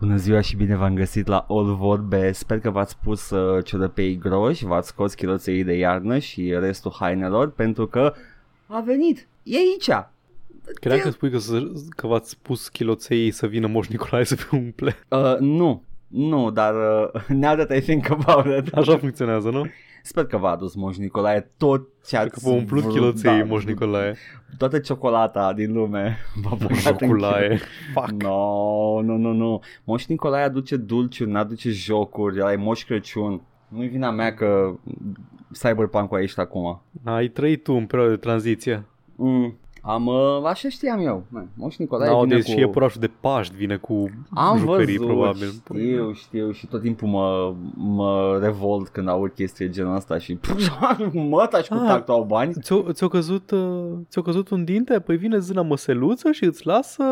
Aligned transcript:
Bună 0.00 0.16
ziua 0.16 0.40
și 0.40 0.56
bine 0.56 0.76
v-am 0.76 0.94
găsit 0.94 1.26
la 1.26 1.46
All 1.48 1.74
Vorbe. 1.74 2.32
Sper 2.32 2.58
că 2.58 2.70
v-ați 2.70 2.96
pus 3.02 3.30
uh, 3.30 3.64
ciorăpei 3.64 4.18
groși, 4.18 4.64
v-ați 4.64 4.88
scos 4.88 5.14
chiloței 5.14 5.64
de 5.64 5.72
iarnă 5.72 6.18
și 6.18 6.56
restul 6.58 6.92
hainelor 6.98 7.50
pentru 7.50 7.86
că 7.86 8.14
a 8.66 8.80
venit. 8.80 9.26
E 9.42 9.56
aici. 9.56 10.06
Credeam 10.74 11.00
că 11.00 11.10
spui 11.10 11.30
că, 11.30 11.38
să, 11.38 11.72
că 11.88 12.06
v-ați 12.06 12.38
pus 12.42 12.68
chiloței 12.68 13.30
să 13.30 13.46
vină 13.46 13.66
Moș 13.66 13.86
Nicolae 13.86 14.24
să 14.24 14.36
vă 14.50 14.56
umple. 14.56 14.96
Uh, 15.08 15.36
nu, 15.38 15.82
nu, 16.06 16.50
dar 16.50 16.74
uh, 16.74 17.26
now 17.28 17.54
that 17.54 17.76
I 17.76 17.80
think 17.80 18.10
about 18.10 18.66
it. 18.66 18.72
Așa 18.74 18.98
funcționează, 18.98 19.50
nu? 19.50 19.66
Sper 20.02 20.26
că 20.26 20.36
v-a 20.36 20.50
adus 20.50 20.74
Moș 20.74 20.96
Nicolae 20.96 21.50
tot 21.56 21.88
ce 22.06 22.16
Cred 22.16 22.20
ați 22.20 22.30
că 22.30 22.48
vă 22.48 22.56
umplut 22.56 22.82
vrut, 22.82 22.94
chiloței 22.94 23.38
da, 23.38 23.44
Moș 23.44 23.64
Nicolae. 23.64 24.16
Toată 24.58 24.78
ciocolata 24.78 25.52
din 25.52 25.72
lume 25.72 26.18
v-a 26.42 26.56
Moș 26.60 26.60
băgat 26.60 27.00
în 27.00 27.06
Nicolae. 27.06 27.60
Fuck. 27.94 28.22
No, 28.22 29.02
nu, 29.02 29.16
nu, 29.16 29.32
nu. 29.32 29.60
Moș 29.84 30.06
Nicolae 30.06 30.42
aduce 30.42 30.76
dulciuri, 30.76 31.30
n-aduce 31.30 31.70
jocuri, 31.70 32.40
ăla 32.40 32.52
e 32.52 32.56
Moș 32.56 32.84
Crăciun. 32.84 33.42
Nu-i 33.68 33.88
vina 33.88 34.10
mea 34.10 34.34
că 34.34 34.74
Cyberpunk-ul 35.52 36.16
a 36.16 36.20
ieșit 36.20 36.38
acum. 36.38 36.82
Ai 37.04 37.28
trăit 37.28 37.62
tu 37.62 37.72
în 37.72 37.86
perioada 37.86 38.14
de 38.14 38.20
tranziție. 38.20 38.84
Mm. 39.16 39.58
Am, 39.82 40.06
uh, 40.06 40.42
așa 40.44 40.68
știam 40.68 40.98
eu. 41.00 41.24
Man, 41.28 41.48
Moș 41.54 41.76
Nicolae 41.76 42.08
Da, 42.10 42.18
vine 42.20 42.34
deci 42.34 42.44
cu... 42.44 42.50
și 42.50 42.58
iepurașul 42.58 43.00
de 43.00 43.10
Paști 43.20 43.54
vine 43.56 43.76
cu 43.76 44.08
Am 44.30 44.58
jucării, 44.58 44.96
văzut, 44.96 45.06
probabil. 45.12 45.48
știu, 45.48 46.12
știu 46.12 46.50
și 46.52 46.66
tot 46.66 46.80
timpul 46.82 47.08
mă, 47.08 47.54
mă 47.76 48.38
revolt 48.42 48.88
când 48.88 49.08
aud 49.08 49.30
chestii 49.30 49.66
de 49.66 49.70
genul 49.72 49.94
ăsta 49.96 50.18
și 50.18 50.38
mă 51.12 51.46
taci 51.50 51.68
cu 51.68 51.74
Ah. 51.74 51.86
tactul 51.86 52.14
au 52.14 52.22
bani. 52.24 52.52
Ți-o, 52.60 52.92
ți-o, 52.92 53.08
căzut, 53.08 53.50
uh, 53.50 53.84
ți-o 54.08 54.22
căzut 54.22 54.48
un 54.48 54.64
dinte? 54.64 54.98
Păi 55.00 55.16
vine 55.16 55.38
zâna 55.38 55.62
măseluță 55.62 56.30
și 56.32 56.44
îți 56.44 56.66
lasă 56.66 57.04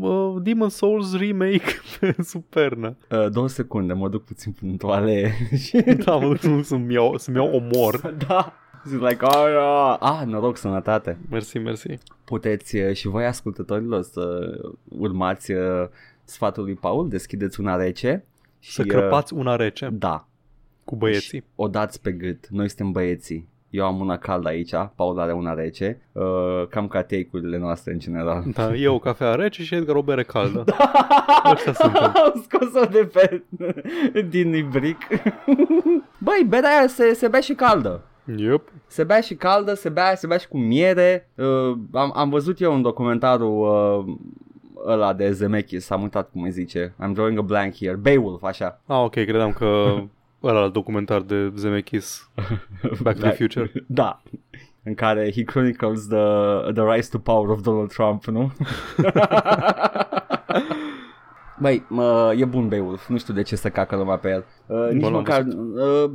uh, 0.00 0.34
Demon 0.42 0.68
Souls 0.68 1.16
remake 1.18 1.64
pe 2.00 2.16
supernă. 2.22 2.96
Uh, 3.10 3.30
două 3.30 3.48
secunde, 3.48 3.92
mă 3.92 4.08
duc 4.08 4.24
puțin 4.24 4.54
în 4.62 4.76
toale 4.76 5.32
și... 5.56 5.76
Da, 6.04 6.16
mă 6.16 6.34
duc 6.42 6.64
să-mi 6.64 6.92
iau, 6.94 7.16
să-mi 7.16 7.36
iau 7.36 7.50
omor. 7.54 8.14
da. 8.28 8.52
Zic 8.88 9.00
like, 9.00 9.24
oh, 9.24 9.46
yeah. 9.48 9.96
ah, 10.00 10.26
noroc, 10.26 10.56
sănătate. 10.56 11.18
Mersi, 11.30 11.58
mersi. 11.58 11.98
Puteți 12.24 12.76
uh, 12.76 12.94
și 12.94 13.08
voi 13.08 13.24
ascultătorilor 13.24 14.02
să 14.02 14.54
urmați 14.88 15.52
uh, 15.52 15.88
sfatul 16.24 16.64
lui 16.64 16.74
Paul, 16.74 17.08
deschideți 17.08 17.60
una 17.60 17.76
rece 17.76 18.24
și, 18.58 18.72
Să 18.72 18.82
crăpați 18.82 19.34
una 19.34 19.56
rece 19.56 19.86
uh, 19.86 19.92
da, 19.94 20.26
cu 20.84 20.96
băieții. 20.96 21.44
o 21.54 21.68
dați 21.68 22.00
pe 22.02 22.12
gât. 22.12 22.48
Noi 22.48 22.68
suntem 22.68 22.92
băieții. 22.92 23.48
Eu 23.70 23.84
am 23.84 24.00
una 24.00 24.18
caldă 24.18 24.48
aici, 24.48 24.72
Paul 24.94 25.20
are 25.20 25.32
una 25.32 25.54
rece, 25.54 26.00
uh, 26.12 26.66
cam 26.70 26.88
ca 26.88 27.02
take-urile 27.02 27.58
noastre 27.58 27.92
în 27.92 27.98
general. 27.98 28.44
Da, 28.54 28.74
e 28.74 28.88
o 28.88 28.98
cafea 28.98 29.34
rece 29.34 29.62
și 29.62 29.74
Edgar 29.74 29.96
o 29.96 30.02
bere 30.02 30.22
caldă. 30.22 30.64
Ăștia 31.52 31.72
suntem. 31.72 32.12
Am 32.24 32.46
scos-o 32.48 32.84
de 32.84 33.10
pe 33.12 33.42
din 34.28 34.54
ibric. 34.54 34.98
Băi, 36.26 36.44
berea 36.48 36.78
aia 36.78 36.86
se, 36.86 37.12
se 37.12 37.28
bea 37.28 37.40
și 37.40 37.54
caldă. 37.54 38.02
Yep. 38.36 38.72
Se 38.86 39.04
bea 39.04 39.20
și 39.20 39.34
caldă, 39.34 39.74
se 39.74 39.88
bea, 39.88 40.14
se 40.14 40.26
bea 40.26 40.36
și 40.36 40.48
cu 40.48 40.58
miere. 40.58 41.28
Uh, 41.34 41.76
am, 41.92 42.12
am 42.14 42.30
văzut 42.30 42.60
eu 42.60 42.74
în 42.74 42.82
documentarul 42.82 43.60
uh, 44.06 44.16
ăla 44.86 45.12
de 45.12 45.32
Zemeckis, 45.32 45.90
am 45.90 46.02
uitat 46.02 46.30
cum 46.30 46.42
îi 46.42 46.50
zice. 46.50 46.94
I'm 47.04 47.12
drawing 47.12 47.38
a 47.38 47.42
blank 47.42 47.74
here. 47.74 47.94
Beowulf, 47.94 48.42
așa. 48.42 48.80
Ah, 48.86 49.00
ok, 49.04 49.12
credeam 49.12 49.52
că 49.52 49.96
ăla 50.42 50.68
documentar 50.68 51.20
de 51.20 51.52
Zemeckis, 51.56 52.30
Back 53.02 53.18
to 53.18 53.26
the 53.26 53.36
Future. 53.36 53.72
Da. 53.86 54.22
În 54.82 54.94
care 54.94 55.32
he 55.34 55.42
chronicles 55.42 56.06
the, 56.06 56.24
the 56.72 56.94
rise 56.94 57.08
to 57.10 57.18
power 57.18 57.48
of 57.48 57.60
Donald 57.60 57.92
Trump, 57.92 58.24
nu? 58.24 58.52
Băi, 61.60 61.84
mă, 61.88 62.34
e 62.36 62.44
bun 62.44 62.68
Beowulf, 62.68 63.08
nu 63.08 63.18
știu 63.18 63.34
de 63.34 63.42
ce 63.42 63.56
să 63.56 63.68
cacă 63.68 63.96
lumea 63.96 64.16
pe 64.16 64.28
el. 64.28 64.44
Uh, 64.66 64.92
nici 64.92 65.02
l-am 65.02 65.12
măcar, 65.12 65.46
uh, 65.46 66.10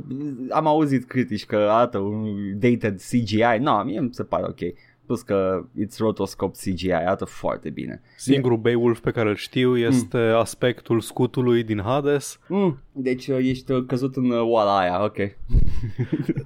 am 0.50 0.66
auzit 0.66 1.04
critici 1.04 1.46
că 1.46 1.56
arată 1.56 1.98
un 1.98 2.24
dated 2.58 3.00
CGI, 3.10 3.58
no, 3.60 3.82
mie 3.82 4.00
mi 4.00 4.14
se 4.14 4.22
pare 4.22 4.44
ok. 4.46 4.60
Plus 5.06 5.22
că 5.22 5.64
it's 5.84 5.98
rotoscope 5.98 6.56
CGI, 6.64 6.92
arată 6.92 7.24
foarte 7.24 7.70
bine. 7.70 8.02
Singurul 8.16 8.56
Beowulf 8.56 9.00
pe 9.00 9.10
care 9.10 9.28
îl 9.28 9.34
știu 9.34 9.76
este 9.76 10.18
aspectul 10.18 11.00
scutului 11.00 11.62
din 11.62 11.80
Hades. 11.84 12.38
Mm, 12.48 12.78
deci 12.92 13.26
uh, 13.26 13.36
ești 13.40 13.72
uh, 13.72 13.84
căzut 13.86 14.16
în 14.16 14.30
uh, 14.30 14.40
oala 14.40 14.78
aia, 14.78 15.04
ok. 15.04 15.16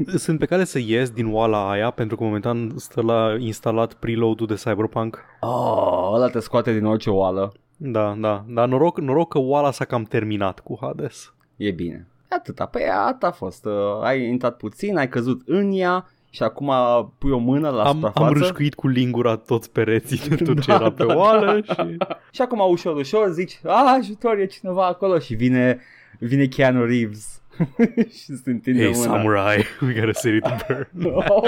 Sunt 0.16 0.38
pe 0.38 0.46
care 0.46 0.64
să 0.64 0.78
ies 0.78 1.10
din 1.10 1.32
oala 1.32 1.70
aia 1.70 1.90
pentru 1.90 2.16
că 2.16 2.24
momentan 2.24 2.72
stă 2.76 3.02
la 3.02 3.36
instalat 3.38 3.94
preload-ul 3.94 4.46
de 4.46 4.54
Cyberpunk. 4.54 5.18
Oh, 5.40 6.10
ăla 6.14 6.28
te 6.28 6.40
scoate 6.40 6.72
din 6.72 6.84
orice 6.84 7.10
oală. 7.10 7.52
Da, 7.80 8.16
da, 8.20 8.44
dar 8.48 8.68
noroc, 8.68 9.00
noroc 9.00 9.28
că 9.32 9.38
oala 9.38 9.70
s-a 9.70 9.84
cam 9.84 10.02
terminat 10.02 10.60
cu 10.60 10.78
Hades. 10.80 11.32
E 11.56 11.70
bine. 11.70 12.06
Atâta, 12.28 12.66
păi 12.66 12.82
atât 13.06 13.22
a 13.22 13.30
fost. 13.30 13.64
Uh, 13.64 13.72
ai 14.02 14.24
intrat 14.26 14.56
puțin, 14.56 14.96
ai 14.96 15.08
căzut 15.08 15.40
în 15.46 15.70
ea 15.72 16.10
și 16.30 16.42
acum 16.42 16.72
pui 17.18 17.30
o 17.30 17.38
mână 17.38 17.68
la 17.70 17.82
Am, 17.84 17.94
suprafață. 17.94 18.26
am 18.26 18.32
râșcuit 18.32 18.74
cu 18.74 18.88
lingura 18.88 19.36
toți 19.36 19.70
pereții 19.70 20.28
de 20.28 20.34
tot 20.44 20.60
ce 20.62 20.70
Da, 20.70 20.74
era 20.74 20.92
pe 20.92 21.04
da, 21.04 21.14
oală 21.14 21.60
și... 21.64 21.96
Și 22.30 22.42
acum 22.42 22.70
ușor, 22.70 22.96
ușor 22.96 23.30
zici, 23.30 23.60
a, 23.64 23.94
ajutor, 23.98 24.38
e 24.38 24.46
cineva 24.46 24.86
acolo 24.86 25.18
și 25.18 25.34
vine, 25.34 25.80
vine 26.18 26.46
Keanu 26.46 26.84
Reeves 26.84 27.42
și 28.22 28.36
se 28.36 28.50
întinde 28.50 28.82
Hey, 28.82 28.92
mâna. 28.92 29.02
samurai, 29.02 29.64
we 29.82 29.92
gotta 29.92 30.12
set 30.12 30.34
it 30.34 30.42
to 30.42 30.50
burn. 30.68 30.88
Oh, 31.28 31.40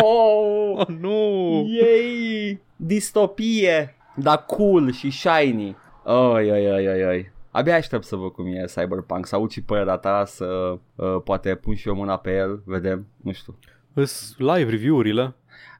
Oh, 0.76 0.86
nu! 1.00 1.66
yay, 1.80 2.60
distopie, 2.76 3.94
dar 4.14 4.44
cool 4.46 4.92
și 4.92 5.10
shiny. 5.10 5.76
Oi, 6.12 6.50
oi, 6.50 6.70
oi, 6.70 6.88
oi, 6.88 7.04
oi. 7.04 7.30
Abia 7.50 7.74
aștept 7.74 8.04
să 8.04 8.16
văd 8.16 8.30
cum 8.32 8.46
e 8.46 8.64
Cyberpunk, 8.74 9.26
să 9.26 9.34
aud 9.34 9.50
și 9.50 9.62
părerea 9.62 9.96
ta, 9.96 10.24
să 10.24 10.78
uh, 10.94 11.16
poate 11.24 11.54
pun 11.54 11.74
și 11.74 11.88
eu 11.88 11.94
mâna 11.94 12.16
pe 12.16 12.36
el, 12.36 12.62
vedem, 12.64 13.06
nu 13.16 13.32
știu. 13.32 13.58
Îs 13.94 14.34
live 14.38 14.70
review-urile. 14.70 15.34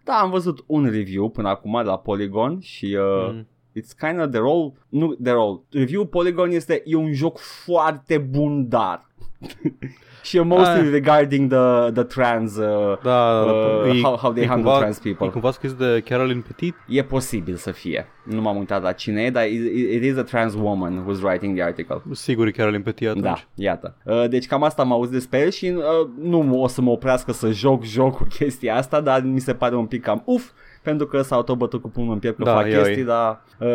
Da, 0.05 0.13
am 0.13 0.31
văzut 0.31 0.65
un 0.67 0.91
review 0.91 1.29
până 1.29 1.49
acum 1.49 1.73
de 1.83 1.89
la 1.89 1.99
Polygon 1.99 2.61
și 2.61 2.97
uh, 2.99 3.33
Mm. 3.33 3.47
it's 3.79 4.09
kind 4.09 4.21
of 4.21 4.31
the 4.31 4.39
role, 4.39 4.73
nu 4.89 5.15
the 5.15 5.33
role. 5.33 5.61
Review 5.71 6.05
Polygon 6.07 6.51
este 6.51 6.83
e 6.85 6.95
un 6.97 7.13
joc 7.13 7.39
foarte 7.39 8.19
bun, 8.19 8.69
dar 8.69 9.10
și 10.23 10.37
e 10.37 10.41
mostly 10.41 10.81
Ah. 10.87 10.91
regarding 10.91 11.51
the 11.51 11.91
the 11.93 12.03
trans 12.03 12.57
uh, 12.57 12.99
Da, 13.03 13.45
uh, 13.87 13.97
e- 13.97 14.01
how, 14.03 14.17
how 14.17 14.33
they 14.33 14.43
e 14.43 14.47
handle 14.47 14.65
cumva, 14.65 14.79
trans 14.79 14.99
people. 14.99 15.27
E 15.27 15.31
cumva 15.31 15.51
scris 15.51 15.73
de 15.73 16.03
Carolyn 16.05 16.41
Petit. 16.41 16.75
E 16.89 17.03
posibil 17.03 17.55
să 17.55 17.71
fie. 17.71 18.07
Nu 18.25 18.41
m-am 18.41 18.57
uitat 18.57 18.83
la 18.83 18.93
cine 18.93 19.23
e, 19.23 19.31
dar 19.31 19.47
it, 19.47 19.61
it 19.93 20.03
is 20.03 20.17
a 20.17 20.23
trans 20.23 20.55
woman 20.55 21.05
who's 21.07 21.23
writing 21.23 21.55
the 21.57 21.65
article. 21.65 22.03
Sigur 22.13 22.47
e 22.47 22.51
Carolyn 22.51 22.83
Petit 22.83 23.09
atunci. 23.09 23.25
Da, 23.25 23.35
iată. 23.55 23.97
Uh, 24.05 24.29
deci 24.29 24.47
cam 24.47 24.63
asta 24.63 24.83
am 24.83 24.93
auzit 24.93 25.13
despre 25.13 25.39
el 25.39 25.51
și 25.51 25.73
uh, 25.77 25.83
nu 26.23 26.61
o 26.63 26.67
să 26.67 26.81
mă 26.81 26.91
oprească 26.91 27.33
să 27.33 27.51
joc 27.51 27.85
jocul 27.85 28.27
chestia 28.39 28.77
asta, 28.77 29.01
dar 29.01 29.23
mi 29.23 29.41
se 29.41 29.55
pare 29.55 29.77
un 29.77 29.87
pic 29.87 30.03
cam 30.03 30.23
uf, 30.25 30.51
pentru 30.83 31.07
că 31.07 31.23
s-au 31.23 31.43
tot 31.43 31.57
bătut 31.57 31.81
cu 31.83 31.89
pumnul 31.89 32.13
în 32.13 32.19
piept 32.19 32.37
că 32.37 32.45
Da, 32.45 32.53
fac 32.55 32.67
e- 32.67 32.71
chestii, 32.71 33.05
dar 33.05 33.43
uh, 33.59 33.69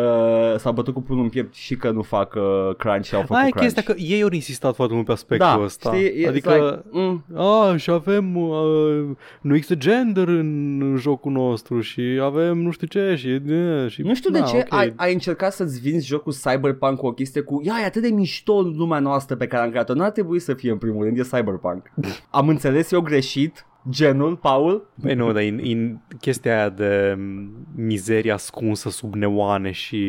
s-au 0.58 0.72
bătut 0.72 0.94
cu 0.94 1.02
pumnul 1.02 1.24
în 1.24 1.30
piept 1.30 1.54
și 1.54 1.76
că 1.76 1.90
nu 1.90 2.02
fac 2.02 2.34
uh, 2.34 2.74
crunch 2.76 3.04
și 3.06 3.14
au 3.14 3.20
făcut 3.20 3.36
Aia 3.36 3.46
e 3.46 3.50
crunch. 3.50 3.72
chestia 3.74 3.94
că 3.94 4.00
ei 4.00 4.22
au 4.22 4.28
insistat 4.32 4.74
foarte 4.74 4.94
mult 4.94 5.06
pe 5.06 5.12
aspectul 5.12 5.48
da, 5.56 5.60
ăsta. 5.62 5.94
știi, 5.94 6.24
it's 6.24 6.28
adică, 6.28 6.52
like, 6.90 6.98
mm, 6.98 7.24
a, 7.36 7.76
și 7.76 7.90
avem, 7.90 8.36
uh, 8.36 9.04
nu 9.40 9.54
există 9.54 9.74
gender 9.74 10.28
în 10.28 10.94
jocul 10.98 11.32
nostru 11.32 11.80
și 11.80 12.18
avem 12.22 12.58
nu 12.58 12.70
știu 12.70 12.86
ce 12.86 13.14
și... 13.16 13.40
uh, 13.50 13.90
și 13.90 14.02
nu 14.02 14.14
știu 14.14 14.30
de 14.30 14.38
na, 14.38 14.44
ce 14.44 14.56
ok. 14.56 14.78
ai, 14.78 14.92
ai 14.96 15.12
încercat 15.12 15.52
să-ți 15.52 15.80
vinzi 15.80 16.06
jocul 16.06 16.32
Cyberpunk 16.32 16.98
cu 16.98 17.06
o 17.06 17.12
chestie 17.12 17.40
cu 17.40 17.60
Ia, 17.64 17.74
e 17.82 17.84
atât 17.84 18.02
de 18.02 18.08
mișto 18.08 18.60
lumea 18.60 18.98
noastră 18.98 19.36
pe 19.36 19.46
care 19.46 19.62
am 19.64 19.70
creat-o 19.70 19.94
N-ar 19.94 20.10
trebui 20.10 20.38
să 20.38 20.54
fie 20.54 20.70
în 20.70 20.78
primul 20.78 21.04
rând, 21.04 21.18
e 21.18 21.22
Cyberpunk 21.22 21.92
Am 22.30 22.48
înțeles 22.48 22.90
eu 22.90 23.00
greșit 23.00 23.66
genul, 23.90 24.36
Paul? 24.36 24.90
Băi, 24.94 25.14
nu, 25.14 25.32
dar 25.32 25.42
în, 25.42 25.60
în 25.62 25.98
chestia 26.20 26.56
aia 26.58 26.68
de 26.68 27.14
m, 27.18 27.50
mizerie 27.76 28.32
ascunsă 28.32 28.90
sub 28.90 29.14
neoane 29.14 29.70
și 29.70 30.00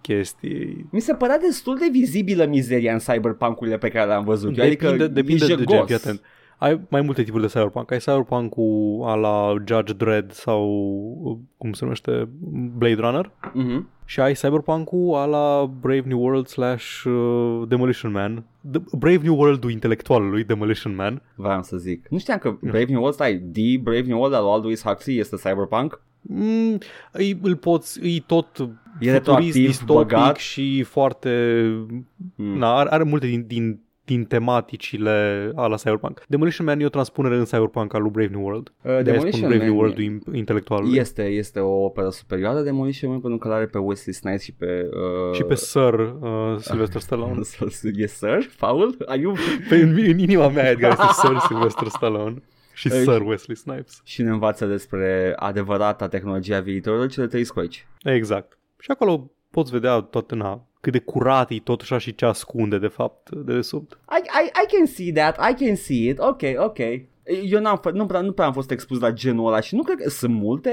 chestii... 0.00 0.86
Mi 0.90 1.00
se 1.00 1.14
părea 1.14 1.38
destul 1.38 1.76
de 1.78 1.88
vizibilă 1.90 2.44
mizeria 2.46 2.92
în 2.92 2.98
cyberpunk-urile 2.98 3.78
pe 3.78 3.88
care 3.88 4.06
le-am 4.06 4.24
văzut. 4.24 4.58
eu, 4.58 4.64
Depinde, 4.68 4.88
adică 4.88 5.06
depinde 5.08 5.44
e 5.44 5.46
de 5.48 5.54
gen, 5.54 5.66
jegos. 5.68 5.86
fii 5.86 5.94
atent. 5.94 6.20
Ai 6.58 6.80
mai 6.88 7.00
multe 7.00 7.22
tipuri 7.22 7.42
de 7.42 7.48
cyberpunk. 7.48 7.90
Ai 7.90 7.98
cyberpunk-ul 7.98 9.02
a 9.04 9.14
la 9.14 9.54
Judge 9.66 9.92
Dredd 9.92 10.30
sau, 10.30 10.64
uh, 11.22 11.36
cum 11.56 11.72
se 11.72 11.84
numește, 11.84 12.28
Blade 12.76 12.94
Runner. 13.00 13.30
Mhm. 13.52 13.88
Și 14.12 14.20
ai 14.20 14.34
cyberpunk-ul 14.34 15.14
a 15.14 15.24
la 15.24 15.70
Brave 15.80 16.02
New 16.06 16.20
World 16.20 16.46
slash 16.46 17.02
uh, 17.04 17.62
Demolition 17.68 18.12
Man. 18.12 18.44
The 18.70 18.80
Brave 18.98 19.20
New 19.22 19.36
World-ul 19.38 19.70
intelectualului 19.70 20.44
Demolition 20.44 20.94
Man. 20.94 21.22
Vreau 21.34 21.62
să 21.62 21.76
zic. 21.76 22.06
Nu 22.08 22.18
știam 22.18 22.38
că 22.38 22.56
Brave 22.60 22.84
New 22.84 22.98
World, 22.98 23.14
stai, 23.14 23.42
The 23.52 23.78
Brave 23.78 24.02
New 24.06 24.18
World 24.18 24.34
al 24.34 24.42
lui 24.42 24.52
Aldous 24.52 24.82
Huxley 24.82 25.18
este 25.18 25.36
cyberpunk? 25.36 26.00
Mm, 26.20 26.78
îi, 27.12 27.38
îl 27.42 27.56
poți, 27.56 28.00
îi 28.00 28.20
tot 28.20 28.46
E 28.56 28.60
futurist, 28.60 29.12
retroactiv 29.12 29.66
distopic 29.66 30.08
băgat? 30.08 30.36
și 30.36 30.82
foarte... 30.82 31.62
Mm. 32.34 32.58
Na, 32.58 32.74
are, 32.74 32.88
are 32.90 33.02
multe 33.02 33.26
din, 33.26 33.44
din 33.46 33.80
din 34.12 34.24
tematicile 34.24 35.50
ala 35.54 35.76
Cyberpunk. 35.76 36.22
Demolition 36.28 36.66
Man 36.66 36.80
e 36.80 36.84
o 36.84 36.88
transpunere 36.88 37.36
în 37.36 37.44
Cyberpunk 37.44 37.94
al 37.94 38.02
lui 38.02 38.10
Brave 38.10 38.28
New 38.32 38.42
World. 38.42 38.72
Uh, 38.82 38.94
De 38.96 39.02
Demolition 39.02 39.32
spun 39.32 39.48
Brave 39.48 39.64
New 39.64 39.74
Man 39.74 39.84
World 39.84 39.98
intelectual. 40.34 40.94
este, 40.96 41.24
este 41.26 41.60
o 41.60 41.84
operă 41.84 42.08
superioară 42.10 42.60
Demolition 42.60 43.10
Man 43.10 43.20
pentru 43.20 43.38
că 43.38 43.48
l-are 43.48 43.66
pe 43.66 43.78
Wesley 43.78 44.14
Snipes 44.14 44.42
și 44.42 44.52
pe... 44.52 44.88
Uh... 45.28 45.34
Și 45.34 45.42
pe 45.42 45.54
Sir 45.54 45.92
uh, 46.20 46.56
Sylvester 46.58 47.00
Stallone. 47.06 47.40
yes, 47.94 48.12
sir? 48.12 48.50
Paul? 48.58 48.96
Are 49.06 49.20
you... 49.20 49.34
Pe, 49.68 49.74
în, 49.76 49.88
în 49.98 50.18
inima 50.18 50.48
mea 50.48 50.70
Edgar 50.70 50.90
este 50.90 51.06
Sir 51.26 51.38
Sylvester 51.48 51.88
Stallone. 51.88 52.42
Și 52.74 52.92
Ei, 52.92 52.98
Sir 53.02 53.20
Wesley 53.20 53.56
Snipes. 53.56 54.00
și 54.04 54.22
ne 54.22 54.30
învață 54.30 54.66
despre 54.66 55.32
adevărata 55.36 56.08
tehnologia 56.08 56.60
viitorului 56.60 57.08
cele 57.08 57.26
trei 57.26 57.44
scoici. 57.44 57.86
Exact. 58.02 58.58
Și 58.78 58.90
acolo 58.90 59.30
poți 59.50 59.70
vedea 59.72 60.00
tot 60.00 60.32
na, 60.34 60.66
cât 60.82 60.92
de 60.92 60.98
curat 60.98 61.50
e 61.50 61.60
totuși 61.64 61.94
și 61.96 62.14
ce 62.14 62.24
ascunde 62.24 62.78
de 62.78 62.86
fapt 62.86 63.30
de 63.30 63.52
desubt. 63.54 63.98
I, 64.10 64.22
I, 64.44 64.46
I 64.64 64.76
can 64.76 64.86
see 64.86 65.12
that, 65.12 65.50
I 65.50 65.64
can 65.64 65.76
see 65.76 66.08
it, 66.08 66.18
ok, 66.18 66.42
ok. 66.56 66.78
Eu 67.44 67.60
n-am, 67.60 67.80
fă- 67.80 67.92
nu, 67.92 68.06
prea, 68.06 68.20
nu 68.20 68.32
prea 68.32 68.46
am 68.46 68.52
fost 68.52 68.70
expus 68.70 69.00
la 69.00 69.10
genul 69.10 69.46
ăla 69.46 69.60
și 69.60 69.74
nu 69.74 69.82
cred 69.82 69.98
că 69.98 70.08
sunt 70.08 70.34
multe 70.34 70.70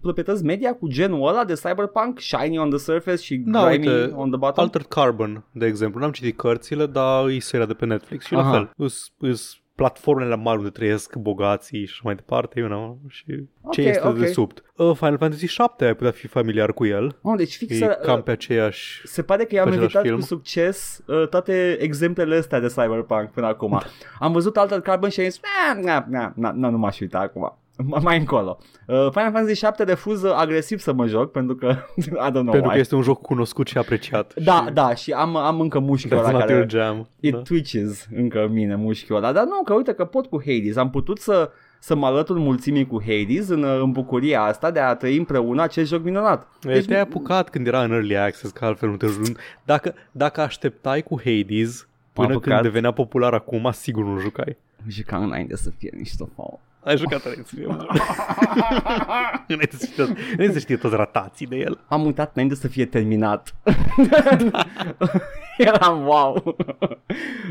proprietăți 0.00 0.44
media 0.44 0.74
cu 0.74 0.88
genul 0.88 1.28
ăla 1.28 1.44
de 1.44 1.52
cyberpunk, 1.54 2.20
shiny 2.20 2.58
on 2.58 2.68
the 2.68 2.78
surface 2.78 3.22
și 3.22 3.36
Da, 3.36 3.68
grimy 3.68 3.86
uite, 3.88 4.12
on 4.14 4.28
the 4.30 4.38
bottom. 4.38 4.64
Altered 4.64 4.86
Carbon, 4.86 5.44
de 5.52 5.66
exemplu. 5.66 6.00
N-am 6.00 6.10
citit 6.12 6.36
cărțile, 6.36 6.86
dar 6.86 7.28
e 7.28 7.38
seria 7.38 7.66
de 7.66 7.74
pe 7.74 7.86
Netflix 7.86 8.24
și 8.24 8.34
Aha. 8.34 8.50
la 8.50 8.56
fel. 8.56 8.70
Îs, 8.76 9.12
îs 9.18 9.56
platformele 9.76 10.36
mari 10.36 10.58
unde 10.58 10.70
trăiesc 10.70 11.16
bogații 11.16 11.84
și 11.86 11.90
așa 11.92 12.00
mai 12.04 12.14
departe, 12.14 12.58
you 12.58 12.68
know, 12.68 12.98
și 13.08 13.24
ce 13.70 13.80
Ok, 13.80 13.86
este 13.86 14.06
ok. 14.06 14.14
de 14.14 14.20
desubt. 14.20 14.62
Uh, 14.76 14.92
Final 14.96 15.18
Fantasy 15.18 15.46
7 15.46 15.84
ai 15.84 15.94
putea 15.94 16.10
fi 16.10 16.26
familiar 16.26 16.72
cu 16.72 16.84
el. 16.86 17.18
Oh, 17.22 17.36
deci 17.36 17.56
fix 17.56 17.80
E 17.80 17.84
uh, 17.86 17.96
cam 18.02 18.22
pe 18.22 18.30
aceeași... 18.30 19.00
Se 19.06 19.22
pare 19.22 19.44
că 19.44 19.54
i-am 19.54 19.64
pe 19.64 19.70
același 19.70 19.96
evitat 19.96 20.02
film. 20.02 20.18
cu 20.18 20.24
succes 20.24 21.00
uh, 21.06 21.28
toate 21.28 21.76
exemplele 21.80 22.36
astea 22.36 22.60
de 22.60 22.66
Cyberpunk 22.66 23.30
până 23.30 23.46
acum. 23.46 23.80
Am 24.18 24.32
văzut 24.32 24.56
Altered 24.56 24.82
Carbon 24.82 25.08
și 25.10 25.20
am 25.20 25.26
zis, 25.28 25.40
"Ah, 25.70 25.82
na, 25.84 26.06
na, 26.08 26.32
na, 26.36 26.52
na, 26.56 26.68
nu 26.68 26.78
m-aș 26.78 27.00
uita 27.00 27.18
acum. 27.18 27.58
M- 27.82 28.02
Mai 28.02 28.18
încolo. 28.18 28.58
Uh, 28.86 28.96
Final 29.10 29.32
Fantasy 29.32 29.54
7 29.58 29.82
refuză 29.84 30.34
agresiv 30.34 30.78
să 30.78 30.92
mă 30.92 31.06
joc 31.06 31.30
pentru 31.30 31.54
că, 31.54 31.66
I 31.96 32.10
don't 32.10 32.30
know 32.30 32.44
Pentru 32.44 32.60
why. 32.60 32.72
că 32.72 32.78
este 32.78 32.94
un 32.94 33.02
joc 33.02 33.20
cunoscut 33.20 33.66
și 33.66 33.78
apreciat. 33.78 34.34
Da, 34.34 34.64
și 34.66 34.72
da, 34.72 34.94
și 34.94 35.12
am, 35.12 35.36
am 35.36 35.60
încă 35.60 35.78
mușchiul 35.78 36.18
That's 36.18 36.22
ăla 36.22 36.30
not 36.30 36.40
care... 36.40 36.52
your 36.52 36.70
jam. 36.70 37.08
It 37.20 37.32
Da. 37.32 37.38
twitches 37.38 38.06
încă 38.16 38.44
în 38.44 38.52
mine 38.52 38.74
mușchiul 38.74 39.16
ăla. 39.16 39.32
Dar 39.32 39.44
nu, 39.44 39.62
că 39.64 39.74
uite 39.74 39.92
că 39.92 40.04
pot 40.04 40.26
cu 40.26 40.40
Hades. 40.46 40.76
Am 40.76 40.90
putut 40.90 41.18
să, 41.18 41.50
să 41.78 41.94
mă 41.94 42.06
alătur 42.06 42.38
mulțimii 42.38 42.86
cu 42.86 43.02
Hades 43.02 43.48
în, 43.48 43.64
în 43.64 43.92
bucuria 43.92 44.42
asta 44.42 44.70
de 44.70 44.80
a 44.80 44.94
trăi 44.94 45.16
împreună 45.16 45.62
acest 45.62 45.88
joc 45.90 46.02
minunat. 46.02 46.48
Deci, 46.60 46.84
te-ai 46.86 47.00
apucat 47.00 47.50
când 47.50 47.66
era 47.66 47.82
în 47.82 47.90
Early 47.92 48.16
Access, 48.16 48.52
că 48.52 48.64
altfel 48.64 48.88
nu 48.88 48.96
te 48.96 49.06
jucai. 49.06 49.36
Dacă, 49.64 49.94
dacă 50.12 50.40
așteptai 50.40 51.02
cu 51.02 51.20
Hades 51.24 51.88
până 52.12 52.26
apucat. 52.28 52.48
când 52.50 52.62
devenea 52.62 52.90
popular 52.90 53.34
acum, 53.34 53.68
sigur 53.72 54.04
nu 54.04 54.18
jucai. 54.18 54.56
jucam 54.88 55.22
înainte 55.22 55.56
să 55.56 55.70
fie 55.78 55.90
niște 55.96 56.24
fau. 56.36 56.60
Ai 56.86 56.96
jucat 56.96 57.24
înainte 57.24 57.48
să 57.48 57.54
fie 57.54 57.66
bun. 57.66 57.86
înainte, 59.46 59.76
să 59.76 59.86
știe, 59.86 60.02
înainte 60.04 60.52
să 60.52 60.58
știe 60.58 60.76
toți 60.76 60.94
ratații 60.94 61.46
de 61.46 61.56
el. 61.56 61.78
Am 61.88 62.04
uitat 62.04 62.30
înainte 62.34 62.54
să 62.54 62.68
fie 62.68 62.86
terminat. 62.86 63.54
Eram 65.58 66.06
wow. 66.06 66.56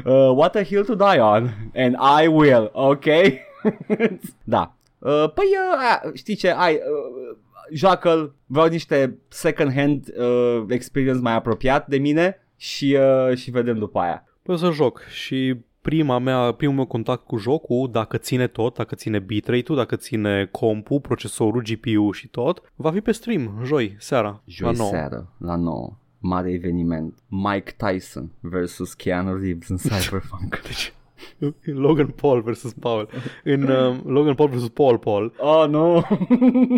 Uh, 0.06 0.32
what 0.36 0.56
a 0.56 0.64
hill 0.64 0.86
to 0.86 0.96
die 0.96 1.20
on. 1.20 1.50
And 1.76 1.96
I 2.24 2.28
will, 2.28 2.70
ok? 2.74 3.06
da. 4.44 4.76
Uh, 5.00 5.32
păi, 5.34 5.46
uh, 6.06 6.12
știi 6.14 6.36
ce, 6.36 6.52
ai, 6.52 6.74
uh, 6.74 7.38
joacă-l, 7.72 8.36
vreau 8.46 8.68
niște 8.68 9.18
second 9.28 9.74
hand 9.74 10.14
uh, 10.18 10.64
experience 10.70 11.22
mai 11.22 11.34
apropiat 11.34 11.88
de 11.88 11.98
mine 11.98 12.48
și, 12.56 12.98
uh, 13.00 13.38
și 13.38 13.52
vedem 13.52 13.78
după 13.78 14.00
aia. 14.00 14.24
Păi 14.42 14.56
o 14.56 14.58
să 14.58 14.72
joc 14.72 15.02
și 15.10 15.56
prima 15.86 16.20
mea, 16.20 16.52
primul 16.52 16.76
meu 16.76 16.86
contact 16.86 17.26
cu 17.26 17.38
jocul, 17.38 17.90
dacă 17.92 18.18
ține 18.18 18.48
tot, 18.48 18.76
dacă 18.76 18.96
ține 18.96 19.20
bitrate-ul, 19.20 19.78
dacă 19.78 19.96
ține 19.96 20.46
compul, 20.52 21.00
procesorul, 21.00 21.62
GPU 21.62 22.12
și 22.12 22.28
tot, 22.28 22.72
va 22.76 22.92
fi 22.92 23.02
pe 23.02 23.12
stream, 23.12 23.60
joi, 23.64 23.96
seara, 24.00 24.42
Joi 24.46 24.72
la 24.72 24.78
9. 24.78 24.90
seară, 24.90 25.34
la 25.38 25.56
9. 25.56 25.98
Mare 26.20 26.52
eveniment. 26.52 27.14
Mike 27.28 27.76
Tyson 27.78 28.32
versus 28.40 28.94
Keanu 28.94 29.38
Reeves 29.38 29.70
în 29.70 29.78
Cyberpunk. 29.78 30.62
Deci, 30.68 30.94
Logan 31.64 32.08
Paul 32.08 32.42
versus 32.42 32.74
Paul. 32.74 33.10
În 33.44 33.64
uh, 33.64 33.96
Logan 34.06 34.36
Paul 34.36 34.50
versus 34.50 34.70
Paul 34.70 34.98
Paul. 34.98 35.34
oh, 35.38 35.66
nu! 35.70 36.06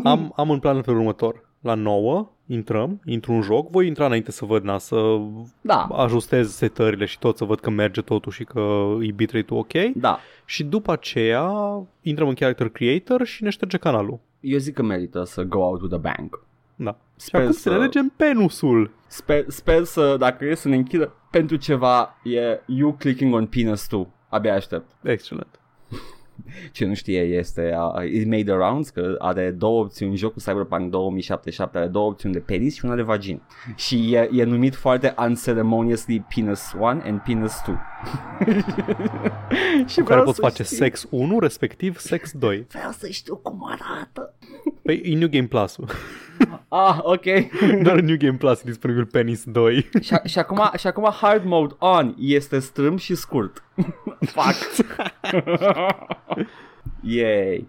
Am, 0.03 0.33
am 0.35 0.49
în 0.49 0.59
plan 0.59 0.75
în 0.75 0.81
felul 0.81 0.99
următor. 0.99 1.46
La 1.61 1.73
9 1.73 2.29
intrăm, 2.45 3.01
intru 3.05 3.31
în 3.33 3.41
joc, 3.41 3.69
voi 3.69 3.87
intra 3.87 4.05
înainte 4.05 4.31
să 4.31 4.45
văd, 4.45 4.63
na, 4.63 4.77
să 4.77 5.17
da, 5.61 5.81
ajustez 5.91 6.53
setările 6.55 7.05
și 7.05 7.19
tot, 7.19 7.37
să 7.37 7.43
văd 7.45 7.59
că 7.59 7.69
merge 7.69 8.01
totul 8.01 8.31
și 8.31 8.43
că 8.43 8.87
e 9.01 9.11
bitrate-ul 9.11 9.59
ok. 9.59 9.73
da. 9.95 10.19
Și 10.45 10.63
după 10.63 10.91
aceea 10.91 11.51
intrăm 12.01 12.27
în 12.27 12.33
Character 12.33 12.69
Creator 12.69 13.25
și 13.25 13.43
ne 13.43 13.49
șterge 13.49 13.77
canalul. 13.77 14.19
Eu 14.39 14.57
zic 14.57 14.73
că 14.73 14.83
merită 14.83 15.23
să 15.23 15.43
go 15.43 15.59
out 15.59 15.81
with 15.81 15.93
a 15.93 15.97
bang. 15.97 16.41
Da. 16.75 16.97
Sper 17.15 17.39
și 17.39 17.45
acum 17.45 17.51
să- 17.55 17.59
să 17.61 17.69
ne 17.69 17.75
alegem 17.75 18.13
penusul. 18.15 18.91
Sper, 19.07 19.45
sper 19.47 19.83
să, 19.83 20.15
dacă 20.19 20.45
e 20.45 20.55
să 20.55 20.67
ne 20.67 20.75
închidă 20.75 21.13
pentru 21.31 21.55
ceva, 21.55 22.17
e 22.23 22.59
you 22.65 22.93
clicking 22.93 23.33
on 23.33 23.45
penis 23.45 23.87
2. 23.87 24.07
Abia 24.29 24.53
aștept. 24.53 24.91
Excelent. 25.03 25.56
Ce 26.71 26.85
nu 26.85 26.93
știe 26.93 27.21
este, 27.21 27.75
uh, 27.95 28.11
it 28.11 28.25
made 28.25 28.43
the 28.43 28.53
rounds, 28.53 28.89
că 28.89 29.15
are 29.17 29.51
două 29.51 29.79
opțiuni, 29.79 30.15
jocul 30.15 30.41
Cyberpunk 30.41 30.91
2077 30.91 31.77
are 31.77 31.87
două 31.87 32.09
opțiuni 32.09 32.33
de 32.33 32.39
penis 32.39 32.75
și 32.75 32.85
una 32.85 32.95
de 32.95 33.01
vagin. 33.01 33.41
Și 33.75 34.13
e, 34.13 34.29
e 34.31 34.43
numit 34.43 34.75
foarte 34.75 35.15
unceremoniously 35.19 36.25
Penis 36.35 36.73
1 36.75 36.85
and 36.85 37.19
Penis 37.25 37.61
2. 37.65 37.75
și 39.87 39.99
Cu 39.99 40.05
care 40.05 40.21
poți 40.21 40.35
să 40.35 40.41
face 40.41 40.63
știu. 40.63 40.77
sex 40.77 41.07
1, 41.09 41.39
respectiv 41.39 41.97
sex 41.97 42.31
2. 42.31 42.65
Vreau 42.69 42.91
să 42.91 43.07
știu 43.07 43.35
cum 43.35 43.65
arată. 43.65 44.33
Păi 44.81 45.01
e 45.03 45.15
New 45.15 45.27
Game 45.29 45.47
Plus-ul. 45.47 45.87
Ah, 46.69 46.97
ok. 47.01 47.23
Doar 47.83 47.97
în 47.97 48.05
New 48.05 48.15
Game 48.19 48.37
Plus 48.37 48.59
e 48.59 48.63
disponibil 48.65 49.05
penis 49.05 49.43
2. 49.43 49.89
și, 50.01 50.13
a- 50.13 50.21
și, 50.25 50.39
acum, 50.39 50.71
și 50.77 50.87
acum 50.87 51.09
hard 51.21 51.45
mode 51.45 51.75
on 51.79 52.15
este 52.19 52.59
strâmb 52.59 52.99
și 52.99 53.15
scurt. 53.15 53.63
Fuck. 54.35 54.87
Yay. 57.01 57.67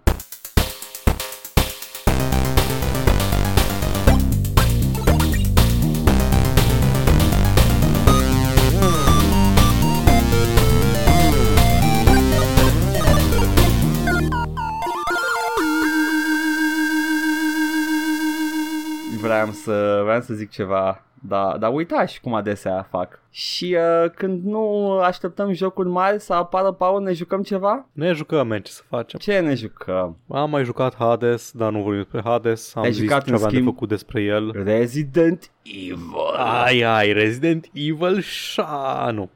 Vreau 19.29 19.51
să, 19.51 20.01
vreau 20.05 20.21
să 20.21 20.35
zic 20.35 20.51
ceva 20.51 21.03
da, 21.21 21.57
dar 21.59 21.73
uitați 21.73 22.21
cum 22.21 22.35
adesea 22.35 22.87
fac. 22.91 23.21
Și 23.31 23.77
uh, 24.05 24.11
când 24.11 24.45
nu 24.45 24.91
așteptăm 24.99 25.53
jocuri 25.53 25.89
mari 25.89 26.21
să 26.21 26.33
apară 26.33 26.73
Paul, 26.73 27.03
ne 27.03 27.13
jucăm 27.13 27.43
ceva? 27.43 27.87
Ne 27.93 28.13
jucăm, 28.13 28.47
man, 28.47 28.61
ce 28.63 28.73
să 28.73 28.83
facem. 28.89 29.19
Ce 29.19 29.39
ne 29.39 29.55
jucăm? 29.55 30.17
Am 30.29 30.51
mai 30.51 30.65
jucat 30.65 30.95
Hades, 30.95 31.53
dar 31.55 31.73
nu 31.73 31.83
vorbim 31.83 31.99
despre 32.03 32.21
Hades. 32.25 32.73
Am 32.75 32.83
Ai 32.83 32.93
zis 32.93 33.03
jucat, 33.03 33.25
ce 33.25 33.29
în 33.29 33.35
aveam 33.35 33.51
de 33.51 33.57
schimb, 33.57 33.73
făcut 33.73 33.89
despre 33.89 34.23
el. 34.23 34.63
Resident 34.65 35.51
Evil. 35.63 36.37
Ai, 36.37 36.81
ai, 36.81 37.13
Resident 37.13 37.69
Evil 37.73 38.21
6. 38.21 39.11
Nu. 39.11 39.31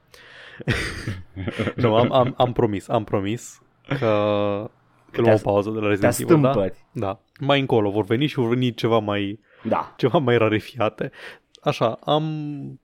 nu, 1.83 1.95
am, 1.95 2.13
am, 2.13 2.35
am 2.37 2.53
promis, 2.53 2.89
am 2.89 3.05
promis 3.05 3.63
că, 3.89 3.97
că 5.11 5.21
luăm 5.21 5.33
o 5.33 5.37
Te-a- 5.37 5.43
pauză 5.43 5.71
de 5.71 5.79
la 5.79 5.83
Te 5.83 5.89
Resident 5.89 6.15
Evil. 6.19 6.41
Da? 6.43 6.51
stâmpări. 6.51 6.87
da. 6.93 7.21
Mai 7.41 7.61
încolo 7.61 7.91
vor 7.91 8.05
veni 8.05 8.27
și 8.27 8.35
vor 8.35 8.49
veni 8.49 8.75
ceva 8.75 8.99
mai, 8.99 9.39
Da. 9.63 9.93
ceva 9.97 10.19
mai 10.19 10.39
rarefiate. 10.39 11.11
Așa, 11.63 11.99
am, 12.05 12.25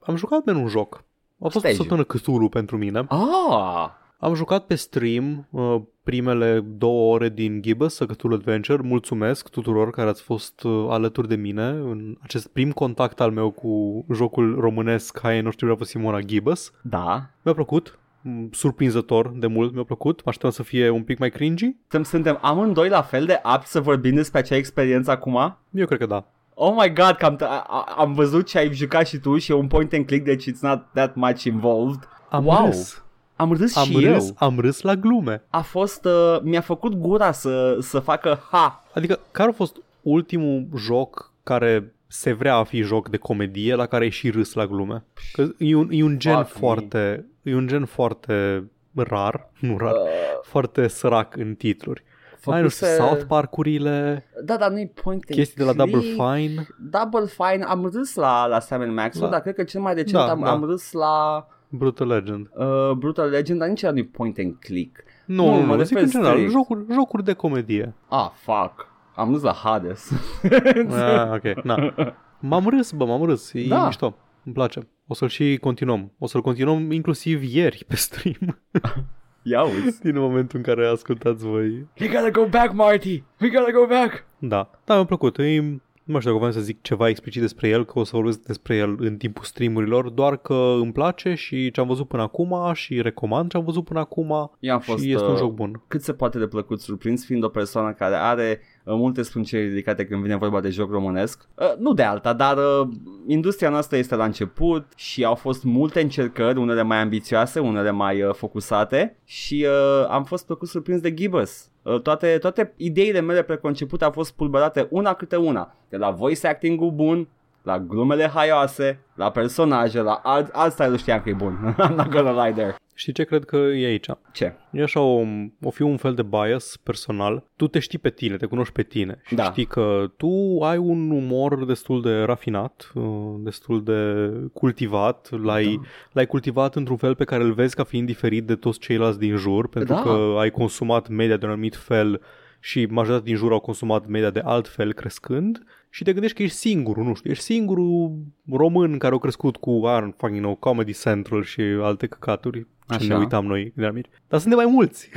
am 0.01 0.17
jucat 0.17 0.45
de 0.45 0.51
un 0.51 0.69
joc. 0.69 0.95
A 1.41 1.49
fost 1.49 1.59
Stai 1.59 1.71
o 1.73 1.75
săptămână 1.75 2.05
Cthulhu 2.05 2.49
pentru 2.49 2.77
mine. 2.77 3.07
Ah, 3.09 3.89
Am 4.19 4.35
jucat 4.35 4.67
pe 4.67 4.75
stream 4.75 5.47
uh, 5.51 5.81
primele 6.03 6.61
două 6.61 7.15
ore 7.15 7.29
din 7.29 7.63
Gibbous, 7.63 8.01
A 8.01 8.07
Cthulhu 8.07 8.37
Adventure. 8.37 8.83
Mulțumesc 8.83 9.49
tuturor 9.49 9.91
care 9.91 10.09
ați 10.09 10.23
fost 10.23 10.63
uh, 10.63 10.87
alături 10.91 11.29
de 11.29 11.35
mine 11.37 11.67
în 11.67 12.17
acest 12.23 12.47
prim 12.49 12.73
contact 12.73 13.21
al 13.21 13.31
meu 13.31 13.51
cu 13.51 14.05
jocul 14.15 14.61
românesc 14.61 15.19
Hai, 15.23 15.41
nu 15.41 15.51
știu, 15.51 15.67
vreau 15.67 15.83
Simona 15.85 16.21
Gibbous. 16.21 16.73
da. 16.83 17.31
Mi-a 17.43 17.55
plăcut, 17.55 17.99
m, 18.23 18.49
surprinzător 18.53 19.33
de 19.37 19.47
mult 19.47 19.75
mi-a 19.75 19.85
plăcut. 19.85 20.17
Mă 20.17 20.23
așteptam 20.25 20.51
să 20.51 20.63
fie 20.63 20.89
un 20.91 21.03
pic 21.03 21.19
mai 21.19 21.31
cringy. 21.31 21.65
Suntem, 21.65 22.03
suntem 22.03 22.39
amândoi 22.43 22.89
la 22.89 23.03
fel 23.03 23.25
de 23.25 23.41
apți 23.43 23.71
să 23.71 23.81
vorbim 23.81 24.15
despre 24.15 24.39
acea 24.39 24.57
experiență 24.57 25.11
acum? 25.11 25.57
Eu 25.71 25.87
cred 25.87 25.99
că 25.99 26.07
da. 26.07 26.25
Oh 26.61 26.75
my 26.79 26.93
god, 26.93 27.11
că 27.19 27.25
am, 27.25 27.37
t- 27.37 27.41
a- 27.49 27.65
a- 27.69 27.95
am 27.97 28.13
văzut 28.13 28.47
ce 28.47 28.59
ai 28.59 28.73
jucat 28.75 29.07
și 29.07 29.19
tu 29.19 29.37
și 29.39 29.51
e 29.51 29.55
un 29.55 29.67
point 29.67 29.93
and 29.93 30.07
click, 30.07 30.25
deci 30.25 30.45
it's 30.51 30.61
not 30.61 30.81
that 30.95 31.15
much 31.15 31.43
involved. 31.43 32.09
Am 32.31 32.45
wow. 32.47 32.65
râs. 32.65 33.03
Am 33.37 33.53
râs 33.53 33.77
Am 33.77 33.85
și 33.85 34.05
râs, 34.07 34.27
eu. 34.29 34.35
am 34.39 34.61
râs 34.61 34.81
la 34.81 34.95
glume. 34.97 35.43
A 35.51 35.61
fost, 35.61 36.05
uh, 36.05 36.39
mi-a 36.43 36.61
făcut 36.61 36.95
gura 36.95 37.33
să, 37.33 37.77
să 37.81 37.99
facă 37.99 38.41
ha. 38.51 38.85
Adică, 38.95 39.19
care 39.31 39.49
a 39.49 39.53
fost 39.53 39.77
ultimul 40.03 40.67
joc 40.77 41.33
care 41.43 41.95
se 42.07 42.33
vrea 42.33 42.55
a 42.55 42.65
fi 42.65 42.81
joc 42.83 43.09
de 43.09 43.17
comedie 43.17 43.75
la 43.75 43.87
care 43.87 44.05
ai 44.05 44.11
și 44.11 44.31
râs 44.31 44.53
la 44.53 44.67
glume? 44.67 45.05
Că 45.33 45.47
e 45.59 45.75
un, 45.75 45.89
e 45.91 46.03
un 46.03 46.19
gen 46.19 46.35
Fuck 46.35 46.53
me. 46.55 46.59
foarte... 46.61 47.27
e 47.43 47.55
un 47.55 47.67
gen 47.67 47.85
foarte 47.85 48.65
rar, 48.95 49.51
nu 49.61 49.77
rar, 49.79 49.93
Uh, 49.93 49.99
foarte 50.43 50.89
sărac 50.89 51.37
în 51.37 51.55
titluri. 51.55 52.03
Mai 52.51 52.63
nu 52.63 52.69
știu, 52.69 52.87
făcuse- 52.87 53.07
South 53.09 53.23
Park-urile, 53.29 54.25
Da, 54.45 54.57
dar 54.57 54.71
nu-i 54.71 54.87
point 55.03 55.25
and 55.29 55.37
chestii 55.39 55.57
de 55.57 55.65
la 55.65 55.73
Double 55.73 55.99
click. 56.01 56.15
Fine. 56.23 56.67
Double 56.91 57.27
Fine, 57.27 57.65
am 57.65 57.91
râs 57.95 58.15
la, 58.15 58.47
la 58.47 58.61
Sam 58.61 58.95
Max, 58.95 59.19
Da. 59.19 59.27
dar 59.27 59.41
cred 59.41 59.55
că 59.55 59.63
cel 59.63 59.81
mai 59.81 59.95
recent 59.95 60.13
Da, 60.27 60.31
am, 60.31 60.41
da. 60.41 60.51
am 60.51 60.65
râs 60.65 60.93
la 60.93 61.47
Brutal 61.69 62.07
Legend. 62.07 62.51
uh, 62.55 62.91
Brutal 62.97 63.29
Legend, 63.29 63.59
dar 63.59 63.69
nici 63.69 63.83
ăla 63.83 63.93
nu-i 63.93 64.05
point 64.07 64.39
and 64.39 64.55
click. 64.61 64.97
Nu, 65.27 65.45
Nu, 65.51 65.61
nu, 65.61 65.67
mă 65.67 65.75
nu, 65.77 65.83
zic 65.83 65.97
refer 65.97 66.03
în 66.03 66.09
general, 66.11 66.33
strict. 66.33 66.51
jocuri, 66.53 66.85
jocuri 66.93 67.25
de 67.25 67.33
comedie. 67.33 67.95
Ah, 68.09 68.29
fuck. 68.35 68.87
Am 69.15 69.33
râs 69.33 69.43
la 69.43 69.53
Hades. 69.53 70.11
ah, 70.91 71.31
ok, 71.35 71.65
na. 71.65 71.95
M-am 72.41 72.69
râs, 72.69 72.93
bă, 72.93 73.05
m-am 73.05 73.25
râs, 73.25 73.53
e 73.53 73.67
Da. 73.69 73.85
mișto, 73.85 74.17
îmi 74.45 74.55
place. 74.55 74.89
O 75.07 75.15
să-l 75.15 75.29
și 75.29 75.59
continuăm. 75.61 76.13
O 76.19 76.27
să-l 76.27 76.41
continuăm 76.41 76.91
inclusiv 76.91 77.43
ieri 77.55 77.85
pe 77.89 77.97
stream, 77.97 78.59
Ia 79.51 79.63
uzi. 79.63 80.01
din 80.03 80.19
momentul 80.19 80.59
în 80.59 80.65
care 80.65 80.87
ascultați 80.87 81.45
voi. 81.45 81.87
We 82.01 82.09
gotta 82.09 82.31
go 82.31 82.47
back, 82.47 82.73
Marty. 82.73 83.23
We 83.41 83.49
gotta 83.49 83.71
go 83.73 83.87
back. 83.87 84.25
Da, 84.39 84.71
da, 84.85 84.95
mi-a 84.95 85.05
plăcut. 85.05 85.39
E, 85.39 85.61
nu 85.61 86.15
mai 86.15 86.21
știu 86.23 86.33
dacă 86.33 86.45
vreau 86.45 86.53
să 86.53 86.61
zic 86.61 86.83
ceva 86.83 87.09
explicit 87.09 87.41
despre 87.41 87.69
el, 87.69 87.85
că 87.85 87.99
o 87.99 88.05
să 88.05 88.11
vorbesc 88.15 88.43
despre 88.43 88.77
el 88.77 88.97
în 88.99 89.17
timpul 89.17 89.45
streamurilor, 89.45 90.09
doar 90.09 90.37
că 90.37 90.77
îmi 90.81 90.93
place 90.93 91.35
și 91.35 91.71
ce 91.71 91.81
am 91.81 91.87
văzut 91.87 92.09
până 92.09 92.23
acum 92.23 92.73
și 92.73 93.03
recomand 93.03 93.51
ce 93.51 93.57
am 93.57 93.65
văzut 93.65 93.85
până 93.85 93.99
acum 94.01 94.51
Eu 94.61 94.75
am 94.75 94.81
fost 94.81 95.03
și 95.03 95.11
este 95.13 95.25
un 95.25 95.33
uh, 95.33 95.39
joc 95.39 95.55
bun. 95.55 95.83
cât 95.89 96.03
se 96.03 96.13
poate 96.13 96.39
de 96.39 96.47
plăcut 96.47 96.81
surprins 96.81 97.25
fiind 97.25 97.45
o 97.45 97.49
persoană 97.49 97.93
care 97.93 98.15
are 98.15 98.61
uh, 98.89 98.95
multe 98.97 99.23
sprânceri 99.23 99.69
ridicate 99.69 100.07
când 100.07 100.23
vine 100.23 100.37
vorba 100.37 100.61
de 100.61 100.71
joc 100.71 100.91
românesc. 100.91 101.49
Uh, 101.55 101.73
nu 101.79 101.93
de 101.93 102.03
alta, 102.03 102.33
dar 102.33 102.57
uh, 102.57 102.89
industria 103.27 103.69
noastră 103.69 103.97
este 103.97 104.15
la 104.15 104.25
început 104.25 104.87
și 104.97 105.25
au 105.25 105.35
fost 105.35 105.65
multe 105.65 106.01
încercări, 106.01 106.59
unele 106.59 106.83
mai 106.83 106.99
ambițioase, 106.99 107.61
unele 107.61 107.91
mai 107.91 108.23
uh, 108.23 108.35
focusate 108.35 109.17
și 109.25 109.67
uh, 109.69 110.07
am 110.09 110.25
fost 110.25 110.47
plăcut 110.47 110.69
surprins 110.69 111.01
de 111.01 111.15
Gibbous. 111.15 111.71
Uh, 111.83 112.01
toate, 112.01 112.39
toate 112.41 112.73
ideile 112.77 113.21
mele 113.21 113.43
preconcepute 113.43 114.05
au 114.05 114.11
fost 114.11 114.33
pulberate 114.33 114.87
una 114.91 115.13
câte 115.13 115.37
una. 115.37 115.75
De 115.89 115.97
la 115.97 116.11
voice 116.11 116.47
acting-ul 116.47 116.91
bun, 116.91 117.29
la 117.63 117.79
glumele 117.79 118.31
haioase, 118.35 119.01
la 119.15 119.31
personaje, 119.31 120.01
la 120.01 120.21
alt, 120.23 120.49
alt 120.53 120.73
style 120.73 120.97
știam 120.97 121.21
că 121.21 121.29
e 121.29 121.33
bun. 121.33 121.75
I'm 121.85 121.95
not 121.95 122.09
gonna 122.09 122.45
lie 122.45 122.53
there. 122.53 122.77
Știi 122.99 123.13
ce 123.13 123.25
cred 123.25 123.45
că 123.45 123.57
e 123.57 123.87
aici? 123.87 124.07
Ce? 124.33 124.53
E 124.73 124.83
așa 124.83 125.01
o, 125.01 125.25
o 125.63 125.71
fi 125.71 125.83
un 125.83 125.97
fel 125.97 126.15
de 126.15 126.23
bias 126.23 126.77
personal. 126.83 127.45
Tu 127.57 127.67
te 127.69 127.79
știi 127.79 127.99
pe 127.99 128.11
tine, 128.11 128.37
te 128.37 128.47
cunoști 128.47 128.73
pe 128.73 128.83
tine 128.83 129.21
și 129.27 129.35
Da. 129.35 129.45
știi 129.45 129.65
că 129.65 130.11
tu 130.17 130.59
ai 130.63 130.77
un 130.77 131.11
umor 131.11 131.65
destul 131.65 132.03
de 132.03 132.21
rafinat, 132.23 132.91
uh, 132.95 133.35
destul 133.39 133.83
de 133.85 134.31
cultivat, 134.53 135.29
l-ai, 135.43 135.65
Da. 135.65 135.89
l-ai 136.13 136.27
cultivat 136.27 136.75
într-un 136.77 136.97
fel 136.97 137.15
pe 137.15 137.25
care 137.25 137.43
îl 137.43 137.53
vezi 137.53 137.75
ca 137.75 137.85
fiind 137.85 138.07
diferit 138.07 138.47
de 138.47 138.55
toți 138.55 138.79
ceilalți 138.79 139.19
din 139.19 139.37
jur, 139.37 139.69
pentru 139.69 139.95
Da. 139.95 140.01
că 140.03 140.35
ai 140.39 140.51
consumat 140.51 141.09
media 141.09 141.37
de 141.37 141.45
un 141.45 141.51
anumit 141.53 141.77
fel 141.77 142.21
și 142.61 142.87
majoritatea 142.91 143.25
din 143.25 143.37
jur 143.37 143.53
au 143.53 143.61
consumat 143.61 144.07
media 144.07 144.31
de 144.31 144.41
alt 144.45 144.69
fel 144.69 144.93
crescând 144.93 145.63
și 145.91 146.05
te 146.05 146.13
gândești 146.13 146.37
că 146.37 146.43
ești 146.43 146.57
singurul, 146.57 147.05
nu 147.05 147.15
știu, 147.15 147.31
ești 147.31 147.45
singurul 147.45 148.13
român 148.53 148.99
care 148.99 149.15
a 149.15 149.19
crescut 149.19 149.57
cu, 149.57 149.71
I 149.71 150.01
don't 150.01 150.17
fucking 150.17 150.41
know, 150.41 150.55
Comedy 150.55 150.93
Central 150.93 151.43
și 151.43 151.61
alte 151.61 152.07
căcaturi, 152.07 152.59
ce 152.61 152.67
Așa. 152.89 153.07
ne 153.07 153.17
uitam 153.17 153.47
noi 153.47 153.63
când 153.63 153.85
eram 153.85 153.95
mici. 153.95 154.09
Dar 154.29 154.41
suntem 154.41 154.59
mai 154.59 154.69
mulți. 154.73 155.09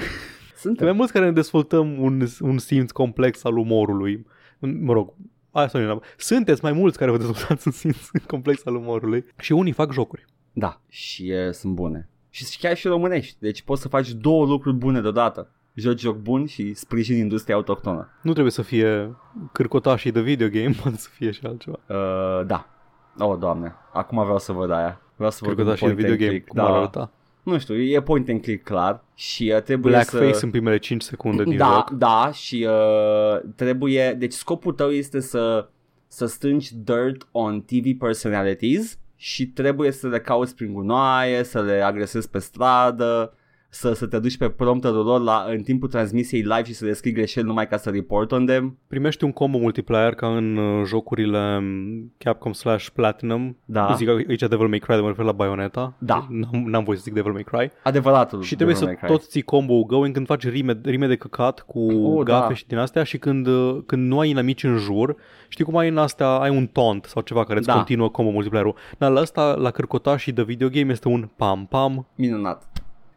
Suntem 0.56 0.86
mai 0.86 0.94
Suntem. 0.94 0.96
mulți 0.96 1.14
care 1.14 1.26
ne 1.26 1.32
dezvoltăm 1.32 2.02
un, 2.02 2.28
un 2.40 2.58
simț 2.58 2.92
complex 2.92 3.44
al 3.44 3.58
umorului. 3.58 4.26
Mă 4.60 4.94
rog, 4.94 5.14
asta 5.52 5.78
nu 5.78 5.84
e 5.84 5.88
neapărat. 5.88 6.16
Sunteți 6.18 6.64
mai 6.64 6.72
mulți 6.72 6.98
care 6.98 7.12
vă 7.12 7.18
dezvoltați 7.18 7.68
un 7.68 7.74
simț 7.74 8.08
complex 8.28 8.66
al 8.66 8.76
umorului. 8.76 9.26
Și 9.40 9.52
unii 9.52 9.72
fac 9.72 9.92
jocuri. 9.92 10.26
Da, 10.54 10.82
și 10.90 11.30
e, 11.30 11.52
sunt 11.52 11.74
bune. 11.74 12.10
Și 12.30 12.58
chiar 12.60 12.76
și 12.78 12.88
românești. 12.88 13.36
Deci 13.40 13.62
poți 13.62 13.82
să 13.82 13.88
faci 13.88 14.12
două 14.12 14.46
lucruri 14.46 14.76
bune 14.76 15.02
deodată. 15.02 15.52
Joci 15.74 16.00
joc 16.00 16.18
bun 16.18 16.46
și 16.46 16.74
sprijini 16.74 17.20
industria 17.20 17.56
autohtonă. 17.56 18.10
Nu 18.22 18.32
trebuie 18.32 18.52
să 18.52 18.62
fie 18.62 19.16
cârcotașii 19.52 20.12
de 20.12 20.22
video 20.22 20.48
game, 20.48 20.76
poate 20.82 20.98
să 20.98 21.10
fie 21.12 21.32
și 21.32 21.46
altceva. 21.46 21.78
Uh, 21.90 22.46
da. 22.46 22.70
Oh, 23.20 23.38
doamne. 23.40 23.76
Acum 23.94 24.24
vreau 24.24 24.40
să 24.40 24.52
văd 24.52 24.72
aia. 24.72 25.02
Vreau 25.16 25.32
să 25.32 25.40
văd 25.42 25.50
un 25.50 25.56
Cârcotașii 25.56 25.88
de 25.88 25.94
point 25.94 26.08
video 26.10 26.12
and 26.12 26.20
game, 26.26 26.32
click. 26.40 26.48
cum 26.48 26.60
ar 26.60 26.72
Da. 26.72 26.78
arăta. 26.78 27.12
Nu 27.44 27.60
știu, 27.60 27.76
e 27.76 28.02
point 28.02 28.30
and 28.30 28.42
click 28.42 28.64
clar 28.64 29.04
și 29.16 29.52
uh, 29.56 29.62
trebuie 29.62 29.92
Blackface 29.92 30.34
să... 30.34 30.46
în 30.46 30.52
primele 30.52 30.78
5 30.78 31.02
secunde 31.02 31.44
din 31.44 31.58
da, 31.58 31.74
joc. 31.74 31.90
da, 31.90 32.32
și 32.34 32.68
uh, 32.70 33.42
trebuie... 33.56 34.14
Deci 34.14 34.34
scopul 34.34 34.74
tău 34.74 34.90
este 34.90 35.20
să, 35.20 35.70
să 36.08 36.26
strângi 36.26 36.76
dirt 36.76 37.28
on 37.32 37.62
TV 37.62 37.98
personalities 38.00 39.00
și 39.16 39.48
trebuie 39.48 39.92
să 39.92 40.08
le 40.08 40.20
cauți 40.20 40.56
prin 40.56 40.74
gunoaie, 40.74 41.44
să 41.44 41.62
le 41.62 41.82
agresezi 41.82 42.30
pe 42.30 42.40
stradă, 42.40 43.34
să, 43.74 43.94
să 43.94 44.06
te 44.08 44.20
duci 44.20 44.38
pe 44.38 44.50
prompterul 44.50 45.06
lor 45.06 45.22
la, 45.22 45.46
în 45.50 45.62
timpul 45.62 45.88
transmisiei 45.90 46.42
live 46.42 46.64
și 46.64 46.74
să 46.74 46.86
le 46.86 46.94
scrii 46.94 47.14
greșeli 47.14 47.46
numai 47.46 47.68
ca 47.68 47.78
să 47.78 47.90
report 47.90 48.32
on 48.32 48.46
them. 48.46 48.78
Primești 48.88 49.24
un 49.24 49.32
combo 49.32 49.58
multiplayer 49.58 50.14
ca 50.14 50.28
în 50.36 50.58
uh, 50.58 50.86
jocurile 50.86 51.58
um, 51.58 52.14
Capcom 52.18 52.52
slash 52.54 52.88
Platinum. 52.94 53.58
Da. 53.66 53.94
Zic 53.98 54.08
aici 54.10 54.40
Devil 54.40 54.68
May 54.68 54.80
Cry, 54.80 54.94
de 54.96 55.02
mă 55.02 55.08
refer 55.08 55.26
la 55.26 55.32
Bayonetta. 55.32 55.94
Da. 56.00 56.28
N-am, 56.30 56.64
n-am 56.66 56.84
voie 56.84 56.98
să 56.98 57.04
zic 57.04 57.14
Devil 57.14 57.32
May 57.32 57.44
Cry. 57.44 57.72
Adevăratul. 57.84 58.42
Și 58.42 58.56
trebuie 58.56 58.76
Devil 58.76 58.90
să 58.90 58.94
May 59.02 59.10
Cry. 59.12 59.18
tot 59.20 59.30
ții 59.30 59.42
combo 59.42 59.84
going 59.84 60.14
când 60.14 60.26
faci 60.26 60.48
rime, 60.48 60.80
rime 60.84 61.08
de 61.08 61.16
căcat 61.16 61.60
cu 61.60 61.80
Oh, 61.92 62.24
gafe 62.24 62.48
da. 62.48 62.54
și 62.54 62.68
din 62.68 62.78
astea 62.78 63.04
și 63.04 63.18
când, 63.18 63.48
uh, 63.48 63.78
când 63.86 64.08
nu 64.08 64.20
ai 64.20 64.30
inamici 64.30 64.64
în 64.64 64.78
jur, 64.78 65.16
știi 65.48 65.66
cum 65.66 65.78
ai 65.78 65.88
în 65.88 65.98
astea, 65.98 66.28
ai 66.28 66.50
un 66.58 66.66
taunt 66.68 67.06
sau 67.06 67.22
ceva 67.22 67.44
care 67.44 67.58
îți 67.58 67.68
Da. 67.68 67.74
continuă 67.74 68.10
combo 68.10 68.32
multiplayer-ul. 68.32 68.76
Dar 68.98 69.12
la 69.12 69.20
asta, 69.20 69.56
la 69.60 69.72
cârcotaș 69.72 70.22
și 70.22 70.32
de 70.32 70.44
video 70.44 70.68
game 70.70 70.92
este 70.92 71.08
un 71.08 71.30
pam-pam 71.36 72.08
Minunat. 72.16 72.70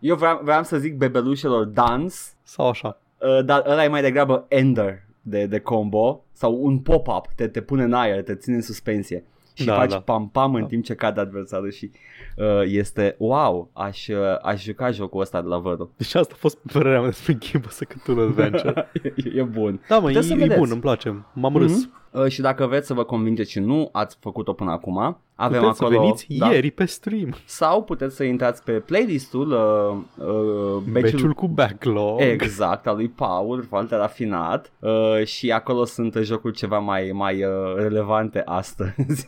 Eu 0.04 0.16
vreau, 0.16 0.40
vreau 0.42 0.62
să 0.62 0.78
zic 0.78 0.96
bebelușelor 0.96 1.64
dance, 1.64 2.14
sau 2.42 2.68
așa. 2.68 2.98
uh, 3.18 3.44
dar 3.44 3.62
ăla 3.66 3.84
e 3.84 3.88
mai 3.88 4.00
degrabă 4.02 4.44
ender 4.48 5.02
de, 5.22 5.46
de 5.46 5.58
combo 5.58 6.24
sau 6.32 6.58
un 6.64 6.78
pop-up, 6.78 7.26
te, 7.36 7.46
te 7.48 7.60
pune 7.60 7.82
în 7.82 7.92
aer, 7.92 8.22
te 8.22 8.34
ține 8.34 8.54
în 8.56 8.62
suspensie 8.62 9.24
și 9.54 9.64
Da, 9.64 9.74
faci 9.74 9.90
da. 9.90 10.00
pam-pam 10.00 10.54
în 10.54 10.60
Da. 10.60 10.66
timp 10.66 10.84
ce 10.84 10.94
cade 10.94 11.20
adversarul 11.20 11.70
și 11.70 11.90
uh, 12.36 12.44
este 12.64 13.14
wow, 13.18 13.70
aș, 13.72 14.08
uh, 14.08 14.16
aș 14.42 14.62
juca 14.62 14.90
jocul 14.90 15.20
ăsta 15.20 15.42
de 15.42 15.48
la 15.48 15.58
Vădu. 15.58 15.90
Deci 15.96 16.14
asta 16.14 16.32
a 16.34 16.38
fost 16.38 16.58
părerea 16.72 16.98
mea 17.00 17.08
despre 17.08 17.38
Gibbous 17.38 17.80
A 17.80 17.84
Cthulhu 17.84 18.20
Adventure. 18.20 18.90
e, 19.34 19.38
e 19.38 19.42
bun. 19.42 19.80
da, 19.88 19.98
mă, 19.98 20.10
e, 20.10 20.12
Puteți 20.12 20.26
să 20.26 20.32
e 20.32 20.36
vedeți. 20.36 20.58
bun, 20.58 20.68
îmi 20.70 20.80
place. 20.80 21.24
M-am 21.32 21.56
râs. 21.56 21.72
Mhm. 21.84 21.92
Uh, 22.14 22.26
și 22.28 22.40
dacă 22.40 22.66
vreți 22.66 22.86
să 22.86 22.94
vă 22.94 23.04
convingeți 23.04 23.50
și 23.50 23.58
nu 23.58 23.88
ați 23.92 24.16
făcut-o 24.20 24.52
până 24.52 24.70
acum, 24.70 25.18
avem 25.34 25.60
Puteți 25.60 25.82
acolo... 25.82 25.96
să 25.96 26.00
veniți 26.00 26.26
da, 26.28 26.52
ieri 26.52 26.70
pe 26.70 26.84
stream. 26.84 27.34
Sau 27.44 27.82
puteți 27.82 28.16
să 28.16 28.24
intrați 28.24 28.62
pe 28.62 28.72
playlistul 28.72 29.50
uh, 29.50 30.26
uh, 30.26 30.82
Beciul 30.90 31.32
cu 31.32 31.48
backlog. 31.48 32.20
Exact, 32.20 32.86
al 32.86 32.96
lui 32.96 33.08
Paul, 33.08 33.64
foarte 33.68 33.96
rafinat 33.96 34.72
uh, 34.78 35.24
și 35.24 35.50
acolo 35.50 35.84
sunt 35.84 36.14
jocuri 36.22 36.56
ceva 36.56 36.78
mai, 36.78 37.10
mai 37.12 37.44
uh, 37.44 37.74
relevante 37.76 38.42
astăzi. 38.44 39.24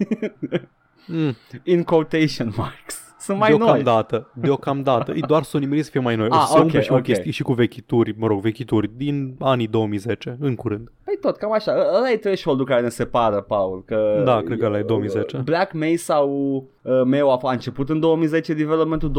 Mm. 1.07 1.37
In 1.63 1.83
quotation 1.83 2.53
marks. 2.57 3.06
Sunt 3.27 3.39
mai 3.39 3.51
noi. 3.51 3.59
deocamdată, 3.59 4.31
deocamdată. 4.35 5.13
E 5.15 5.21
doar 5.27 5.43
să 5.43 5.57
o 5.57 5.61
să 5.83 5.91
fie 5.91 6.01
mai 6.01 6.17
noi. 6.17 6.29
O 6.31 6.35
Ah, 6.35 6.41
să 6.41 6.53
se 6.53 6.59
ok, 6.59 6.63
umple 6.65 6.81
și 6.81 6.91
ok. 6.91 6.97
cu 6.97 7.03
chestii 7.03 7.31
și 7.31 7.43
cu 7.43 7.53
vechituri, 7.53 8.15
mă 8.19 8.27
rog, 8.27 8.41
vechituri 8.41 8.91
din 8.97 9.37
anii 9.41 9.67
2010, 9.67 10.37
în 10.41 10.55
curând. 10.55 10.93
Păi 11.05 11.15
tot, 11.21 11.37
cam 11.37 11.53
așa. 11.53 11.73
Ă- 11.73 11.97
Ăla 11.97 12.11
e 12.11 12.17
threshold 12.17 12.65
care 12.65 12.81
ne 12.81 12.89
separă, 12.89 13.41
Paul. 13.41 13.83
Că 13.87 14.23
Da, 14.25 14.41
cred 14.45 14.59
că 14.59 14.65
ăla 14.67 14.79
e 14.79 14.83
2010. 14.83 15.37
Black 15.37 15.73
Mesa-ul 15.73 16.65
uh, 16.83 17.03
meu 17.05 17.31
a, 17.31 17.39
a 17.43 17.53
început 17.53 17.89
în 17.89 18.01
2010 18.01 18.55
developmentul, 18.55 19.11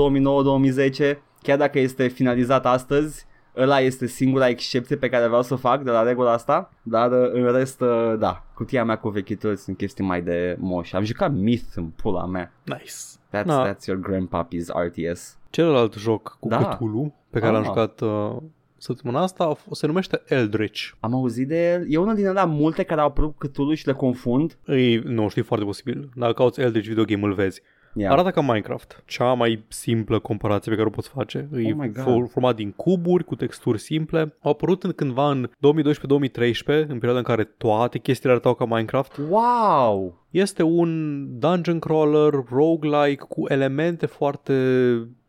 2009-2010. 1.12 1.18
Chiar 1.42 1.58
dacă 1.58 1.80
este 1.80 2.08
finalizat 2.08 2.66
astăzi, 2.66 3.26
ăla 3.58 3.80
este 3.80 4.08
singura 4.08 4.48
excepție 4.48 4.96
pe 4.96 5.10
care 5.10 5.28
vreau 5.28 5.42
să 5.42 5.54
o 5.54 5.58
fac 5.58 5.82
de 5.84 5.92
la 5.92 6.04
regula 6.04 6.32
asta, 6.32 6.74
dar 6.84 7.12
uh, 7.12 7.30
în 7.32 7.52
rest, 7.52 7.82
uh, 7.82 8.14
da, 8.20 8.44
cutia 8.54 8.84
mea 8.84 8.98
cu 8.98 9.10
vechituri 9.10 9.58
sunt 9.58 9.78
chestii 9.78 10.04
mai 10.06 10.22
de 10.22 10.56
moș. 10.60 10.94
Am 10.94 11.04
jucat 11.04 11.34
Myth 11.34 11.66
în 11.76 11.84
pula 12.02 12.26
mea. 12.26 12.52
Nice. 12.64 12.92
That's, 13.32 13.46
Da. 13.46 13.74
that's 13.74 13.86
your 13.88 14.00
grandpappy's 14.10 14.68
RTS. 14.88 15.38
Celălalt 15.50 15.94
joc 15.94 16.38
cu 16.40 16.48
Da. 16.48 16.68
Cthulhu, 16.68 17.14
pe 17.30 17.40
care 17.40 17.52
l-am 17.52 17.62
Ah. 17.62 17.68
jucat 17.68 18.02
uh, 18.02 18.36
săptămâna 18.78 19.22
asta, 19.22 19.44
a 19.44 19.56
f- 19.56 19.72
se 19.72 19.88
numește 19.88 20.22
Eldritch. 20.28 20.90
Am 21.00 21.14
auzit 21.14 21.48
de 21.48 21.72
el. 21.72 21.86
E 21.90 21.98
unul 21.98 22.16
din 22.16 22.28
alea 22.28 22.46
multe 22.46 22.84
care 22.84 23.02
au 23.02 23.08
apărut 23.08 23.30
cu 23.38 23.48
Cthulhu 23.48 23.74
și 23.74 23.88
le 23.88 23.94
confund. 23.94 24.58
Ei, 24.66 24.98
nu, 25.06 25.28
știi, 25.28 25.42
foarte 25.42 25.66
posibil. 25.66 26.10
Dacă 26.16 26.34
cauți 26.34 26.62
Eldritch 26.62 26.88
video 26.88 27.04
game, 27.04 27.26
îl 27.26 27.34
vezi. 27.34 27.62
Yeah. 27.98 28.12
Arată 28.12 28.30
ca 28.30 28.42
Minecraft. 28.42 29.04
Cea 29.06 29.34
mai 29.34 29.64
simplă 29.68 30.20
comparație 30.20 30.72
pe 30.72 30.78
care 30.78 30.88
o 30.90 30.92
poți 30.96 31.10
face. 31.10 31.50
E 31.54 31.72
Oh 31.72 31.74
my 31.78 31.92
God. 31.92 32.04
for- 32.04 32.30
format 32.30 32.56
din 32.56 32.72
cuburi, 32.72 33.24
cu 33.24 33.36
texturi 33.36 33.80
simple. 33.80 34.36
Au 34.42 34.52
apărut 34.52 34.84
în, 34.84 34.92
cândva 34.92 35.30
în 35.30 35.50
2012-2013, 35.50 36.66
în 36.66 36.98
perioada 36.98 37.18
în 37.18 37.24
care 37.24 37.44
toate 37.44 38.00
chestiile 38.00 38.32
arătau 38.32 38.54
ca 38.54 38.66
Minecraft. 38.66 39.20
Wow! 39.30 40.26
Este 40.30 40.64
un 40.64 41.22
dungeon 41.40 41.80
crawler 41.80 42.34
roguelike 42.50 43.24
cu 43.30 43.46
elemente 43.48 44.06
foarte 44.06 44.54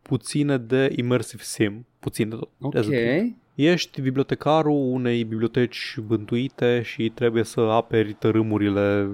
puține 0.01 0.57
de 0.57 0.93
immersive 0.95 1.43
sim. 1.45 1.85
Puțin 1.99 2.29
de 2.29 2.35
tot. 2.35 2.49
Ok. 2.59 2.75
As 2.75 2.85
a 2.85 2.89
tip. 2.89 3.35
Ești 3.55 4.01
bibliotecarul 4.01 4.91
unei 4.91 5.23
biblioteci 5.23 5.95
bântuite 6.07 6.81
și 6.81 7.09
trebuie 7.09 7.43
să 7.43 7.59
aperi 7.59 8.13
tărâmurile 8.13 9.09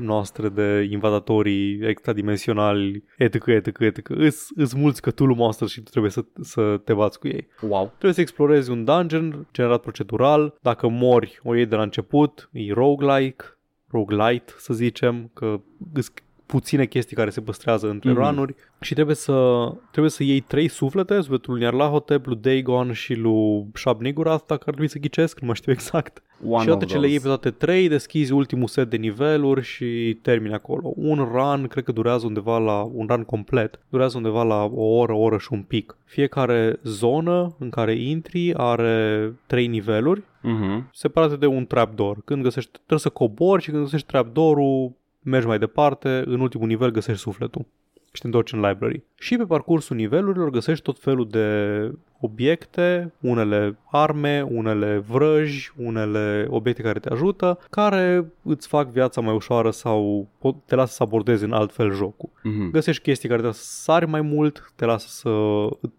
noastre 0.00 0.48
de 0.48 0.88
invadatorii 0.90 1.80
extradimensionali, 1.82 3.04
etc., 3.18 3.46
etc., 3.46 3.80
etc. 3.80 4.08
Îs, 4.08 4.48
îs 4.54 4.72
mulți 4.72 5.00
Cthulhu 5.00 5.34
Monsters 5.34 5.70
și 5.70 5.80
tu 5.80 5.90
trebuie 5.90 6.10
să, 6.10 6.24
să 6.40 6.80
te 6.84 6.94
bați 6.94 7.18
cu 7.18 7.28
ei. 7.28 7.48
Wow. 7.60 7.86
Trebuie 7.86 8.12
să 8.12 8.20
explorezi 8.20 8.70
un 8.70 8.84
dungeon 8.84 9.46
generat 9.52 9.80
procedural. 9.80 10.58
Dacă 10.62 10.88
mori, 10.88 11.40
o 11.42 11.54
iei 11.54 11.66
de 11.66 11.76
la 11.76 11.82
început, 11.82 12.48
e 12.52 12.72
roguelike, 12.72 13.44
roguelite, 13.86 14.52
să 14.56 14.74
zicem, 14.74 15.30
că 15.34 15.60
îs 15.92 16.12
puține 16.50 16.86
chestii 16.86 17.16
care 17.16 17.30
se 17.30 17.40
păstrează 17.40 17.88
între 17.88 18.12
mm-hmm. 18.12 18.16
ranuri 18.16 18.54
și 18.80 18.94
trebuie 18.94 19.16
să, 19.16 19.68
trebuie 19.90 20.10
să 20.10 20.22
iei 20.22 20.40
trei 20.40 20.68
suflete, 20.68 21.20
sufletul 21.20 21.52
lui 21.52 21.62
Nyarlathotep, 21.62 22.26
lui 22.26 22.36
Dagon 22.36 22.92
și 22.92 23.14
lui 23.14 23.66
Shab 23.74 24.00
Nigurath, 24.00 24.44
dacă 24.46 24.62
ar 24.66 24.72
trebui 24.72 24.88
să 24.88 24.98
ghicesc, 24.98 25.40
nu 25.40 25.46
mai 25.46 25.56
știu 25.56 25.72
exact. 25.78 26.22
One 26.48 26.62
și 26.62 26.68
odată 26.68 26.84
ce 26.84 26.98
le 26.98 27.08
iei 27.08 27.20
pe 27.20 27.26
toate 27.26 27.50
trei, 27.50 27.88
deschizi 27.88 28.32
ultimul 28.32 28.68
set 28.68 28.90
de 28.90 28.96
niveluri 28.96 29.62
și 29.62 30.18
termini 30.22 30.54
acolo. 30.54 30.92
Un 30.96 31.28
run, 31.32 31.66
cred 31.66 31.84
că 31.84 31.92
durează 31.92 32.26
undeva 32.26 32.58
la, 32.58 32.90
un 32.92 33.06
run 33.08 33.24
complet, 33.24 33.78
durează 33.88 34.16
undeva 34.16 34.42
la 34.42 34.64
o 34.64 34.84
oră, 34.84 35.12
o 35.12 35.18
oră 35.18 35.38
și 35.38 35.48
un 35.50 35.62
pic. 35.62 35.96
Fiecare 36.04 36.78
zonă 36.82 37.56
în 37.58 37.70
care 37.70 37.94
intri 37.94 38.54
are 38.54 39.32
trei 39.46 39.66
niveluri, 39.66 40.22
Mm-hmm. 40.42 40.90
separate 40.92 41.36
de 41.36 41.46
un 41.46 41.66
trapdoor. 41.66 42.18
Când 42.24 42.42
găsești, 42.42 42.70
trebuie 42.70 42.98
să 42.98 43.08
cobori 43.08 43.62
și 43.62 43.70
când 43.70 43.82
găsești 43.82 44.06
trapdoor-ul, 44.06 44.92
mergi 45.22 45.46
mai 45.46 45.58
departe, 45.58 46.22
în 46.26 46.40
ultimul 46.40 46.66
nivel 46.66 46.90
găsești 46.90 47.20
sufletul 47.22 47.66
și 48.12 48.20
te 48.20 48.26
întorci 48.26 48.52
în 48.52 48.60
library. 48.60 49.02
Și 49.14 49.36
pe 49.36 49.44
parcursul 49.44 49.96
nivelurilor 49.96 50.50
găsești 50.50 50.84
tot 50.84 50.98
felul 50.98 51.28
de 51.28 51.90
obiecte, 52.20 53.12
unele 53.20 53.78
arme, 53.90 54.42
unele 54.50 54.98
vrăji, 55.08 55.72
unele 55.76 56.46
obiecte 56.50 56.82
care 56.82 56.98
te 56.98 57.12
ajută, 57.12 57.58
care 57.70 58.32
îți 58.42 58.68
fac 58.68 58.88
viața 58.88 59.20
mai 59.20 59.34
ușoară 59.34 59.70
sau 59.70 60.28
pot- 60.38 60.66
te 60.66 60.74
lasă 60.74 60.92
să 60.92 61.02
abordezi 61.02 61.44
în 61.44 61.52
alt 61.52 61.72
fel 61.72 61.92
jocul. 61.92 62.28
Mm-hmm. 62.28 62.70
Găsești 62.72 63.02
chestii 63.02 63.28
care 63.28 63.40
te 63.40 63.46
lasă 63.46 63.62
să 63.62 63.82
sari 63.82 64.06
mai 64.06 64.20
mult, 64.20 64.72
te 64.76 64.84
lasă 64.84 65.06
să 65.08 65.28
mă- 65.28 65.90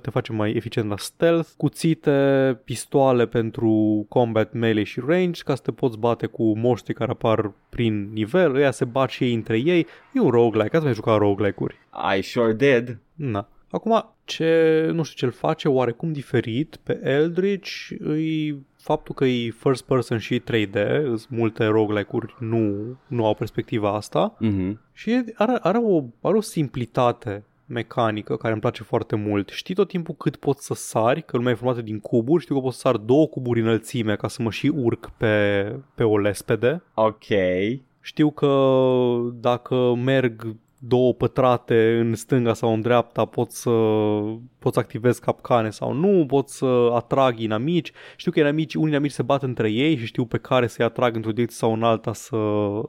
te 0.00 0.10
face 0.10 0.32
mai 0.32 0.52
eficient 0.52 0.88
la 0.88 0.96
stealth, 0.96 1.48
cuțite, 1.56 2.60
pistoale 2.64 3.26
pentru 3.26 4.04
combat 4.08 4.52
melee 4.52 4.84
și 4.84 5.00
range, 5.06 5.42
ca 5.42 5.54
să 5.54 5.62
te 5.62 5.72
poți 5.72 5.98
bate 5.98 6.26
cu 6.26 6.58
moștri 6.58 6.94
care 6.94 7.10
apar 7.10 7.52
prin 7.68 8.12
nivel, 8.12 8.54
ăia 8.54 8.70
se 8.70 8.84
bat 8.84 9.10
și 9.10 9.24
ei 9.24 9.34
între 9.34 9.58
ei. 9.58 9.86
E 10.12 10.20
un 10.20 10.30
roguelike, 10.30 10.76
ați 10.76 10.84
mai 10.84 10.94
jucat 10.94 11.18
roguelike-uri. 11.18 11.76
I 12.18 12.22
sure 12.22 12.52
did. 12.52 12.98
Na. 13.14 13.48
Acum, 13.70 14.14
ce, 14.24 14.90
nu 14.92 15.02
știu 15.02 15.26
ce-l 15.26 15.38
face 15.38 15.68
oarecum 15.68 16.12
diferit 16.12 16.76
pe 16.82 17.00
Eldritch 17.02 17.90
îi 17.98 18.58
faptul 18.76 19.14
că 19.14 19.24
e 19.24 19.50
first 19.50 19.84
person 19.84 20.18
și 20.18 20.40
3D, 20.40 21.02
îs 21.04 21.26
multe 21.26 21.64
roguelike-uri 21.64 22.34
nu, 22.38 22.96
nu 23.06 23.26
au 23.26 23.34
perspectiva 23.34 23.94
asta 23.94 24.36
Mm-hmm. 24.36 24.72
și 24.92 25.10
e- 25.10 25.24
are, 25.34 25.58
are, 25.60 25.78
o, 25.78 26.04
are 26.20 26.36
o 26.36 26.40
simplitate 26.40 27.44
mecanică 27.68 28.36
care 28.36 28.52
îmi 28.52 28.60
place 28.60 28.82
foarte 28.82 29.16
mult. 29.16 29.48
Știi 29.48 29.74
tot 29.74 29.88
timpul 29.88 30.14
cât 30.14 30.36
poți 30.36 30.64
să 30.64 30.74
sari, 30.74 31.22
că 31.22 31.36
lumea 31.36 31.52
e 31.52 31.56
formată 31.56 31.82
din 31.82 32.00
cuburi, 32.00 32.42
știu 32.42 32.54
că 32.54 32.60
pot 32.60 32.72
să 32.72 32.78
sar 32.78 32.96
două 32.96 33.26
cuburi 33.26 33.60
înălțime 33.60 34.16
ca 34.16 34.28
să 34.28 34.42
mă 34.42 34.50
și 34.50 34.66
urc 34.66 35.10
pe, 35.16 35.64
pe 35.94 36.02
o 36.02 36.18
lespede. 36.18 36.82
Ok. 36.94 37.26
Știu 38.00 38.30
că 38.30 38.80
dacă 39.34 39.94
merg 39.94 40.56
două 40.78 41.14
pătrate 41.14 41.98
în 41.98 42.14
stânga 42.14 42.54
sau 42.54 42.72
în 42.72 42.80
dreapta 42.80 43.24
pot 43.24 43.50
să, 43.50 43.70
pot 44.58 44.72
să 44.72 44.78
activez 44.78 45.18
capcane 45.18 45.70
sau 45.70 45.92
nu, 45.92 46.26
pot 46.26 46.48
să 46.48 46.90
atrag 46.94 47.38
inamici. 47.38 47.92
Știu 48.16 48.30
că 48.30 48.40
inamici, 48.40 48.74
unii 48.74 48.88
inamici 48.88 49.10
se 49.10 49.22
bat 49.22 49.42
între 49.42 49.70
ei 49.70 49.96
și 49.96 50.06
știu 50.06 50.24
pe 50.24 50.38
care 50.38 50.66
să-i 50.66 50.84
atrag 50.84 51.16
într-o 51.16 51.32
direcție 51.32 51.56
sau 51.56 51.72
în 51.72 51.82
alta 51.82 52.12
să, 52.12 52.36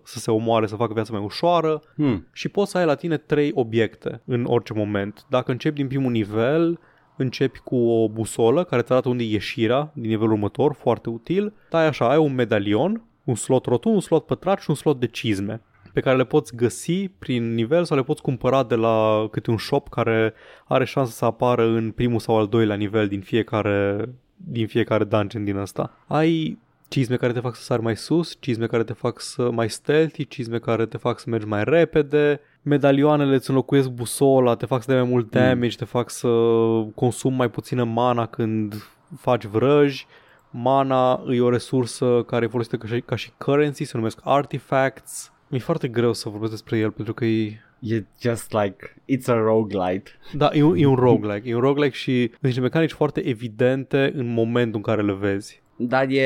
să 0.03 0.19
se 0.19 0.31
omoare, 0.31 0.67
să 0.67 0.75
facă 0.75 0.93
viața 0.93 1.13
mai 1.13 1.23
ușoară 1.23 1.81
Hmm. 1.95 2.27
și 2.33 2.49
poți 2.49 2.71
să 2.71 2.77
ai 2.77 2.85
la 2.85 2.95
tine 2.95 3.17
trei 3.17 3.51
obiecte 3.53 4.21
în 4.25 4.45
orice 4.47 4.73
moment. 4.73 5.25
Dacă 5.29 5.51
începi 5.51 5.75
din 5.75 5.87
primul 5.87 6.11
nivel, 6.11 6.79
începi 7.17 7.59
cu 7.59 7.75
o 7.75 8.09
busolă 8.09 8.63
care 8.63 8.81
îți 8.81 8.91
arată 8.91 9.09
unde 9.09 9.23
e 9.23 9.27
ieșirea 9.27 9.91
din 9.93 10.09
nivelul 10.09 10.31
următor, 10.31 10.73
foarte 10.73 11.09
util. 11.09 11.53
Dai 11.69 11.87
așa, 11.87 12.09
ai 12.09 12.17
un 12.17 12.35
medalion, 12.35 13.03
un 13.23 13.35
slot 13.35 13.65
rotund, 13.65 13.95
un 13.95 14.01
slot 14.01 14.25
pătrat 14.25 14.61
și 14.61 14.69
un 14.69 14.75
slot 14.75 14.99
de 14.99 15.07
cizme 15.07 15.61
pe 15.93 15.99
care 15.99 16.17
le 16.17 16.23
poți 16.23 16.55
găsi 16.55 17.07
prin 17.07 17.53
nivel 17.53 17.83
sau 17.83 17.97
le 17.97 18.03
poți 18.03 18.21
cumpăra 18.21 18.63
de 18.63 18.75
la 18.75 19.27
câte 19.31 19.51
un 19.51 19.57
shop 19.57 19.89
care 19.89 20.33
are 20.67 20.85
șansa 20.85 21.11
să 21.11 21.25
apară 21.25 21.63
în 21.63 21.91
primul 21.91 22.19
sau 22.19 22.37
al 22.37 22.47
doilea 22.47 22.75
nivel 22.75 23.07
din 23.07 23.21
fiecare, 23.21 24.09
din 24.35 24.67
fiecare 24.67 25.03
dungeon 25.03 25.43
din 25.43 25.57
asta. 25.57 25.97
Ai 26.07 26.59
cizme 26.87 27.15
care 27.15 27.33
te 27.33 27.39
fac 27.39 27.55
să 27.55 27.61
sari 27.61 27.81
mai 27.81 27.95
sus, 27.95 28.37
cizme 28.39 28.67
care 28.67 28.83
te 28.83 28.93
fac 28.93 29.19
să 29.19 29.51
mai 29.51 29.69
stealthy, 29.69 30.27
cizme 30.27 30.59
care 30.59 30.85
te 30.85 30.97
fac 30.97 31.19
să 31.19 31.29
mergi 31.29 31.47
mai 31.47 31.63
repede, 31.63 32.41
medalioanele 32.61 33.35
îți 33.35 33.49
înlocuiesc 33.49 33.89
busola, 33.89 34.55
te 34.55 34.65
fac 34.65 34.81
să 34.81 34.91
dai 34.91 35.01
mai 35.01 35.09
mult 35.09 35.29
damage, 35.29 35.75
te 35.75 35.85
fac 35.85 36.09
să 36.09 36.29
consumi 36.95 37.35
mai 37.35 37.49
puțină 37.49 37.83
mana 37.83 38.25
când 38.25 38.89
faci 39.17 39.45
vrăji, 39.45 40.07
mana 40.49 41.23
e 41.29 41.41
o 41.41 41.49
resursă 41.49 42.23
care 42.27 42.45
e 42.45 42.49
folosită 42.49 42.77
ca 42.77 42.87
și, 42.87 43.01
ca 43.01 43.15
și 43.15 43.31
currency, 43.37 43.83
se 43.83 43.97
numesc 43.97 44.19
artifacts. 44.23 45.31
Mi-e 45.49 45.59
foarte 45.59 45.87
greu 45.87 46.13
să 46.13 46.29
vorbesc 46.29 46.51
despre 46.51 46.77
el 46.77 46.91
pentru 46.91 47.13
că 47.13 47.25
e 47.25 47.59
E 47.81 48.05
just 48.21 48.51
like, 48.51 48.95
it's 49.07 49.27
a 49.27 49.33
roguelite. 49.33 50.11
da, 50.33 50.49
e 50.53 50.63
un, 50.63 50.77
e 50.77 50.85
un 50.85 50.95
roguelike. 50.95 51.49
E 51.49 51.55
un 51.55 51.61
roguelike 51.61 51.95
și 51.95 52.27
sunt 52.29 52.41
niște 52.41 52.59
mecanici 52.59 52.91
foarte 52.91 53.27
evidente 53.27 54.11
în 54.15 54.33
momentul 54.33 54.75
în 54.75 54.81
care 54.81 55.01
le 55.01 55.13
vezi. 55.13 55.61
Dar 55.75 56.07
e, 56.09 56.21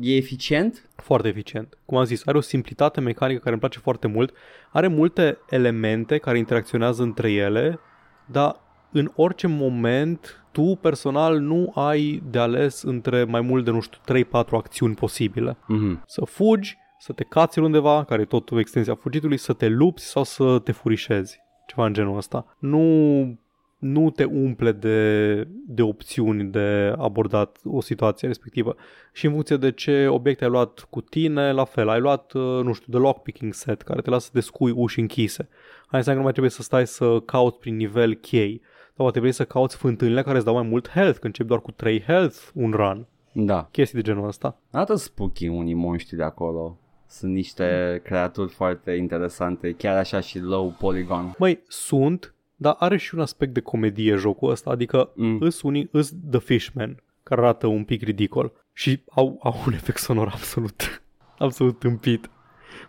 e 0.00 0.16
eficient? 0.16 0.88
Foarte 0.96 1.28
eficient. 1.28 1.78
Cum 1.84 1.98
am 1.98 2.04
zis, 2.04 2.26
are 2.26 2.36
o 2.36 2.40
simplitate 2.40 3.00
mecanică 3.00 3.38
care 3.38 3.50
îmi 3.50 3.60
place 3.60 3.78
foarte 3.78 4.06
mult. 4.06 4.34
Are 4.70 4.86
multe 4.86 5.38
elemente 5.50 6.18
care 6.18 6.38
interacționează 6.38 7.02
între 7.02 7.32
ele, 7.32 7.78
dar 8.26 8.60
în 8.92 9.10
orice 9.14 9.46
moment 9.46 10.44
tu 10.52 10.78
personal 10.80 11.38
nu 11.38 11.72
ai 11.74 12.22
de 12.30 12.38
ales 12.38 12.82
între 12.82 13.24
mai 13.24 13.40
mult 13.40 13.64
de, 13.64 13.70
nu 13.70 13.80
știu, 13.80 13.98
3-4 14.14 14.28
acțiuni 14.30 14.94
posibile. 14.94 15.52
Mm-hmm. 15.52 16.00
Să 16.06 16.24
fugi, 16.24 16.78
să 17.02 17.12
te 17.12 17.24
cați 17.24 17.58
undeva, 17.58 18.04
care 18.04 18.22
e 18.22 18.24
tot 18.24 18.50
o 18.50 18.58
extensie 18.58 18.92
a 18.92 18.94
fugitului, 18.94 19.36
să 19.36 19.52
te 19.52 19.68
lupți 19.68 20.04
sau 20.04 20.24
să 20.24 20.58
te 20.64 20.72
furișezi. 20.72 21.40
Ceva 21.66 21.86
în 21.86 21.92
genul 21.92 22.16
ăsta. 22.16 22.56
Nu, 22.58 23.38
nu 23.78 24.10
te 24.10 24.24
umple 24.24 24.72
de, 24.72 25.34
de 25.66 25.82
opțiuni 25.82 26.44
de 26.44 26.94
abordat 26.98 27.58
o 27.64 27.80
situație 27.80 28.28
respectivă. 28.28 28.76
Și 29.12 29.26
în 29.26 29.32
funcție 29.32 29.56
de 29.56 29.72
ce 29.72 30.06
obiecte 30.06 30.44
ai 30.44 30.50
luat 30.50 30.86
cu 30.90 31.00
tine, 31.00 31.52
la 31.52 31.64
fel. 31.64 31.88
Ai 31.88 32.00
luat, 32.00 32.32
uh, 32.32 32.42
nu 32.42 32.72
știu, 32.72 32.92
de 32.92 32.98
lockpicking 32.98 33.54
set, 33.54 33.82
care 33.82 34.00
te 34.00 34.10
lasă 34.10 34.24
să 34.24 34.30
descui 34.34 34.70
uși 34.70 35.00
închise. 35.00 35.48
Hai 35.86 35.98
înseamnă 35.98 36.12
că 36.12 36.16
nu 36.16 36.22
mai 36.22 36.32
trebuie 36.32 36.50
să 36.50 36.62
stai 36.62 36.86
să 36.86 37.20
cauți 37.20 37.58
prin 37.58 37.76
nivel 37.76 38.14
chei. 38.14 38.60
Sau 38.84 39.04
poate 39.04 39.20
vrei 39.20 39.32
să 39.32 39.44
cauți 39.44 39.76
fântânile 39.76 40.22
care 40.22 40.36
îți 40.36 40.44
dau 40.44 40.54
mai 40.54 40.66
mult 40.68 40.88
health, 40.88 41.18
când 41.18 41.24
începi 41.24 41.48
doar 41.48 41.60
cu 41.60 41.70
3 41.70 42.02
health 42.02 42.36
un 42.54 42.70
run. 42.70 43.06
Da. 43.32 43.68
Chestii 43.70 43.98
de 43.98 44.04
genul 44.04 44.26
ăsta. 44.26 44.58
Arată 44.70 44.94
spooky 44.94 45.48
unii 45.48 45.74
monștri 45.74 46.16
de 46.16 46.22
acolo. 46.22 46.76
Sunt 47.12 47.32
niște 47.32 48.00
creaturi 48.04 48.52
foarte 48.52 48.92
interesante, 48.92 49.72
chiar 49.72 49.96
așa 49.96 50.20
și 50.20 50.38
low 50.38 50.74
polygon. 50.78 51.34
Măi, 51.38 51.62
sunt, 51.68 52.34
dar 52.56 52.76
are 52.78 52.96
și 52.96 53.14
un 53.14 53.20
aspect 53.20 53.54
de 53.54 53.60
comedie 53.60 54.14
jocul 54.14 54.50
ăsta, 54.50 54.70
adică 54.70 55.10
Mm. 55.14 55.26
mm. 55.26 55.38
îs 55.40 55.62
unii, 55.62 55.88
îs 55.92 56.12
The 56.30 56.40
Fishman, 56.40 57.02
care 57.22 57.40
arată 57.40 57.66
un 57.66 57.84
pic 57.84 58.02
ridicol 58.02 58.52
și 58.72 59.02
au, 59.10 59.38
au 59.42 59.54
un 59.66 59.72
efect 59.72 59.98
sonor 59.98 60.28
absolut, 60.32 61.02
absolut 61.38 61.78
tâmpit. 61.78 62.30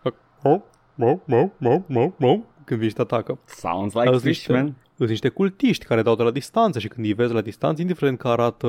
Fac, 0.01 0.15
Mo, 0.43 0.61
mo, 0.95 1.19
mo, 1.25 1.51
mo, 1.57 1.83
mo, 1.87 2.13
mo, 2.17 2.39
când 2.65 2.79
vii 2.79 2.89
și 2.89 2.95
te 2.95 3.01
atacă. 3.01 3.39
Sounds 3.45 3.93
like 3.93 4.07
Auzi 4.07 4.25
niște- 4.27 4.53
Fishman. 4.53 4.75
Sunt 4.97 5.09
niște 5.09 5.29
cultiști 5.29 5.85
care 5.85 6.01
dau 6.01 6.15
de 6.15 6.23
la 6.23 6.31
distanță 6.31 6.79
și 6.79 6.87
când 6.87 7.05
îi 7.05 7.13
vezi 7.13 7.33
la 7.33 7.41
distanță, 7.41 7.81
indiferent 7.81 8.17
că 8.17 8.27
arată 8.27 8.67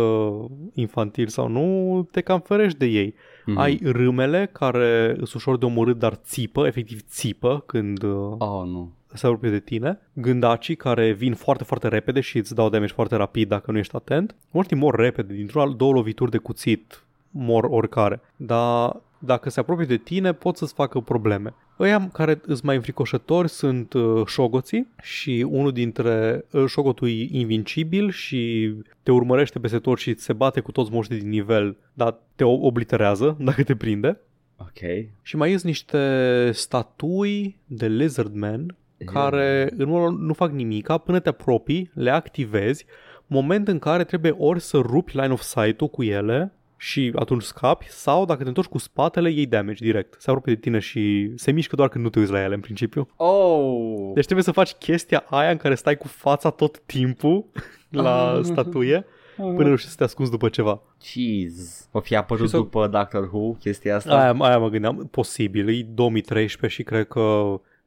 infantil 0.74 1.26
sau 1.28 1.48
nu, 1.48 2.08
te 2.10 2.20
cam 2.20 2.40
ferești 2.40 2.78
de 2.78 2.86
ei. 2.86 3.14
Mhm. 3.46 3.56
Mm-hmm. 3.56 3.60
Ai 3.62 3.80
râmele 3.82 4.50
care 4.52 5.12
sunt 5.16 5.32
ușor 5.34 5.58
de 5.58 5.64
omorât, 5.64 5.98
dar 5.98 6.14
țipă, 6.14 6.66
efectiv 6.66 7.00
țipă 7.08 7.62
când 7.66 8.02
uh, 8.02 8.34
Oh, 8.38 8.66
nu. 8.66 8.92
se 9.12 9.26
apropie 9.26 9.50
de 9.50 9.60
tine, 9.60 9.98
gândacii 10.12 10.76
care 10.76 11.12
vin 11.12 11.34
foarte, 11.34 11.64
foarte 11.64 11.88
repede 11.88 12.20
și 12.20 12.38
îți 12.38 12.54
dau 12.54 12.68
damage 12.68 12.92
foarte 12.92 13.16
rapid 13.16 13.48
dacă 13.48 13.70
nu 13.72 13.78
ești 13.78 13.96
atent. 13.96 14.34
Moștii 14.50 14.76
mor 14.76 14.94
repede, 14.94 15.34
dintr-o 15.34 15.64
două 15.76 15.92
lovituri 15.92 16.30
de 16.30 16.38
cuțit 16.38 17.03
mor 17.34 17.64
oricare. 17.64 18.20
Dar 18.36 18.96
dacă 19.18 19.50
se 19.50 19.60
apropie 19.60 19.84
de 19.86 19.96
tine, 19.96 20.32
pot 20.32 20.56
să-ți 20.56 20.74
facă 20.74 21.00
probleme. 21.00 21.54
Ăia 21.78 22.08
care 22.12 22.40
îs 22.46 22.60
mai 22.60 22.76
înfricoșători 22.76 23.48
sunt 23.48 23.92
uh, 23.92 24.26
șogoții 24.26 24.86
și 25.02 25.46
unul 25.50 25.72
dintre 25.72 26.44
uh, 26.50 26.64
șogotul 26.66 27.08
e 27.08 27.28
invincibil 27.30 28.10
și 28.10 28.72
te 29.02 29.10
urmărește 29.10 29.58
peste 29.58 29.78
tot 29.78 29.98
și 29.98 30.18
se 30.18 30.32
bate 30.32 30.60
cu 30.60 30.72
toți 30.72 30.92
moștii 30.92 31.18
din 31.18 31.28
nivel, 31.28 31.76
dar 31.92 32.16
te 32.34 32.44
o- 32.44 32.66
obliterează 32.66 33.36
dacă 33.44 33.62
te 33.62 33.76
prinde. 33.76 34.18
Ok. 34.56 35.08
Și 35.22 35.36
mai 35.36 35.50
ies 35.50 35.62
niște 35.62 36.50
statui 36.52 37.56
de 37.66 37.86
Lizardman 37.86 38.76
care 39.04 39.72
în 39.76 39.88
mod 39.88 40.18
nu 40.18 40.32
fac 40.32 40.50
nimica 40.52 40.98
până 40.98 41.20
te 41.20 41.28
apropii, 41.28 41.90
le 41.94 42.10
activezi, 42.10 42.86
moment 43.26 43.68
în 43.68 43.78
care 43.78 44.04
trebuie 44.04 44.34
ori 44.38 44.60
să 44.60 44.76
rupi 44.76 45.16
line 45.16 45.32
of 45.32 45.40
sight-ul 45.40 45.88
cu 45.88 46.02
ele 46.02 46.52
și 46.86 47.12
atunci 47.16 47.42
scapi 47.42 47.88
sau 47.88 48.24
dacă 48.24 48.42
te 48.42 48.48
întorci 48.48 48.68
cu 48.68 48.78
spatele 48.78 49.30
iei 49.30 49.46
damage 49.46 49.84
direct. 49.84 50.14
Se 50.20 50.30
apropie 50.30 50.54
de 50.54 50.60
tine 50.60 50.78
și 50.78 51.32
se 51.34 51.50
mișcă 51.52 51.76
doar 51.76 51.88
când 51.88 52.04
nu 52.04 52.10
te 52.10 52.18
uiți 52.18 52.30
la 52.32 52.42
ele 52.42 52.54
în 52.54 52.60
principiu. 52.60 53.08
Oh! 53.16 54.10
Deci 54.14 54.24
trebuie 54.24 54.44
să 54.44 54.52
faci 54.52 54.72
chestia 54.72 55.24
aia 55.28 55.50
în 55.50 55.56
care 55.56 55.74
stai 55.74 55.96
cu 55.96 56.08
fața 56.08 56.50
tot 56.50 56.78
timpul 56.86 57.44
la 57.90 58.30
Ah. 58.32 58.40
statuie 58.42 59.04
până 59.36 59.62
reușești 59.62 59.90
să 59.90 59.96
te 59.96 60.04
ascunzi 60.04 60.30
după 60.30 60.48
ceva. 60.48 60.82
Jeez. 61.12 61.88
O 61.92 62.00
fi 62.00 62.16
apărut 62.16 62.44
Și 62.44 62.50
să- 62.50 62.56
după 62.56 62.86
Doctor 62.88 63.22
Who 63.32 63.52
chestia 63.52 63.96
asta? 63.96 64.18
Aia, 64.20 64.36
aia 64.38 64.58
mă 64.58 64.68
gândeam, 64.68 65.08
posibil, 65.10 65.68
e 65.68 65.82
2013 65.94 66.80
și 66.80 66.86
cred 66.86 67.06
că 67.06 67.44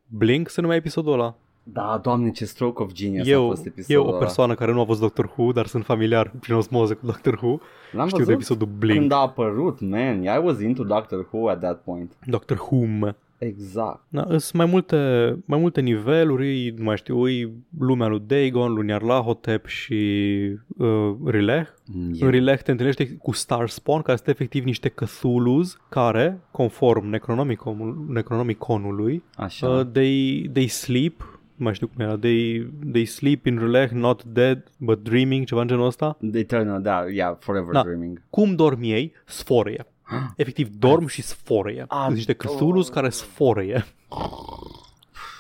Blink 0.08 0.50
se 0.50 0.62
numea 0.62 0.76
episodul 0.78 1.14
ăla. 1.14 1.36
Da, 1.74 2.00
doamne, 2.04 2.32
ce 2.32 2.46
stroke 2.46 2.84
of 2.84 2.92
genius 2.92 3.28
a 3.28 3.30
Eu, 3.30 3.46
fost 3.48 3.66
episodul 3.66 3.96
eu, 3.96 4.06
o 4.06 4.10
ăla. 4.10 4.18
persoană 4.18 4.54
care 4.56 4.72
nu 4.74 4.80
a 4.80 4.84
văzut 4.84 5.02
Doctor 5.02 5.34
Who, 5.38 5.52
dar 5.52 5.66
sunt 5.66 5.86
familiar 5.86 6.32
prin 6.40 6.56
osmoză 6.56 6.94
cu 6.96 7.06
Doctor 7.06 7.34
Who, 7.34 7.58
L-am 7.92 8.08
știu 8.08 8.18
de 8.18 8.24
văzut 8.24 8.34
episodul 8.34 8.68
Blink. 8.78 9.00
când 9.00 9.12
a 9.12 9.16
apărut, 9.16 9.80
man. 9.80 10.24
I 10.24 10.40
was 10.44 10.62
into 10.62 10.84
Doctor 10.84 11.28
Who 11.32 11.50
at 11.50 11.60
that 11.60 11.84
point. 11.84 12.12
Doctor 12.26 12.58
Whom. 12.72 13.16
Exact. 13.40 14.00
Da, 14.10 14.22
sunt 14.28 14.52
mai 14.54 14.66
multe, 14.66 14.98
mai 15.46 15.60
multe 15.60 15.82
niveluri, 15.82 16.74
nu 16.78 16.84
mai 16.84 16.98
știu, 16.98 17.30
e 17.30 17.52
lumea 17.80 18.08
lui 18.08 18.22
Dagon, 18.28 18.74
lui 18.74 18.86
Nyarlathotep 18.86 19.66
și 19.66 19.94
uh, 20.78 21.12
Rilech. 21.26 21.70
Mm, 21.94 22.16
În 22.20 22.30
Rilech 22.30 22.64
te 22.64 22.72
întâlnești 22.72 23.18
cu 23.18 23.32
Starspawn, 23.32 24.02
care 24.02 24.18
sunt 24.18 24.30
efectiv 24.30 24.64
niște 24.64 24.90
Cthulhus 24.90 25.78
care, 25.90 26.40
conform 26.52 27.10
Necronomicon- 27.10 28.08
Necronomiconului, 28.08 29.24
Așa. 29.36 29.68
uh, 29.70 29.86
they, 29.92 30.50
they 30.54 30.68
sleep, 30.68 31.20
nu 31.20 31.37
mai 31.58 31.74
știu 31.74 31.88
cum 31.88 32.06
era, 32.06 32.18
they, 32.18 32.68
they 32.92 33.06
sleep 33.06 33.46
in 33.46 33.58
Rilech, 33.58 33.92
not 33.92 34.24
dead, 34.24 34.72
but 34.78 35.04
dreaming, 35.04 35.46
ceva 35.46 35.62
în 35.62 35.68
genul 35.68 35.86
ăsta. 35.86 36.18
The 36.32 36.40
Eternal, 36.40 36.82
da, 36.82 37.06
yeah, 37.14 37.36
Forever 37.40 37.72
Da. 37.72 37.82
Dreaming. 37.84 38.22
Cum 38.30 38.56
dorm 38.56 38.80
ei? 38.82 39.14
Sforăie. 39.26 39.86
Efectiv, 40.36 40.70
dorm 40.80 41.08
și 41.08 41.22
sforăie. 41.22 41.86
Ah, 41.88 42.02
Sunt 42.04 42.16
niște 42.16 42.34
Cthulhus 42.34 42.90
care 42.90 43.10
sforăie. 43.10 43.86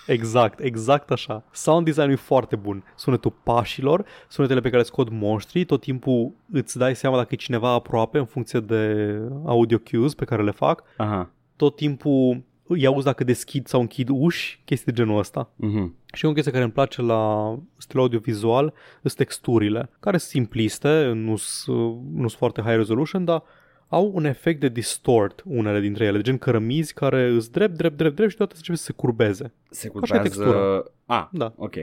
Exact, 0.07 0.59
exact 0.59 1.11
așa. 1.11 1.43
Sound 1.51 1.85
design 1.85 2.09
e 2.09 2.15
foarte 2.15 2.55
bun. 2.55 2.83
Sunetul 2.95 3.33
pașilor, 3.43 4.05
sunetele 4.27 4.59
pe 4.59 4.69
care 4.69 4.83
scot 4.83 5.09
monștrii, 5.11 5.65
tot 5.65 5.81
timpul 5.81 6.31
îți 6.51 6.77
dai 6.77 6.95
seama 6.95 7.15
dacă 7.17 7.27
e 7.31 7.35
cineva 7.35 7.69
aproape 7.71 8.17
în 8.17 8.25
funcție 8.25 8.59
de 8.59 9.11
audio 9.45 9.77
cues 9.77 10.13
pe 10.13 10.25
care 10.25 10.43
le 10.43 10.51
fac. 10.51 10.83
Aha. 10.97 11.29
Tot 11.55 11.75
timpul 11.75 12.41
îi 12.67 12.85
auzi 12.85 13.05
dacă 13.05 13.23
deschid 13.23 13.67
sau 13.67 13.79
închid 13.79 14.07
uși, 14.11 14.61
chestii 14.65 14.91
de 14.91 15.01
genul 15.01 15.17
ăsta. 15.19 15.49
Mhm. 15.55 15.95
Și 16.13 16.25
o 16.25 16.31
chestie 16.31 16.51
care 16.51 16.63
îmi 16.63 16.73
place 16.73 17.01
la 17.01 17.55
stilul 17.77 18.03
audiovizual 18.03 18.73
sunt 19.01 19.13
texturile, 19.13 19.89
care 19.99 20.17
sunt 20.17 20.29
simpliste, 20.31 21.11
nu 21.15 21.35
sunt 21.35 22.01
nu 22.13 22.27
sunt 22.27 22.31
foarte 22.31 22.61
high 22.61 22.75
resolution, 22.75 23.25
dar 23.25 23.43
au 23.89 24.11
un 24.13 24.25
efect 24.25 24.59
de 24.59 24.67
distort 24.69 25.43
unele 25.45 25.79
dintre 25.79 26.05
ele, 26.05 26.17
de 26.17 26.23
gen 26.23 26.37
cărămizi 26.37 26.93
care 26.93 27.27
îți 27.29 27.51
drept, 27.51 27.77
drept, 27.77 27.97
drept, 27.97 28.15
drept 28.15 28.31
și 28.31 28.37
deodată 28.37 28.57
începe 28.59 28.77
să 28.77 28.83
se 28.83 28.91
curbeze. 28.93 29.53
Se 29.69 29.87
Așa 30.01 30.15
e 30.15 30.17
curbează... 30.19 30.27
textura. 30.27 30.83
Ah, 31.05 31.27
Da. 31.31 31.53
ok. 31.57 31.73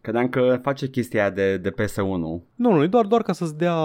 Credeam 0.00 0.28
că 0.28 0.58
face 0.62 0.88
chestia 0.88 1.20
aia 1.20 1.30
de, 1.30 1.56
de 1.56 1.70
PS1. 1.70 1.96
Nu, 1.96 2.42
nu, 2.54 2.82
e 2.82 2.86
doar, 2.86 3.06
doar 3.06 3.22
ca 3.22 3.32
să-ți 3.32 3.56
dea 3.58 3.76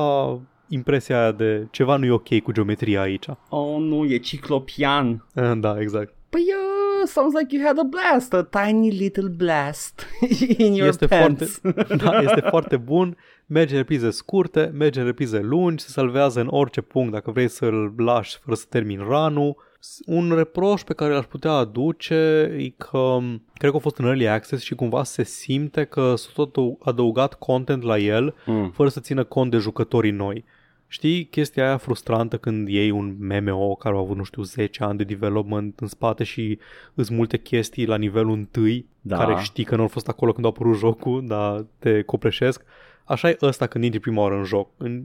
impresia 0.68 1.22
aia 1.22 1.32
de 1.32 1.68
ceva 1.72 1.96
nu 1.96 2.06
e 2.06 2.12
ok 2.12 2.40
cu 2.40 2.52
geometria 2.52 3.02
aici. 3.02 3.26
Oh, 3.50 3.78
nu, 3.80 4.06
e 4.06 4.18
ciclopian. 4.18 5.26
Eh, 5.36 5.52
Da, 5.60 5.80
exact. 5.80 6.14
Păi, 6.30 6.42
uh, 6.42 7.08
sounds 7.08 7.34
like 7.40 7.56
you 7.56 7.66
had 7.66 7.80
a 7.80 7.84
blast, 7.84 8.34
a 8.34 8.44
tiny 8.44 8.90
little 8.90 9.28
blast 9.28 10.06
in 10.58 10.74
your 10.74 10.88
Este 10.88 11.06
pants. 11.08 11.62
Da, 12.04 12.22
este 12.22 12.40
foarte 12.50 12.78
bun, 12.78 13.18
merge 13.46 13.72
în 13.74 13.78
reprize 13.80 14.10
scurte, 14.10 14.72
merge 14.74 15.00
în 15.00 15.06
reprize 15.06 15.40
lungi, 15.40 15.84
se 15.84 15.90
salvează 15.90 16.40
în 16.40 16.48
orice 16.50 16.82
punct 16.82 17.12
dacă 17.12 17.32
vrei 17.32 17.48
să-l 17.48 17.94
lași 17.98 18.38
fără 18.44 18.56
să 18.56 18.66
termin 18.70 19.06
ranul. 19.10 19.68
Un 20.06 20.32
reproș 20.36 20.82
pe 20.82 20.94
care 20.94 21.14
l-aș 21.14 21.26
putea 21.26 21.52
aduce 21.52 22.16
e 22.58 22.70
că 22.78 23.18
cred 23.54 23.72
că 23.72 23.78
a 23.78 23.80
fost 23.80 23.98
în 23.98 24.06
Early 24.06 24.28
Access 24.28 24.64
și 24.64 24.76
cumva 24.76 25.04
se 25.04 25.24
simte 25.24 25.84
că 25.84 26.14
s-a 26.16 26.30
tot 26.34 26.56
adăugat 26.80 27.34
content 27.34 27.84
la 27.84 27.98
el 27.98 28.36
Mm. 28.46 28.70
fără 28.72 28.90
să 28.90 29.00
țină 29.00 29.24
cont 29.24 29.52
de 29.52 29.58
jucătorii 29.58 30.12
noi. 30.12 30.46
Știi 30.92 31.26
chestia 31.26 31.66
aia 31.68 31.78
frustrantă 31.78 32.38
când 32.38 32.68
iei 32.68 32.92
un 32.92 33.16
MMO 33.20 33.76
care 33.76 33.96
a 33.96 34.00
avut, 34.00 34.18
nu 34.18 34.24
știu, 34.24 34.42
10 34.44 34.84
ani 34.84 34.98
de 34.98 35.04
development 35.04 35.80
în 35.80 35.88
spate 35.88 36.24
și 36.24 36.60
îți 36.94 37.14
multe 37.14 37.38
chestii 37.38 37.86
la 37.86 37.98
nivelul 37.98 38.34
întâi 38.34 38.86
Da. 39.02 39.18
care 39.18 39.42
știi 39.42 39.64
că 39.64 39.76
nu 39.76 39.82
au 39.82 39.88
fost 39.88 40.08
acolo 40.08 40.32
când 40.32 40.46
a 40.46 40.50
apărut 40.50 40.78
jocul, 40.78 41.28
dar 41.28 41.66
te 41.80 42.02
copreșesc. 42.02 42.64
Așa 43.06 43.30
e 43.30 43.38
ăsta 43.42 43.68
când 43.68 43.84
intri 43.84 44.00
prima 44.00 44.22
oară 44.22 44.36
în 44.36 44.44
joc. 44.44 44.70
În- 44.78 45.04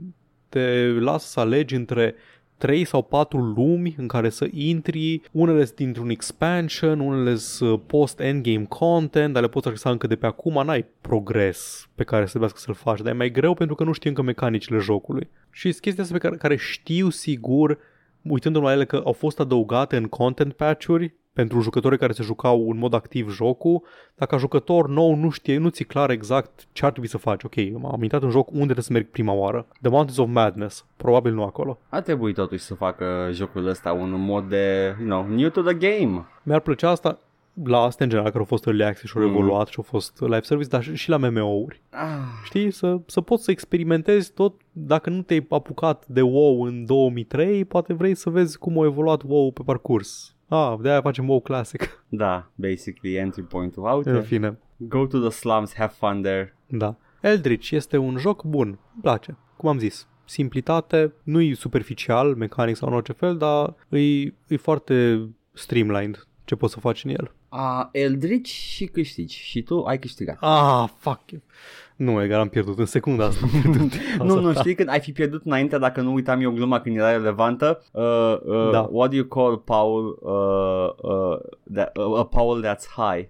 Te 0.49 0.85
lasă 0.99 1.27
să 1.27 1.39
alegi 1.39 1.75
între 1.75 2.15
3 2.57 2.85
sau 2.85 3.01
4 3.01 3.37
lumi 3.37 3.95
în 3.97 4.07
care 4.07 4.29
să 4.29 4.47
intri, 4.51 5.21
unele 5.31 5.65
sunt 5.65 5.77
dintr-un 5.77 6.09
expansion, 6.09 6.99
unele 6.99 7.35
sunt 7.35 7.81
post-endgame 7.81 8.65
content, 8.65 9.33
dar 9.33 9.41
le 9.41 9.47
poți 9.47 9.67
accesa 9.67 9.89
încă 9.89 10.07
de 10.07 10.15
pe 10.15 10.25
acum, 10.25 10.65
n-ai 10.65 10.85
progres 11.01 11.89
pe 11.95 12.03
care 12.03 12.23
să 12.23 12.29
trebuiască 12.29 12.59
să-l 12.59 12.73
faci, 12.73 13.01
dar 13.01 13.13
e 13.13 13.17
mai 13.17 13.31
greu 13.31 13.53
pentru 13.53 13.75
că 13.75 13.83
nu 13.83 13.91
știi 13.91 14.09
încă 14.09 14.21
mecanicile 14.21 14.77
jocului. 14.77 15.29
Și 15.51 15.71
sunt 15.71 15.81
chestii 15.81 16.01
astea 16.01 16.17
pe 16.17 16.27
care, 16.27 16.37
care 16.37 16.55
știu 16.55 17.09
sigur, 17.09 17.77
uitându-mă 18.21 18.65
la 18.65 18.73
ele 18.73 18.85
că 18.85 19.01
au 19.05 19.13
fost 19.13 19.39
adăugate 19.39 19.95
în 19.97 20.05
content 20.05 20.53
patch-uri, 20.53 21.13
pentru 21.35 21.59
jucătorii 21.61 21.97
care 21.97 22.11
se 22.13 22.23
jucau 22.23 22.69
în 22.71 22.77
mod 22.77 22.93
activ 22.93 23.29
jocul, 23.31 23.81
dacă 24.15 24.31
ca 24.35 24.41
jucător 24.41 24.89
nou 24.89 25.15
nu 25.15 25.29
știe, 25.29 25.57
nu 25.57 25.69
ți 25.69 25.83
clar 25.83 26.09
exact 26.09 26.67
ce 26.71 26.85
ar 26.85 26.91
trebui 26.91 27.09
să 27.09 27.17
faci. 27.17 27.43
Ok, 27.43 27.53
am 27.91 28.03
intrat 28.03 28.23
în 28.23 28.29
joc, 28.29 28.47
unde 28.49 28.63
trebuie 28.63 28.83
să 28.83 28.93
merg 28.93 29.07
prima 29.09 29.33
oară? 29.33 29.65
The 29.81 29.89
Mountains 29.89 30.17
of 30.17 30.27
Madness, 30.29 30.85
probabil 30.97 31.33
nu 31.33 31.43
acolo. 31.43 31.77
Ar 31.89 32.01
trebui 32.01 32.33
totuși 32.33 32.63
să 32.63 32.73
facă 32.73 33.29
jocul 33.33 33.67
ăsta 33.67 33.91
un 33.93 34.19
mod 34.19 34.49
de, 34.49 34.95
you 34.99 35.07
know, 35.07 35.35
new 35.35 35.49
to 35.49 35.61
the 35.61 35.73
game. 35.73 36.25
Mi-ar 36.43 36.59
plăcea 36.59 36.89
asta 36.89 37.19
la 37.63 37.77
astea 37.81 38.05
în 38.05 38.09
general 38.11 38.31
care 38.31 38.43
au 38.43 38.49
fost 38.49 38.65
early 38.65 38.83
access 38.83 39.11
și 39.11 39.17
au 39.17 39.23
Mm. 39.23 39.29
evoluat 39.29 39.67
și 39.67 39.73
au 39.77 39.83
fost 39.83 40.19
live 40.21 40.41
service, 40.41 40.69
dar 40.69 40.83
și 40.83 40.95
și 40.95 41.09
la 41.09 41.17
MMO-uri. 41.17 41.81
Ah, 41.89 41.99
Știi, 42.43 42.71
să, 42.71 42.97
să 43.05 43.21
poți 43.21 43.43
să 43.43 43.51
experimentezi 43.51 44.31
tot, 44.33 44.53
dacă 44.71 45.09
nu 45.09 45.21
te-ai 45.21 45.45
apucat 45.49 46.05
de 46.07 46.21
WoW 46.21 46.61
în 46.63 46.85
2003, 46.85 47.65
poate 47.65 47.93
vrei 47.93 48.15
să 48.15 48.29
vezi 48.29 48.57
cum 48.57 48.79
a 48.81 48.85
evoluat 48.85 49.21
WoW 49.27 49.51
pe 49.51 49.61
parcurs. 49.65 50.34
Ah, 50.47 50.75
de-aia 50.81 51.01
facem 51.01 51.29
WoW 51.29 51.39
Classic. 51.41 52.03
da, 52.09 52.49
basically 52.55 53.15
entry 53.15 53.43
point-ul. 53.43 53.87
Ah, 53.87 53.95
Uite, 53.95 54.09
În 54.09 54.21
fine, 54.23 54.57
go 54.77 55.05
to 55.07 55.19
the 55.19 55.29
slums, 55.29 55.73
have 55.75 55.93
fun 55.97 56.21
there. 56.21 56.55
da. 56.67 56.95
Eldritch 57.21 57.69
este 57.71 57.97
un 57.97 58.17
joc 58.17 58.43
bun, 58.43 58.67
îmi 58.67 59.01
place, 59.01 59.37
cum 59.57 59.69
am 59.69 59.79
zis. 59.79 60.07
Simplitate, 60.25 61.13
nu 61.23 61.41
e 61.41 61.53
superficial, 61.53 62.35
mecanic 62.35 62.75
sau 62.75 62.87
în 62.87 62.93
orice 62.93 63.11
fel, 63.11 63.37
dar 63.37 63.73
e, 63.89 64.21
e 64.47 64.57
foarte 64.61 65.27
streamlined 65.53 66.27
ce 66.43 66.55
poți 66.55 66.73
să 66.73 66.79
faci 66.79 67.03
în 67.03 67.09
el. 67.09 67.31
Ah, 67.49 67.85
Eldritch 67.91 68.49
și 68.49 68.85
câștigi. 68.85 69.37
Și 69.37 69.61
tu 69.63 69.83
ai 69.83 69.99
câștigat. 69.99 70.37
Ah, 70.39 70.89
fuck 70.97 71.31
you. 71.31 71.41
Nu, 71.95 72.21
egal, 72.21 72.39
am 72.39 72.49
pierdut 72.49 72.79
în 72.79 72.85
secunda 72.85 73.25
asta. 73.25 73.45
Am 73.45 73.61
pierdut. 73.61 73.91
Nu, 74.27 74.39
nu, 74.39 74.53
știi 74.53 74.75
când 74.75 74.89
ai 74.89 74.99
fi 74.99 75.11
pierdut 75.11 75.45
înainte 75.45 75.77
dacă 75.77 76.01
nu 76.01 76.13
uitam 76.13 76.41
eu 76.41 76.51
gluma 76.51 76.79
când 76.79 76.95
era 76.95 77.11
relevantă? 77.11 77.81
Uh, 77.91 78.37
uh, 78.45 78.71
Da. 78.71 78.87
What 78.91 79.09
do 79.09 79.15
you 79.15 79.25
call 79.25 79.57
Paul, 79.57 80.19
uh, 80.21 81.11
uh, 81.11 81.37
that, 81.73 81.97
uh, 81.97 82.17
a 82.17 82.25
Paul 82.25 82.65
that's 82.65 82.85
high? 82.95 83.27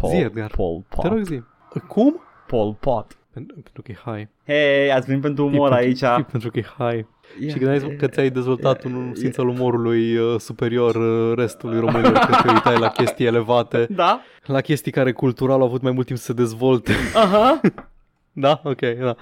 Paul, 0.00 0.12
Zi, 0.12 0.16
Edgar. 0.16 0.50
Paul 0.56 0.84
Pot. 0.88 1.00
Te 1.00 1.08
rog 1.08 1.22
zi. 1.22 1.42
Cum? 1.88 2.20
Paul 2.46 2.76
Pot. 2.80 3.16
Pentru, 3.32 3.54
pentru 3.54 3.82
că 3.82 3.90
e 3.90 4.12
high. 4.12 4.28
Hei, 4.46 4.92
ați 4.92 5.06
venit 5.06 5.22
pentru 5.22 5.46
umor 5.46 5.72
e 5.72 5.74
aici. 5.74 6.00
Pentru, 6.00 6.20
e 6.20 6.30
pentru 6.30 6.50
că 6.50 6.58
e 6.58 6.64
high. 6.78 7.06
Yeah. 7.38 7.52
Și 7.52 7.58
când 7.58 7.70
ai 7.70 7.78
zis 7.78 7.88
că 7.98 8.06
ți-ai 8.06 8.30
dezvoltat 8.30 8.84
Yeah. 8.84 8.96
un 8.96 9.14
simț 9.14 9.36
al 9.36 9.48
umorului 9.48 10.16
uh, 10.16 10.40
superior 10.40 10.94
uh, 10.94 11.36
restului 11.36 11.80
românilor, 11.80 12.12
când 12.12 12.36
te 12.42 12.50
uitai 12.52 12.78
la 12.78 12.88
chestii 12.88 13.26
elevate, 13.26 13.86
Da? 13.96 14.20
la 14.44 14.60
chestii 14.60 14.92
care 14.92 15.12
cultural 15.12 15.60
au 15.60 15.66
avut 15.66 15.82
mai 15.82 15.92
mult 15.92 16.06
timp 16.06 16.18
să 16.18 16.24
se 16.24 16.32
dezvolte. 16.32 16.92
Aha. 17.14 17.60
da? 18.32 18.60
Ok, 18.64 18.80
da. 18.80 19.16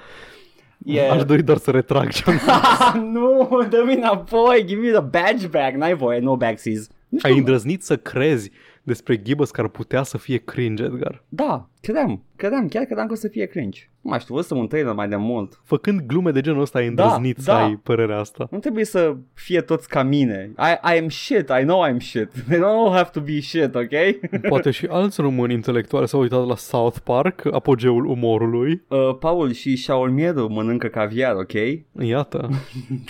Yeah. 0.85 1.11
Aș 1.16 1.25
dori 1.25 1.42
doar 1.42 1.59
să 1.59 1.70
retrag 1.70 2.09
ce 2.11 2.25
am 2.27 3.05
nu, 3.12 3.49
dă-mi 3.70 3.94
înapoi, 3.94 4.64
give 4.66 4.81
me 4.81 4.90
the 4.90 5.01
badge 5.01 5.46
back, 5.46 5.75
n-ai 5.77 5.94
voie, 5.94 6.18
no 6.20 6.37
backsies. 6.37 6.88
Nu 7.09 7.18
știu, 7.18 7.31
Ai 7.33 7.38
îndrăznit 7.38 7.83
să 7.83 7.96
crezi 7.96 8.51
despre 8.83 9.23
Gibbous 9.23 9.51
că 9.51 9.61
ar 9.61 9.68
putea 9.68 10.03
să 10.03 10.18
fie 10.18 10.37
cringe, 10.37 10.83
Edgar. 10.85 11.23
Da, 11.29 11.68
credeam, 11.81 12.23
credeam, 12.37 12.69
chiar 12.69 12.85
credeam 12.85 13.07
că 13.07 13.12
o 13.12 13.16
să 13.16 13.29
fie 13.29 13.47
cringe. 13.47 13.81
Nu 14.01 14.11
mai 14.11 14.19
știu, 14.21 14.35
văzusem 14.35 14.57
un 14.57 14.66
trailer 14.66 14.93
mai 14.95 15.09
de 15.09 15.16
mult. 15.16 15.61
Făcând 15.64 16.01
glume 16.01 16.31
de 16.31 16.40
genul 16.40 16.61
ăsta, 16.61 16.79
ai 16.79 16.90
Da, 16.90 17.03
îndrăznit 17.03 17.38
să 17.38 17.51
da. 17.51 17.64
ai 17.64 17.77
părerea 17.83 18.19
asta. 18.19 18.49
Nu 18.51 18.59
trebuie 18.59 18.85
să 18.85 19.16
fie 19.35 19.61
toți 19.61 19.88
ca 19.88 20.03
mine. 20.03 20.53
I, 20.59 20.95
I 20.95 20.99
am 20.99 21.09
shit, 21.09 21.49
I 21.61 21.62
know 21.62 21.88
I'm 21.88 21.97
shit. 21.99 22.31
They 22.49 22.59
don't 22.59 22.62
all 22.62 22.90
have 22.93 23.09
to 23.12 23.21
be 23.21 23.40
shit, 23.40 23.75
ok? 23.75 23.90
Poate 24.49 24.71
și 24.71 24.87
alți 24.87 25.21
români 25.21 25.53
intelectuali 25.55 26.09
s-au 26.09 26.21
uitat 26.21 26.47
la 26.47 26.57
South 26.57 26.99
Park, 27.05 27.45
apogeul 27.53 28.05
umorului. 28.05 28.83
Uh, 28.88 29.16
Paul 29.19 29.53
și 29.53 29.77
Shaolmieru 29.77 30.53
mănâncă 30.53 30.87
caviar, 30.87 31.35
ok? 31.35 31.53
Iată. 32.01 32.49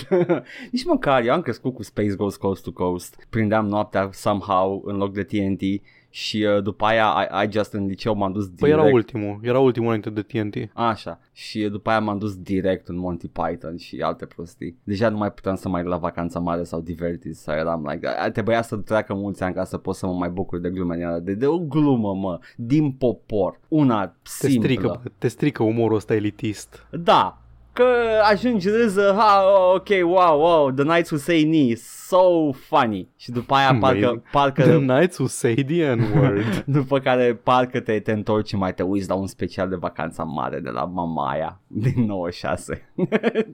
Nici 0.72 0.84
măcar, 0.84 1.24
eu 1.24 1.32
am 1.32 1.40
crescut 1.40 1.74
cu 1.74 1.82
Space 1.82 2.14
Ghost 2.14 2.38
Coast 2.38 2.62
to 2.62 2.72
Coast. 2.72 3.26
Prindeam 3.30 3.66
noaptea 3.66 4.08
somehow 4.12 4.82
în 4.86 4.96
loc 4.96 5.12
de 5.12 5.22
TNT 5.22 5.60
și 6.10 6.46
uh, 6.56 6.62
după 6.62 6.84
aia 6.84 7.28
I, 7.42 7.46
I 7.46 7.52
just 7.52 7.72
în 7.72 7.86
liceu 7.86 8.14
m-am 8.14 8.32
dus 8.32 8.44
direct. 8.44 8.60
Păi 8.60 8.70
era 8.70 8.82
ultimul, 8.94 9.38
era 9.42 9.58
ultimul 9.58 9.86
înainte 9.88 10.10
de 10.10 10.22
TNT. 10.22 10.54
Așa. 10.72 11.20
Și 11.32 11.60
după 11.68 11.90
aia 11.90 12.00
m-am 12.00 12.18
dus 12.18 12.36
direct 12.36 12.88
în 12.88 12.96
Monty 12.98 13.28
Python 13.28 13.76
și 13.76 14.00
alte 14.00 14.26
prostii. 14.26 14.76
Deja 14.84 15.08
nu 15.08 15.16
mai 15.16 15.32
puteam 15.32 15.54
să 15.56 15.68
mai 15.68 15.84
la 15.84 15.96
vacanța 15.96 16.38
mare 16.38 16.62
sau 16.62 16.80
Divertis 16.80 17.38
sau 17.40 17.54
eram 17.56 17.86
like, 17.90 18.06
a- 18.08 18.30
trebuia 18.30 18.62
să 18.62 18.76
treacă 18.76 19.14
mulți 19.14 19.42
ani 19.42 19.54
ca 19.54 19.64
să 19.64 19.76
pot 19.78 19.94
să 19.94 20.06
mă 20.06 20.12
mai 20.12 20.28
bucur 20.28 20.58
de 20.58 20.70
glumele 20.70 21.04
alea. 21.04 21.18
De, 21.20 21.34
de 21.34 21.46
o 21.46 21.58
glumă, 21.58 22.14
mă, 22.14 22.38
din 22.56 22.92
popor. 22.92 23.60
Una 23.68 24.06
Te 24.06 24.12
simplă. 24.22 24.60
strică, 24.62 25.02
te 25.18 25.28
strică 25.28 25.62
umorul 25.62 25.96
ăsta 25.96 26.14
elitist. 26.14 26.86
Da, 26.90 27.39
că 27.72 27.84
ajungi 28.30 28.68
râză, 28.68 29.14
ha, 29.18 29.42
oh, 29.44 29.74
ok, 29.74 29.88
wow, 30.10 30.40
wow, 30.40 30.70
The 30.70 30.84
Knights 30.84 31.10
Who 31.10 31.18
Say 31.18 31.44
Ni, 31.44 31.74
so 31.74 32.52
funny. 32.52 33.08
Și 33.16 33.30
după 33.30 33.54
aia 33.54 33.74
parcă, 33.80 33.86
Amazing. 34.06 34.22
parcă 34.30 34.62
The 34.62 34.78
Knights 34.78 35.18
Who 35.18 35.26
Say 35.26 35.54
the 35.54 35.94
N-word. 35.94 36.64
după 36.76 36.98
care 36.98 37.34
parcă 37.34 37.80
te, 37.80 38.00
te 38.00 38.12
întorci 38.12 38.48
și 38.48 38.56
mai 38.56 38.74
te 38.74 38.82
uiți 38.82 39.08
la 39.08 39.14
un 39.14 39.26
special 39.26 39.68
de 39.68 39.76
vacanța 39.76 40.22
mare 40.22 40.60
de 40.60 40.70
la 40.70 40.84
Mamaia 40.84 41.60
din 41.66 42.04
96. 42.04 42.92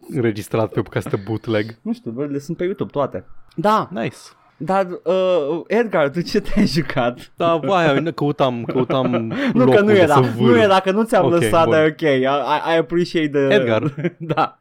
Înregistrat 0.08 0.72
pe 0.72 0.82
castă 0.82 1.16
bootleg. 1.24 1.78
nu 1.82 1.92
știu, 1.92 2.10
bă, 2.10 2.24
le 2.24 2.38
sunt 2.38 2.56
pe 2.56 2.64
YouTube 2.64 2.90
toate. 2.90 3.24
Da, 3.54 3.88
Nice. 3.92 4.16
Dar 4.56 4.86
uh, 5.04 5.60
Edgar, 5.66 6.08
tu 6.10 6.20
ce 6.20 6.40
te-ai 6.40 6.66
jucat? 6.66 7.30
Da, 7.36 7.60
aia, 7.68 8.02
căutam, 8.14 8.64
căutam 8.64 9.10
Nu 9.54 9.64
locul 9.64 9.74
că 9.74 9.80
nu 9.80 9.86
de 9.86 9.98
era, 9.98 10.14
să 10.14 10.20
vâr. 10.36 10.50
nu 10.50 10.58
era 10.58 10.80
că 10.80 10.90
nu 10.90 11.02
ți-am 11.02 11.24
Ok, 11.24 11.30
lăsat, 11.30 11.64
bun. 11.64 11.72
dar 11.72 11.84
e 11.84 11.88
ok, 11.88 12.00
I, 12.00 12.04
I, 12.22 12.72
I 12.74 12.76
appreciate 12.78 13.28
the... 13.28 13.54
Edgar. 13.54 13.94
da. 14.34 14.58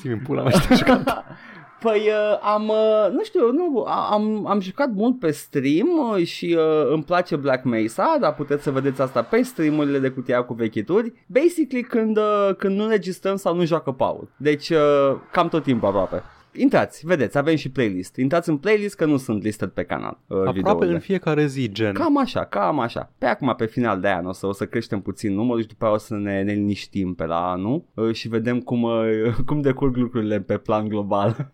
Zi-mi 0.00 0.16
pula 0.16 0.42
mea, 0.42 0.50
ce 0.50 0.74
jucat. 0.74 1.24
Păi 1.82 1.98
uh, 2.06 2.38
am, 2.54 2.68
uh, 2.68 3.12
nu 3.12 3.22
știu, 3.24 3.52
nu, 3.52 3.84
a- 3.86 4.08
am, 4.10 4.46
am 4.46 4.60
jucat 4.60 4.88
mult 4.94 5.18
pe 5.18 5.30
stream 5.30 5.88
uh, 6.16 6.24
și 6.26 6.56
uh, 6.58 6.90
îmi 6.92 7.02
place 7.02 7.36
Black 7.36 7.64
Mesa, 7.64 8.16
dar 8.20 8.34
puteți 8.34 8.62
să 8.62 8.70
vedeți 8.70 9.00
asta 9.00 9.22
pe 9.22 9.42
streamurile 9.42 9.98
de 9.98 10.08
cutia 10.08 10.42
cu 10.42 10.54
vechituri. 10.54 11.12
Basically 11.26 11.82
când, 11.84 12.16
uh, 12.16 12.54
când 12.58 12.78
nu 12.78 12.88
registrăm 12.88 13.36
sau 13.36 13.54
nu 13.54 13.64
joacă 13.64 13.90
Paul. 13.90 14.28
Deci 14.36 14.68
uh, 14.68 15.16
cam 15.32 15.48
tot 15.48 15.62
timpul 15.62 15.88
aproape. 15.88 16.22
Intrați, 16.60 17.06
vedeți, 17.06 17.38
avem 17.38 17.56
și 17.56 17.70
playlist. 17.70 18.16
Intrați 18.16 18.48
în 18.48 18.56
playlist 18.56 18.96
că 18.96 19.04
nu 19.04 19.16
sunt 19.16 19.42
listed 19.42 19.68
pe 19.68 19.82
canal. 19.82 20.20
Uh, 20.26 20.36
Aproape 20.36 20.58
videourile. 20.58 20.92
în 20.92 21.00
fiecare 21.00 21.46
zi, 21.46 21.72
gen. 21.72 21.92
Cam 21.92 22.18
așa, 22.18 22.44
cam 22.44 22.80
așa. 22.80 23.12
Pe 23.18 23.26
acum, 23.26 23.54
pe 23.56 23.66
final 23.66 24.00
de 24.00 24.08
an, 24.08 24.26
o 24.26 24.32
să, 24.32 24.46
o 24.46 24.52
să 24.52 24.66
creștem 24.66 25.00
puțin 25.00 25.34
numărul 25.34 25.60
și 25.60 25.68
după 25.68 25.84
aia 25.84 25.94
o 25.94 25.98
să 25.98 26.14
ne, 26.14 26.42
ne 26.42 26.52
liniștim 26.52 27.14
pe 27.14 27.24
la 27.24 27.50
anul 27.50 27.84
uh, 27.94 28.14
și 28.14 28.28
vedem 28.28 28.60
cum, 28.60 28.82
uh, 28.82 29.34
cum 29.46 29.60
decurg 29.60 29.96
lucrurile 29.96 30.40
pe 30.40 30.56
plan 30.56 30.88
global. 30.88 31.36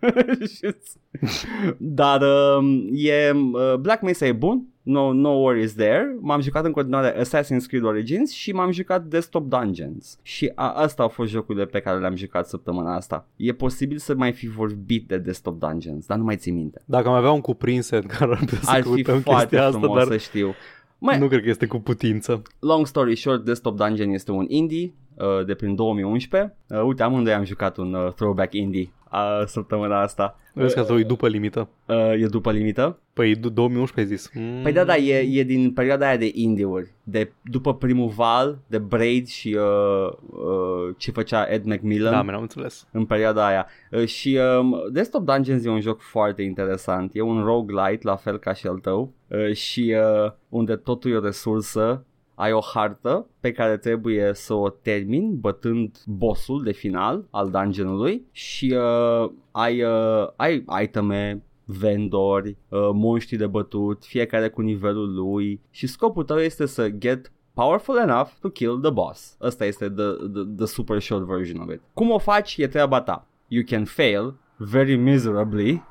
Dar 1.79 2.21
uh, 2.21 2.89
e, 2.93 3.31
uh, 3.31 3.75
Black 3.81 4.03
Mesa 4.03 4.27
e 4.27 4.33
bun, 4.33 4.74
no, 4.85 5.13
no 5.13 5.29
worries 5.29 5.75
there. 5.75 6.17
M-am 6.21 6.41
jucat 6.41 6.65
în 6.65 6.73
continuare 6.73 7.23
Assassin's 7.23 7.67
Creed 7.67 7.85
Origins 7.85 8.33
și 8.33 8.53
m-am 8.53 8.71
jucat 8.71 9.05
Desktop 9.05 9.49
Dungeons. 9.49 10.19
Și 10.23 10.53
a, 10.55 10.73
asta 10.73 11.03
au 11.03 11.09
fost 11.09 11.31
jocurile 11.31 11.65
pe 11.65 11.81
care 11.81 11.99
le-am 11.99 12.17
jucat 12.17 12.49
săptămâna 12.49 12.95
asta. 12.95 13.27
E 13.37 13.53
posibil 13.53 13.99
să 13.99 14.15
mai 14.15 14.33
fi 14.33 14.49
vorbit 14.49 15.09
de 15.09 15.19
Desktop 15.19 15.59
Dungeons, 15.59 16.07
dar 16.07 16.19
nu 16.19 16.25
mai 16.25 16.37
țin 16.37 16.55
minte. 16.55 16.83
Dacă 16.85 17.09
am 17.09 17.15
avea 17.15 17.31
un 17.31 17.41
cuprinse 17.41 17.99
care 18.19 18.31
ar 18.31 18.39
putea 18.39 18.59
să 18.63 18.71
Ar 18.71 18.83
fi 18.83 18.89
căutăm 18.89 19.21
foarte 19.21 19.41
chestia 19.41 19.67
asta, 19.67 19.79
frumos 19.79 19.97
dar 19.99 20.07
să 20.07 20.17
știu. 20.17 20.55
Mai, 20.99 21.19
nu 21.19 21.29
cred 21.29 21.43
că 21.43 21.49
este 21.49 21.67
cu 21.67 21.79
putință. 21.79 22.43
Long 22.59 22.87
story 22.87 23.17
short, 23.17 23.45
Desktop 23.45 23.77
Dungeon 23.77 24.11
este 24.11 24.31
un 24.31 24.45
indie 24.49 24.93
uh, 25.15 25.45
de 25.47 25.55
prin 25.55 25.75
2011. 25.75 26.57
Uh, 26.69 26.83
uite, 26.83 27.03
amândoi 27.03 27.33
am 27.33 27.45
jucat 27.45 27.77
un 27.77 27.95
uh, 27.95 28.13
throwback 28.13 28.55
indie 28.55 28.91
uh, 29.13 29.43
săptămâna 29.47 30.01
asta. 30.01 30.39
Vezi 30.57 30.75
că 30.75 30.81
asta 30.81 30.93
e 30.95 31.03
după 31.03 31.29
limită. 31.29 31.69
Uh, 31.87 32.13
e 32.21 32.27
după 32.27 32.53
limită? 32.53 32.99
Păi 33.13 33.37
d- 33.37 33.53
2011 33.53 34.01
ai 34.01 34.17
zis. 34.19 34.31
Mm. 34.35 34.63
Păi 34.63 34.73
da, 34.73 34.85
da, 34.85 34.97
e, 34.97 35.39
e 35.41 35.43
din 35.43 35.73
perioada 35.73 36.07
aia 36.07 36.17
de 36.17 36.31
indie-uri. 36.35 36.93
De, 37.03 37.33
după 37.43 37.75
primul 37.75 38.09
val, 38.09 38.59
de 38.67 38.79
Braid 38.79 39.27
și 39.27 39.57
uh, 39.59 40.13
uh, 40.31 40.95
ce 40.97 41.11
făcea 41.11 41.47
Ed 41.53 41.65
McMillan 41.65 42.13
Da, 42.13 42.23
mi-am 42.23 42.41
înțeles. 42.41 42.87
în 42.93 43.05
perioada 43.05 43.47
aia. 43.47 43.67
Uh, 43.91 44.07
și 44.07 44.39
um, 44.59 44.77
Desktop 44.93 45.25
Dungeons 45.25 45.65
e 45.65 45.69
un 45.69 45.81
joc 45.81 46.01
foarte 46.01 46.43
interesant. 46.43 47.11
E 47.15 47.21
un 47.21 47.43
roguelite, 47.45 48.07
la 48.07 48.17
fel 48.17 48.39
ca 48.39 48.53
și 48.53 48.67
al 48.67 48.79
tău. 48.79 49.13
Uh, 49.29 49.53
și 49.53 49.95
uh, 50.25 50.33
unde 50.49 50.77
totul 50.77 51.11
e 51.11 51.17
o 51.17 51.21
resursă 51.25 52.05
ai 52.35 52.53
o 52.53 52.61
hartă 52.75 53.27
pe 53.41 53.53
care 53.53 53.77
trebuie 53.77 54.31
să 54.35 54.55
o 54.55 54.69
termini 54.69 55.35
bătând 55.35 56.03
bossul 56.07 56.63
de 56.63 56.73
final 56.73 57.25
al 57.31 57.51
dungeonului 57.51 58.23
și 58.31 58.77
uh, 58.77 59.31
ai, 59.51 59.83
uh, 59.83 60.29
ai 60.37 60.65
iteme, 60.83 61.43
vendori, 61.65 62.57
uh, 62.69 62.91
monștri 62.93 63.37
de 63.37 63.47
bătut, 63.47 64.05
fiecare 64.05 64.49
cu 64.49 64.61
nivelul 64.61 65.15
lui 65.15 65.61
și 65.71 65.87
scopul 65.87 66.25
tău 66.25 66.39
este 66.39 66.67
să 66.67 66.89
get 66.89 67.33
powerful 67.55 67.99
enough 67.99 68.29
to 68.41 68.49
kill 68.49 68.79
the 68.81 68.91
boss. 68.91 69.37
Asta 69.41 69.65
este 69.65 69.89
the, 69.89 70.13
the, 70.33 70.45
the 70.57 70.67
super 70.67 71.01
short 71.01 71.25
version 71.25 71.61
of 71.61 71.73
it. 71.73 71.81
Cum 71.93 72.11
o 72.11 72.19
faci 72.19 72.57
e 72.57 72.67
treaba 72.67 73.01
ta. 73.01 73.27
You 73.49 73.65
can 73.67 73.85
fail 73.85 74.35
very 74.71 74.97
miserably, 74.97 75.73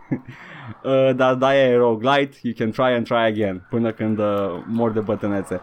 uh, 0.83 1.15
dar 1.15 1.35
da 1.35 1.55
e 1.55 1.75
roguelite, 1.75 2.37
you 2.41 2.53
can 2.57 2.71
try 2.71 2.95
and 2.95 3.05
try 3.05 3.25
again 3.25 3.65
până 3.69 3.91
când 3.91 4.19
uh, 4.19 4.63
mor 4.65 4.91
de 4.91 4.99
bătânețe. 4.99 5.61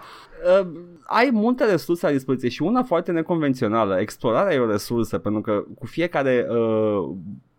Uh, 0.60 0.66
ai 1.06 1.30
multe 1.32 1.64
resurse 1.64 2.06
la 2.06 2.12
dispoziție 2.12 2.48
și 2.48 2.62
una 2.62 2.82
foarte 2.82 3.12
neconvențională. 3.12 4.00
Explorarea 4.00 4.54
e 4.54 4.58
o 4.58 4.70
resursă 4.70 5.18
pentru 5.18 5.40
că 5.40 5.64
cu 5.78 5.86
fiecare 5.86 6.46
uh, 6.50 7.10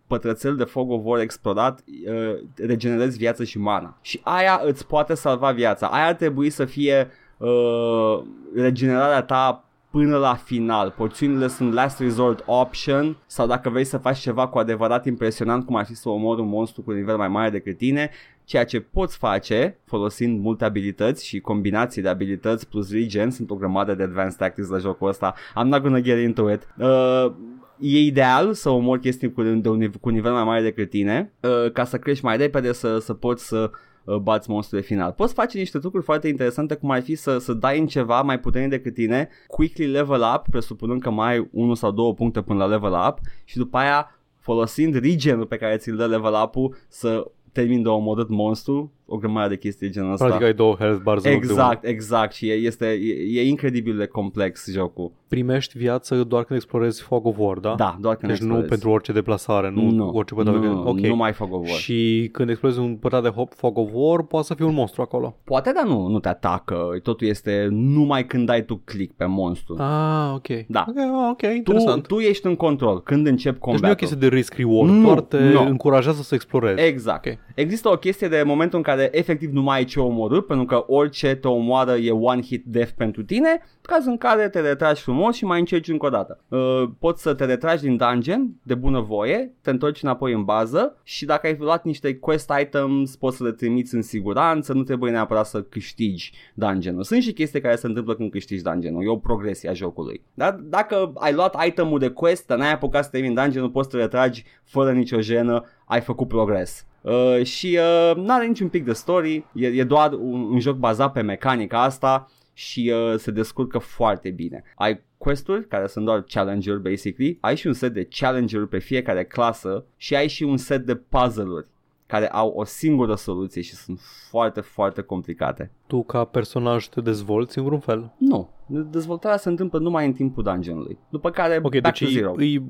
pătrățel 0.07 0.55
de 0.55 0.63
fog 0.63 0.91
of 0.91 1.01
war 1.03 1.19
explodat 1.19 1.83
uh, 2.07 2.39
regenerezi 2.55 3.17
viață 3.17 3.43
și 3.43 3.59
mana. 3.59 3.97
Și 4.01 4.19
aia 4.23 4.61
îți 4.65 4.87
poate 4.87 5.13
salva 5.13 5.51
viața. 5.51 5.87
Aia 5.87 6.05
ar 6.05 6.13
trebui 6.13 6.49
să 6.49 6.65
fie 6.65 7.11
uh, 7.37 8.21
regenerarea 8.55 9.21
ta 9.21 9.65
până 9.91 10.17
la 10.17 10.35
final. 10.35 10.93
Porțiunile 10.97 11.47
sunt 11.47 11.73
last 11.73 11.99
resort 11.99 12.43
option 12.45 13.17
sau 13.25 13.47
dacă 13.47 13.69
vrei 13.69 13.83
să 13.83 13.97
faci 13.97 14.17
ceva 14.17 14.47
cu 14.47 14.57
adevărat 14.57 15.05
impresionant 15.05 15.65
cum 15.65 15.75
ar 15.75 15.85
fi 15.85 15.95
să 15.95 16.09
omori 16.09 16.41
un 16.41 16.47
monstru 16.47 16.81
cu 16.81 16.91
nivel 16.91 17.17
mai 17.17 17.27
mare 17.27 17.49
decât 17.49 17.77
tine, 17.77 18.09
ceea 18.43 18.65
ce 18.65 18.79
poți 18.79 19.17
face 19.17 19.77
folosind 19.85 20.41
multe 20.41 20.65
abilități 20.65 21.27
și 21.27 21.39
combinații 21.39 22.01
de 22.01 22.09
abilități 22.09 22.67
plus 22.67 22.91
regen, 22.91 23.31
sunt 23.31 23.49
o 23.51 23.55
grămadă 23.55 23.95
de 23.95 24.03
advanced 24.03 24.37
tactics 24.37 24.69
la 24.69 24.77
jocul 24.77 25.07
ăsta. 25.07 25.33
I'm 25.33 25.67
not 25.67 25.81
gonna 25.81 25.99
get 25.99 26.19
into 26.19 26.51
it. 26.51 26.67
Uh, 26.77 27.31
e 27.79 27.99
ideal 27.99 28.53
să 28.53 28.69
omori 28.69 28.99
chestii 28.99 29.31
cu, 29.31 29.43
de 29.43 29.69
un, 29.69 29.77
nive- 29.77 29.97
cu 30.01 30.09
un 30.09 30.13
nivel 30.13 30.31
mai 30.31 30.43
mare 30.43 30.61
decât 30.61 30.89
tine 30.89 31.31
uh, 31.41 31.71
ca 31.71 31.83
să 31.83 31.97
crești 31.97 32.25
mai 32.25 32.37
repede, 32.37 32.71
să, 32.71 32.97
să 32.97 33.13
poți 33.13 33.47
să 33.47 33.69
uh, 33.71 33.79
bați 34.21 34.49
monstrul 34.49 34.79
de 34.79 34.85
final. 34.85 35.11
Poți 35.11 35.33
face 35.33 35.57
niște 35.57 35.79
lucruri 35.81 36.05
foarte 36.05 36.27
interesante 36.27 36.75
cum 36.75 36.91
ar 36.91 37.01
fi 37.01 37.15
să, 37.15 37.37
să 37.37 37.53
dai 37.53 37.79
în 37.79 37.87
ceva 37.87 38.21
mai 38.21 38.39
puternic 38.39 38.69
decât 38.69 38.93
tine, 38.93 39.29
quickly 39.47 39.85
level 39.85 40.21
up, 40.35 40.47
presupunând 40.49 41.01
că 41.01 41.09
mai 41.09 41.33
ai 41.33 41.47
unul 41.51 41.75
sau 41.75 41.91
două 41.91 42.13
puncte 42.13 42.41
până 42.41 42.59
la 42.59 42.65
level 42.65 42.93
up 43.07 43.19
și 43.43 43.57
după 43.57 43.77
aia 43.77 44.15
folosind 44.39 44.95
regenul 44.95 45.45
pe 45.45 45.57
care 45.57 45.77
ți-l 45.77 45.95
dă 45.95 46.05
level 46.05 46.33
up-ul 46.43 46.75
să 46.87 47.31
termin 47.51 47.83
de 47.83 47.89
omorât 47.89 48.29
monstru, 48.29 48.91
o 49.13 49.17
grămadă 49.17 49.47
de 49.49 49.57
chestii 49.57 49.87
de 49.87 49.93
genul 49.93 50.11
ăsta. 50.11 50.25
Practic 50.25 50.45
ai 50.45 50.53
două 50.53 50.75
health 50.79 51.01
bars 51.03 51.23
în 51.23 51.31
loc 51.31 51.39
de 51.41 51.45
Exact, 51.47 51.85
exact 51.85 52.33
și 52.33 52.49
e, 52.49 52.53
este, 52.53 52.85
e, 52.85 53.39
e 53.39 53.47
incredibil 53.47 53.97
de 53.97 54.05
complex 54.05 54.71
jocul. 54.71 54.89
unul. 55.03 55.11
Primești 55.27 55.77
viață 55.77 56.23
doar 56.23 56.43
când 56.43 56.59
explorezi 56.59 57.01
Fog 57.01 57.25
of 57.25 57.35
War, 57.37 57.57
da? 57.57 57.75
Da, 57.77 57.97
doar 57.99 58.15
când 58.15 58.31
Deci 58.31 58.41
nu 58.41 58.45
explorezi. 58.47 58.69
pentru 58.69 58.89
orice 58.89 59.11
deplasare, 59.11 59.69
nu, 59.69 59.89
nu, 59.89 60.09
orice 60.09 60.33
pătrat. 60.33 60.55
nu, 60.61 60.83
ok. 60.87 60.99
nu 60.99 61.15
mai 61.15 61.33
Fog 61.33 61.53
of 61.53 61.67
War. 61.67 61.77
Și 61.77 62.29
când 62.31 62.49
explorezi 62.49 62.79
un 62.79 62.95
pătrat 62.95 63.23
de 63.23 63.29
hop- 63.29 63.55
Fog 63.55 63.77
of 63.77 63.89
War, 63.93 64.23
poate 64.23 64.45
să 64.45 64.53
fie 64.53 64.65
un 64.65 64.73
monstru 64.73 65.01
acolo. 65.01 65.37
Poate, 65.43 65.71
dar 65.75 65.83
nu, 65.85 66.07
nu 66.07 66.19
te 66.19 66.27
atacă. 66.27 66.87
Totul 67.03 67.27
este 67.27 67.67
numai 67.71 68.25
când 68.25 68.45
dai 68.45 68.65
tu 68.65 68.81
click 68.85 69.13
pe 69.15 69.25
monstru. 69.25 69.75
Ah, 69.79 70.31
ok. 70.35 70.47
Da. 70.67 70.85
Ok, 70.87 70.97
ah, 70.97 71.29
ok, 71.31 71.37
tu, 71.41 71.51
interesant. 71.53 72.07
tu 72.07 72.19
ești 72.19 72.45
în 72.45 72.55
control 72.55 73.01
când 73.03 73.27
încep 73.27 73.53
deci 73.53 73.61
nu 73.61 73.67
e 73.67 73.71
o 73.71 73.71
combatul. 73.71 73.95
chestie 74.07 74.17
de 74.29 74.35
risk-reward, 74.35 74.89
Nu, 74.91 75.01
doar 75.05 75.19
te 75.21 75.39
nu. 75.39 75.61
încurajează 75.65 76.21
să 76.21 76.35
explorezi. 76.35 76.81
Exact. 76.83 77.25
Ok. 77.25 77.37
Există 77.55 77.89
o 77.89 77.95
chestie 77.95 78.27
de 78.27 78.43
momentul 78.45 78.77
în 78.77 78.83
care 78.83 79.00
efectiv 79.11 79.51
nu 79.51 79.61
mai 79.61 79.77
ai 79.77 79.85
ce 79.85 79.99
omorâ, 79.99 80.41
pentru 80.41 80.65
că 80.65 80.83
orice 80.87 81.35
te 81.35 81.47
omoară 81.47 81.95
e 81.95 82.11
one 82.11 82.41
hit 82.41 82.65
death 82.65 82.91
pentru 82.97 83.23
tine, 83.23 83.61
caz 83.81 84.05
în 84.05 84.17
care 84.17 84.49
te 84.49 84.59
retragi 84.59 85.01
frumos 85.01 85.35
și 85.35 85.45
mai 85.45 85.59
încerci 85.59 85.87
încă 85.87 86.05
o 86.05 86.09
dată. 86.09 86.39
Uh, 86.47 86.83
poți 86.99 87.21
să 87.21 87.33
te 87.33 87.45
retragi 87.45 87.83
din 87.83 87.97
dungeon 87.97 88.49
de 88.63 88.75
bunăvoie, 88.75 89.53
te 89.61 89.69
întorci 89.69 90.03
înapoi 90.03 90.33
în 90.33 90.43
bază 90.43 90.97
și 91.03 91.25
dacă 91.25 91.47
ai 91.47 91.55
luat 91.59 91.85
niște 91.85 92.15
quest 92.15 92.51
items 92.61 93.15
poți 93.15 93.37
să 93.37 93.43
le 93.43 93.51
trimiți 93.51 93.95
în 93.95 94.01
siguranță, 94.01 94.73
nu 94.73 94.83
trebuie 94.83 95.11
neapărat 95.11 95.45
să 95.45 95.61
câștigi 95.61 96.31
dungeon-ul. 96.53 97.03
Sunt 97.03 97.21
și 97.21 97.33
chestii 97.33 97.61
care 97.61 97.75
se 97.75 97.87
întâmplă 97.87 98.15
când 98.15 98.31
câștigi 98.31 98.63
dungeon-ul, 98.63 99.03
e 99.03 99.09
o 99.09 99.17
progresie 99.17 99.69
a 99.69 99.73
jocului. 99.73 100.21
Dar 100.33 100.53
dacă 100.53 101.11
ai 101.15 101.33
luat 101.33 101.65
itemul 101.65 101.99
de 101.99 102.09
quest, 102.09 102.47
dar 102.47 102.57
n-ai 102.57 102.73
apucat 102.73 103.03
să 103.03 103.09
termini 103.09 103.35
dungeon-ul, 103.35 103.69
poți 103.69 103.89
să 103.89 103.97
te 103.97 104.01
retragi 104.01 104.43
fără 104.63 104.91
nicio 104.91 105.19
jenă, 105.19 105.65
ai 105.85 106.01
făcut 106.01 106.27
progres. 106.27 106.85
Uh, 107.01 107.43
și 107.43 107.79
uh, 107.79 108.15
nu 108.15 108.33
are 108.33 108.45
niciun 108.45 108.69
pic 108.69 108.85
de 108.85 108.93
story, 108.93 109.45
e, 109.53 109.67
e 109.67 109.83
doar 109.83 110.13
un, 110.13 110.41
un 110.41 110.59
joc 110.59 110.75
bazat 110.75 111.11
pe 111.11 111.21
mecanica 111.21 111.83
asta 111.83 112.29
și 112.53 112.93
uh, 112.95 113.17
se 113.17 113.31
descurcă 113.31 113.77
foarte 113.77 114.29
bine. 114.29 114.63
Ai 114.75 115.01
quest-uri 115.17 115.67
care 115.67 115.87
sunt 115.87 116.05
doar 116.05 116.21
challenger 116.21 116.77
basically, 116.77 117.37
ai 117.41 117.55
și 117.55 117.67
un 117.67 117.73
set 117.73 117.93
de 117.93 118.07
challenger 118.09 118.65
pe 118.65 118.79
fiecare 118.79 119.23
clasă 119.23 119.85
și 119.97 120.15
ai 120.15 120.27
și 120.27 120.43
un 120.43 120.57
set 120.57 120.85
de 120.85 120.95
puzzle-uri 120.95 121.67
care 122.05 122.29
au 122.29 122.49
o 122.49 122.63
singură 122.63 123.15
soluție 123.15 123.61
și 123.61 123.75
sunt 123.75 123.99
foarte, 124.29 124.61
foarte 124.61 125.01
complicate. 125.01 125.71
Tu 125.87 126.03
ca 126.03 126.23
personaj 126.23 126.87
te 126.87 127.01
dezvolți 127.01 127.57
în 127.57 127.63
vreun 127.63 127.79
fel? 127.79 128.11
Nu. 128.17 128.49
Dezvoltarea 128.65 129.37
se 129.37 129.49
întâmplă 129.49 129.79
numai 129.79 130.05
în 130.05 130.13
timpul 130.13 130.43
dungeonului. 130.43 130.97
După 131.09 131.29
care 131.29 131.59
Ok, 131.63 131.79
back 131.79 131.81
deci 131.81 132.03
to 132.03 132.05
zero. 132.05 132.41
e, 132.41 132.45
e, 132.45 132.61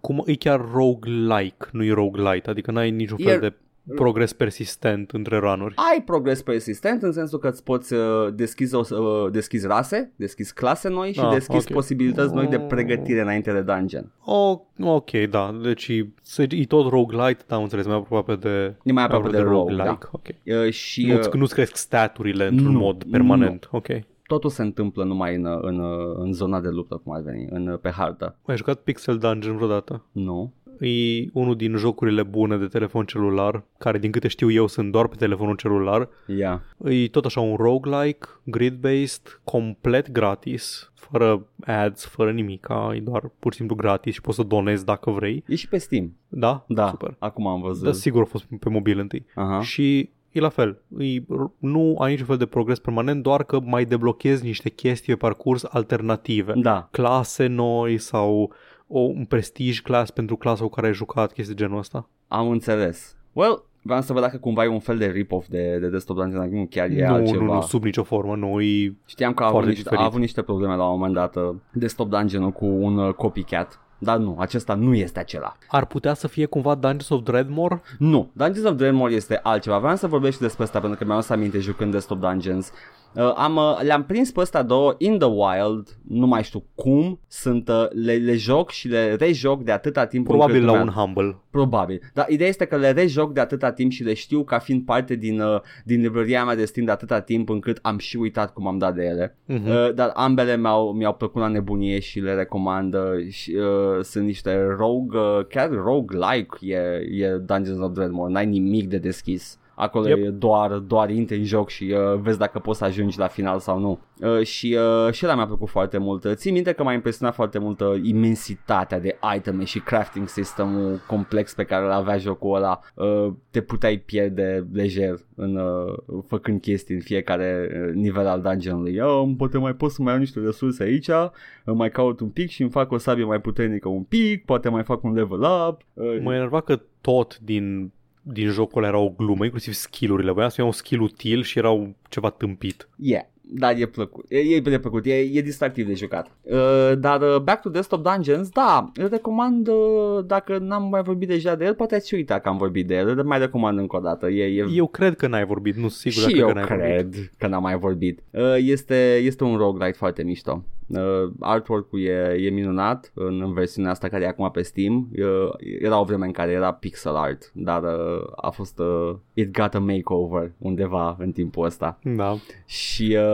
cum, 0.00 0.22
e 0.26 0.34
chiar 0.34 0.68
roguelike, 0.72 1.66
nu 1.72 1.84
e 1.84 1.92
roguelite, 1.92 2.50
adică 2.50 2.70
n-ai 2.70 2.90
niciun 2.90 3.18
fel 3.18 3.34
E- 3.34 3.38
de 3.38 3.52
progres 3.94 4.32
persistent 4.32 5.10
între 5.10 5.38
ranuri. 5.38 5.74
Ai 5.92 6.02
progres 6.02 6.42
persistent 6.42 7.02
în 7.02 7.12
sensul 7.12 7.38
că 7.38 7.48
îți 7.48 7.62
poți 7.64 7.94
uh, 7.94 8.00
deschizi, 8.34 8.74
o, 8.74 8.78
uh, 8.90 9.30
deschizi 9.32 9.66
rase, 9.66 10.12
deschizi 10.16 10.54
clase 10.54 10.88
noi 10.88 11.12
și 11.12 11.20
Ah, 11.20 11.28
deschizi 11.32 11.66
ok. 11.66 11.72
posibilități 11.72 12.34
noi 12.34 12.46
de 12.46 12.58
pregătire 12.58 13.20
înainte 13.20 13.52
de 13.52 13.60
dungeon. 13.60 14.12
O, 14.24 14.60
ok, 14.80 15.10
da, 15.30 15.58
deci 15.62 15.88
e, 15.88 16.08
se- 16.22 16.46
e 16.50 16.64
tot 16.66 16.90
roguelite, 16.90 17.44
da, 17.46 17.56
am 17.56 17.62
înțeles, 17.62 17.86
mai 17.86 17.96
aproape 17.96 18.34
de, 18.36 18.74
E 18.84 18.92
mai 18.92 19.04
aproape 19.04 19.28
de 19.28 19.38
rogue, 19.38 19.74
da. 19.76 19.98
ok. 20.12 20.26
Uh, 20.64 20.70
și 20.72 21.06
Nu-ți, 21.06 21.28
uh, 21.28 21.34
nu-ți 21.34 21.54
cresc 21.54 21.76
staturile 21.76 22.46
într-un 22.46 22.72
nu, 22.72 22.78
mod 22.78 23.04
permanent, 23.10 23.68
ok. 23.70 23.86
Totul 24.32 24.50
se 24.50 24.62
întâmplă 24.62 25.04
numai 25.04 25.34
în, 25.34 25.46
în, 25.60 25.80
în 26.14 26.32
zona 26.32 26.60
de 26.60 26.68
luptă, 26.68 27.00
cum 27.04 27.12
ar 27.12 27.20
veni, 27.20 27.46
în, 27.50 27.78
pe 27.82 27.90
hartă. 27.90 28.36
Ai 28.46 28.56
jucat 28.56 28.80
Pixel 28.80 29.18
Dungeon 29.18 29.56
vreodată? 29.56 30.04
Nu? 30.12 30.52
E 30.80 31.28
unul 31.32 31.56
din 31.56 31.76
jocurile 31.76 32.22
bune 32.22 32.56
de 32.56 32.66
telefon 32.66 33.04
celular, 33.04 33.64
care 33.78 33.98
din 33.98 34.10
câte 34.10 34.28
știu 34.28 34.50
eu 34.50 34.66
sunt 34.66 34.92
doar 34.92 35.08
pe 35.08 35.16
telefonul 35.16 35.56
celular. 35.56 36.08
Ia. 36.26 36.62
E 36.84 37.08
tot 37.08 37.24
așa 37.24 37.40
un 37.40 37.56
roguelike, 37.56 38.26
grid-based, 38.44 39.40
complet 39.44 40.10
gratis, 40.10 40.92
fără 40.94 41.46
ads, 41.66 42.04
fără 42.04 42.32
nimica, 42.32 42.92
e 42.94 43.00
doar 43.00 43.30
pur 43.38 43.52
și 43.52 43.58
simplu 43.58 43.76
gratis 43.76 44.14
și 44.14 44.20
poți 44.20 44.36
să 44.36 44.42
donezi 44.42 44.84
dacă 44.84 45.10
vrei. 45.10 45.44
E 45.46 45.54
și 45.54 45.68
pe 45.68 45.78
Steam. 45.78 46.16
Da? 46.28 46.64
Da, 46.68 46.88
Super. 46.88 47.16
acum 47.18 47.46
am 47.46 47.60
văzut. 47.60 47.84
Dar 47.84 47.92
sigur 47.92 48.22
a 48.22 48.24
fost 48.24 48.44
pe 48.60 48.68
mobil 48.68 48.98
întâi. 48.98 49.26
Aha. 49.34 49.60
Și 49.60 50.10
e 50.32 50.40
la 50.40 50.48
fel. 50.48 50.82
E, 50.98 51.22
nu 51.58 51.96
ai 51.98 52.10
niciun 52.10 52.26
fel 52.26 52.36
de 52.36 52.46
progres 52.46 52.78
permanent, 52.78 53.22
doar 53.22 53.44
că 53.44 53.60
mai 53.60 53.84
deblochezi 53.84 54.44
niște 54.44 54.68
chestii 54.68 55.12
pe 55.12 55.18
parcurs 55.18 55.64
alternative. 55.70 56.52
Da. 56.56 56.88
Clase 56.90 57.46
noi 57.46 57.98
sau 57.98 58.52
o, 58.86 59.00
un 59.00 59.24
prestige 59.24 59.80
class 59.82 60.10
pentru 60.10 60.36
clasa 60.36 60.62
cu 60.62 60.68
care 60.68 60.86
ai 60.86 60.94
jucat, 60.94 61.32
chestii 61.32 61.54
de 61.54 61.62
genul 61.62 61.78
ăsta. 61.78 62.08
Am 62.28 62.48
înțeles. 62.48 63.16
Well, 63.32 63.64
vreau 63.82 64.00
să 64.00 64.12
văd 64.12 64.22
dacă 64.22 64.36
cumva 64.36 64.64
e 64.64 64.68
un 64.68 64.80
fel 64.80 64.98
de 64.98 65.06
rip-off 65.06 65.46
de, 65.48 65.78
de 65.78 65.88
Desktop 65.88 66.16
Dungeon, 66.16 66.40
dacă 66.40 66.54
nu 66.54 66.66
chiar 66.70 66.90
e 66.90 67.06
nu, 67.06 67.14
altceva. 67.14 67.44
nu, 67.44 67.52
nu, 67.52 67.60
sub 67.60 67.84
nicio 67.84 68.02
formă. 68.02 68.36
Nu, 68.36 68.60
e... 68.60 68.96
Știam 69.06 69.34
că 69.34 69.42
a 69.42 69.46
avut, 69.46 69.58
Foarte 69.58 69.68
niște, 69.68 69.82
diferit. 69.82 70.04
a 70.04 70.08
avut 70.08 70.20
niște 70.20 70.42
probleme 70.42 70.76
la 70.76 70.84
un 70.84 70.90
moment 70.90 71.14
dat 71.14 71.36
uh, 71.36 71.54
Desktop 71.72 72.08
Dungeon 72.08 72.50
cu 72.50 72.66
un 72.66 72.98
uh, 72.98 73.14
copycat. 73.14 73.80
Dar 74.02 74.16
nu, 74.16 74.36
acesta 74.38 74.74
nu 74.74 74.94
este 74.94 75.18
acela. 75.18 75.56
Ar 75.68 75.84
putea 75.84 76.14
să 76.14 76.28
fie 76.28 76.46
cumva 76.46 76.74
Dungeons 76.74 77.08
of 77.08 77.22
Dreadmore? 77.22 77.82
Nu, 77.98 78.30
Dungeons 78.32 78.68
of 78.68 78.76
Dreadmore 78.76 79.14
este 79.14 79.40
altceva. 79.42 79.78
Vreau 79.78 79.96
să 79.96 80.06
vorbesc 80.06 80.34
și 80.34 80.40
despre 80.42 80.62
asta 80.64 80.80
pentru 80.80 80.98
că 80.98 81.04
mi-am 81.04 81.20
să 81.20 81.32
aminte 81.32 81.58
jucând 81.58 81.92
Desktop 81.92 82.20
Dungeons. 82.20 82.72
Uh, 83.16 83.32
am, 83.36 83.56
uh, 83.56 83.80
le-am 83.82 84.04
prins 84.04 84.30
pe 84.32 84.40
ăsta 84.40 84.62
două 84.62 84.94
in 84.98 85.18
the 85.18 85.28
wild, 85.28 85.88
nu 86.08 86.26
mai 86.26 86.42
știu 86.42 86.64
cum, 86.74 87.20
sunt, 87.28 87.68
uh, 87.68 87.86
le, 88.04 88.12
le 88.14 88.36
joc 88.36 88.70
și 88.70 88.88
le 88.88 89.14
rejoc 89.14 89.62
de 89.62 89.72
atâta 89.72 90.06
timp 90.06 90.26
Probabil 90.26 90.54
încât 90.54 90.68
la 90.70 90.72
mi-a- 90.72 90.82
un 90.82 90.88
Humble. 90.88 91.36
Probabil. 91.50 92.00
Dar 92.14 92.26
ideea 92.28 92.48
este 92.48 92.64
că 92.64 92.76
le 92.76 92.90
rejoc 92.92 93.32
de 93.32 93.40
atâta 93.40 93.72
timp 93.72 93.90
și 93.90 94.02
le 94.02 94.14
știu 94.14 94.44
ca 94.44 94.58
fiind 94.58 94.84
parte 94.84 95.14
din, 95.14 95.40
uh, 95.40 95.60
din 95.84 96.00
librăria 96.00 96.44
mea 96.44 96.54
de 96.54 96.64
Steam 96.64 96.86
de 96.86 96.92
atâta 96.92 97.20
timp 97.20 97.48
încât 97.48 97.78
am 97.82 97.98
și 97.98 98.16
uitat 98.16 98.52
cum 98.52 98.66
am 98.66 98.78
dat 98.78 98.94
de 98.94 99.02
ele. 99.04 99.36
Mhm. 99.46 99.68
Uh, 99.68 99.94
dar 99.94 100.10
ambele 100.14 100.56
mi-au, 100.56 100.92
mi-au 100.92 101.14
plăcut 101.14 101.40
la 101.40 101.48
nebunie 101.48 101.98
și 101.98 102.20
le 102.20 102.34
recomand. 102.34 102.94
uh, 102.94 103.00
Și, 103.30 103.54
uh, 103.54 104.02
sunt 104.04 104.24
niște 104.24 104.62
rogue, 104.78 105.18
uh, 105.20 105.46
chiar 105.48 105.70
rogue-like 105.70 106.56
e, 106.60 106.76
e 107.24 107.36
Dungeons 107.46 107.78
of 107.80 107.92
Dreadmore. 107.92 108.32
N-ai 108.32 108.46
nimic 108.46 108.88
de 108.88 108.98
deschis. 108.98 109.56
Acolo 109.74 110.08
Yep. 110.08 110.18
e 110.18 110.28
doar, 110.28 110.72
doar 110.72 111.10
intri 111.10 111.36
în 111.36 111.44
joc 111.44 111.68
și 111.68 111.94
uh, 112.12 112.20
vezi 112.20 112.38
dacă 112.38 112.58
poți 112.58 112.78
să 112.78 112.84
ajungi 112.84 113.18
la 113.18 113.26
final 113.26 113.58
sau 113.58 113.78
nu. 113.78 113.98
Uh, 114.20 114.42
și 114.42 114.78
uh, 115.06 115.12
și 115.12 115.24
ăla 115.26 115.34
mi-a 115.34 115.46
plăcut 115.46 115.68
foarte 115.68 115.98
mult. 115.98 116.24
Uh, 116.24 116.32
Țin 116.34 116.52
minte 116.52 116.72
că 116.72 116.82
m-a 116.82 116.92
impresionat 116.92 117.34
foarte 117.34 117.58
mult 117.58 117.80
uh, 117.80 118.00
imensitatea 118.02 119.00
de 119.00 119.18
iteme 119.36 119.64
și 119.64 119.78
crafting 119.80 120.28
system-ul 120.28 121.00
complex 121.06 121.54
pe 121.54 121.64
care 121.64 121.84
îl 121.84 121.90
avea 121.90 122.18
jocul 122.18 122.54
ăla. 122.56 122.80
Uh, 122.94 123.32
te 123.50 123.60
puteai 123.60 123.96
pierde 123.96 124.66
lejer 124.72 125.14
în, 125.34 125.56
uh, 125.56 126.22
făcând 126.26 126.60
chestii 126.60 126.94
în 126.94 127.00
fiecare 127.00 127.68
uh, 127.88 127.94
nivel 127.94 128.26
al 128.26 128.40
dungeon-ului. 128.40 128.98
Oh, 129.00 129.30
poate 129.36 129.58
mai 129.58 129.74
pot 129.74 129.90
să 129.90 130.02
mai 130.02 130.12
iau 130.12 130.20
niște 130.20 130.40
resurse 130.40 130.82
aici, 130.82 131.08
uh, 131.08 131.28
mai 131.64 131.90
caut 131.90 132.20
un 132.20 132.28
pic 132.28 132.50
și 132.50 132.62
îmi 132.62 132.70
fac 132.70 132.90
o 132.92 132.98
sabie 132.98 133.24
mai 133.24 133.40
puternică 133.40 133.88
un 133.88 134.02
pic, 134.02 134.44
poate 134.44 134.68
mai 134.68 134.82
fac 134.82 135.02
un 135.02 135.12
level 135.12 135.40
up. 135.68 135.80
Uh, 135.92 136.18
Mă 136.22 136.34
enerva 136.34 136.60
că 136.60 136.80
tot 137.00 137.38
din, 137.38 137.92
din 138.22 138.50
jocul 138.50 138.84
era 138.84 138.98
o 138.98 139.08
glumă, 139.08 139.44
inclusiv 139.44 139.72
skill-urile. 139.72 140.30
Voiam 140.30 140.48
să 140.48 140.56
iau 140.58 140.66
un 140.66 140.72
skill 140.72 141.00
util 141.00 141.42
și 141.42 141.58
erau 141.58 141.94
ceva 142.08 142.30
tâmpit. 142.30 142.88
Yeah, 142.96 143.24
dar 143.42 143.74
e 143.76 143.86
plăcut. 143.86 144.24
E, 144.28 144.38
e 144.38 144.60
de 144.60 144.78
plăcut, 144.78 145.04
e, 145.04 145.14
e 145.14 145.40
distractiv 145.40 145.86
de 145.86 145.94
jucat. 145.94 146.30
Uh, 146.42 146.92
dar 146.98 147.20
uh, 147.20 147.36
Back 147.36 147.60
to 147.60 147.68
Desktop 147.68 148.02
Dungeons, 148.02 148.48
da, 148.48 148.90
îl 148.94 149.08
recomand 149.08 149.68
uh, 149.68 150.24
dacă 150.26 150.58
n-am 150.58 150.88
mai 150.88 151.02
vorbit 151.02 151.28
deja 151.28 151.54
de 151.54 151.64
el, 151.64 151.74
poate 151.74 151.94
ați 151.94 152.14
uitat 152.14 152.42
că 152.42 152.48
am 152.48 152.56
vorbit 152.56 152.86
de 152.86 152.94
el, 152.94 153.08
îl 153.08 153.24
mai 153.24 153.38
recomand 153.38 153.78
încă 153.78 153.96
o 153.96 154.00
dată. 154.00 154.28
E, 154.28 154.44
e... 154.44 154.66
Eu 154.74 154.86
cred 154.86 155.16
că 155.16 155.26
n-ai 155.26 155.44
vorbit, 155.44 155.76
nu 155.76 155.88
sigur 155.88 156.22
și 156.22 156.26
dacă 156.26 156.38
eu 156.38 156.46
că 156.46 156.52
n-ai 156.52 156.64
cred 156.64 157.10
vorbit. 157.10 157.32
că 157.38 157.46
n-am 157.46 157.62
mai 157.62 157.78
vorbit. 157.78 158.22
Uh, 158.30 158.56
este, 158.58 159.20
este 159.22 159.44
un 159.44 159.56
roguelite 159.56 159.96
foarte 159.96 160.22
mișto. 160.22 160.64
Uh, 160.86 161.30
artwork-ul 161.40 162.00
e, 162.00 162.36
e 162.38 162.50
minunat 162.50 163.12
în, 163.14 163.40
în 163.42 163.52
versiunea 163.52 163.90
asta 163.90 164.08
care 164.08 164.24
e 164.24 164.26
acum 164.26 164.50
pe 164.50 164.62
Steam. 164.62 165.08
Uh, 165.18 165.50
era 165.80 166.00
o 166.00 166.04
vreme 166.04 166.26
în 166.26 166.32
care 166.32 166.50
era 166.50 166.72
pixel 166.72 167.16
art, 167.16 167.50
dar 167.54 167.82
uh, 167.82 168.22
a 168.36 168.50
fost 168.50 168.78
uh, 168.78 169.14
it 169.34 169.58
got 169.58 169.74
a 169.74 169.78
makeover 169.78 170.52
undeva 170.58 171.16
în 171.18 171.32
timpul 171.32 171.64
ăsta. 171.64 171.98
Da. 172.02 172.36
Și 172.66 173.16
uh, 173.18 173.31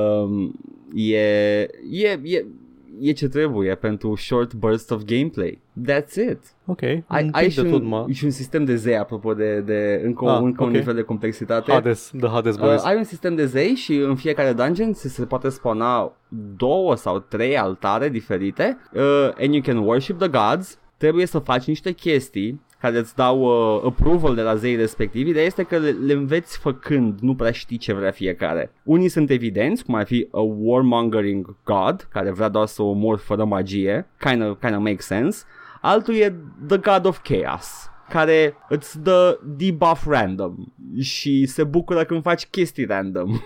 e, 0.94 1.16
e, 1.90 2.20
e, 2.22 2.44
e 3.00 3.12
ce 3.12 3.28
trebuie 3.28 3.74
pentru 3.74 4.14
short 4.16 4.54
burst 4.54 4.90
of 4.90 5.02
gameplay. 5.04 5.58
That's 5.88 6.14
it. 6.30 6.38
Ok. 6.66 6.82
Ai, 6.82 7.02
un 7.24 7.28
ai 7.32 7.42
pic 7.44 7.52
și, 7.52 7.62
de 7.62 7.68
tot, 7.68 7.80
un, 7.80 7.86
mă. 7.86 8.06
și 8.10 8.24
un 8.24 8.30
sistem 8.30 8.64
de 8.64 8.76
zei 8.76 8.96
apropo 8.96 9.34
de, 9.34 9.60
de 9.60 10.00
încă, 10.04 10.24
Ah, 10.28 10.38
încă 10.42 10.62
un 10.62 10.68
ok. 10.68 10.74
nivel 10.74 10.94
de 10.94 11.02
complexitate. 11.02 11.72
Hades, 11.72 12.12
The 12.20 12.28
Hades 12.28 12.54
Uh, 12.54 12.60
Boys. 12.60 12.84
ai 12.84 12.96
un 12.96 13.04
sistem 13.04 13.34
de 13.34 13.46
zei 13.46 13.74
și 13.74 13.94
în 13.94 14.16
fiecare 14.16 14.52
dungeon 14.52 14.92
se, 14.92 15.08
se 15.08 15.24
poate 15.26 15.48
spawna 15.48 16.16
două 16.56 16.96
sau 16.96 17.18
trei 17.18 17.56
altare 17.58 18.08
diferite 18.08 18.78
uh, 18.94 19.02
and 19.40 19.52
you 19.54 19.60
can 19.62 19.76
worship 19.76 20.18
the 20.18 20.28
gods. 20.28 20.78
Trebuie 20.96 21.26
să 21.26 21.38
faci 21.38 21.64
niște 21.64 21.92
chestii 21.92 22.60
care 22.80 22.98
îți 22.98 23.14
dau 23.16 23.40
uh, 23.40 23.82
approval 23.84 24.34
de 24.34 24.42
la 24.42 24.54
zei 24.54 24.76
respectivi, 24.76 25.32
dar 25.32 25.42
este 25.42 25.62
că 25.62 25.78
le, 25.78 25.90
le 25.90 26.12
înveți 26.12 26.58
făcând, 26.58 27.18
nu 27.20 27.34
prea 27.34 27.50
știi 27.50 27.76
ce 27.76 27.92
vrea 27.92 28.10
fiecare. 28.10 28.72
Unii 28.82 29.08
sunt 29.08 29.30
evidenți, 29.30 29.84
cum 29.84 29.94
ar 29.94 30.06
fi 30.06 30.28
a 30.30 30.40
warmongering 30.40 31.56
god, 31.64 32.08
care 32.12 32.30
vrea 32.30 32.48
doar 32.48 32.66
să 32.66 32.82
omori 32.82 33.20
fără 33.20 33.44
magie, 33.44 34.06
kind 34.18 34.42
of, 34.42 34.58
kind 34.60 34.74
of 34.74 34.82
makes 34.82 35.06
sense. 35.06 35.44
Altul 35.80 36.14
e 36.14 36.34
the 36.66 36.76
god 36.76 37.06
of 37.06 37.20
chaos, 37.22 37.90
care 38.08 38.54
îți 38.68 39.02
dă 39.02 39.40
debuff 39.44 40.06
random 40.06 40.54
și 41.00 41.46
se 41.46 41.64
bucură 41.64 42.04
când 42.04 42.22
faci 42.22 42.46
chestii 42.46 42.84
random. 42.84 43.30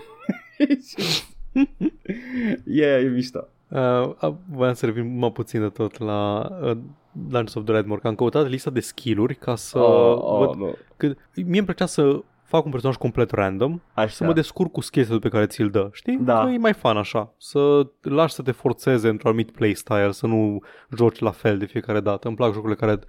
e, 2.65 2.85
e 2.85 3.09
mișto. 3.09 3.47
Uh, 3.73 4.09
uh, 4.21 4.33
voiam 4.51 4.73
să 4.73 4.85
revin 4.85 5.17
mai 5.17 5.31
puțin 5.31 5.61
de 5.61 5.69
tot 5.69 5.99
la 5.99 6.49
uh, 6.61 6.77
Dungeons 7.11 7.53
of 7.53 7.63
Dreadmore, 7.63 7.99
că 7.99 8.07
am 8.07 8.15
căutat 8.15 8.49
lista 8.49 8.69
de 8.69 8.79
skill-uri 8.79 9.35
ca 9.35 9.55
să 9.55 9.79
oh, 9.79 10.21
oh, 10.21 10.37
văd 10.37 10.55
nu. 10.55 10.75
că 10.97 11.05
mie 11.35 11.57
îmi 11.57 11.63
plăcea 11.65 11.85
să 11.85 12.23
fac 12.43 12.65
un 12.65 12.71
personaj 12.71 12.95
complet 12.95 13.31
random 13.31 13.79
Așa. 13.93 14.07
să 14.07 14.23
mă 14.23 14.33
descurc 14.33 14.71
cu 14.71 14.81
skill 14.81 15.19
pe 15.19 15.29
care 15.29 15.45
ți-l 15.45 15.69
dă, 15.69 15.89
știi? 15.91 16.17
Da. 16.17 16.43
Că 16.43 16.49
e 16.49 16.57
mai 16.57 16.73
fan 16.73 16.97
așa, 16.97 17.33
să 17.37 17.87
lași 18.01 18.33
să 18.33 18.41
te 18.41 18.51
forțeze 18.51 19.07
într-un 19.07 19.29
anumit 19.29 19.51
playstyle, 19.51 20.11
să 20.11 20.27
nu 20.27 20.61
joci 20.95 21.19
la 21.19 21.31
fel 21.31 21.57
de 21.57 21.65
fiecare 21.65 21.99
dată. 21.99 22.27
Îmi 22.27 22.35
plac 22.35 22.53
jocurile 22.53 22.77
care 22.77 22.99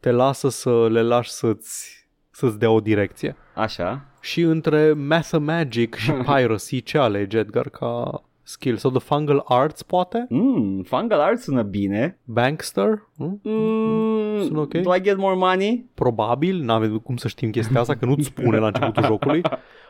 te 0.00 0.10
lasă 0.10 0.48
să 0.48 0.88
le 0.88 1.02
lași 1.02 1.30
să-ți, 1.30 2.06
să-ți 2.30 2.58
dea 2.58 2.70
o 2.70 2.80
direcție. 2.80 3.36
Așa. 3.54 4.04
Și 4.20 4.40
între 4.40 4.92
Mathemagic 4.92 5.94
și 5.94 6.12
Piracy, 6.26 6.82
ce 6.82 6.98
alegi, 6.98 7.36
Edgar, 7.36 7.68
ca 7.68 8.22
skill? 8.52 8.76
Sau 8.76 8.90
The 8.90 9.00
Fungal 9.00 9.42
Arts, 9.46 9.82
poate? 9.82 10.26
Mm, 10.28 10.82
Fungal 10.82 11.20
Art 11.20 11.38
sună 11.38 11.62
bine. 11.62 12.18
Bankster? 12.24 13.08
Hmm? 13.16 13.40
Mm, 13.42 14.42
Sună 14.42 14.60
ok? 14.60 14.72
Do 14.74 14.94
I 14.94 15.00
get 15.02 15.16
more 15.16 15.34
money? 15.36 15.84
Probabil, 15.94 16.62
n-avem 16.62 16.98
cum 16.98 17.16
să 17.16 17.28
știm 17.28 17.50
chestia 17.50 17.80
asta, 17.80 17.94
că 17.96 18.04
nu-ți 18.06 18.24
spune 18.24 18.58
la 18.58 18.66
începutul 18.66 19.04
jocului. 19.04 19.42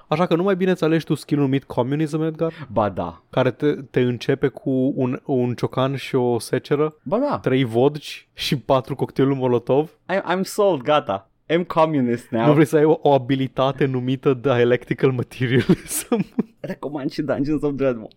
Așa 0.08 0.26
că 0.26 0.34
nu 0.36 0.42
mai 0.42 0.56
bine 0.56 0.70
îți 0.70 0.84
alegi 0.84 1.04
tu 1.04 1.14
skill 1.14 1.40
numit 1.40 1.64
Communism, 1.64 2.20
Edgar, 2.22 2.52
Ba 2.72 2.88
da. 2.88 3.22
care 3.30 3.50
te, 3.50 3.72
te 3.72 4.00
începe 4.00 4.48
cu 4.48 4.92
un, 4.96 5.20
un 5.24 5.54
ciocan 5.54 5.96
și 5.96 6.14
o 6.14 6.38
seceră, 6.38 6.94
Ba 7.02 7.18
da. 7.18 7.38
trei 7.38 7.64
vodci 7.64 8.28
și 8.32 8.58
patru 8.58 8.94
cocktailuri 8.94 9.38
Molotov. 9.38 9.90
I, 10.10 10.36
I'm 10.36 10.40
sold, 10.42 10.82
gata. 10.82 11.30
I'm 11.52 11.66
communist 11.66 12.30
now. 12.30 12.46
Nu 12.46 12.52
vrei 12.52 12.64
să 12.64 12.76
ai 12.76 12.84
o, 12.84 12.98
o 13.02 13.12
abilitate 13.12 13.84
numită 13.84 14.34
Dialectical 14.34 15.10
Materialism? 15.10 16.24
Recomand 16.60 17.10
și 17.10 17.22
Dungeons 17.22 17.62
of 17.62 17.72
Dreadmore. 17.72 18.14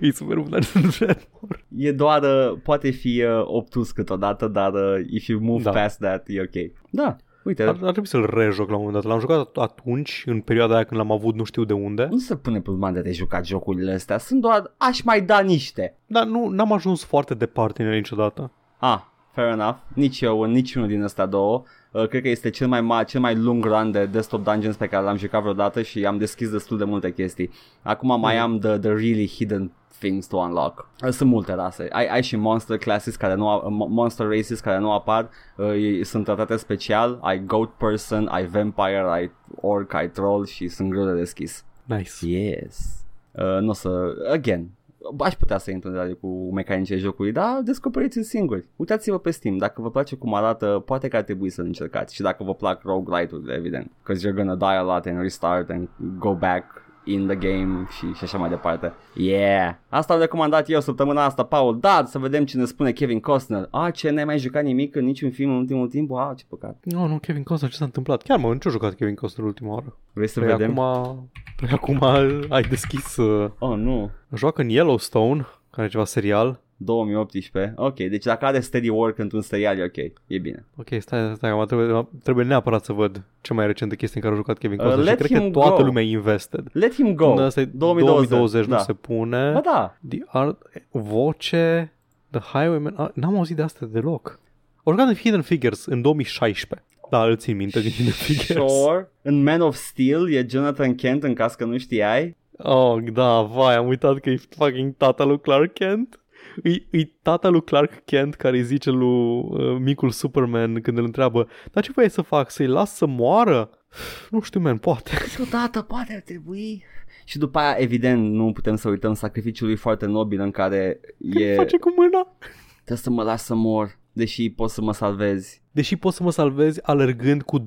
E 0.00 0.10
super 0.10 0.36
bun 0.36 0.50
Dungeons 0.50 0.98
Dreadmore. 0.98 1.64
E 1.76 1.92
doar, 1.92 2.22
uh, 2.22 2.58
poate 2.62 2.90
fi 2.90 3.22
uh, 3.24 3.42
obtus 3.44 3.90
câteodată, 3.90 4.46
dar 4.48 4.72
uh, 4.72 5.04
if 5.10 5.26
you 5.26 5.40
move 5.40 5.62
Da. 5.62 5.70
past 5.70 5.98
that, 5.98 6.24
e 6.28 6.40
ok. 6.40 6.72
Da. 6.90 7.16
Uite, 7.44 7.62
Ar, 7.62 7.68
ar 7.82 7.90
trebui 7.90 8.06
să-l 8.06 8.30
rejoc 8.34 8.68
la 8.68 8.76
un 8.76 8.82
moment 8.84 9.02
dat. 9.02 9.10
L-am 9.12 9.20
jucat 9.20 9.56
atunci, 9.56 10.22
în 10.26 10.40
perioada 10.40 10.74
aia 10.74 10.84
când 10.84 11.00
l-am 11.00 11.12
avut 11.12 11.34
nu 11.34 11.44
știu 11.44 11.64
de 11.64 11.72
unde. 11.72 12.06
nu 12.10 12.18
se 12.18 12.36
pune 12.36 12.60
problema 12.60 12.90
de 12.92 12.98
a 12.98 13.02
te 13.02 13.12
juca 13.12 13.42
jocurile 13.42 13.92
astea, 13.92 14.18
sunt 14.18 14.40
doar 14.40 14.74
aș 14.76 15.02
mai 15.02 15.22
da 15.22 15.40
niște. 15.40 15.96
Dar 16.06 16.26
nu, 16.26 16.48
n-am 16.48 16.72
ajuns 16.72 17.04
foarte 17.04 17.34
departe 17.34 17.82
în 17.82 17.88
ele 17.88 17.96
niciodată. 17.96 18.52
Ah, 18.78 19.00
fair 19.32 19.48
enough. 19.48 19.76
Nici 19.94 20.20
eu, 20.20 20.40
în 20.40 20.50
niciunul 20.50 20.88
din 20.88 21.02
astea 21.02 21.26
două. 21.26 21.62
Uh, 21.94 22.08
cred 22.08 22.22
că 22.22 22.28
este 22.28 22.50
cel 22.50 22.68
mai 22.68 22.80
mare, 22.80 23.04
cel 23.04 23.20
mai 23.20 23.36
lung 23.36 23.64
run 23.64 23.90
de 23.90 24.06
desktop 24.06 24.44
dungeons 24.44 24.76
pe 24.76 24.86
care 24.86 25.04
l-am 25.04 25.16
jucat 25.16 25.40
vreodată 25.40 25.82
și 25.82 26.06
am 26.06 26.18
deschis 26.18 26.50
destul 26.50 26.78
de 26.78 26.84
multe 26.84 27.12
chestii. 27.12 27.50
Acum 27.82 28.20
mai 28.20 28.36
am 28.36 28.58
the, 28.58 28.78
the 28.78 28.88
really 28.88 29.26
hidden 29.28 29.72
things 29.98 30.26
to 30.26 30.36
unlock. 30.36 30.88
Uh, 31.04 31.08
Sunt 31.10 31.30
multe 31.30 31.54
rase. 31.54 31.88
Ai, 31.92 32.06
ai 32.06 32.22
și 32.22 32.36
monster 32.36 32.78
classes 32.78 33.16
care 33.16 33.34
nu 33.34 33.48
a, 33.48 33.62
mo- 33.62 33.88
monster 33.88 34.26
races 34.26 34.60
care 34.60 34.78
nu 34.78 34.92
apar, 34.92 35.28
uh, 35.56 35.66
ei 35.70 36.04
sunt 36.04 36.24
tratate 36.24 36.56
special. 36.56 37.18
Ai 37.22 37.44
goat 37.44 37.70
person, 37.70 38.26
ai 38.26 38.46
vampire, 38.46 39.04
ai 39.08 39.30
orc, 39.60 39.92
ai 39.94 40.10
troll 40.10 40.46
și 40.46 40.68
sunt 40.68 40.90
greu 40.90 41.04
de 41.04 41.12
deschis. 41.12 41.64
Nice. 41.84 42.26
Yes. 42.26 43.04
Uh, 43.32 43.58
nu 43.60 43.68
o 43.68 43.72
să... 43.72 43.90
Again, 44.32 44.70
aș 45.18 45.34
putea 45.34 45.58
să 45.58 45.70
intru 45.70 45.88
în 45.88 45.94
detalii 45.94 46.18
cu 46.20 46.52
mecanicile 46.52 46.98
jocului, 46.98 47.32
dar 47.32 47.60
descoperiți-l 47.64 48.22
singuri. 48.22 48.64
Uitați-vă 48.76 49.18
pe 49.18 49.30
Steam, 49.30 49.56
dacă 49.56 49.82
vă 49.82 49.90
place 49.90 50.16
cum 50.16 50.34
arată, 50.34 50.82
poate 50.86 51.08
că 51.08 51.16
ar 51.16 51.22
trebui 51.22 51.50
să 51.50 51.60
încercați 51.60 52.14
și 52.14 52.22
dacă 52.22 52.44
vă 52.44 52.54
plac 52.54 52.82
roguelite-urile, 52.82 53.54
evident. 53.54 53.90
Because 53.98 54.28
you're 54.28 54.34
gonna 54.34 54.54
die 54.54 54.76
a 54.76 54.82
lot 54.82 55.06
and 55.06 55.20
restart 55.20 55.70
and 55.70 55.88
go 56.18 56.34
back 56.34 56.82
in 57.04 57.26
the 57.26 57.36
game 57.36 57.86
și, 57.90 58.12
și 58.12 58.24
așa 58.24 58.38
mai 58.38 58.48
departe. 58.48 58.92
Yeah! 59.14 59.74
Asta 59.88 60.14
am 60.14 60.20
recomandat 60.20 60.70
eu 60.70 60.80
săptămâna 60.80 61.24
asta, 61.24 61.42
Paul. 61.42 61.80
Da, 61.80 62.02
să 62.06 62.18
vedem 62.18 62.44
ce 62.44 62.56
ne 62.56 62.64
spune 62.64 62.92
Kevin 62.92 63.20
Costner. 63.20 63.68
A, 63.70 63.90
ce 63.90 64.10
n-ai 64.10 64.24
mai 64.24 64.38
jucat 64.38 64.62
nimic 64.62 64.96
în 64.96 65.04
niciun 65.04 65.30
film 65.30 65.50
în 65.50 65.56
ultimul 65.56 65.88
timp? 65.88 66.12
A, 66.12 66.32
ce 66.36 66.44
păcat. 66.48 66.76
Nu, 66.82 67.06
nu, 67.06 67.18
Kevin 67.18 67.42
Costner, 67.42 67.70
ce 67.70 67.76
s-a 67.76 67.84
întâmplat? 67.84 68.22
Chiar 68.22 68.38
mă, 68.38 68.50
în 68.50 68.58
ce 68.58 68.68
a 68.68 68.70
jucat 68.70 68.94
Kevin 68.94 69.14
Costner 69.14 69.46
ultima 69.46 69.72
oară? 69.72 69.96
Vrei 70.12 70.28
să 70.28 70.40
Păi 70.40 70.48
vedem? 70.48 70.78
acum, 70.78 71.30
păi 71.56 71.68
acum 71.72 72.02
ai 72.48 72.62
deschis... 72.62 73.16
Uh, 73.16 73.50
Oh, 73.58 73.76
nu. 73.76 74.10
joacă 74.34 74.62
în 74.62 74.68
Yellowstone, 74.68 75.46
care 75.70 75.86
e 75.86 75.90
ceva 75.90 76.04
serial. 76.04 76.60
2018. 76.76 77.72
Ok, 77.76 77.94
deci 77.96 78.24
dacă 78.24 78.44
are 78.44 78.60
steady 78.60 78.88
work 78.88 79.18
într-un 79.18 79.40
serial 79.40 79.78
e 79.78 79.84
ok. 79.84 79.96
E 80.26 80.38
bine. 80.38 80.64
Ok, 80.76 80.86
stai, 80.98 81.32
stai, 81.36 81.50
acum 81.50 81.66
trebuie, 81.66 82.08
trebuie 82.22 82.44
neapărat 82.44 82.84
să 82.84 82.92
văd 82.92 83.22
cea 83.40 83.54
mai 83.54 83.66
recentă 83.66 83.94
chestie 83.94 84.20
în 84.20 84.22
care 84.22 84.34
a 84.34 84.42
jucat 84.42 84.58
Kevin 84.58 84.78
Uh, 84.78 84.84
Costner 84.84 85.04
și 85.04 85.10
let 85.10 85.18
cred 85.18 85.30
că 85.38 85.42
him 85.42 85.52
toată 85.52 85.80
go. 85.80 85.86
lumea 85.86 86.02
e 86.02 86.10
invested. 86.10 86.66
Let 86.72 86.94
him 86.94 87.14
go. 87.14 87.40
Asta 87.40 87.60
e 87.60 87.64
2020. 87.64 88.28
2020 88.28 88.66
da. 88.66 88.76
nu 88.76 88.82
se 88.82 88.92
pune. 88.92 89.52
Ba 89.52 89.60
da. 89.60 89.96
The 90.08 90.18
Art, 90.26 90.62
voce, 90.90 91.92
The 92.30 92.40
Highwayman, 92.40 92.94
a, 92.96 93.10
n-am 93.14 93.36
auzit 93.36 93.56
de 93.56 93.62
asta 93.62 93.86
deloc. 93.92 94.38
O 94.82 94.90
jucat 94.90 95.08
în 95.08 95.14
Hidden 95.14 95.42
Figures 95.42 95.84
în 95.86 96.02
2016. 96.02 96.86
Da, 97.10 97.24
îl 97.24 97.36
țin 97.36 97.56
minte 97.56 97.80
din 97.80 97.90
Hidden 97.96 98.12
Figures. 98.12 98.72
Sure. 98.72 99.08
În 99.22 99.42
Man 99.42 99.60
of 99.60 99.74
Steel 99.74 100.32
e 100.32 100.46
Jonathan 100.48 100.94
Kent 100.94 101.22
în 101.22 101.34
caz 101.34 101.54
că 101.54 101.64
nu 101.64 101.78
știai. 101.78 102.36
Oh, 102.58 103.02
da, 103.12 103.40
vai, 103.42 103.74
am 103.76 103.86
uitat 103.86 104.18
că 104.18 104.30
e 104.30 104.36
fucking 104.48 104.94
tata 104.96 105.24
lui 105.24 105.40
Clark 105.40 105.72
Kent. 105.72 106.18
E, 106.62 106.98
e 106.98 107.10
tata 107.22 107.48
lui 107.48 107.62
Clark 107.64 108.04
Kent 108.04 108.34
care 108.34 108.56
îi 108.56 108.62
zice 108.62 108.90
lui 108.90 109.42
uh, 109.42 109.76
micul 109.78 110.10
Superman 110.10 110.80
când 110.80 110.98
îl 110.98 111.04
întreabă 111.04 111.48
Dar 111.72 111.82
ce 111.82 111.92
vrei 111.94 112.08
să 112.08 112.22
fac? 112.22 112.50
Să-i 112.50 112.66
las 112.66 112.94
să 112.94 113.06
moară? 113.06 113.70
Nu 114.30 114.40
știu, 114.40 114.60
man, 114.60 114.78
poate. 114.78 115.10
Câteodată 115.36 115.82
poate 115.82 116.14
ar 116.14 116.20
trebui. 116.20 116.84
Și 117.24 117.38
după 117.38 117.58
aia, 117.58 117.74
evident, 117.78 118.32
nu 118.32 118.52
putem 118.52 118.76
să 118.76 118.88
uităm 118.88 119.14
sacrificiul 119.14 119.66
lui 119.66 119.76
foarte 119.76 120.06
nobil 120.06 120.40
în 120.40 120.50
care 120.50 121.00
e... 121.18 121.54
Face 121.54 121.78
cu 121.78 121.94
mâna. 121.96 122.36
Trebuie 122.74 122.98
să 122.98 123.10
mă 123.10 123.22
las 123.22 123.44
să 123.44 123.54
mor, 123.54 123.98
deși 124.14 124.50
poți 124.50 124.74
să 124.74 124.82
mă 124.82 124.92
salvezi. 124.92 125.62
Deși 125.70 125.96
poți 125.96 126.16
să 126.16 126.22
mă 126.22 126.30
salvezi 126.30 126.82
alergând 126.82 127.42
cu 127.42 127.60
20% 127.60 127.64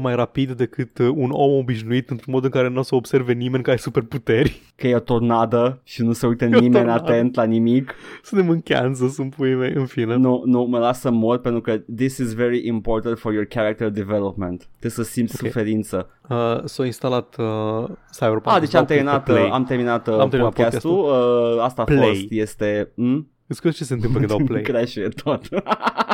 mai 0.00 0.14
rapid 0.14 0.50
decât 0.50 0.98
uh, 0.98 1.08
un 1.14 1.30
om 1.30 1.52
obișnuit 1.52 2.10
într-un 2.10 2.32
mod 2.32 2.44
în 2.44 2.50
care 2.50 2.68
nu 2.68 2.78
o 2.78 2.82
să 2.82 2.94
observe 2.94 3.32
nimeni 3.32 3.62
că 3.62 3.70
ai 3.70 3.78
superputeri. 3.78 4.60
Că 4.76 4.86
e 4.86 4.94
o 4.94 4.98
tornadă 4.98 5.80
și 5.84 6.02
nu 6.02 6.12
se 6.12 6.26
uită 6.26 6.44
o 6.44 6.48
nimeni 6.48 6.72
tornadă. 6.72 7.02
atent 7.02 7.34
la 7.34 7.42
nimic. 7.44 7.94
Suntem 8.22 8.48
în 8.48 8.60
Kansas, 8.60 9.16
în 9.18 9.28
puii 9.28 9.54
mei, 9.54 9.72
în 9.74 9.86
fine. 9.86 10.16
Nu, 10.16 10.42
nu, 10.44 10.62
mă 10.62 10.78
las 10.78 11.00
să 11.00 11.10
mor 11.10 11.38
pentru 11.38 11.60
că 11.60 11.76
this 11.96 12.16
is 12.18 12.32
very 12.34 12.66
important 12.66 13.18
for 13.18 13.32
your 13.32 13.44
character 13.46 13.88
development. 13.88 14.68
Trebuie 14.78 15.04
să 15.06 15.12
simți 15.12 15.34
Ok. 15.40 15.46
suferință. 15.46 16.08
Uh, 16.28 16.64
s-a 16.64 16.84
instalat 16.84 17.36
uh, 17.38 17.88
Cyberpunk. 18.18 18.54
Ah, 18.54 18.60
deci 18.60 18.74
am 18.74 18.84
terminat, 18.84 19.24
Play. 19.24 19.48
am 19.52 19.64
terminat, 19.64 20.08
Am 20.08 20.28
terminat 20.28 20.54
podcastul. 20.54 20.90
Uh, 20.98 21.62
asta 21.62 21.82
a 21.82 21.84
Play. 21.84 22.08
fost. 22.08 22.24
Este... 22.30 22.92
Mm? 22.94 23.26
Îți 23.52 23.60
scuze 23.60 23.76
ce 23.76 23.84
se 23.84 23.94
întâmplă 23.94 24.18
când 24.18 24.30
dau 24.30 24.46
play? 24.46 24.62
Crash 24.62 24.96
tot. 25.22 25.48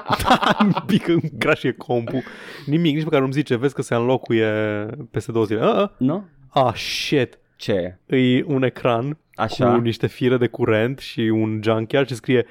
un 0.65 0.73
pic 0.87 1.09
îmi 1.09 1.33
crashie 1.39 1.73
compul. 1.73 2.23
Nimic, 2.67 2.95
nici 2.95 3.05
măcar 3.05 3.21
nu-mi 3.21 3.33
zice, 3.33 3.57
vezi 3.57 3.75
că 3.75 3.83
se 3.83 3.95
înlocuie 3.95 4.51
peste 5.11 5.33
două 5.33 5.45
zile. 5.45 5.61
Ah, 5.61 5.89
nu? 5.97 6.29
ah 6.49 6.75
shit. 6.75 7.39
Ce? 7.57 7.99
E 8.07 8.45
un 8.45 8.63
ecran 8.63 9.19
Așa? 9.35 9.73
cu 9.73 9.81
niște 9.81 10.07
fire 10.07 10.37
de 10.37 10.47
curent 10.47 10.99
și 10.99 11.21
un 11.21 11.61
junkyard 11.63 12.09
și 12.09 12.15
scrie 12.15 12.47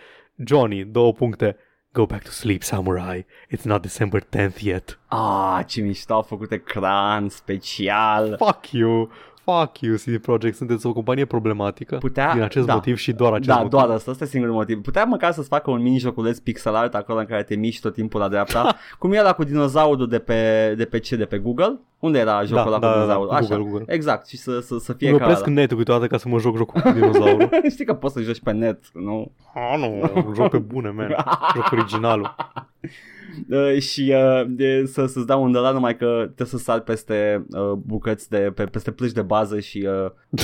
Johnny, 0.46 0.84
două 0.84 1.14
puncte. 1.14 1.58
Go 1.92 2.06
back 2.06 2.24
to 2.24 2.30
sleep, 2.30 2.64
samurai. 2.64 3.26
It's 3.56 3.64
not 3.64 3.82
December 3.82 4.24
10th 4.38 4.60
yet. 4.62 5.00
Ah, 5.08 5.60
ce 5.66 5.82
mișto 5.82 6.14
au 6.14 6.22
făcut 6.22 6.52
ecran 6.52 7.30
special. 7.30 8.36
Fuck 8.38 8.72
you. 8.72 9.12
Fuck 9.52 9.80
you, 9.80 9.96
CD 9.96 10.18
Projekt. 10.22 10.56
Sunteți 10.56 10.86
o 10.86 10.94
companie 10.94 11.26
problematică. 11.26 11.96
Putea- 11.98 12.34
Din 12.34 12.42
acest 12.42 12.66
da. 12.66 12.74
motiv 12.74 12.98
și 12.98 13.12
doar 13.12 13.32
acest 13.34 13.48
Da, 13.48 13.56
motiv. 13.56 13.70
doar 13.70 13.90
asta, 13.90 14.12
asta 14.12 14.24
e 14.24 14.28
singurul 14.28 14.56
motiv. 14.56 14.82
Putea 14.82 15.04
măcar 15.04 15.32
să-ți 15.32 15.48
facă 15.48 15.72
un 15.72 15.82
mini 15.82 15.98
joculeț 15.98 16.38
pixel 16.40 16.76
art 16.76 16.96
acolo 16.96 17.20
în 17.20 17.26
care 17.26 17.44
te 17.44 17.56
miști 17.56 17.82
tot 17.82 17.94
timpul 17.94 18.20
la 18.20 18.28
dreapta. 18.28 18.76
Cum 19.00 19.14
era 19.14 19.34
cu 19.34 19.44
dinozaurul 19.44 20.08
de 20.08 20.20
pe, 20.20 20.74
de 20.78 20.86
pe 20.86 21.00
ce? 21.00 21.16
De 21.16 21.26
pe 21.26 21.38
Google? 21.38 21.80
Unde 22.00 22.20
era 22.20 22.44
jocul 22.44 22.56
Da, 22.72 22.78
ăla 22.78 22.80
da, 22.80 22.88
cu 22.88 22.94
da, 22.94 23.00
dinozaurul? 23.00 23.28
cu 23.28 23.34
Așa, 23.34 23.48
Google, 23.56 23.70
Google. 23.72 23.94
exact. 23.94 24.28
Și 24.28 24.38
să, 24.38 24.60
să, 24.60 24.78
să 24.80 24.94
fie 24.94 25.10
Îmi 25.10 25.18
ca 25.18 25.24
opresc 25.24 25.46
ăla. 25.46 25.54
netul 25.56 25.78
câteodată 25.78 26.08
ca 26.08 26.18
să 26.18 26.28
mă 26.30 26.40
joc 26.40 26.58
jocul 26.58 26.82
cu 26.82 26.90
dinozaurul. 26.90 27.50
Știi 27.74 27.86
că 27.86 27.94
poți 27.94 28.14
să 28.14 28.22
joci 28.22 28.42
pe 28.42 28.52
net, 28.52 28.80
nu? 28.94 29.32
ah, 29.54 29.78
nu, 29.80 30.32
joc 30.36 30.50
pe 30.50 30.58
bune, 30.58 30.90
man. 30.90 31.16
Joc 31.56 31.72
originalul. 31.72 32.36
Uh, 33.50 33.80
și 33.80 34.14
uh, 34.16 34.46
de, 34.48 34.86
să, 34.86 35.06
să-ți 35.06 35.26
dau 35.26 35.44
un 35.44 35.52
de 35.52 35.58
la 35.58 35.72
numai 35.72 35.98
că 35.98 36.06
trebuie 36.24 36.48
să 36.48 36.58
sar 36.58 36.80
peste 36.80 37.46
uh, 37.50 37.72
bucăți 37.72 38.30
de, 38.30 38.38
pe, 38.56 38.64
peste 38.66 38.92
plăci 38.92 39.12
de 39.12 39.22
bază 39.22 39.60
și 39.60 39.88
uh, 39.88 40.12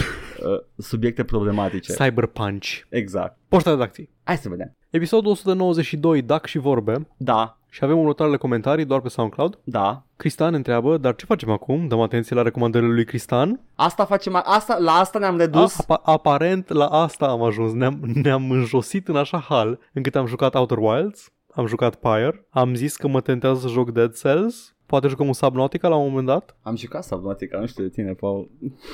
uh, 0.48 0.60
subiecte 0.78 1.24
problematice. 1.24 1.94
Cyberpunch. 1.94 2.68
Exact. 2.90 3.38
Poșta 3.48 3.70
redacției. 3.70 4.10
Hai 4.24 4.38
să 4.38 4.50
vedem. 4.50 4.76
Episodul 4.90 5.32
192, 5.32 6.22
Dac 6.22 6.46
și 6.46 6.58
vorbe. 6.58 7.08
Da, 7.18 7.58
Și 7.70 7.84
avem 7.84 7.98
următoarele 7.98 8.38
comentarii 8.38 8.86
doar 8.86 9.02
pe 9.02 9.10
SoundCloud. 9.10 9.60
da. 9.64 10.04
Cristan 10.16 10.54
întreabă, 10.54 10.98
dar 10.98 11.16
ce 11.16 11.26
facem 11.26 11.50
acum? 11.50 11.88
Dăm 11.88 12.00
atenție 12.02 12.36
la 12.36 12.42
recomandările 12.42 12.92
lui 12.94 13.06
Cristan. 13.06 13.60
Asta 13.76 14.06
facem, 14.06 14.42
asta, 14.46 14.78
la 14.80 14.92
asta 14.92 15.20
ne-am 15.20 15.38
redus. 15.38 15.80
A, 15.80 15.84
apa- 15.84 16.02
aparent 16.04 16.70
la 16.70 16.86
asta 16.86 17.26
am 17.28 17.44
ajuns. 17.44 17.74
Ne-am, 17.74 18.00
ne-am 18.14 18.52
înjosit 18.52 19.08
în 19.08 19.16
așa 19.16 19.38
hal 19.38 19.80
încât 19.94 20.16
am 20.16 20.26
jucat 20.26 20.56
Outer 20.56 20.78
Wilds, 20.78 21.32
am 21.56 21.66
jucat 21.68 21.96
Pyre, 21.96 22.46
am 22.50 22.76
zis 22.76 22.96
că 22.96 23.08
mă 23.08 23.22
tentează 23.22 23.60
să 23.60 23.68
joc 23.68 23.92
Dead 23.92 24.16
Cells, 24.18 24.76
poate 24.86 25.08
jucăm 25.08 25.28
un 25.28 25.34
Subnautica 25.34 25.88
la 25.88 25.96
un 25.96 26.08
moment 26.08 26.26
dat. 26.26 26.56
Am 26.62 26.76
jucat 26.76 27.04
Subnautica, 27.04 27.60
nu 27.60 27.66
știu 27.66 27.84
de 27.84 27.90
tine, 27.90 28.14
Paul. 28.14 28.50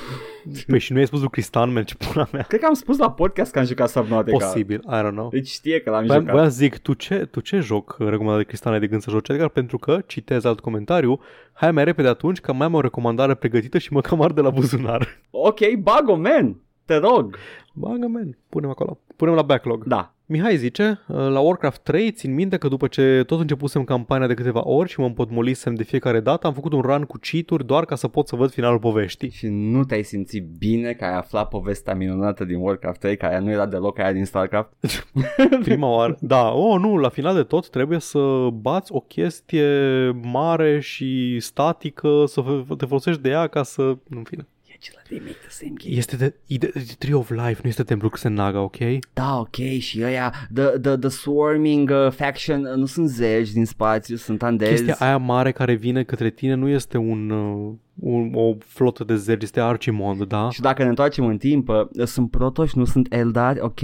Păi 0.66 0.78
și 0.78 0.92
nu 0.92 0.98
i-ai 0.98 1.06
spus 1.06 1.20
lui 1.20 1.30
Cristan, 1.30 1.72
man, 1.72 1.84
ce 1.84 1.94
pula 1.94 2.28
mea. 2.32 2.42
Cred 2.42 2.60
că 2.60 2.66
am 2.66 2.74
spus 2.74 2.98
la 2.98 3.10
podcast 3.10 3.52
că 3.52 3.58
am 3.58 3.64
jucat 3.64 3.88
Subnautica. 3.88 4.36
Posibil, 4.44 4.80
I 4.86 5.00
don't 5.02 5.10
know. 5.10 5.28
Deci 5.28 5.48
știe 5.48 5.80
că 5.80 5.90
l-am 5.90 6.04
Voiam, 6.06 6.20
jucat. 6.20 6.34
voiam 6.34 6.50
să 6.50 6.56
zic, 6.56 6.78
tu 6.78 6.92
ce, 6.92 7.26
tu 7.30 7.40
ce 7.40 7.58
joc 7.58 7.96
recomandat 7.98 8.38
de 8.38 8.44
Cristian 8.44 8.72
ai 8.72 8.80
de 8.80 8.86
gând 8.86 9.02
să 9.02 9.10
joci 9.10 9.28
Edgar? 9.28 9.48
Pentru 9.48 9.78
că, 9.78 10.00
citez 10.06 10.44
alt 10.44 10.60
comentariu, 10.60 11.20
hai 11.52 11.72
mai 11.72 11.84
repede 11.84 12.08
atunci 12.08 12.40
că 12.40 12.52
mai 12.52 12.66
am 12.66 12.74
o 12.74 12.80
recomandare 12.80 13.34
pregătită 13.34 13.78
și 13.78 13.92
mă 13.92 14.00
cam 14.00 14.22
arde 14.22 14.40
la 14.40 14.50
buzunar. 14.50 15.08
Ok, 15.30 15.58
bago, 15.82 16.14
man. 16.16 16.56
Te 16.84 16.96
rog. 16.96 17.36
Bagă, 17.74 18.06
man, 18.06 18.38
punem 18.48 18.70
acolo. 18.70 18.98
Punem 19.16 19.34
la 19.34 19.42
backlog. 19.42 19.84
Da. 19.84 20.14
Mihai 20.32 20.56
zice, 20.56 21.00
la 21.06 21.40
Warcraft 21.40 21.82
3 21.82 22.12
țin 22.12 22.34
minte 22.34 22.56
că 22.56 22.68
după 22.68 22.86
ce 22.86 23.22
tot 23.26 23.40
începusem 23.40 23.84
campania 23.84 24.26
de 24.26 24.34
câteva 24.34 24.68
ori 24.68 24.88
și 24.88 25.00
mă 25.00 25.06
împotmolisem 25.06 25.74
de 25.74 25.82
fiecare 25.82 26.20
dată, 26.20 26.46
am 26.46 26.52
făcut 26.52 26.72
un 26.72 26.80
run 26.80 27.02
cu 27.02 27.18
cheat 27.20 27.62
doar 27.62 27.84
ca 27.84 27.94
să 27.94 28.08
pot 28.08 28.28
să 28.28 28.36
văd 28.36 28.50
finalul 28.50 28.78
poveștii. 28.78 29.30
Și 29.30 29.46
nu 29.48 29.84
te-ai 29.84 30.02
simțit 30.02 30.44
bine 30.58 30.92
că 30.92 31.04
ai 31.04 31.16
aflat 31.16 31.48
povestea 31.48 31.94
minunată 31.94 32.44
din 32.44 32.56
Warcraft 32.56 33.00
3, 33.00 33.16
care 33.16 33.38
nu 33.38 33.50
era 33.50 33.66
deloc 33.66 33.98
aia 33.98 34.12
din 34.12 34.24
StarCraft? 34.24 34.72
Prima 35.62 35.88
oară. 35.88 36.16
Da, 36.34 36.52
oh 36.52 36.80
nu, 36.80 36.96
la 36.96 37.08
final 37.08 37.34
de 37.34 37.42
tot 37.42 37.68
trebuie 37.68 37.98
să 37.98 38.48
bați 38.52 38.92
o 38.92 39.00
chestie 39.00 39.66
mare 40.22 40.80
și 40.80 41.40
statică, 41.40 42.24
să 42.26 42.42
te 42.78 42.86
folosești 42.86 43.22
de 43.22 43.28
ea 43.28 43.46
ca 43.46 43.62
să... 43.62 43.82
În 44.10 44.22
fine. 44.22 44.46
E 44.82 44.88
acela 44.88 45.02
de 45.08 45.20
make 45.20 45.38
the 45.40 45.50
same 45.50 45.72
game. 45.74 45.96
Este 45.96 46.16
de, 46.16 46.34
e 46.46 46.56
de, 46.56 46.70
de 46.74 46.94
Tree 46.98 47.14
of 47.14 47.30
Life, 47.30 47.60
nu 47.62 47.68
este 47.68 47.82
Templul 47.82 48.10
Xenaga, 48.10 48.60
ok? 48.60 48.76
Da, 49.12 49.38
ok, 49.38 49.56
și 49.78 50.00
ăia, 50.02 50.34
the, 50.54 50.64
the, 50.64 50.96
the 50.96 51.08
swarming 51.08 51.90
uh, 51.90 52.10
faction, 52.10 52.64
uh, 52.64 52.74
nu 52.74 52.86
sunt 52.86 53.08
zeci 53.08 53.50
din 53.50 53.64
spațiu, 53.64 54.16
sunt 54.16 54.42
andezi. 54.42 54.84
Chestia 54.84 55.06
aia 55.06 55.16
mare 55.16 55.52
care 55.52 55.74
vine 55.74 56.02
către 56.02 56.30
tine 56.30 56.54
nu 56.54 56.68
este 56.68 56.98
un, 56.98 57.30
uh, 57.30 57.72
un 57.94 58.32
o 58.34 58.54
flotă 58.58 59.04
de 59.04 59.16
zergi, 59.16 59.44
este 59.44 59.60
Archimond, 59.60 60.24
da? 60.24 60.50
Și 60.50 60.60
dacă 60.60 60.82
ne 60.82 60.88
întoarcem 60.88 61.24
în 61.24 61.38
timp, 61.38 61.68
uh, 61.68 62.04
sunt 62.04 62.30
protoși, 62.30 62.78
nu 62.78 62.84
sunt 62.84 63.12
eldari, 63.12 63.60
ok? 63.60 63.80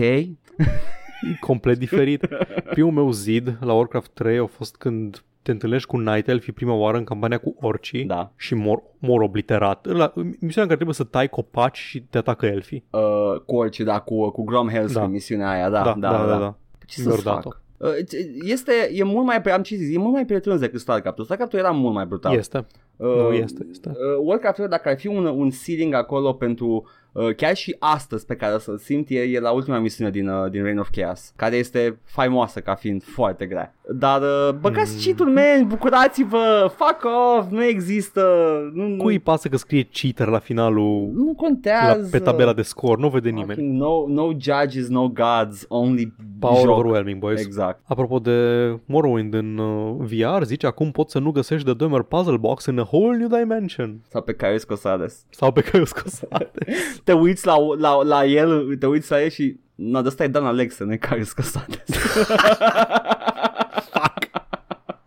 complet 1.40 1.78
diferit. 1.78 2.26
Primul 2.74 2.92
meu 2.92 3.10
zid 3.10 3.56
la 3.60 3.72
Warcraft 3.72 4.10
3 4.14 4.38
a 4.38 4.46
fost 4.46 4.76
când 4.76 5.24
te 5.46 5.52
întâlnești 5.52 5.88
cu 5.88 5.96
Night 5.98 6.28
Elf 6.28 6.48
prima 6.54 6.74
oară 6.74 6.96
în 6.96 7.04
campania 7.04 7.38
cu 7.38 7.56
orcii 7.60 8.04
Da. 8.04 8.32
și 8.36 8.54
mor, 8.54 8.82
mor 8.98 9.20
obliterat. 9.20 9.86
La, 9.86 10.12
misiunea 10.16 10.42
în 10.46 10.52
care 10.54 10.74
trebuie 10.74 10.94
să 10.94 11.04
tai 11.04 11.28
copaci 11.28 11.76
și 11.78 12.00
te 12.00 12.18
atacă 12.18 12.46
elfii. 12.46 12.84
Uh, 12.90 13.40
cu 13.46 13.56
orice, 13.56 13.84
da, 13.84 13.98
cu, 14.00 14.30
cu 14.30 14.44
Grom 14.44 14.68
Hellscream, 14.68 15.06
Da. 15.06 15.12
misiunea 15.12 15.50
aia, 15.50 15.70
da, 15.70 15.82
da, 15.82 15.94
da. 15.98 16.26
da, 16.26 16.38
da. 16.38 16.56
Ce 16.86 17.02
Mi-or 17.02 17.18
să 17.18 17.24
dat-o. 17.24 17.50
fac? 17.50 17.60
Uh, 17.78 17.88
Este, 18.44 18.72
e 18.92 19.02
mult 19.02 19.26
mai, 19.26 19.36
am 19.36 19.62
ce 19.62 19.76
zis, 19.76 19.94
e 19.94 19.98
mult 19.98 20.12
mai 20.12 20.24
prietenos 20.24 20.58
decât 20.60 20.80
StarCraft-ul. 20.80 21.24
StarCraft-ul 21.24 21.58
era 21.58 21.70
mult 21.70 21.94
mai 21.94 22.06
brutal. 22.06 22.34
Este. 22.34 22.66
Uh, 22.96 23.06
Nu, 23.16 23.32
este, 23.32 23.66
este. 23.70 23.88
Uh, 23.88 23.96
Warcraft-ul, 24.26 24.68
dacă 24.68 24.88
ar 24.88 24.98
fi 24.98 25.06
un, 25.06 25.24
un 25.26 25.50
seeding 25.50 25.94
acolo 25.94 26.32
pentru 26.32 26.86
uh, 27.12 27.34
chiar 27.34 27.54
și 27.54 27.76
astăzi 27.78 28.26
pe 28.26 28.34
care 28.36 28.54
o 28.54 28.58
să-l 28.58 28.78
simt, 28.78 29.06
e, 29.10 29.18
e 29.20 29.40
la 29.40 29.50
ultima 29.50 29.78
misiune 29.78 30.10
din, 30.10 30.28
uh, 30.28 30.50
din 30.50 30.62
Reign 30.62 30.78
of 30.78 30.88
Chaos, 30.90 31.32
care 31.36 31.56
este 31.56 31.98
faimoasă 32.04 32.60
ca 32.60 32.74
fiind 32.74 33.02
foarte 33.04 33.46
grea. 33.46 33.74
Dar 33.94 34.20
uh, 34.22 34.50
băgați 34.60 34.92
Mm. 34.94 35.00
cheat-ul, 35.04 35.26
man, 35.34 35.66
bucurați-vă, 35.68 36.70
fuck 36.76 37.04
off, 37.38 37.50
nu 37.50 37.64
există, 37.64 38.22
nu, 38.74 38.86
nu, 38.88 39.02
Cui 39.02 39.12
îi 39.12 39.18
pasă 39.18 39.48
că 39.48 39.56
scrie 39.56 39.88
cheater 39.92 40.26
la 40.28 40.38
finalul 40.38 41.10
nu 41.14 41.24
la, 41.26 41.32
contează. 41.36 42.08
pe 42.10 42.18
tabela 42.18 42.52
de 42.52 42.62
scor? 42.62 42.98
Nu 42.98 43.08
vede 43.08 43.28
nimeni. 43.28 43.48
Fucking 43.48 43.80
No, 43.80 44.04
no 44.08 44.30
judges, 44.38 44.88
no 44.88 45.08
gods, 45.08 45.64
only 45.68 46.12
Power 46.38 46.58
joc. 46.60 46.70
overwhelming, 46.78 47.18
boys. 47.18 47.40
Exact. 47.40 47.80
Apropo 47.84 48.18
de 48.18 48.68
Morrowind 48.84 49.34
în 49.34 49.58
uh, 49.58 49.94
VR, 49.98 50.42
zice 50.42 50.66
acum 50.66 50.90
poți 50.90 51.12
să 51.12 51.18
nu 51.18 51.30
găsești 51.30 51.66
de 51.66 51.72
Dwemer 51.74 52.02
Puzzle 52.02 52.36
Box 52.36 52.64
în 52.64 52.78
a 52.78 52.84
whole 52.92 53.16
new 53.16 53.28
dimension. 53.28 54.00
Sau 54.10 54.22
pe 54.22 54.32
care 54.34 54.58
Scosades. 54.58 55.24
Sau 55.30 55.52
pe 55.52 55.60
care 55.60 55.80
o 55.82 55.84
scos. 55.84 56.20
Te 57.04 57.12
uiți 57.12 57.46
la, 57.46 57.54
la, 57.78 58.02
la 58.02 58.24
el, 58.24 58.76
te 58.78 58.86
uiți 58.86 59.10
la 59.10 59.22
el 59.22 59.28
și... 59.28 59.56
No, 59.74 60.00
de 60.02 60.08
ăsta 60.08 60.24
e 60.24 60.28
Dan 60.28 60.44
Alexa, 60.46 60.84
nu 60.84 60.92
e 60.92 60.96
care 60.96 61.22
Scosades. 61.22 61.82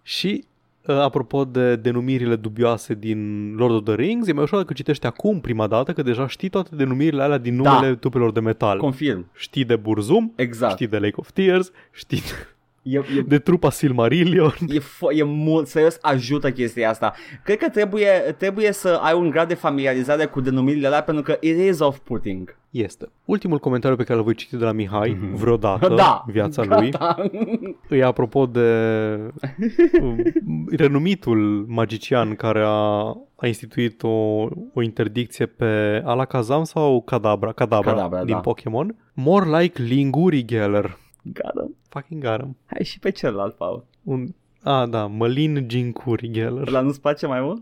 și 0.02 0.44
uh, 0.86 0.96
apropo 1.00 1.46
de 1.46 1.76
denumirile 1.76 2.36
dubioase 2.36 2.94
din 2.94 3.52
Lord 3.56 3.74
of 3.74 3.84
the 3.84 3.96
Rings, 3.96 4.28
e 4.28 4.34
mai 4.34 4.44
ușor 4.44 4.60
dacă 4.60 4.74
citești 4.74 5.06
acum 5.06 5.40
prima 5.42 5.68
dată, 5.68 5.94
că 5.94 6.02
deja 6.02 6.28
știi 6.28 6.50
toate 6.50 6.76
denumirile 6.76 7.22
alea 7.24 7.38
din 7.38 7.62
Da. 7.62 7.74
numele 7.74 7.96
tupelor 7.96 8.32
de 8.32 8.40
metal. 8.40 8.78
Confirm. 8.78 9.32
știi 9.36 9.66
de 9.66 9.76
Burzum, 9.76 10.34
Exact. 10.36 10.74
știi 10.74 10.88
de 10.88 10.98
Lake 11.00 11.16
of 11.16 11.32
Tears, 11.32 11.72
știi 11.92 12.22
E, 12.82 12.98
e, 12.98 13.04
de 13.28 13.40
trupa 13.40 13.70
Silmarillion. 13.70 14.54
e, 14.76 14.80
fo- 14.80 15.16
e 15.18 15.24
mult, 15.24 15.68
serios, 15.68 15.98
ajută 16.02 16.52
chestia 16.52 16.90
asta. 16.90 17.14
Cred 17.44 17.58
că 17.58 17.70
trebuie, 17.70 18.08
trebuie 18.38 18.72
să 18.72 19.00
ai 19.04 19.14
un 19.14 19.30
grad 19.30 19.48
de 19.48 19.54
familiarizare 19.54 20.26
cu 20.26 20.42
denumirile 20.42 20.88
alea 20.88 21.04
pentru 21.04 21.24
că 21.24 21.38
it 21.42 21.58
is 21.58 21.80
off-putting. 21.80 22.58
Este. 22.70 23.10
Ultimul 23.26 23.60
comentariu 23.60 23.98
pe 23.98 24.04
care 24.04 24.18
îl 24.18 24.24
voi 24.24 24.34
citi 24.36 24.58
de 24.58 24.64
la 24.64 24.72
Mihai 24.72 25.18
vreodată 25.34 25.88
Da. 25.88 26.24
în 26.28 26.34
viața 26.34 26.64
lui 26.64 26.90
Gata. 26.90 27.30
e 27.96 28.04
apropo 28.04 28.46
de 28.46 28.70
um, 30.02 30.18
renumitul 30.70 31.66
magician 31.68 32.36
care 32.36 32.62
a, 32.66 32.70
a 33.36 33.48
instituit 33.48 34.04
o, 34.04 34.10
o 34.74 34.82
interdicție 34.82 35.46
pe 35.46 36.02
Alakazam 36.06 36.64
sau 36.64 37.02
Kadabra, 37.02 37.52
Kadabra, 37.52 37.92
Kadabra, 37.94 38.24
din 38.24 38.34
da. 38.34 38.40
Pokémon. 38.40 38.96
More 39.14 39.60
like 39.60 39.82
Linguri 39.82 40.46
Geller. 40.46 40.98
Gata. 41.24 41.70
Fucking 41.90 42.24
got 42.24 42.40
him. 42.42 42.58
Hai 42.66 42.84
și 42.84 43.00
pe 43.00 43.10
celălalt, 43.12 43.56
Paul. 43.56 43.86
Un, 44.04 44.28
a, 44.64 44.86
da, 44.86 45.06
Mălin 45.06 45.68
Gincuri 45.68 46.32
Geller. 46.32 46.68
Ăla 46.68 46.82
nu-ți 46.82 47.02
place 47.02 47.28
mai 47.28 47.42
mult? 47.42 47.62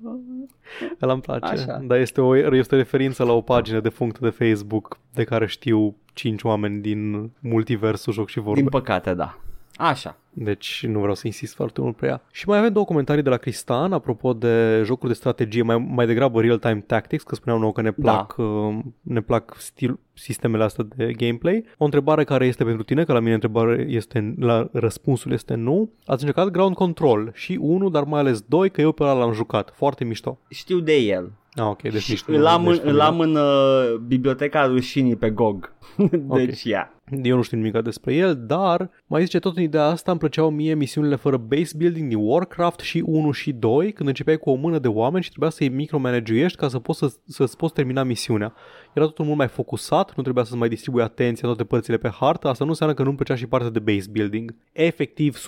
Ăla 1.02 1.14
îmi 1.14 1.22
place. 1.22 1.46
Așa. 1.46 1.78
Dar 1.78 2.00
este 2.00 2.22
o, 2.22 2.56
este 2.56 2.76
o 2.76 2.78
referință 2.78 3.24
la 3.24 3.32
o 3.32 3.42
pagină 3.42 3.80
defunctă 3.80 4.20
de 4.22 4.30
Facebook 4.30 4.98
de 5.14 5.24
care 5.24 5.48
știu 5.48 5.96
cinci 6.14 6.44
oameni 6.44 6.82
din 6.82 7.32
multiversul 7.40 8.14
joc 8.14 8.30
și 8.30 8.40
vorbe. 8.40 8.60
Din 8.60 8.70
păcate, 8.70 9.14
da. 9.14 9.38
Așa. 9.78 10.18
Deci 10.40 10.86
nu 10.88 11.00
vreau 11.00 11.16
să 11.16 11.28
insist 11.28 11.56
foarte 11.56 11.82
mult 11.82 11.96
pe 11.96 12.06
ea. 12.06 12.22
Și 12.32 12.48
mai 12.48 12.58
avem 12.58 12.74
două 12.74 12.86
comentarii 12.86 13.24
de 13.24 13.30
la 13.30 13.38
Cristan 13.38 13.94
apropo 13.94 14.34
de 14.34 14.82
jocuri 14.86 15.12
de 15.12 15.18
strategie, 15.18 15.62
mai, 15.62 15.78
mai 15.78 16.06
degrabă 16.06 16.42
real-time 16.42 16.84
tactics, 16.88 17.24
că 17.24 17.36
spuneam 17.36 17.60
nouă 17.60 17.72
că 17.72 17.82
ne 17.82 17.92
plac, 17.92 18.36
uh, 18.38 18.78
ne 19.02 19.22
plac 19.22 19.56
stil, 19.58 20.00
sistemele 20.14 20.64
astea 20.64 20.86
de 20.96 21.14
gameplay. 21.14 21.66
O 21.78 21.84
întrebare 21.86 22.24
care 22.24 22.46
este 22.46 22.64
pentru 22.64 22.84
tine, 22.84 23.04
că 23.04 23.14
la 23.14 23.20
mine 23.20 23.34
întrebare 23.34 23.86
este, 23.90 24.36
la 24.40 24.70
răspunsul 24.72 25.32
este 25.32 25.56
nu. 25.56 25.90
Ați 26.06 26.24
încercat 26.24 26.52
Ground 26.52 26.76
Control 26.76 27.32
și 27.34 27.58
unul, 27.62 27.92
dar 27.92 28.04
mai 28.04 28.20
ales 28.20 28.42
doi, 28.42 28.70
că 28.70 28.82
eu 28.82 28.92
pe 28.92 29.04
ăla 29.04 29.14
l-am 29.14 29.34
jucat. 29.34 29.74
Foarte 29.76 30.04
mișto. 30.04 30.40
Știu 30.50 30.80
de 30.80 30.96
el. 30.96 31.32
Ah, 31.58 31.66
ok, 31.66 31.82
deci 31.82 32.10
nici 32.10 32.24
Îl 32.28 32.46
am, 32.46 32.64
deci 32.64 32.80
în, 32.84 32.90
îl 32.90 33.00
am 33.00 33.20
în 33.20 33.36
uh, 33.36 33.96
biblioteca 34.08 34.66
rușinii 34.66 35.16
pe 35.16 35.30
GOG. 35.30 35.74
deci, 36.36 36.64
ia. 36.64 36.92
Eu 37.24 37.36
nu 37.36 37.42
știu 37.42 37.58
nimic 37.58 37.82
despre 37.82 38.14
el, 38.14 38.36
dar 38.46 38.90
mai 39.06 39.24
zice 39.24 39.40
tot 39.40 39.58
în 39.58 39.64
ideea 39.64 39.84
asta 39.84 40.12
îmi 40.12 40.20
plăceau 40.20 40.50
mie 40.50 40.74
misiunile 40.74 41.16
fără 41.16 41.38
base 41.38 41.74
building 41.78 42.10
din 42.10 42.18
Warcraft 42.22 42.80
și 42.80 43.04
1 43.06 43.32
și 43.32 43.52
2, 43.52 43.92
când 43.92 44.08
începeai 44.08 44.38
cu 44.38 44.50
o 44.50 44.56
mână 44.56 44.80
de 44.80 44.88
oameni 44.88 45.24
și 45.24 45.30
trebuia 45.30 45.50
să-i 45.50 45.70
micromanageuiești 45.70 46.58
ca 46.58 46.68
să 46.68 46.80
poți 46.80 47.00
să, 47.00 47.14
să-ți 47.26 47.58
poți 47.58 47.74
termina 47.74 48.04
misiunea. 48.04 48.54
Era 48.98 49.06
totul 49.06 49.26
mult 49.26 49.38
mai 49.38 49.48
focusat, 49.48 50.14
nu 50.16 50.24
trebuia 50.24 50.44
să-ți 50.44 50.58
mai 50.58 50.70
distribui 50.70 51.02
atenția 51.02 51.48
toate 51.48 51.64
părțile 51.64 51.98
pe 51.98 52.10
hartă, 52.10 52.48
asta 52.48 52.64
nu 52.64 52.70
înseamnă 52.70 52.96
că 52.96 53.04
nu-mi 53.04 53.16
plăcea 53.16 53.36
și 53.36 53.48
partea 53.48 53.70
de 53.70 53.80
base 53.80 54.06
building. 54.12 54.56
Efectiv, 54.72 55.38
100% 55.38 55.40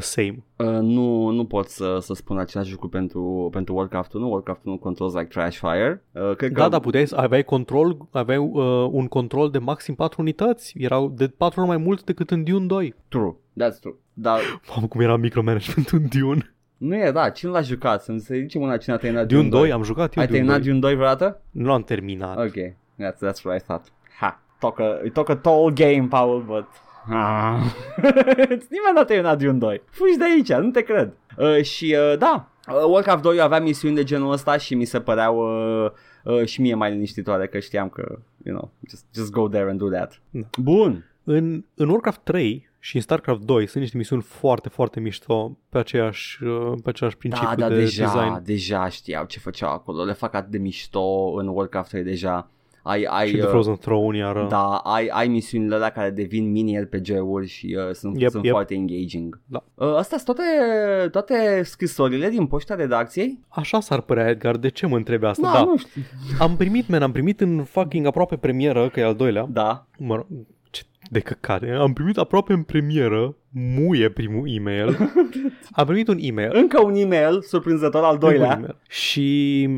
same. 0.00 0.44
Uh, 0.56 0.66
nu, 0.66 1.30
nu 1.30 1.44
pot 1.44 1.68
să, 1.68 1.98
să 2.00 2.14
spun 2.14 2.38
același 2.38 2.70
lucru 2.70 2.88
pentru, 2.88 3.48
pentru 3.52 3.74
Warcraft-ul, 3.74 4.20
nu? 4.20 4.30
Warcraft-ul 4.30 4.72
nu 4.72 4.78
controls 4.78 5.12
like 5.12 5.26
trash 5.26 5.56
fire. 5.58 6.04
Uh, 6.12 6.36
cred 6.36 6.52
că 6.52 6.60
Da, 6.60 6.68
da, 6.68 6.78
puteai, 6.78 7.06
să- 7.06 7.16
aveai 7.16 7.44
control, 7.44 7.96
aveai 8.10 8.38
uh, 8.38 8.88
un 8.90 9.06
control 9.06 9.50
de 9.50 9.58
maxim 9.58 9.94
4 9.94 10.20
unități, 10.22 10.74
erau 10.78 11.08
de 11.16 11.28
4 11.28 11.60
ori 11.60 11.68
mai 11.68 11.76
mult 11.78 12.04
decât 12.04 12.30
în 12.30 12.44
Dune 12.44 12.66
2. 12.66 12.94
True, 13.08 13.32
that's 13.32 13.78
true. 13.80 13.94
Dar 14.12 14.38
Mamă, 14.74 14.86
cum 14.86 15.00
era 15.00 15.16
micromanagement 15.16 15.88
în 15.88 16.06
Dune. 16.18 16.54
nu 16.76 16.94
e, 16.96 17.10
da, 17.10 17.30
cine 17.30 17.50
l-a 17.50 17.60
jucat? 17.60 18.02
Să 18.02 18.14
să 18.18 18.34
zicem 18.34 18.60
una 18.62 18.76
cine 18.76 18.94
a 18.94 18.98
terminat 18.98 19.26
Dune 19.26 19.48
2, 19.48 19.72
am 19.72 19.82
jucat 19.82 20.14
eu 20.14 20.22
Ai 20.22 20.26
Dune 20.28 20.38
terminat 20.38 20.60
2. 20.60 20.68
Dune 20.68 20.80
2 20.80 20.94
vreodată? 20.94 21.42
Nu 21.50 21.66
l-am 21.66 21.82
terminat. 21.82 22.38
Ok, 22.38 22.54
that's, 22.98 23.20
that's 23.20 23.44
what 23.44 23.60
I 23.60 23.64
thought. 23.64 23.92
Ha, 24.20 24.40
talk 24.58 24.78
a, 24.80 25.00
it 25.04 25.12
talk 25.14 25.28
a 25.28 25.36
tall 25.36 25.70
game, 25.72 26.06
Paul, 26.08 26.40
but... 26.42 26.64
Ah. 27.08 27.60
Nimeni 28.70 28.94
n-a 28.94 29.04
terminat 29.04 29.38
Dune 29.38 29.58
2. 29.58 29.82
Fugi 29.90 30.16
de 30.16 30.24
aici, 30.24 30.52
nu 30.52 30.70
te 30.70 30.82
cred. 30.82 31.12
Uh, 31.36 31.62
și 31.62 31.96
uh, 31.98 32.18
da, 32.18 32.48
uh, 32.68 32.84
Warcraft 32.88 33.22
2 33.22 33.40
avea 33.40 33.60
misiuni 33.60 33.94
de 33.94 34.04
genul 34.04 34.32
ăsta 34.32 34.56
și 34.56 34.74
mi 34.74 34.84
se 34.84 35.00
păreau 35.00 35.38
uh, 35.84 35.90
uh, 36.24 36.44
și 36.46 36.60
mie 36.60 36.74
mai 36.74 36.90
liniștitoare 36.90 37.46
că 37.46 37.58
știam 37.58 37.88
că, 37.88 38.18
you 38.44 38.56
know, 38.56 38.70
just, 38.88 39.04
just 39.14 39.30
go 39.30 39.48
there 39.48 39.70
and 39.70 39.78
do 39.78 39.88
that. 39.88 40.20
Da. 40.30 40.46
Bun. 40.62 41.10
În, 41.24 41.64
în 41.74 41.88
Warcraft 41.88 42.20
3 42.22 42.70
și 42.78 42.96
în 42.96 43.02
StarCraft 43.02 43.40
2 43.40 43.66
sunt 43.66 43.82
niște 43.82 43.96
misiuni 43.96 44.22
foarte, 44.22 44.68
foarte 44.68 45.00
mișto 45.00 45.58
pe 45.68 45.78
aceeași, 45.78 46.44
uh, 46.44 46.72
pe 46.82 46.88
aceeași 46.88 47.16
principiu 47.16 47.48
Da, 47.48 47.54
da, 47.54 47.68
de 47.68 47.74
deja, 47.74 48.04
design. 48.04 48.42
deja 48.44 48.88
știau 48.88 49.24
ce 49.24 49.38
făceau 49.38 49.70
acolo. 49.70 50.04
Le 50.04 50.12
fac 50.12 50.34
atât 50.34 50.50
de 50.50 50.58
mișto 50.58 51.34
în 51.36 51.48
Warcraft 51.48 51.88
3 51.88 52.02
deja. 52.02 52.50
Ai, 52.88 53.02
ai, 53.08 53.28
Și 53.28 53.36
de 53.36 53.42
uh, 53.42 53.48
Frozen 53.48 53.76
Throne 53.76 54.16
iară. 54.16 54.46
Da, 54.50 54.74
ai, 54.74 55.06
ai 55.06 55.28
misiunile 55.28 55.74
alea 55.74 55.90
care 55.90 56.10
devin 56.10 56.50
mini 56.50 56.80
RPG-uri 56.80 57.46
și 57.46 57.76
uh, 57.78 57.94
sunt, 57.94 58.20
Yep, 58.20 58.30
sunt 58.30 58.44
yep. 58.44 58.52
foarte 58.52 58.74
engaging. 58.74 59.40
Da. 59.46 59.64
Uh, 59.74 59.94
astea 59.94 60.18
sunt 60.18 60.36
toate, 60.36 61.08
toate 61.08 61.62
scrisorile 61.62 62.28
din 62.28 62.46
poșta 62.46 62.74
redacției? 62.74 63.40
Așa 63.48 63.80
s-ar 63.80 64.00
părea, 64.00 64.28
Edgar, 64.28 64.56
de 64.56 64.68
ce 64.68 64.86
mă 64.86 64.96
întrebi 64.96 65.24
asta? 65.24 65.46
Da, 65.52 65.58
da. 65.58 65.64
nu 65.64 65.76
știu. 65.76 66.02
Am 66.38 66.56
primit, 66.56 66.88
man, 66.88 67.02
am 67.02 67.12
primit 67.12 67.40
în 67.40 67.64
fucking 67.64 68.06
aproape 68.06 68.36
premieră, 68.36 68.88
că 68.88 69.00
e 69.00 69.04
al 69.04 69.14
doilea. 69.14 69.46
Da. 69.50 69.86
Mă 69.98 70.14
rog, 70.14 70.26
ce 70.70 70.82
de 71.10 71.20
căcate. 71.20 71.70
Am 71.70 71.92
primit 71.92 72.16
aproape 72.18 72.52
în 72.52 72.62
premieră, 72.62 73.36
muie 73.50 74.08
primul 74.08 74.48
e-mail. 74.56 74.96
Am 75.72 75.86
primit 75.86 76.08
un 76.08 76.18
e-mail. 76.20 76.50
Încă 76.52 76.82
un 76.84 76.94
e-mail 76.94 77.42
surprinzător 77.42 78.02
al 78.04 78.12
un 78.12 78.18
doilea. 78.18 78.52
e-mail. 78.52 78.76
Și 78.88 79.68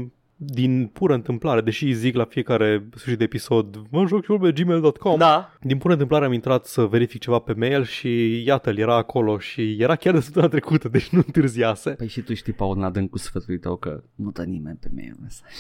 din 0.40 0.86
pură 0.92 1.14
întâmplare, 1.14 1.60
deși 1.60 1.92
zic 1.92 2.14
la 2.16 2.24
fiecare 2.24 2.88
sfârșit 2.94 3.18
de 3.18 3.24
episod, 3.24 3.82
mă 3.90 4.06
joc 4.06 4.24
și 4.24 4.32
pe 4.40 4.52
gmail.com, 4.52 5.18
Da. 5.18 5.52
din 5.60 5.78
pură 5.78 5.92
întâmplare 5.92 6.24
am 6.24 6.32
intrat 6.32 6.64
să 6.66 6.82
verific 6.82 7.20
ceva 7.20 7.38
pe 7.38 7.52
mail 7.52 7.84
și 7.84 8.42
iată-l, 8.46 8.78
era 8.78 8.96
acolo 8.96 9.38
și 9.38 9.76
era 9.78 9.96
chiar 9.96 10.14
de 10.14 10.20
săptămâna 10.20 10.50
trecută, 10.50 10.88
deci 10.88 11.08
nu 11.08 11.22
întârziase. 11.26 11.90
Păi 11.90 12.08
și 12.08 12.20
tu 12.20 12.34
știi, 12.34 12.52
Paul, 12.52 12.76
în 12.76 12.82
adâncul 12.82 13.18
sfătului 13.18 13.58
tău 13.58 13.76
că 13.76 14.02
nu 14.14 14.30
dă 14.30 14.42
nimeni 14.44 14.78
pe 14.80 14.88
mail 14.94 15.16
mesaj. 15.22 15.50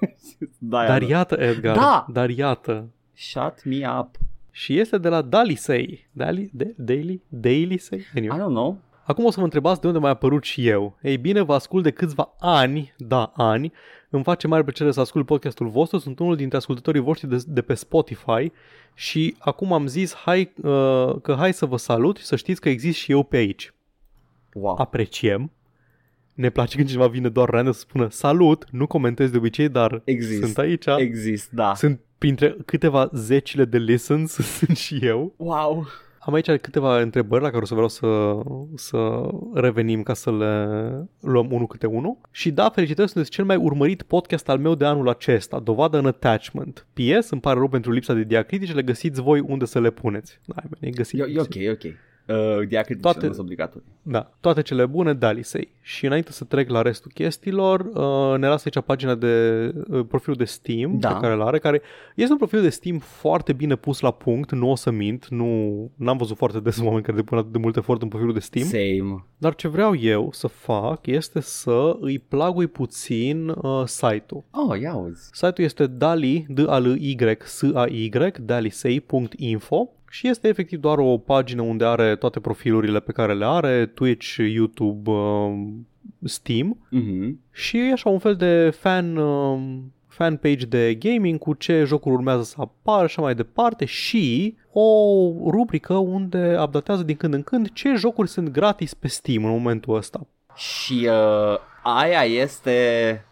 da, 0.58 0.86
Dar 0.86 1.00
da. 1.00 1.06
iată, 1.06 1.34
Edgar, 1.34 1.76
Da! 1.76 2.06
dar 2.12 2.28
iată. 2.30 2.88
Shut 3.14 3.64
me 3.64 3.88
up. 4.00 4.16
Și 4.50 4.78
este 4.78 4.98
de 4.98 5.08
la 5.08 5.22
Dalisei. 5.22 6.08
Dali, 6.12 6.50
de, 6.52 6.74
Daily? 6.76 7.22
Dailisei? 7.28 7.98
I 7.98 8.18
Anyway. 8.18 8.38
don't 8.38 8.52
know. 8.52 8.78
Acum 9.04 9.24
o 9.24 9.30
să 9.30 9.38
vă 9.38 9.44
întrebați 9.44 9.80
de 9.80 9.86
unde 9.86 9.98
mai 9.98 10.10
apărut 10.10 10.44
și 10.44 10.68
eu. 10.68 10.98
Ei 11.02 11.16
bine, 11.18 11.40
vă 11.40 11.54
ascult 11.54 11.82
de 11.82 11.90
câțiva 11.90 12.34
ani, 12.38 12.94
da, 12.96 13.32
ani. 13.36 13.72
Îmi 14.10 14.22
face 14.22 14.46
mare 14.46 14.62
plăcere 14.62 14.90
să 14.90 15.00
ascult 15.00 15.26
podcastul 15.26 15.68
vostru. 15.68 15.98
Sunt 15.98 16.18
unul 16.18 16.36
dintre 16.36 16.56
ascultătorii 16.56 17.00
voștri 17.00 17.28
de, 17.28 17.42
de 17.46 17.62
pe 17.62 17.74
Spotify 17.74 18.52
și 18.94 19.36
acum 19.38 19.72
am 19.72 19.86
zis 19.86 20.14
hai, 20.14 20.52
uh, 20.62 21.20
că 21.22 21.34
hai 21.38 21.52
să 21.52 21.66
vă 21.66 21.76
salut 21.76 22.16
și 22.16 22.24
să 22.24 22.36
știți 22.36 22.60
că 22.60 22.68
exist 22.68 22.98
și 22.98 23.12
eu 23.12 23.22
pe 23.22 23.36
aici. 23.36 23.72
Wow. 24.52 24.80
Apreciem. 24.80 25.50
Ne 26.34 26.50
place 26.50 26.76
când 26.76 26.88
cineva 26.88 27.06
vine 27.06 27.28
doar 27.28 27.48
random 27.48 27.72
să 27.72 27.78
spună 27.78 28.08
salut, 28.10 28.66
nu 28.70 28.86
comentez 28.86 29.30
de 29.30 29.36
obicei, 29.36 29.68
dar 29.68 30.02
Exist. 30.04 30.42
sunt 30.42 30.58
aici. 30.58 30.84
Exist, 30.96 31.50
da. 31.50 31.74
Sunt 31.74 32.00
printre 32.18 32.56
câteva 32.64 33.10
zecile 33.12 33.64
de 33.64 33.78
listens, 33.78 34.32
sunt 34.58 34.76
și 34.76 34.98
eu. 35.02 35.34
Wow. 35.36 35.86
Am 36.22 36.34
aici 36.34 36.50
câteva 36.50 37.00
întrebări 37.00 37.42
la 37.42 37.50
care 37.50 37.62
o 37.62 37.66
să 37.66 37.74
vreau 37.74 37.88
să, 37.88 38.40
să 38.74 39.28
revenim 39.54 40.02
ca 40.02 40.14
să 40.14 40.32
le 40.32 41.08
luăm 41.20 41.52
unul 41.52 41.66
câte 41.66 41.86
unul. 41.86 42.18
Și 42.30 42.50
da, 42.50 42.68
felicitări, 42.68 43.08
sunteți 43.08 43.34
cel 43.34 43.44
mai 43.44 43.56
urmărit 43.56 44.02
podcast 44.02 44.48
al 44.48 44.58
meu 44.58 44.74
de 44.74 44.84
anul 44.84 45.08
acesta, 45.08 45.58
dovadă 45.58 45.98
în 45.98 46.06
attachment. 46.06 46.86
PS, 46.92 47.30
îmi 47.30 47.40
pare 47.40 47.58
rău 47.58 47.68
pentru 47.68 47.92
lipsa 47.92 48.14
de 48.14 48.22
diacritice, 48.22 48.72
le 48.72 48.82
găsiți 48.82 49.20
voi 49.20 49.40
unde 49.40 49.64
să 49.64 49.80
le 49.80 49.90
puneți. 49.90 50.40
Da, 50.44 50.62
bine, 50.80 50.90
găsiți. 50.90 51.22
E, 51.22 51.32
e 51.34 51.40
ok, 51.40 51.54
e 51.54 51.70
ok. 51.70 51.94
Uh, 52.30 52.66
diacritice 52.68 53.00
Toate- 53.02 53.18
Toate... 53.18 53.26
nu 53.26 53.32
sunt 53.32 53.44
obligatorii. 53.44 53.86
Da, 54.02 54.30
toate 54.40 54.62
cele 54.62 54.86
bune, 54.86 55.12
Dalisei. 55.12 55.68
Și 55.80 56.06
înainte 56.06 56.32
să 56.32 56.44
trec 56.44 56.68
la 56.68 56.82
restul 56.82 57.10
chestiilor, 57.14 57.80
uh, 57.80 58.38
ne 58.38 58.46
lasă 58.48 58.70
aici 58.74 58.84
pagina 58.84 59.14
de 59.14 59.64
uh, 59.90 60.04
profilul 60.08 60.36
de 60.36 60.44
Steam 60.44 60.98
Da. 60.98 61.08
pe 61.12 61.20
care 61.20 61.32
îl 61.34 61.42
are, 61.42 61.58
care 61.58 61.82
este 62.14 62.32
un 62.32 62.38
profil 62.38 62.62
de 62.62 62.68
Steam 62.68 62.98
foarte 62.98 63.52
bine 63.52 63.76
pus 63.76 64.00
la 64.00 64.10
punct, 64.10 64.52
nu 64.52 64.70
o 64.70 64.74
să 64.74 64.90
mint, 64.90 65.26
nu 65.28 65.90
n-am 65.96 66.16
văzut 66.16 66.36
foarte 66.36 66.60
des 66.60 66.78
oameni 66.84 67.02
care 67.02 67.16
depun 67.16 67.38
atât 67.38 67.52
de 67.52 67.58
mult 67.58 67.76
efort 67.76 68.02
în 68.02 68.08
profilul 68.08 68.32
de 68.34 68.40
Steam. 68.40 68.66
Same. 68.66 69.24
Dar 69.36 69.54
ce 69.54 69.68
vreau 69.68 69.96
eu 69.96 70.28
să 70.32 70.46
fac 70.46 71.06
este 71.06 71.40
să 71.40 71.96
îi 72.00 72.18
plagui 72.18 72.66
puțin 72.66 73.48
uh, 73.48 73.82
site-ul. 73.84 74.44
Oh, 74.50 74.80
ia 74.80 74.94
uzi. 74.94 75.28
Site-ul 75.32 75.66
este 75.66 75.86
dali, 75.86 76.46
d 76.48 76.58
a 76.68 76.78
l 76.78 76.96
y 77.00 77.16
s 77.44 77.62
a 77.74 77.86
y 77.86 78.10
dalisei.info 78.40 79.88
și 80.12 80.28
este 80.28 80.48
efectiv 80.48 80.78
doar 80.80 80.98
o 80.98 81.18
pagină 81.18 81.62
unde 81.62 81.84
are 81.84 82.16
toate 82.16 82.40
profilurile 82.40 83.00
pe 83.00 83.12
care 83.12 83.34
le 83.34 83.44
are, 83.44 83.86
Twitch, 83.86 84.36
YouTube, 84.52 85.10
um, 85.10 85.86
Steam 86.24 86.78
Mhm. 86.90 87.38
și 87.52 87.78
e 87.78 87.92
așa 87.92 88.08
un 88.10 88.18
fel 88.18 88.34
de 88.36 88.70
fan, 88.70 89.16
um, 89.16 89.92
fan 90.06 90.36
page 90.36 90.66
de 90.66 90.94
gaming 90.94 91.38
cu 91.38 91.54
ce 91.54 91.84
jocuri 91.86 92.14
urmează 92.14 92.42
să 92.42 92.54
apară 92.58 93.06
și 93.06 93.12
așa 93.12 93.22
mai 93.22 93.34
departe 93.34 93.84
și 93.84 94.56
o 94.72 94.82
rubrică 95.50 95.94
unde 95.94 96.56
updatează 96.62 97.02
din 97.02 97.16
când 97.16 97.34
în 97.34 97.42
când 97.42 97.72
ce 97.72 97.94
jocuri 97.94 98.28
sunt 98.28 98.48
gratis 98.48 98.94
pe 98.94 99.08
Steam 99.08 99.44
în 99.44 99.50
momentul 99.50 99.96
ăsta. 99.96 100.26
Și 100.54 101.08
uh, 101.08 101.58
aia 101.82 102.20
este 102.22 102.74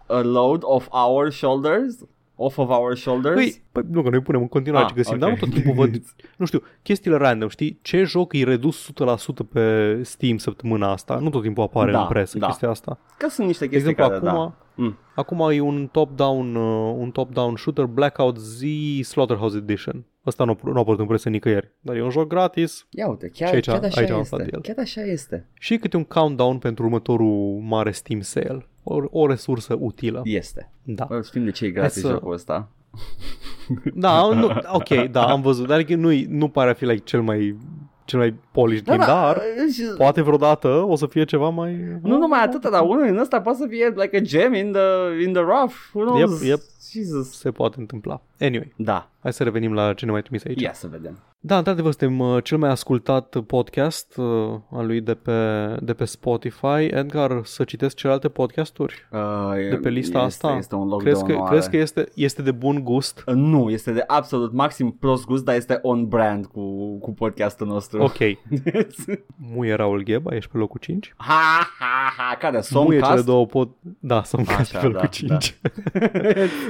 a 0.07 0.21
load 0.21 0.61
of 0.63 0.89
our 0.91 1.31
shoulders? 1.31 1.99
Off 2.41 2.59
of 2.59 2.69
our 2.71 2.97
shoulders? 2.97 3.35
Păi, 3.35 3.63
păi 3.73 3.83
nu 3.91 4.03
că 4.03 4.11
noi 4.11 4.21
punem 4.21 4.41
în 4.41 4.49
continuare 4.49 4.85
Ah, 4.85 4.91
ce 4.91 4.97
găsim, 4.97 5.15
ok. 5.15 5.21
dar 5.21 5.31
nu 5.31 5.37
tot 5.37 5.51
timpul 5.51 5.73
văd, 5.75 6.03
nu 6.39 6.45
știu, 6.47 6.63
chestiile 6.83 7.17
random, 7.17 7.49
știi? 7.49 7.79
Ce 7.83 8.03
joc 8.03 8.33
e 8.33 8.45
redus 8.45 8.91
100% 8.91 9.49
pe 9.53 9.99
Steam 10.03 10.37
săptămâna 10.37 10.91
asta? 10.93 11.19
Nu 11.19 11.31
tot 11.31 11.43
timpul 11.43 11.63
apare 11.63 11.93
Da, 11.93 12.01
în 12.01 12.07
presă 12.07 12.39
da. 12.39 12.47
chestia 12.47 12.69
asta. 12.69 12.99
Că 13.19 13.29
sunt 13.29 13.47
niște 13.47 13.65
De 13.67 13.71
chestii 13.71 13.91
exemplu, 13.91 14.15
care, 14.17 14.27
acum, 14.29 14.55
da. 14.77 14.83
Mm. 14.83 14.97
acum 15.15 15.51
e 15.53 15.61
un 15.61 15.89
top-down, 15.93 16.55
uh, 16.55 16.95
un 16.99 17.11
top-down 17.11 17.57
shooter 17.57 17.85
Blackout 17.85 18.37
Z 18.37 18.61
Slaughterhouse 19.03 19.57
Edition. 19.57 20.05
Ăsta 20.27 20.45
nu, 20.45 20.59
nu 20.65 20.77
a 20.77 20.79
apărut 20.79 20.99
în 21.01 21.07
presă 21.07 21.29
nicăieri, 21.29 21.71
dar 21.81 21.97
e 21.97 22.03
un 22.03 22.11
joc 22.11 22.27
gratis 22.29 22.87
Ia 22.91 23.09
uite, 23.09 23.29
chiar, 23.29 23.49
Și 23.49 23.55
aici- 23.55 23.65
chiar 23.67 23.85
așa 23.85 24.01
aici 24.01 24.11
am 24.11 24.19
aflat 24.19 24.41
este. 24.41 24.51
de 24.51 24.57
el. 24.67 24.75
Chiar 24.75 24.85
așa 24.85 25.01
este. 25.01 25.49
și 25.55 25.77
câte 25.77 25.97
un 25.97 26.05
countdown 26.05 26.59
pentru 26.59 26.85
următorul 26.85 27.61
mare 27.63 27.91
Steam 27.91 28.21
sale. 28.21 28.67
O, 28.91 29.03
o 29.11 29.27
resursă 29.27 29.77
utilă. 29.79 30.21
Este. 30.25 30.71
Da. 30.83 31.05
Bă, 31.09 31.23
Știm 31.27 31.45
de 31.45 31.51
ce 31.51 31.65
e 31.65 31.71
gratis 31.71 32.01
să- 32.01 32.09
jocul 32.09 32.33
ăsta. 32.33 32.69
Da, 33.95 34.29
nu, 34.35 34.51
ok, 34.73 34.89
da, 35.11 35.23
am 35.27 35.41
văzut, 35.41 35.67
dar 35.67 35.83
nu, 35.85 36.11
nu 36.29 36.49
pare 36.49 36.71
a 36.71 36.73
fi 36.73 36.85
like, 36.85 37.03
cel 37.05 37.23
mai 37.23 37.57
cel 38.05 38.19
mai 38.19 38.35
polished 38.53 38.85
game, 38.87 39.05
dar 39.07 39.43
și- 39.73 39.83
poate 39.97 40.23
vreodată 40.23 40.69
o 40.69 40.97
să 40.97 41.07
fie 41.07 41.25
ceva 41.25 41.49
mai... 41.49 41.99
Nu 42.03 42.19
numai 42.19 42.41
atât, 42.43 42.71
dar 42.71 42.83
unul 42.83 43.07
din 43.07 43.19
ăsta 43.19 43.41
poate 43.41 43.59
să 43.59 43.67
fie 43.69 43.93
like 43.97 44.17
a 44.17 44.21
gem 44.21 44.55
in 44.55 44.73
the, 44.73 45.23
in 45.27 45.33
the 45.33 45.43
rough. 45.43 45.75
Who 45.93 46.05
knows? 46.05 46.41
Yep, 46.41 46.49
yep. 46.49 46.59
Jesus. 46.93 47.39
Se 47.39 47.51
poate 47.51 47.77
întâmpla. 47.81 48.23
Anyway, 48.41 48.73
Da, 48.77 49.11
hai 49.21 49.33
să 49.33 49.43
revenim 49.43 49.73
la 49.75 49.95
ce 49.95 50.05
ne 50.05 50.11
mai 50.11 50.23
trimis 50.23 50.45
aici. 50.45 50.61
ia 50.61 50.73
să 50.73 50.87
vedem. 50.87 51.19
Da, 51.41 51.59
într-adevăr, 51.59 51.93
suntem 51.93 52.19
uh, 52.19 52.43
cel 52.45 52.59
mai 52.59 52.71
ascultat 52.71 53.37
podcast 53.47 54.17
uh, 54.17 54.25
al 54.71 54.87
lui 54.87 55.01
de 55.01 55.15
pe, 55.15 55.67
de 55.81 55.95
pe 55.95 56.05
Spotify. 56.05 56.85
Edgar, 56.91 57.41
să 57.45 57.65
citesc 57.65 57.97
celelalte 57.97 58.29
podcasturi 58.29 59.07
Uh, 59.13 59.69
de 59.71 59.77
pe 59.83 59.89
lista 59.89 60.19
este, 60.25 60.47
asta? 60.47 60.57
Este 60.59 60.75
un 60.75 60.89
loc 60.89 61.03
crezi, 61.03 61.23
de 61.23 61.27
că, 61.27 61.33
onoare. 61.33 61.55
crezi 61.55 61.71
că 61.71 61.77
este, 61.77 62.09
este 62.15 62.43
de 62.43 62.51
bun 62.51 62.83
gust? 62.85 63.23
Uh, 63.27 63.35
Nu, 63.35 63.71
este 63.71 63.93
de 63.93 64.05
absolut 64.07 64.53
maxim 64.53 64.91
prost 64.91 65.25
gust, 65.25 65.45
dar 65.45 65.55
este 65.55 65.79
on 65.83 66.09
brand 66.09 66.47
cu, 66.47 66.99
cu 66.99 67.13
podcastul 67.13 67.67
nostru. 67.67 68.03
Ok. 68.03 68.17
Muie 69.55 69.75
Raul 69.75 70.03
Gheba, 70.03 70.35
ești 70.35 70.51
pe 70.51 70.59
locul 70.59 70.81
5. 70.81 71.15
ha, 71.17 71.69
ha, 71.79 71.98
ha, 72.17 72.37
care? 72.39 72.53
Muie 72.53 72.63
Somcast? 72.63 73.11
cele 73.11 73.23
două 73.23 73.47
pod... 73.47 73.69
Da, 73.99 74.23
Somcast 74.23 74.75
Așa, 74.75 74.79
pe 74.79 74.87
locul 74.87 75.01
da, 75.01 75.37
5. 75.37 75.55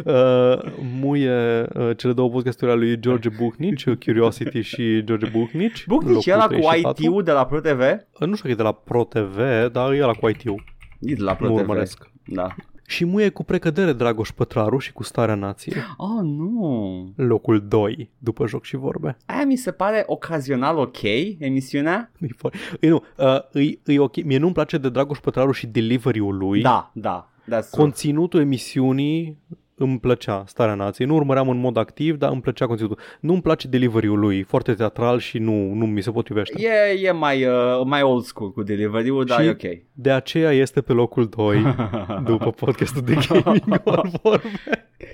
uh, 0.05 0.73
muie 1.01 1.67
uh, 1.75 1.97
cele 1.97 2.13
două 2.13 2.29
podcasturi 2.31 2.71
ale 2.71 2.81
lui 2.81 3.01
George 3.01 3.29
Bucnici, 3.29 3.85
uh, 3.85 3.97
Curiosity 4.05 4.61
și 4.61 5.05
George 5.05 5.27
Bucnici. 5.29 5.87
Bucnici 5.87 6.27
locul 6.27 6.33
ăla 6.33 6.47
cu 6.47 6.49
34. 6.53 7.03
IT-ul 7.05 7.23
de 7.23 7.31
la 7.33 7.47
ProTV? 7.47 7.81
Uh, 7.81 8.27
Nu 8.27 8.35
știu 8.35 8.45
că 8.47 8.51
e 8.51 8.55
de 8.55 8.63
la 8.63 8.73
ProTV, 8.73 9.37
dar 9.73 9.93
e 9.93 9.99
la 10.01 10.13
cu 10.13 10.29
IT-ul. 10.29 10.65
E 11.01 11.15
de 11.15 11.23
la 11.23 11.31
Nu 11.31 11.37
ProTV. 11.37 11.59
urmăresc. 11.59 12.11
Da. 12.25 12.55
Și 12.91 13.05
muie 13.05 13.29
cu 13.29 13.45
precădere 13.45 13.93
Dragoș 13.93 14.31
Pătraru 14.31 14.79
și 14.79 14.93
cu 14.93 15.03
starea 15.03 15.35
nației. 15.35 15.75
Oh, 15.97 16.23
nu. 16.23 17.13
Locul 17.17 17.69
2, 17.69 18.11
după 18.19 18.47
joc 18.47 18.65
și 18.65 18.77
vorbe. 18.77 19.17
Aia 19.27 19.45
mi 19.45 19.57
se 19.57 19.71
pare 19.71 20.03
ocazional 20.07 20.79
ok, 20.79 21.03
emisiunea? 21.39 22.11
E, 22.21 22.27
fo- 22.27 22.79
e, 22.81 22.89
nu, 22.89 23.03
uh, 23.17 23.65
e, 23.85 23.93
e 23.93 23.99
ok. 23.99 24.23
Mie 24.25 24.39
nu-mi 24.39 24.53
place 24.53 24.79
de 24.79 24.89
Dragoș 24.89 25.19
Pătraru 25.19 25.53
și 25.53 25.67
delivery-ul 25.67 26.37
lui. 26.37 26.61
Da, 26.61 26.91
da. 26.95 27.31
That's 27.45 27.71
true. 27.71 27.83
Conținutul 27.83 28.41
emisiunii 28.41 29.39
îmi 29.79 29.99
plăcea 29.99 30.45
Starea 30.47 30.75
Nației. 30.75 31.07
Nu 31.09 31.15
urmăream 31.15 31.49
în 31.49 31.59
mod 31.59 31.77
activ, 31.77 32.17
dar 32.17 32.31
îmi 32.33 32.41
plăcea 32.41 32.67
conținutul. 32.67 32.99
Nu-mi 33.21 33.41
place 33.43 33.69
delivery-ul 33.69 34.19
lui, 34.19 34.43
foarte 34.43 34.73
teatral 34.75 35.19
și 35.19 35.39
nu, 35.39 35.73
nu 35.75 35.87
mi 35.87 36.03
se 36.03 36.11
potrivește. 36.11 36.63
E, 36.63 37.07
e 37.07 37.11
mai, 37.11 37.45
uh, 37.45 37.55
mai 37.85 38.03
old 38.03 38.23
school 38.25 38.53
cu 38.53 38.63
delivery-ul, 38.63 39.25
dar 39.25 39.41
Și- 39.41 39.47
e 39.47 39.51
ok. 39.51 39.79
De 39.93 40.11
aceea 40.11 40.51
este 40.53 40.81
pe 40.81 40.93
locul 40.93 41.27
2 41.29 41.63
după 42.25 42.51
podcastul 42.51 43.03
de 43.03 43.15
gaming 43.29 43.81
ori 43.85 44.11
vorbe. 44.23 44.43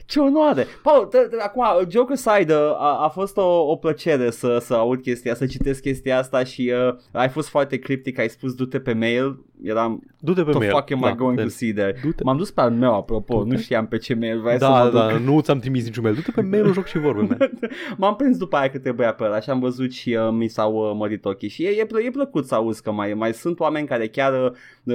Ce 0.06 0.20
onoare! 0.20 0.66
Paul, 0.82 1.04
te, 1.06 1.18
te, 1.18 1.36
acum, 1.42 1.64
joke 1.90 2.12
aside, 2.12 2.54
uh, 2.54 2.60
a, 2.60 2.98
a 3.04 3.08
fost 3.08 3.36
o, 3.36 3.70
o 3.70 3.76
plăcere 3.76 4.30
să, 4.30 4.58
să 4.60 4.74
aud 4.74 5.00
chestia, 5.00 5.34
să 5.34 5.46
citesc 5.46 5.80
chestia 5.82 6.18
asta 6.18 6.44
și 6.44 6.72
uh, 6.88 6.94
ai 7.12 7.28
fost 7.28 7.48
foarte 7.48 7.76
criptic, 7.78 8.18
ai 8.18 8.28
spus 8.28 8.54
du-te 8.54 8.78
pe 8.80 8.92
mail, 8.92 9.44
eram, 9.62 10.02
Du-te 10.20 10.42
pe 10.42 10.50
the 10.50 10.58
mail. 10.58 10.70
fuck 10.70 10.90
am 10.90 11.10
I 11.12 11.16
going 11.16 11.40
to 11.40 11.48
see 11.48 11.72
there? 11.72 11.98
Du-te. 12.02 12.22
M-am 12.24 12.36
dus 12.36 12.50
pe 12.50 12.60
al 12.60 12.70
meu, 12.70 12.94
apropo, 12.94 13.38
Du-te. 13.38 13.54
nu 13.54 13.60
știam 13.60 13.86
pe 13.86 13.96
ce 13.98 14.14
mail 14.14 14.40
vrei 14.40 14.52
să 14.58 14.58
Da, 14.58 14.84
mă 14.84 14.90
da, 14.90 15.08
duc. 15.10 15.18
nu 15.18 15.40
ți-am 15.40 15.58
trimis 15.58 15.84
niciun 15.84 16.02
mail. 16.02 16.14
Du-te 16.14 16.30
pe 16.30 16.40
mail 16.42 16.72
joc 16.72 16.86
și 16.86 16.98
vorbe, 16.98 17.20
man. 17.38 17.50
M-am 17.98 18.16
prins 18.16 18.36
după 18.36 18.56
aia 18.56 18.70
că 18.70 18.78
trebuia 18.78 19.12
pe 19.14 19.24
ăla 19.24 19.40
și 19.40 19.50
am 19.50 19.60
văzut 19.60 19.92
și 19.92 20.16
uh, 20.20 20.28
mi 20.32 20.48
s-au 20.48 20.74
uh, 20.74 20.92
mărit 20.96 21.24
ochii 21.24 21.48
și 21.48 21.62
e, 21.64 21.68
e, 21.68 21.84
plă- 21.86 22.00
e 22.06 22.10
plăcut 22.10 22.46
să 22.46 22.54
auzi 22.54 22.82
că 22.82 22.92
mai, 22.92 23.14
mai 23.14 23.32
sunt 23.34 23.60
oameni 23.60 23.86
care 23.86 24.06
chiar 24.08 24.52
uh, 24.84 24.94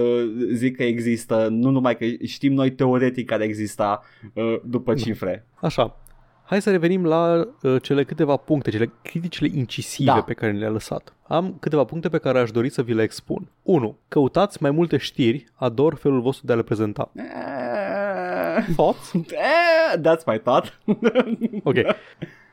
zic 0.54 0.76
că 0.76 0.84
există, 0.84 1.48
nu 1.52 1.70
numai 1.70 1.98
că 1.98 2.06
știm 2.26 2.54
noi 2.54 2.72
teoretic 2.72 3.26
care 3.28 3.44
exista 3.44 4.02
uh, 4.34 4.56
după 4.80 4.94
cifre. 4.94 5.46
Așa. 5.56 5.96
Hai 6.46 6.62
să 6.62 6.72
revenim 6.72 7.06
la 7.06 7.48
uh, 7.62 7.82
cele 7.82 8.04
câteva 8.04 8.36
puncte, 8.38 8.70
cele 8.72 8.92
criticile 9.02 9.50
incisive 9.58 10.12
Da. 10.12 10.22
pe 10.22 10.34
care 10.34 10.52
le-a 10.52 10.70
lăsat. 10.70 11.14
Am 11.28 11.58
câteva 11.60 11.84
puncte 11.84 12.10
pe 12.10 12.18
care 12.18 12.40
aș 12.40 12.52
dori 12.52 12.70
să 12.70 12.82
vi 12.84 12.94
le 12.94 13.04
expun. 13.04 13.48
1. 13.62 13.98
Căutați 14.08 14.62
mai 14.62 14.72
multe 14.72 14.98
știri, 14.98 15.46
ador 15.56 15.96
felul 15.96 16.22
vostru 16.22 16.46
de 16.46 16.52
a 16.54 16.56
le 16.56 16.62
prezenta. 16.62 17.12
Eh, 17.16 18.66
Thoughts? 18.76 19.14
eh, 19.14 20.00
That's 20.00 20.24
my 20.26 20.40
thought. 20.40 20.80
Ok. 21.64 21.76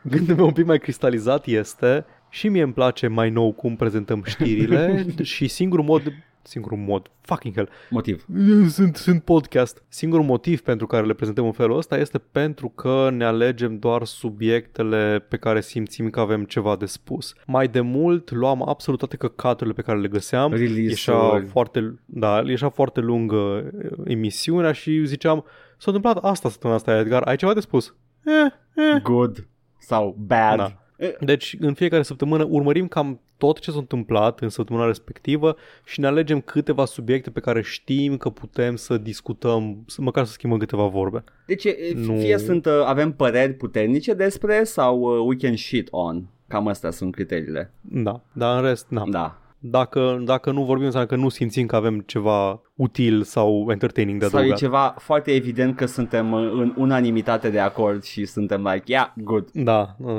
Gândul 0.02 0.34
meu 0.36 0.46
un 0.46 0.52
pic 0.52 0.66
mai 0.66 0.78
cristalizat 0.78 1.46
este 1.46 2.04
și 2.28 2.48
mie 2.48 2.62
îmi 2.62 2.72
place 2.72 3.06
mai 3.06 3.30
nou 3.30 3.52
cum 3.52 3.76
prezentăm 3.76 4.22
știrile 4.26 5.06
și 5.22 5.48
singurul 5.48 5.84
mod 5.84 6.02
singurul 6.46 6.78
mod, 6.78 7.10
fucking 7.20 7.54
hell, 7.54 7.68
Motiv. 7.90 8.26
sunt, 8.68 8.96
sunt 8.96 9.22
podcast. 9.22 9.82
Singurul 9.88 10.24
motiv 10.24 10.60
pentru 10.60 10.86
care 10.86 11.06
le 11.06 11.14
prezentăm 11.14 11.44
în 11.44 11.52
felul 11.52 11.76
ăsta 11.76 11.98
este 11.98 12.18
pentru 12.18 12.68
că 12.68 13.08
ne 13.12 13.24
alegem 13.24 13.78
doar 13.78 14.04
subiectele 14.04 15.24
pe 15.28 15.36
care 15.36 15.60
simțim 15.60 16.10
că 16.10 16.20
avem 16.20 16.44
ceva 16.44 16.76
de 16.76 16.86
spus. 16.86 17.34
Mai 17.46 17.68
de 17.68 17.80
mult 17.80 18.30
luam 18.30 18.68
absolut 18.68 18.98
toate 18.98 19.16
căcaturile 19.16 19.74
pe 19.74 19.82
care 19.82 19.98
le 19.98 20.08
găseam. 20.08 20.50
Release-uri. 20.50 20.88
Ieșea 20.88 21.44
foarte, 21.48 21.98
da, 22.04 22.42
ieșea 22.44 22.68
foarte 22.68 23.00
lungă 23.00 23.70
eh, 23.82 23.90
emisiunea 24.04 24.72
și 24.72 25.04
ziceam 25.04 25.44
s-a 25.78 25.90
întâmplat 25.92 26.24
asta 26.24 26.48
săptămâna 26.48 26.78
asta, 26.78 26.98
Edgar, 26.98 27.22
ai 27.22 27.36
ceva 27.36 27.54
de 27.54 27.60
spus? 27.60 27.94
Eh, 28.24 28.52
eh. 28.94 29.02
Good 29.02 29.48
sau 29.78 30.16
bad. 30.18 30.56
Da. 30.56 30.85
Deci 31.20 31.56
în 31.60 31.74
fiecare 31.74 32.02
săptămână 32.02 32.46
urmărim 32.50 32.88
cam 32.88 33.20
tot 33.36 33.58
ce 33.58 33.70
s-a 33.70 33.78
întâmplat 33.78 34.40
în 34.40 34.48
săptămâna 34.48 34.86
respectivă 34.86 35.56
și 35.84 36.00
ne 36.00 36.06
alegem 36.06 36.40
câteva 36.40 36.84
subiecte 36.84 37.30
pe 37.30 37.40
care 37.40 37.62
știm 37.62 38.16
că 38.16 38.30
putem 38.30 38.76
să 38.76 38.96
discutăm, 38.96 39.82
să- 39.86 40.00
măcar 40.00 40.24
să 40.24 40.32
schimbăm 40.32 40.58
câteva 40.58 40.86
vorbe. 40.86 41.24
Deci 41.46 41.64
e, 41.64 41.76
Nu. 41.94 42.16
fie 42.16 42.38
sunt, 42.38 42.66
uh, 42.66 42.72
avem 42.84 43.12
păreri 43.12 43.52
puternice 43.52 44.14
despre 44.14 44.64
sau 44.64 45.00
uh, 45.00 45.24
we 45.28 45.36
can 45.36 45.56
shit 45.56 45.88
on. 45.90 46.24
Cam 46.48 46.66
astea 46.68 46.90
sunt 46.90 47.14
criteriile. 47.14 47.72
Da, 47.80 48.20
dar 48.32 48.56
în 48.56 48.68
rest, 48.68 48.86
na. 48.88 49.04
Da. 49.10 49.40
Dacă, 49.58 50.20
dacă 50.24 50.50
nu 50.50 50.64
vorbim, 50.64 50.84
înseamnă 50.84 51.08
că 51.08 51.16
nu 51.16 51.28
simțim 51.28 51.66
că 51.66 51.76
avem 51.76 51.98
ceva 52.06 52.60
util 52.74 53.22
sau 53.22 53.66
entertaining 53.70 54.20
de 54.20 54.26
Sau 54.26 54.34
e 54.38 54.40
adăugat. 54.40 54.58
ceva 54.58 54.94
foarte 54.98 55.30
evident 55.34 55.76
că 55.76 55.86
suntem 55.86 56.32
uh, 56.32 56.40
în 56.52 56.74
unanimitate 56.76 57.50
de 57.50 57.58
acord 57.60 58.02
și 58.02 58.24
suntem 58.24 58.62
like, 58.72 58.82
yeah, 58.92 59.06
good. 59.16 59.48
Da. 59.52 59.96
uh, 59.98 60.12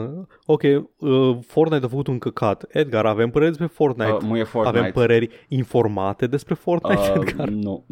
Ok, 0.45 0.61
uh, 0.97 1.37
Fortnite 1.47 1.85
a 1.85 1.87
făcut 1.87 2.07
un 2.07 2.17
căcat. 2.17 2.65
Edgar, 2.69 3.05
avem 3.05 3.29
păreri 3.29 3.49
despre 3.51 3.67
Fortnite? 3.67 4.11
Uh, 4.11 4.19
mu 4.23 4.37
e 4.37 4.43
Fortnite. 4.43 4.77
Avem 4.79 4.91
păreri 4.91 5.29
informate 5.47 6.27
despre 6.27 6.53
Fortnite, 6.53 7.01
Uh, 7.01 7.15
Edgar? 7.15 7.47
nu. 7.49 7.85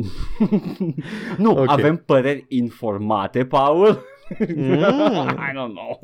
nu, 1.38 1.52
Ok. 1.52 1.70
avem 1.70 2.04
păreri 2.06 2.46
informate, 2.48 3.46
Paul. 3.46 4.00
Mm. 4.56 4.72
I 5.48 5.52
don't 5.54 5.74
know. 5.74 6.00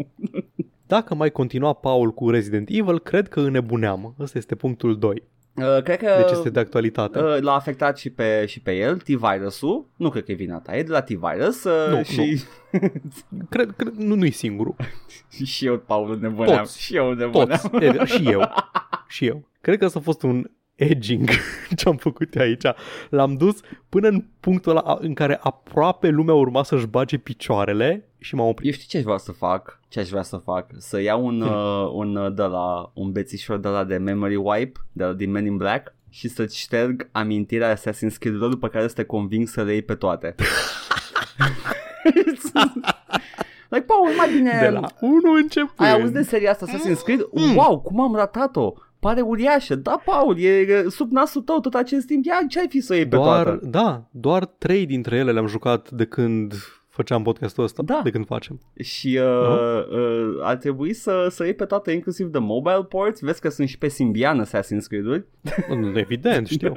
Dacă 0.92 1.16
mai 1.16 1.32
continua 1.32 1.74
Paul 1.74 2.14
cu 2.14 2.30
Resident 2.30 2.68
Evil, 2.70 3.00
cred 3.00 3.28
că 3.28 3.40
înnebuneam. 3.40 4.16
Ăsta 4.20 4.38
este 4.38 4.56
punctul 4.56 5.00
2. 5.00 5.24
Uh, 5.56 5.82
cred 5.84 5.98
că 5.98 6.14
Deci 6.18 6.32
este 6.32 6.50
de 6.50 6.60
actualitate. 6.60 7.20
uh, 7.20 7.38
l-a 7.40 7.54
afectat 7.54 7.98
și 7.98 8.10
pe, 8.10 8.46
și 8.46 8.60
pe 8.60 8.76
el, 8.76 8.98
T-Virusul. 8.98 9.86
Nu 9.96 10.10
cred 10.10 10.24
că 10.24 10.32
e 10.32 10.36
vina 10.36 10.60
ta, 10.60 10.78
e 10.78 10.84
de 10.84 10.92
la 10.92 11.02
T-Virus. 11.02 11.64
Uh, 11.64 11.90
Nu, 11.90 12.04
și, 12.04 12.42
Cred, 13.50 13.74
cred 13.78 13.94
nu, 13.98 14.16
nu-i 14.16 14.32
singurul. 14.32 14.76
și 15.46 15.66
eu, 15.66 15.78
Paul, 15.78 16.20
nebuneam. 16.20 16.58
Toți. 16.58 16.82
Și 16.82 16.96
eu 16.96 17.14
nebuneam. 17.14 17.60
Toți. 17.72 17.86
Edgar, 17.86 18.08
și 18.08 18.30
eu. 18.30 18.42
Și 19.08 19.26
eu. 19.26 19.48
Cred 19.62 19.78
că 19.78 19.86
asta 19.86 20.00
a 20.00 20.02
fost 20.02 20.22
un 20.24 20.50
edging 20.76 21.30
ce 21.78 21.88
am 21.90 21.96
făcut 21.96 22.36
eu 22.36 22.42
aici. 22.42 22.66
L-am 23.10 23.38
dus 23.38 23.60
până 23.90 24.08
în 24.08 24.26
punctul 24.40 24.72
ăla 24.72 24.98
în 25.00 25.14
care 25.14 25.40
aproape 25.42 26.10
lumea 26.10 26.34
urma 26.34 26.64
să-și 26.64 26.88
bage 26.88 27.18
picioarele 27.18 28.06
și 28.22 28.36
m-am 28.36 28.48
oprit. 28.48 28.66
Eu 28.66 28.72
știu 28.72 28.86
ce 28.88 28.98
aș 28.98 29.04
vrea 29.04 29.18
să 29.18 29.32
fac? 29.32 29.80
Ce 29.88 30.00
aș 30.00 30.10
vrea 30.10 30.22
să 30.22 30.38
fac? 30.38 30.70
Să 30.78 31.02
iau 31.02 31.26
un, 31.26 31.42
uh, 31.42 31.92
un 31.94 32.16
uh, 32.16 32.34
de 32.34 32.42
la, 32.42 32.92
un 32.94 33.12
bețișor 33.12 33.58
de 33.58 33.68
la 33.68 33.84
de 33.84 33.98
memory 33.98 34.36
wipe, 34.36 34.80
de 34.92 35.04
la, 35.04 35.14
din 35.14 35.32
Men 35.32 35.46
in 35.46 35.58
Black 35.58 35.94
și 36.10 36.28
să-ți 36.28 36.60
șterg 36.60 37.10
amintirea 37.12 37.76
Assassin's 37.76 38.18
Creed-ului 38.20 38.50
după 38.50 38.68
care 38.68 38.88
să 38.88 38.94
te 38.94 39.04
conving 39.04 39.48
să 39.48 39.64
le 39.64 39.72
iei 39.72 39.82
pe 39.82 39.96
toate. 39.96 40.36
like, 43.70 43.86
Paul, 43.86 44.16
mai 44.18 44.34
bine... 44.36 44.58
De 44.62 44.70
la 44.70 44.88
1 45.00 45.32
începând. 45.32 45.90
Ai 45.90 45.92
auzit 45.92 46.14
de 46.14 46.22
seria 46.22 46.52
asta 46.52 46.66
Assassin's 46.66 47.04
Creed? 47.04 47.28
Wow, 47.56 47.80
cum 47.80 48.02
am 48.02 48.16
ratat-o! 48.16 48.74
Pare 49.00 49.22
uriașă. 49.22 49.76
Da, 49.76 50.02
Paul, 50.06 50.40
e 50.40 50.50
e 50.50 50.90
sub 50.90 51.12
nasul 51.12 51.42
tău 51.42 51.60
tot 51.60 51.74
acest 51.74 52.06
timp. 52.06 52.26
Ia, 52.26 52.40
ce 52.50 52.60
ai 52.60 52.68
fi 52.70 52.80
să 52.80 52.94
o 52.94 52.96
iei 52.96 53.08
pe 53.08 53.16
doar, 53.16 53.44
toată? 53.44 53.66
Da, 53.66 54.04
doar 54.12 54.46
trei 54.46 54.86
dintre 54.86 55.16
ele 55.16 55.32
le-am 55.32 55.48
jucat 55.48 55.92
de 55.92 56.06
când 56.06 56.54
făceam 56.92 57.24
podcastul 57.24 57.64
ăsta. 57.64 57.82
Da. 57.82 58.02
De 58.04 58.10
când 58.10 58.26
facem. 58.26 58.60
Și 58.76 59.20
uh, 59.22 59.86
uh, 59.92 60.40
ar 60.42 60.56
trebui 60.56 60.94
să, 60.94 61.28
să 61.30 61.44
iei 61.44 61.54
pe 61.54 61.66
toate, 61.66 61.92
inclusiv 61.92 62.28
de 62.28 62.38
mobile 62.38 62.84
ports. 62.84 63.20
Vezi 63.20 63.42
că 63.42 63.50
sunt 63.50 63.68
și 63.68 63.78
pe 63.78 63.88
Symbian 63.88 64.46
Assassin's 64.46 64.88
Creed-uri. 64.88 65.26
Evident, 65.94 66.48
știu. 66.48 66.74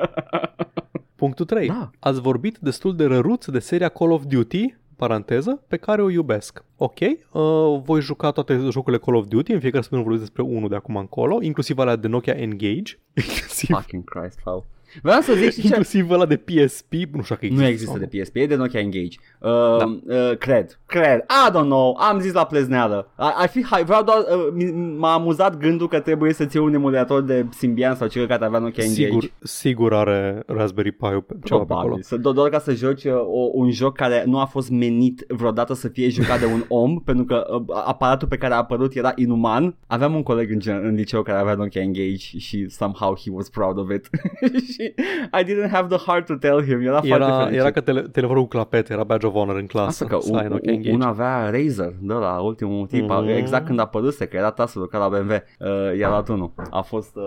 Punctul 1.16 1.44
3. 1.44 1.66
Da. 1.66 1.90
Ați 1.98 2.20
vorbit 2.20 2.58
destul 2.58 2.96
de 2.96 3.04
răruț 3.04 3.46
de 3.46 3.58
seria 3.58 3.88
Call 3.88 4.10
of 4.10 4.22
Duty, 4.24 4.74
paranteză, 4.96 5.62
pe 5.68 5.76
care 5.76 6.02
o 6.02 6.10
iubesc. 6.10 6.64
Ok, 6.76 7.00
uh, 7.00 7.80
voi 7.82 8.00
juca 8.00 8.30
toate 8.30 8.56
jocurile 8.70 9.02
Call 9.02 9.16
of 9.16 9.26
Duty, 9.26 9.52
în 9.52 9.60
fiecare 9.60 9.82
săptămână 9.82 10.08
vorbesc 10.08 10.30
despre 10.32 10.54
unul 10.54 10.68
de 10.68 10.74
acum 10.74 10.96
încolo, 10.96 11.42
inclusiv 11.42 11.78
alea 11.78 11.96
de 11.96 12.08
Nokia 12.08 12.32
Engage, 12.32 12.98
inclusiv, 13.28 13.76
Fucking 13.76 14.04
Christ, 14.04 14.40
Paul. 14.44 14.64
Vreau 15.02 15.20
să 15.20 15.32
zic 15.34 15.50
și 15.52 15.60
ce... 15.60 15.66
inclusiv 15.66 16.10
ăla 16.10 16.26
de 16.26 16.36
PSP, 16.36 16.92
nu 16.92 17.22
știu 17.22 17.34
dacă 17.34 17.44
există. 17.44 17.62
Nu 17.62 17.66
există 17.68 17.90
sau 17.98 18.06
de 18.08 18.18
PSP, 18.22 18.36
e 18.36 18.46
de 18.46 18.54
Nokia 18.54 18.80
Engage. 18.80 19.16
Uh, 19.40 19.50
da. 19.78 19.98
uh, 20.14 20.36
cred, 20.38 20.78
cred. 20.86 21.18
I 21.20 21.50
don't 21.50 21.64
know, 21.64 21.96
am 22.00 22.20
zis 22.20 22.32
la 22.32 22.46
plezneală. 22.46 23.10
Ar, 23.16 23.32
ar 23.36 23.48
fi, 23.48 23.64
hai, 23.64 23.84
vreau 23.84 24.02
doar, 24.02 24.18
uh, 24.18 24.52
mi- 24.54 24.96
m-a 24.96 25.12
amuzat 25.12 25.56
gândul 25.56 25.88
că 25.88 26.00
trebuie 26.00 26.32
să-ți 26.32 26.56
iei 26.56 26.64
un 26.64 26.74
emulator 26.74 27.22
de 27.22 27.46
Symbian 27.50 27.94
sau 27.94 28.06
ceva 28.08 28.26
care 28.26 28.44
avea 28.44 28.58
Nokia 28.58 28.84
Engage. 28.84 29.04
Sigur, 29.04 29.30
sigur 29.42 29.94
are 29.94 30.42
Raspberry 30.46 30.92
Pi 30.92 31.06
ceva 31.06 31.18
pe 31.24 31.50
acolo. 31.50 31.64
Probabil. 31.64 32.02
Să, 32.02 32.16
do- 32.18 32.34
doar 32.34 32.48
ca 32.50 32.58
să 32.58 32.72
joci 32.72 33.04
uh, 33.04 33.12
o, 33.14 33.48
un 33.52 33.70
joc 33.70 33.96
care 33.96 34.22
nu 34.26 34.38
a 34.38 34.44
fost 34.44 34.70
menit 34.70 35.24
vreodată 35.28 35.74
să 35.74 35.88
fie 35.88 36.08
jucat 36.08 36.38
de 36.40 36.46
un 36.46 36.64
om, 36.82 36.98
pentru 37.00 37.24
că 37.24 37.44
uh, 37.66 37.76
aparatul 37.86 38.28
pe 38.28 38.36
care 38.36 38.54
a 38.54 38.56
apărut 38.56 38.94
era 38.94 39.12
inuman. 39.16 39.76
Aveam 39.86 40.14
un 40.14 40.22
coleg 40.22 40.50
în, 40.50 40.58
gen- 40.58 40.80
în 40.84 40.94
liceu 40.94 41.22
care 41.22 41.38
avea 41.38 41.54
Nokia 41.54 41.80
Engage 41.82 42.38
și 42.38 42.68
somehow 42.68 43.16
he 43.24 43.30
was 43.30 43.48
proud 43.48 43.78
of 43.78 43.90
it. 43.94 44.08
și 44.72 44.83
I 45.40 45.44
didn't 45.44 45.70
have 45.70 45.96
the 45.96 46.04
heart 46.06 46.26
to 46.26 46.34
tell 46.34 46.62
him. 46.64 46.80
Era, 46.80 47.00
foarte 47.00 47.08
Era, 47.24 47.36
fericit. 47.38 47.58
era 47.60 47.70
ca 47.70 47.80
tele, 47.80 48.00
telefonul 48.02 48.42
cu 48.42 48.48
clapete, 48.48 48.92
era 48.92 49.04
badge 49.04 49.26
of 49.26 49.32
honor 49.32 49.56
în 49.56 49.66
clasă. 49.66 49.86
Asta 49.86 50.04
că 50.04 50.16
să 50.20 50.28
un, 50.32 50.38
ai 50.38 50.48
Nokia 50.48 50.70
un, 50.72 50.76
Engage. 50.76 50.94
un 50.94 51.00
avea 51.02 51.50
Razer, 51.50 51.92
de 52.00 52.12
la 52.12 52.38
ultimul 52.40 52.86
tip, 52.86 53.08
Mhm. 53.08 53.28
exact 53.28 53.66
când 53.66 53.78
a 53.78 53.82
apăruse, 53.82 54.26
că 54.26 54.36
era 54.36 54.50
tasul 54.50 54.86
ca 54.88 54.98
la 54.98 55.08
BMW, 55.08 55.30
uh, 55.32 55.98
i-a 55.98 56.08
luat 56.08 56.28
unul. 56.28 56.52
A 56.70 56.80
fost 56.80 57.16
uh, 57.16 57.22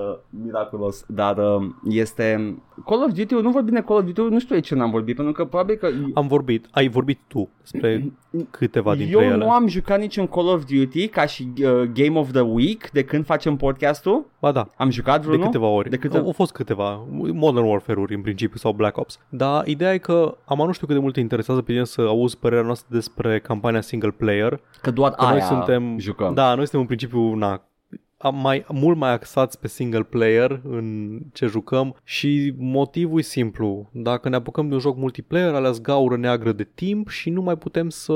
miraculos, 0.45 1.03
dar 1.08 1.38
uh, 1.38 1.66
este... 1.89 2.55
Call 2.86 3.03
of 3.03 3.12
Duty, 3.12 3.34
nu 3.34 3.49
vorbim 3.49 3.74
de 3.74 3.82
Call 3.82 3.97
of 3.99 4.05
Duty, 4.05 4.22
nu 4.34 4.39
știu 4.39 4.55
de 4.55 4.62
ce 4.62 4.76
n-am 4.76 4.89
vorbit, 4.91 5.16
pentru 5.16 5.34
că 5.34 5.45
probabil 5.45 5.76
că... 5.76 5.88
Am 6.14 6.28
vorbit, 6.28 6.66
ai 6.72 6.88
vorbit 6.88 7.20
tu 7.28 7.49
despre 7.62 8.12
câteva 8.49 8.95
dintre 8.95 9.14
Eu 9.22 9.28
ele. 9.28 9.36
nu 9.36 9.51
am 9.51 9.68
jucat 9.68 9.99
niciun 9.99 10.28
Call 10.28 10.47
of 10.47 10.64
Duty 10.66 11.08
ca 11.08 11.26
și 11.26 11.47
uh, 11.64 11.82
Game 11.93 12.20
of 12.20 12.32
the 12.32 12.41
Week 12.41 12.89
de 12.91 13.03
când 13.03 13.26
facem 13.26 13.55
podcastul. 13.55 14.26
Ba 14.41 14.51
da, 14.51 14.68
Am 14.78 14.89
jucat 14.89 15.20
de 15.20 15.26
vreunul? 15.26 15.45
câteva 15.45 15.66
ori. 15.68 15.89
De 15.89 15.97
câte... 15.97 16.18
Au, 16.18 16.26
au 16.26 16.32
fost 16.32 16.51
câteva, 16.51 17.05
Modern 17.12 17.47
Warfare-uri 17.56 18.16
în 18.16 18.22
principiu 18.22 18.58
sau 18.58 18.72
Black 18.72 18.98
Ops. 18.98 19.20
Dar 19.30 19.68
ideea 19.68 19.93
e 19.93 19.98
că 19.98 20.38
am 20.45 20.58
nu 20.58 20.72
știu 20.72 20.86
cât 20.88 20.95
de 20.95 21.02
mult 21.02 21.14
te 21.14 21.20
interesează 21.20 21.62
pe 21.62 21.72
tine 21.72 21.84
să 21.84 22.02
auzi 22.02 22.38
părerea 22.38 22.64
noastră 22.66 22.88
despre 22.91 23.39
campania 23.39 23.82
single 23.82 24.12
player. 24.12 24.60
Că 24.82 24.91
doar 24.91 25.12
Că 25.12 25.22
aia 25.26 25.32
noi 25.32 25.41
suntem, 25.41 26.00
jucăm. 26.00 26.34
da, 26.34 26.48
noi 26.48 26.64
suntem 26.64 26.80
în 26.80 26.86
principiu, 26.86 27.34
na, 27.34 27.52
am 27.52 27.62
mai, 28.34 28.65
mult 28.70 28.97
mai 28.97 29.11
axați 29.11 29.59
pe 29.59 29.68
single 29.68 30.03
player 30.03 30.61
în 30.70 31.20
ce 31.34 31.45
jucăm 31.45 31.95
și 32.03 32.53
motivul 32.57 33.20
e 33.20 33.22
simplu. 33.22 33.89
Dacă 33.91 34.30
ne 34.30 34.36
apucăm 34.36 34.68
de 34.68 34.74
un 34.74 34.80
joc 34.80 34.97
multiplayer, 34.97 35.53
alea 35.53 35.72
gaură 35.82 36.18
neagră 36.18 36.51
de 36.51 36.68
timp 36.76 37.09
și 37.09 37.30
nu 37.30 37.41
mai 37.41 37.57
putem 37.57 37.89
să 37.89 38.13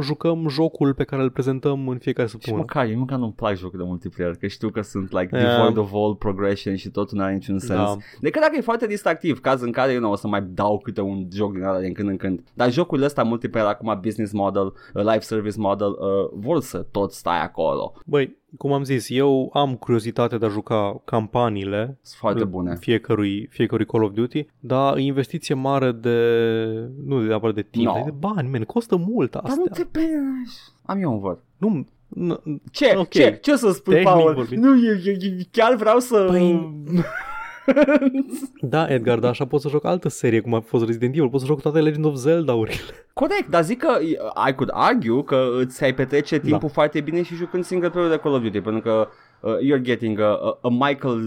jucăm 0.00 0.48
jocul 0.48 0.94
pe 0.94 1.04
care 1.04 1.22
îl 1.22 1.30
prezentăm 1.30 1.88
în 1.88 1.98
fiecare 1.98 2.26
Și 2.28 2.32
săptămână. 2.32 2.62
măcar, 2.66 2.88
eu 2.88 2.98
măcar 2.98 3.18
nu-mi 3.18 3.32
plac 3.32 3.56
jocul 3.56 3.78
de 3.78 3.84
multiplayer, 3.84 4.34
că 4.34 4.46
știu 4.46 4.68
că 4.70 4.80
sunt 4.80 5.12
like 5.12 5.36
Yeah. 5.36 5.56
devoid 5.56 5.76
of 5.76 5.92
all 5.92 6.14
progression 6.14 6.76
și 6.76 6.88
totul 6.90 7.18
nu 7.18 7.24
are 7.24 7.32
niciun 7.32 7.58
sens. 7.58 7.78
Da. 7.78 7.96
Decât 8.20 8.40
dacă 8.40 8.56
e 8.56 8.60
foarte 8.60 8.86
distractiv, 8.86 9.40
caz 9.40 9.62
în 9.62 9.72
care 9.72 9.92
eu 9.92 10.00
nu 10.00 10.10
o 10.10 10.16
să 10.16 10.28
mai 10.28 10.42
dau 10.42 10.78
câte 10.78 11.00
un 11.00 11.26
joc 11.32 11.52
din 11.52 11.62
ăla 11.62 11.80
din 11.80 11.92
când 11.92 12.08
în 12.08 12.16
când. 12.16 12.42
Dar 12.54 12.72
jocurile 12.72 13.06
ăsta 13.06 13.22
multiplayer, 13.22 13.68
acum 13.68 13.98
business 14.02 14.32
model, 14.32 14.66
uh, 14.66 15.02
live 15.02 15.20
service 15.20 15.58
model, 15.58 15.88
uh, 15.88 16.30
vor 16.32 16.60
să 16.60 16.78
tot 16.78 17.12
stai 17.12 17.42
acolo. 17.42 17.92
Băi, 18.06 18.42
cum 18.58 18.72
am 18.72 18.84
zis, 18.84 19.06
eu 19.10 19.50
am 19.52 19.74
curiozitate 19.74 20.38
de 20.38 20.46
a 20.46 20.48
juca 20.48 21.00
campaniile 21.04 21.84
Sunt 22.02 22.18
foarte 22.18 22.44
bune. 22.44 22.76
fiecărui, 22.80 23.46
fiecărui 23.50 23.86
Call 23.86 24.02
of 24.02 24.12
Duty, 24.12 24.46
dar 24.60 24.96
e 24.96 25.00
investiție 25.00 25.54
mare 25.54 25.92
de, 25.92 26.18
nu 27.06 27.20
de 27.20 27.26
neapărat 27.26 27.54
de 27.54 27.62
timp, 27.70 27.84
No. 27.86 27.98
no. 27.98 28.04
de 28.04 28.10
bani, 28.10 28.48
man, 28.48 28.62
costă 28.62 28.96
mult 28.96 29.30
Dar 29.30 29.42
astea. 29.44 29.62
nu 29.66 29.72
te 29.74 29.84
pe... 29.84 30.00
Am 30.82 31.00
eu 31.00 31.12
un 31.12 31.20
văd. 31.20 31.38
Nu, 31.56 31.86
nu, 32.08 32.40
Ce? 32.70 32.94
Ok. 32.96 33.08
Ce? 33.08 33.38
Ce 33.42 33.56
să 33.56 33.70
spui, 33.72 33.92
Tehnic 33.94 34.12
Paul? 34.12 34.34
vorbind. 34.34 34.62
Nu, 34.64 34.68
eu, 34.86 34.94
eu, 35.04 35.14
eu 35.20 35.30
chiar 35.50 35.74
vreau 35.74 35.98
să... 35.98 36.28
Păi- 36.36 36.94
Da, 38.60 38.86
Edgar, 38.92 39.18
dar 39.18 39.30
așa 39.30 39.44
pot 39.46 39.60
să 39.60 39.68
joc 39.68 39.84
altă 39.84 40.08
serie, 40.08 40.40
cum 40.40 40.54
a 40.54 40.60
fost 40.60 40.84
Resident 40.84 41.14
Evil, 41.16 41.28
pot 41.28 41.40
să 41.40 41.46
joc 41.46 41.60
toate 41.60 41.80
Legend 41.80 42.04
of 42.04 42.14
Zelda-urile. 42.14 42.76
Corect, 43.12 43.48
dar 43.50 43.62
zic 43.62 43.78
că 43.78 43.98
uh, 44.00 44.48
I 44.48 44.52
could 44.54 44.70
argue 44.72 45.22
că 45.24 45.46
îți 45.58 45.84
ai 45.84 45.94
petrece 45.94 46.38
timpul 46.40 46.68
foarte 46.68 47.00
bine 47.00 47.22
și 47.22 47.34
jucând 47.34 47.64
single 47.64 47.90
player 47.90 48.10
de 48.10 48.16
Call 48.16 48.34
of 48.34 48.42
Duty, 48.42 48.60
pentru 48.60 48.80
că 48.82 49.08
uh, 49.40 49.52
you're 49.56 49.82
getting 49.82 50.20
a, 50.20 50.24
a, 50.24 50.58
a 50.62 50.68
Michael, 50.68 51.20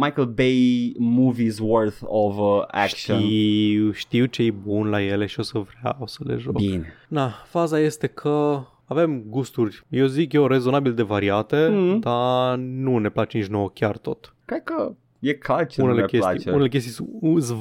Michael 0.00 0.26
Bay 0.26 0.92
movie's 1.18 1.58
worth 1.60 1.96
of 2.04 2.36
uh, 2.38 2.64
action. 2.70 3.18
Știu, 3.20 3.90
știu 3.92 4.24
ce 4.24 4.42
e 4.42 4.50
bun 4.50 4.88
la 4.88 5.02
ele 5.02 5.26
și 5.26 5.40
o 5.40 5.42
să 5.42 5.58
vreau 5.80 6.06
să 6.06 6.18
le 6.26 6.36
joc. 6.36 6.52
Bine. 6.52 6.92
Na, 7.08 7.32
faza 7.46 7.80
este 7.80 8.06
că 8.06 8.60
avem 8.84 9.22
gusturi, 9.26 9.82
eu 9.88 10.06
zic 10.06 10.32
eu, 10.32 10.46
rezonabil 10.46 10.94
de 10.94 11.02
variate, 11.02 11.68
Mhm. 11.68 11.98
dar 11.98 12.56
nu 12.56 12.98
ne 12.98 13.08
place 13.08 13.38
nici 13.38 13.46
nouă 13.46 13.70
chiar 13.74 13.96
tot. 13.98 14.34
Cred 14.44 14.62
că 14.62 14.92
e 15.20 15.32
clar 15.34 15.66
ce 15.66 15.82
unele 15.82 15.96
nu 15.96 16.00
ne 16.00 16.06
chestii, 16.06 16.30
place. 16.30 16.50
unele 16.50 16.68
chestii 16.68 16.92
sunt 16.92 17.08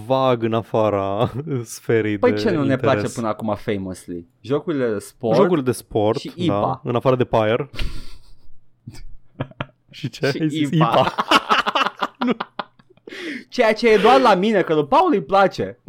vag 0.05 0.43
în 0.43 0.53
afara 0.53 1.31
sferei 1.63 2.17
Păi 2.17 2.31
de 2.31 2.37
ce 2.37 2.49
nu 2.49 2.63
ne 2.63 2.71
interes. 2.71 2.93
place 2.93 3.13
până 3.13 3.27
acum 3.27 3.55
famously? 3.55 4.27
Jocurile 4.41 4.91
de 4.91 4.99
sport 4.99 5.35
Jocurile 5.35 5.65
de 5.65 5.71
sport, 5.71 6.19
și 6.19 6.31
da, 6.35 6.43
IPA. 6.43 6.81
în 6.83 6.95
afară 6.95 7.15
de 7.15 7.23
Pyre. 7.23 7.69
și 9.89 10.09
ce? 10.09 10.31
și 10.31 10.41
Ai 10.41 10.49
zis 10.49 10.69
IPA. 10.71 11.13
Ceea 13.49 13.73
ce 13.73 13.89
e 13.89 13.97
doar 13.97 14.19
la 14.21 14.35
mine, 14.35 14.61
că 14.61 14.73
lui 14.73 14.85
Paul 14.85 15.13
îi 15.13 15.23
place. 15.23 15.79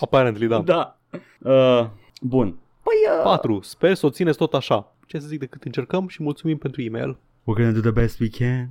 Apparently, 0.00 0.46
da. 0.46 0.58
da. 0.58 0.98
Uh, 1.38 1.86
bun. 2.20 2.58
Păi... 2.82 3.16
Uh, 3.18 3.22
4. 3.22 3.60
Sper 3.62 3.94
să 3.94 4.06
o 4.06 4.10
țineți 4.10 4.38
tot 4.38 4.54
așa. 4.54 4.94
Ce 5.06 5.18
să 5.18 5.26
zic 5.26 5.38
decât 5.38 5.62
încercăm 5.62 6.08
și 6.08 6.22
mulțumim 6.22 6.56
pentru 6.58 6.82
e-mail. 6.82 7.16
We're 7.42 7.56
gonna 7.56 7.70
do 7.70 7.80
the 7.80 7.90
best 7.90 8.20
we 8.20 8.28
can. 8.28 8.68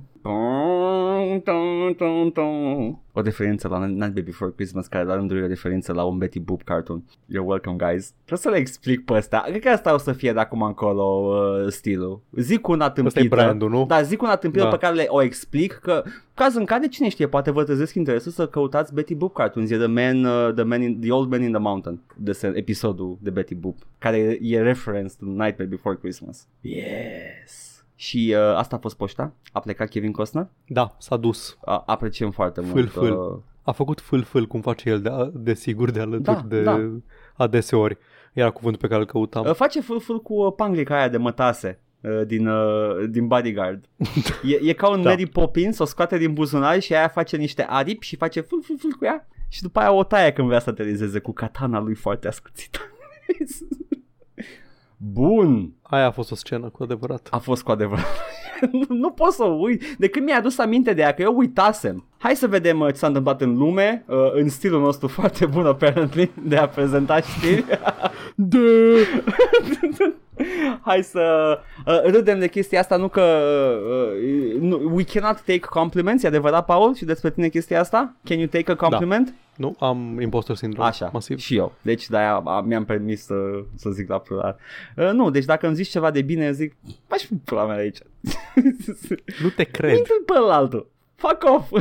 Tum, 1.44 1.94
tum, 1.96 2.30
tum. 2.30 3.02
O 3.12 3.20
referință 3.20 3.68
la 3.68 3.86
Nightmare 3.86 4.20
Before 4.20 4.52
Christmas 4.56 4.86
care 4.86 5.04
la 5.04 5.14
rândul 5.14 5.36
e 5.38 5.42
o 5.42 5.46
referință 5.46 5.92
la 5.92 6.04
un 6.04 6.18
Betty 6.18 6.40
Boop 6.40 6.62
cartoon. 6.62 7.04
You're 7.28 7.44
welcome, 7.44 7.76
guys. 7.76 8.12
Trebuie 8.24 8.38
să 8.38 8.48
le 8.48 8.56
explic 8.56 9.04
pe 9.04 9.12
ăsta. 9.12 9.44
Cred 9.48 9.60
că 9.60 9.68
asta 9.68 9.94
o 9.94 9.98
să 9.98 10.12
fie 10.12 10.32
de 10.32 10.38
acum 10.40 10.62
încolo 10.62 11.02
uh, 11.04 11.66
stilul. 11.68 12.20
Zic 12.36 12.68
una 12.68 12.84
Ăsta 12.84 13.00
e 13.00 13.02
tâmpită. 13.02 13.34
brandul, 13.34 13.70
nu? 13.70 13.84
Da, 13.86 14.02
zic 14.02 14.22
una 14.22 14.36
tâmpită 14.36 14.64
Da. 14.64 14.70
pe 14.70 14.76
care 14.76 14.94
le, 14.94 15.04
o 15.08 15.22
explic 15.22 15.72
că 15.72 16.02
caz 16.34 16.54
în 16.54 16.64
care 16.64 16.86
cine 16.86 17.08
știe, 17.08 17.26
poate 17.28 17.50
vă 17.50 17.64
trezesc 17.64 17.94
interesul 17.94 18.32
să 18.32 18.46
căutați 18.46 18.94
Betty 18.94 19.14
Boop 19.14 19.34
cartoons. 19.34 19.70
E 19.70 19.76
The 19.76 19.86
Man, 19.86 20.24
uh, 20.24 20.52
the, 20.54 20.62
man 20.64 20.82
in, 20.82 21.00
the 21.00 21.12
Old 21.12 21.30
Man 21.30 21.42
in 21.42 21.50
the 21.52 21.60
Mountain, 21.60 22.00
de 22.16 22.52
episodul 22.54 23.18
de 23.20 23.30
Betty 23.30 23.54
Boop, 23.54 23.76
care 23.98 24.38
e 24.40 24.60
reference 24.62 25.14
to 25.18 25.24
Nightmare 25.24 25.68
Before 25.68 25.96
Christmas. 25.96 26.46
Yes. 26.60 27.79
Și 28.00 28.34
uh, 28.36 28.56
asta 28.56 28.76
a 28.76 28.78
fost 28.78 28.96
poșta. 28.96 29.32
A 29.52 29.60
plecat 29.60 29.88
Kevin 29.88 30.12
Costner. 30.12 30.46
Da, 30.66 30.96
s-a 30.98 31.16
dus. 31.16 31.58
A, 31.64 31.82
apreciem 31.86 32.30
foarte 32.30 32.60
Fâl, 32.60 32.70
mult. 32.72 32.90
fâl. 32.90 33.12
Uh, 33.12 33.38
A 33.62 33.72
făcut 33.72 34.00
fâl-fâl, 34.00 34.46
cum 34.46 34.60
face 34.60 34.88
el 34.88 35.00
de, 35.00 35.10
de 35.32 35.54
sigur 35.54 35.90
de 35.90 36.00
alături 36.00 36.22
Da, 36.22 36.44
de 36.48 36.62
da. 36.62 36.80
adeseori. 37.34 37.98
Era 38.32 38.50
cuvântul 38.50 38.80
pe 38.80 38.86
care 38.88 39.00
îl 39.00 39.06
căutam. 39.06 39.46
uh, 39.46 39.54
face 39.54 39.80
fâl-fâl 39.80 40.20
cu 40.22 40.34
uh, 40.34 40.52
panglica 40.56 40.96
aia 40.96 41.08
de 41.08 41.16
mătase. 41.16 41.80
uh, 42.00 42.26
Din, 42.26 42.46
uh, 42.46 43.08
din 43.08 43.26
Bodyguard 43.26 43.84
e, 44.42 44.68
e 44.68 44.72
ca 44.72 44.88
un 44.90 45.02
Da. 45.02 45.08
Mary 45.08 45.26
Poppins 45.26 45.78
O 45.78 45.84
scoate 45.84 46.18
din 46.18 46.32
buzunar 46.32 46.80
și 46.80 46.94
aia 46.94 47.08
face 47.08 47.36
niște 47.36 47.66
aripi 47.68 48.06
Și 48.06 48.16
face 48.16 48.40
fâl 48.40 48.62
fâl 48.62 48.76
fâl 48.78 48.92
cu 48.92 49.04
ea 49.04 49.28
Și 49.48 49.62
după 49.62 49.78
aia 49.80 49.92
o 49.92 50.04
taie 50.04 50.32
când 50.32 50.46
vrea 50.46 50.60
să 50.60 50.70
aterizeze 50.70 51.18
Cu 51.18 51.32
katana 51.32 51.80
lui 51.80 51.94
foarte 51.94 52.28
ascuțită 52.28 52.78
Bun 55.02 55.72
Aia 55.82 56.06
a 56.06 56.10
fost 56.10 56.30
o 56.30 56.34
scenă, 56.34 56.68
cu 56.68 56.82
adevărat. 56.82 57.28
A 57.30 57.38
fost 57.38 57.62
cu 57.62 57.70
adevărat 57.70 58.06
nu, 58.72 58.96
nu 58.96 59.10
pot 59.10 59.32
să 59.32 59.44
uit 59.44 59.96
De 59.98 60.08
când 60.08 60.24
mi-a 60.24 60.36
adus 60.36 60.58
aminte 60.58 60.92
de 60.92 61.00
ea 61.00 61.12
Că 61.12 61.22
eu 61.22 61.36
uitasem 61.36 62.04
Hai 62.18 62.36
să 62.36 62.46
vedem 62.46 62.80
uh, 62.80 62.88
ce 62.88 62.94
s-a 62.94 63.06
întâmplat 63.06 63.40
în 63.40 63.56
lume 63.56 64.04
uh, 64.06 64.16
În 64.32 64.48
stilul 64.48 64.80
nostru 64.80 65.08
foarte 65.18 65.46
bun 65.46 65.66
apparently 65.66 66.30
De 66.42 66.56
a 66.56 66.68
prezenta 66.68 67.20
știri 67.20 67.64
De... 68.34 68.58
Hai 70.80 71.02
să 71.02 71.58
uh, 71.86 72.02
râdem 72.04 72.38
de 72.38 72.48
chestia 72.48 72.80
asta, 72.80 72.96
nu 72.96 73.08
că 73.08 73.22
uh, 74.12 74.60
nu, 74.60 74.90
we 74.94 75.04
cannot 75.04 75.40
take 75.40 75.58
compliments, 75.58 76.22
e 76.22 76.26
adevărat, 76.26 76.64
Paul? 76.64 76.94
Și 76.94 77.04
despre 77.04 77.30
tine 77.30 77.48
chestia 77.48 77.80
asta? 77.80 78.14
Can 78.24 78.38
you 78.38 78.46
take 78.46 78.72
a 78.72 78.76
compliment? 78.76 79.34
Nu, 79.60 79.76
am 79.78 80.20
impostor 80.20 80.56
syndrome. 80.56 80.88
Așa, 80.88 81.10
Masiv. 81.12 81.38
și 81.38 81.56
eu. 81.56 81.72
Deci 81.82 82.08
de-aia 82.08 82.34
a, 82.34 82.60
mi-am 82.60 82.84
permis 82.84 83.24
să, 83.24 83.34
să 83.74 83.90
zic 83.90 84.08
la 84.08 84.18
plural. 84.18 84.56
Uh, 84.96 85.10
nu, 85.12 85.30
deci 85.30 85.44
dacă 85.44 85.66
îmi 85.66 85.74
zici 85.74 85.88
ceva 85.88 86.10
de 86.10 86.22
bine, 86.22 86.44
eu 86.44 86.52
zic, 86.52 86.76
faci 87.06 87.28
pula 87.44 87.66
mea 87.66 87.76
aici. 87.76 87.98
Nu 89.42 89.48
te 89.48 89.64
cred. 89.76 89.96
Intră 89.96 90.12
pe 90.26 90.32
altul. 90.50 90.90
Fuck 91.14 91.44
off. 91.44 91.72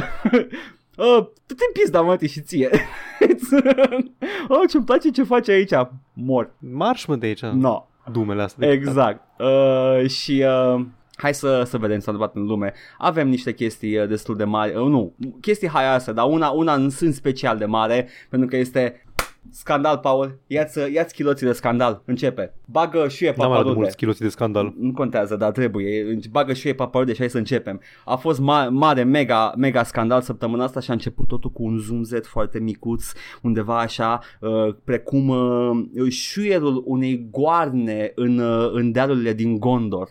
Uh, 0.99 1.25
tu 1.45 1.53
te 1.53 1.63
pizda, 1.73 2.01
mă, 2.01 2.17
și 2.27 2.41
ție. 2.41 2.69
oh, 4.47 4.69
ce-mi 4.69 4.84
place 4.84 5.09
ce 5.09 5.23
faci 5.23 5.49
aici. 5.49 5.71
Mor. 6.13 6.51
Marș 6.59 7.05
mă 7.05 7.15
de 7.15 7.25
aici. 7.25 7.41
No. 7.41 7.88
Dumele 8.11 8.41
astea. 8.41 8.67
de 8.67 8.73
Exact. 8.73 9.21
Uh, 9.39 10.09
și 10.09 10.45
uh, 10.45 10.86
hai 11.22 11.34
să, 11.34 11.63
să 11.65 11.78
vedem 11.78 11.97
ce 11.97 12.03
s-a 12.03 12.11
întâmplat 12.11 12.36
în 12.36 12.49
lume. 12.49 12.74
Avem 12.97 13.28
niște 13.30 13.53
chestii 13.53 13.97
uh, 13.99 14.07
destul 14.07 14.36
de 14.36 14.43
mari. 14.43 14.76
Uh, 14.76 14.88
nu, 14.88 15.15
chestii 15.41 15.67
haioase, 15.67 16.13
dar 16.13 16.26
una, 16.30 16.49
una 16.49 16.74
în 16.74 16.89
sunt 16.89 17.13
special 17.13 17.57
de 17.57 17.65
mare, 17.65 18.07
pentru 18.30 18.47
că 18.47 18.57
este 18.57 19.03
scandal, 19.51 19.97
Paul. 19.97 20.39
Ia-ți, 20.47 20.80
ia-ți 20.93 21.13
chiloții 21.13 21.45
de 21.45 21.51
scandal. 21.53 22.01
Începe. 22.05 22.53
Bagă 22.65 23.07
șuie 23.07 23.30
N-am 23.30 23.38
mai 23.38 23.47
luat 23.47 23.49
de 23.49 23.55
paparude. 23.55 23.80
mulți 23.80 23.95
chiloții 23.95 24.26
de 24.26 24.32
scandal. 24.32 24.74
Nu 24.80 24.91
contează, 24.91 25.36
dar 25.36 25.51
trebuie. 25.51 26.20
Bagă 26.32 26.53
și 26.53 26.74
paparude 26.74 27.13
și 27.13 27.20
hai 27.20 27.30
să 27.30 27.38
începem. 27.38 27.82
A 28.05 28.15
fost 28.15 28.39
ma- 28.39 28.70
mare, 28.70 29.03
mega, 29.03 29.53
mega 29.57 29.84
scandal 29.84 30.22
săptămâna 30.22 30.63
asta 30.63 30.80
și 30.80 30.89
a 30.89 30.93
început 30.93 31.28
totul 31.28 31.51
cu 31.51 31.63
un 31.63 31.78
zoom 31.78 32.03
Z 32.03 32.11
foarte 32.24 32.59
micuț, 32.59 33.11
undeva 33.41 33.80
așa, 33.80 34.20
uh, 34.39 34.76
precum 34.84 35.30
uh, 35.30 36.09
șuierul 36.09 36.84
unei 36.86 37.28
goarne 37.32 38.11
în, 38.15 38.38
uh, 38.38 38.70
în 38.74 38.91
dealurile 38.91 39.34
din 39.34 39.59
Gondor. 39.59 40.09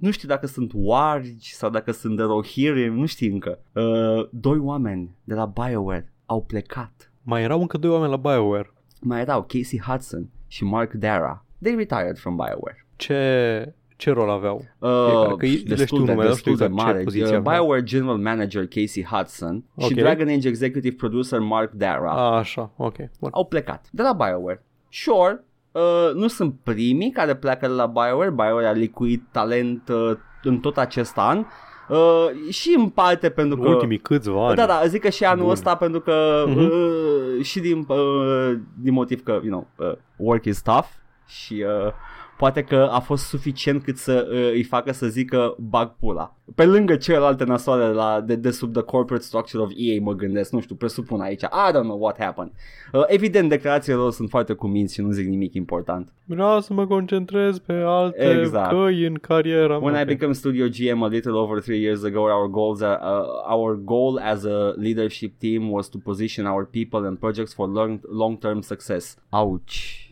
Nu 0.00 0.10
știu 0.10 0.28
dacă 0.28 0.46
sunt 0.46 0.72
wargi 0.74 1.54
sau 1.54 1.70
dacă 1.70 1.92
sunt 1.92 2.16
de 2.16 2.22
Rohirrim, 2.22 2.94
nu 2.94 3.06
știu 3.06 3.32
încă. 3.32 3.58
Uh, 3.72 4.28
doi 4.30 4.58
oameni 4.58 5.10
de 5.24 5.34
la 5.34 5.46
BioWare 5.46 6.12
au 6.26 6.42
plecat. 6.42 7.12
Mai 7.22 7.42
erau 7.42 7.60
încă 7.60 7.78
doi 7.78 7.90
oameni 7.90 8.10
la 8.10 8.16
BioWare. 8.16 8.72
Mai 9.00 9.20
erau 9.20 9.42
Casey 9.42 9.80
Hudson 9.80 10.30
și 10.46 10.64
Mark 10.64 10.92
Dara. 10.92 11.44
They 11.62 11.74
retired 11.74 12.18
from 12.18 12.36
BioWare. 12.36 12.86
Ce, 12.96 13.74
ce 13.96 14.10
rol 14.10 14.30
aveau? 14.30 14.64
Uh, 14.78 14.88
Fiecare, 15.08 15.34
că 15.36 15.46
le 15.46 15.74
destul 15.74 15.86
știu 15.86 16.04
de, 16.04 16.10
numele, 16.12 16.28
destul 16.28 16.52
știu 16.52 16.66
de 16.66 16.72
exact 16.72 16.78
ce 16.80 16.84
mare. 16.86 17.02
poziție 17.02 17.28
Uh, 17.28 17.36
aveau. 17.36 17.56
BioWare 17.56 17.82
General 17.82 18.16
Manager 18.16 18.66
Casey 18.66 19.04
Hudson 19.04 19.64
și 19.78 19.92
Ok. 19.92 19.98
Dragon 19.98 20.28
Age 20.28 20.48
Executive 20.48 20.94
Producer 20.94 21.38
Mark 21.38 21.72
Dara 21.72 22.10
A, 22.10 22.36
așa, 22.36 22.70
ok. 22.76 22.96
Bun. 23.20 23.30
au 23.32 23.44
plecat 23.46 23.88
de 23.90 24.02
la 24.02 24.12
BioWare. 24.12 24.64
Sure, 24.90 25.44
uh, 25.72 26.10
nu 26.14 26.26
sunt 26.26 26.54
primii 26.62 27.10
care 27.10 27.34
pleacă 27.36 27.66
de 27.66 27.72
la 27.72 27.86
BioWare. 27.86 28.30
BioWare 28.30 28.66
a 28.66 28.72
licuit 28.72 29.22
talent 29.30 29.88
uh, 29.88 30.16
în 30.42 30.58
tot 30.58 30.76
acest 30.78 31.18
an. 31.18 31.44
Uh, 31.88 32.26
și 32.50 32.74
în 32.78 32.88
parte 32.88 33.30
pentru 33.30 33.56
În 33.58 33.62
că... 33.64 33.68
ultimii 33.68 33.98
câțiva 33.98 34.46
ani. 34.46 34.56
Da, 34.56 34.66
da, 34.66 34.82
zic 34.86 35.00
că 35.00 35.08
și 35.08 35.24
anul 35.24 35.42
Bun. 35.42 35.52
ăsta 35.52 35.74
pentru 35.76 36.00
că 36.00 36.44
Mhm. 36.46 36.58
uh, 36.58 37.44
și 37.44 37.60
din, 37.60 37.84
uh, 37.88 38.52
din 38.82 38.92
motiv 38.92 39.22
că, 39.22 39.30
you 39.42 39.42
know, 39.42 39.66
uh, 39.90 39.96
work 40.16 40.44
is 40.44 40.62
tough 40.62 40.86
și 41.26 41.64
uh, 41.86 41.92
poate 42.38 42.62
că 42.62 42.88
a 42.90 43.00
fost 43.00 43.24
suficient 43.24 43.82
cât 43.82 43.96
să 43.96 44.28
uh, 44.30 44.50
îi 44.52 44.62
facă 44.62 44.92
să 44.92 45.06
zică 45.06 45.54
bag 45.58 45.94
pula. 46.00 46.36
Pe 46.54 46.64
lângă 46.64 46.96
celelalte 46.96 47.44
nasoare 47.44 47.86
de, 47.86 47.92
la, 47.92 48.20
de, 48.20 48.34
de 48.34 48.50
sub 48.50 48.72
the 48.72 48.82
corporate 48.82 49.24
structure 49.24 49.62
of 49.62 49.70
EA 49.76 50.00
mă 50.00 50.12
gândesc, 50.12 50.52
nu 50.52 50.60
știu, 50.60 50.74
presupun 50.74 51.20
aici. 51.20 51.42
I 51.42 51.70
don't 51.70 51.82
know 51.82 51.98
what 52.00 52.18
happened. 52.18 52.52
Uh, 52.92 53.02
evident, 53.06 53.48
declarațiile 53.48 53.98
lor 53.98 54.12
sunt 54.12 54.28
foarte 54.28 54.52
cuminți 54.52 54.94
și 54.94 55.00
nu 55.00 55.10
zic 55.10 55.26
nimic 55.26 55.54
important. 55.54 56.12
Vreau 56.24 56.60
să 56.60 56.72
mă 56.72 56.86
concentrez 56.86 57.58
pe 57.58 57.72
alte 57.72 58.40
Exact. 58.40 58.70
căi 58.70 59.06
în 59.06 59.14
cariera 59.14 59.76
When 59.76 59.92
mea. 59.92 60.00
I 60.00 60.04
became 60.04 60.32
studio 60.32 60.66
GM 60.66 61.02
a 61.02 61.08
little 61.08 61.32
over 61.32 61.60
three 61.60 61.80
years 61.80 62.04
ago, 62.04 62.20
our 62.20 62.50
goals, 62.50 62.80
are, 62.80 63.00
uh, 63.02 63.56
our 63.56 63.80
goal 63.84 64.20
as 64.22 64.44
a 64.44 64.72
leadership 64.76 65.38
team 65.38 65.70
was 65.70 65.88
to 65.88 65.98
position 65.98 66.46
our 66.46 66.64
people 66.64 67.06
and 67.06 67.18
projects 67.18 67.54
for 67.54 67.68
long, 67.68 68.00
long-term 68.10 68.60
success. 68.60 69.16
Ouch. 69.32 70.07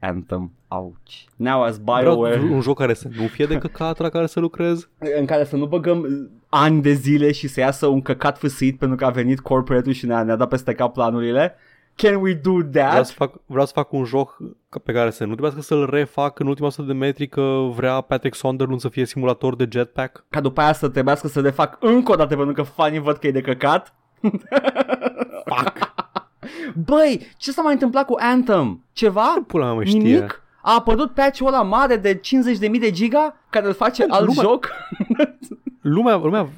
Anthem. 0.00 0.52
Ouch. 0.68 1.24
Now 1.36 1.62
as 1.62 1.78
Vreau 1.84 2.02
BioWare, 2.02 2.40
un 2.40 2.60
joc 2.60 2.78
care 2.78 2.94
să 2.94 3.08
nu 3.16 3.26
fie 3.26 3.46
de 3.46 3.58
căcat 3.64 3.98
la 3.98 4.08
care 4.08 4.26
să 4.26 4.40
lucrez. 4.40 4.88
în 5.18 5.24
care 5.26 5.44
să 5.44 5.56
nu 5.56 5.66
băgăm 5.66 6.06
ani 6.48 6.82
de 6.82 6.92
zile 6.92 7.32
și 7.32 7.48
să 7.48 7.60
iasă 7.60 7.86
un 7.86 8.02
căcat 8.02 8.38
fâsit 8.38 8.78
pentru 8.78 8.96
că 8.96 9.04
a 9.04 9.10
venit 9.10 9.40
corporate-ul 9.40 9.94
și 9.94 10.06
ne-a, 10.06 10.22
ne-a 10.22 10.36
dat 10.36 10.48
peste 10.48 10.72
cap 10.74 10.92
planurile. 10.92 11.54
Can 11.94 12.14
we 12.22 12.34
do 12.34 12.52
Vreau 12.52 12.70
that? 12.90 13.06
să, 13.06 13.12
fac, 13.16 13.32
vreau 13.46 13.66
să 13.66 13.72
fac 13.74 13.92
un 13.92 14.04
joc 14.04 14.36
ca- 14.68 14.78
pe 14.84 14.92
care 14.92 15.10
să 15.10 15.22
nu 15.22 15.28
trebuiască 15.30 15.60
să-l 15.60 15.88
refac 15.90 16.38
în 16.38 16.46
ultima 16.46 16.70
sută 16.70 16.86
de 16.86 16.92
metri 16.92 17.26
că 17.28 17.68
vrea 17.74 18.00
Patrick 18.00 18.36
Sunderland 18.36 18.80
să 18.80 18.88
fie 18.88 19.04
simulator 19.06 19.56
de 19.56 19.68
jetpack. 19.70 20.24
Ca 20.28 20.40
după 20.40 20.60
aia 20.60 20.72
să 20.72 20.88
trebuiască 20.88 21.28
să 21.28 21.40
le 21.40 21.50
fac 21.50 21.76
încă 21.80 22.12
o 22.12 22.14
dată 22.14 22.36
pentru 22.36 22.54
că 22.54 22.62
fanii 22.62 22.98
văd 22.98 23.16
că 23.16 23.26
e 23.26 23.30
de 23.30 23.40
căcat. 23.40 23.94
Fuck! 25.44 25.89
Băi, 26.84 27.34
ce 27.36 27.52
s-a 27.52 27.62
mai 27.62 27.72
întâmplat 27.72 28.06
cu 28.06 28.14
Anthem? 28.18 28.84
Ceva? 28.92 29.44
Pula 29.46 29.64
mea 29.64 29.74
mă 29.74 29.84
știe. 29.84 29.98
Nimic? 29.98 30.42
A 30.62 30.74
apărut 30.74 31.14
patch-ul 31.14 31.46
ăla 31.46 31.62
mare 31.62 31.96
de 31.96 32.20
50.000 32.20 32.78
de 32.80 32.90
giga 32.90 33.36
care 33.50 33.66
îl 33.66 33.72
face 33.72 34.04
alt 34.08 34.26
lumea- 34.26 34.42
joc? 34.42 34.68
Lumea, 35.80 36.16
lumea 36.16 36.48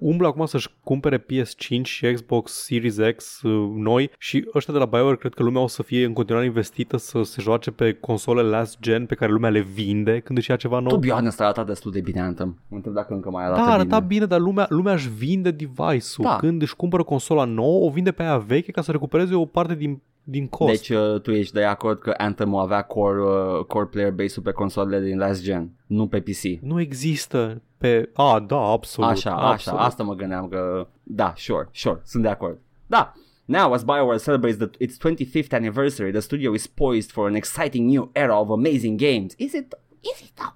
umblă 0.00 0.26
acum 0.26 0.46
să-și 0.46 0.68
cumpere 0.82 1.18
PS5 1.18 1.80
și 1.82 2.12
Xbox 2.12 2.52
Series 2.52 2.96
X 3.16 3.42
uh, 3.42 3.72
noi 3.76 4.10
și 4.18 4.48
ăștia 4.54 4.72
de 4.72 4.78
la 4.78 4.84
BioWare 4.84 5.16
cred 5.16 5.34
că 5.34 5.42
lumea 5.42 5.62
o 5.62 5.66
să 5.66 5.82
fie 5.82 6.04
în 6.04 6.12
continuare 6.12 6.46
investită 6.46 6.96
să 6.96 7.22
se 7.22 7.40
joace 7.42 7.70
pe 7.70 7.92
console 7.92 8.42
last 8.42 8.78
gen 8.80 9.06
pe 9.06 9.14
care 9.14 9.32
lumea 9.32 9.50
le 9.50 9.60
vinde 9.60 10.18
când 10.20 10.38
își 10.38 10.50
ia 10.50 10.56
ceva 10.56 10.78
nou. 10.78 10.88
To 10.88 10.98
be 10.98 11.08
honest, 11.08 11.40
arată 11.40 11.64
destul 11.66 11.92
de 11.92 12.00
bine 12.00 12.20
Anthem. 12.20 12.58
Mă 12.68 12.76
întreb 12.76 12.94
dacă 12.94 13.14
încă 13.14 13.30
mai 13.30 13.44
arată 13.44 13.60
Da, 13.60 13.72
arăta 13.72 13.96
bine. 13.98 14.06
bine, 14.08 14.24
dar 14.26 14.40
lumea, 14.40 14.66
lumea 14.68 14.92
își 14.92 15.08
vinde 15.10 15.50
device-ul. 15.50 16.24
Da. 16.24 16.36
Când 16.36 16.62
își 16.62 16.76
cumpără 16.76 17.02
consola 17.02 17.44
nouă, 17.44 17.86
o 17.86 17.90
vinde 17.90 18.12
pe 18.12 18.22
aia 18.22 18.38
veche 18.38 18.72
ca 18.72 18.82
să 18.82 18.90
recupereze 18.90 19.34
o 19.34 19.44
parte 19.44 19.74
din, 19.74 20.00
din 20.24 20.46
cost. 20.48 20.70
Deci 20.70 20.88
uh, 20.98 21.20
tu 21.20 21.30
ești 21.32 21.52
de 21.54 21.64
acord 21.64 21.98
că 21.98 22.14
Anthem 22.16 22.54
avea 22.54 22.82
core, 22.82 23.20
uh, 23.22 23.64
core 23.64 23.84
player 23.86 24.12
base-ul 24.12 24.44
pe 24.44 24.50
consolele 24.52 25.04
din 25.06 25.18
last 25.18 25.42
gen, 25.42 25.70
nu 25.94 26.06
pe 26.06 26.20
PC. 26.20 26.60
Nu 26.60 26.80
există 26.80 27.62
pe... 27.78 28.10
A, 28.14 28.44
da, 28.46 28.56
absolut. 28.56 29.10
Așa, 29.10 29.30
așa, 29.30 29.50
absolut. 29.50 29.80
asta 29.80 30.02
mă 30.02 30.14
gândeam 30.14 30.48
că... 30.48 30.88
Da, 31.02 31.32
sure, 31.36 31.68
sure, 31.72 32.00
sunt 32.04 32.22
de 32.22 32.28
acord. 32.28 32.58
Da, 32.86 33.12
Now, 33.46 33.74
as 33.74 33.84
BioWare 33.84 34.18
celebrates 34.18 34.58
the, 34.58 34.70
its 34.80 34.96
25th 34.96 35.52
anniversary, 35.52 36.10
the 36.12 36.22
studio 36.22 36.54
is 36.54 36.66
poised 36.66 37.12
for 37.12 37.28
an 37.28 37.36
exciting 37.36 37.86
new 37.86 38.10
era 38.14 38.40
of 38.40 38.50
amazing 38.50 38.96
games. 38.96 39.34
Is 39.38 39.54
it? 39.54 39.74
Is 40.02 40.22
it 40.22 40.32
though? 40.36 40.54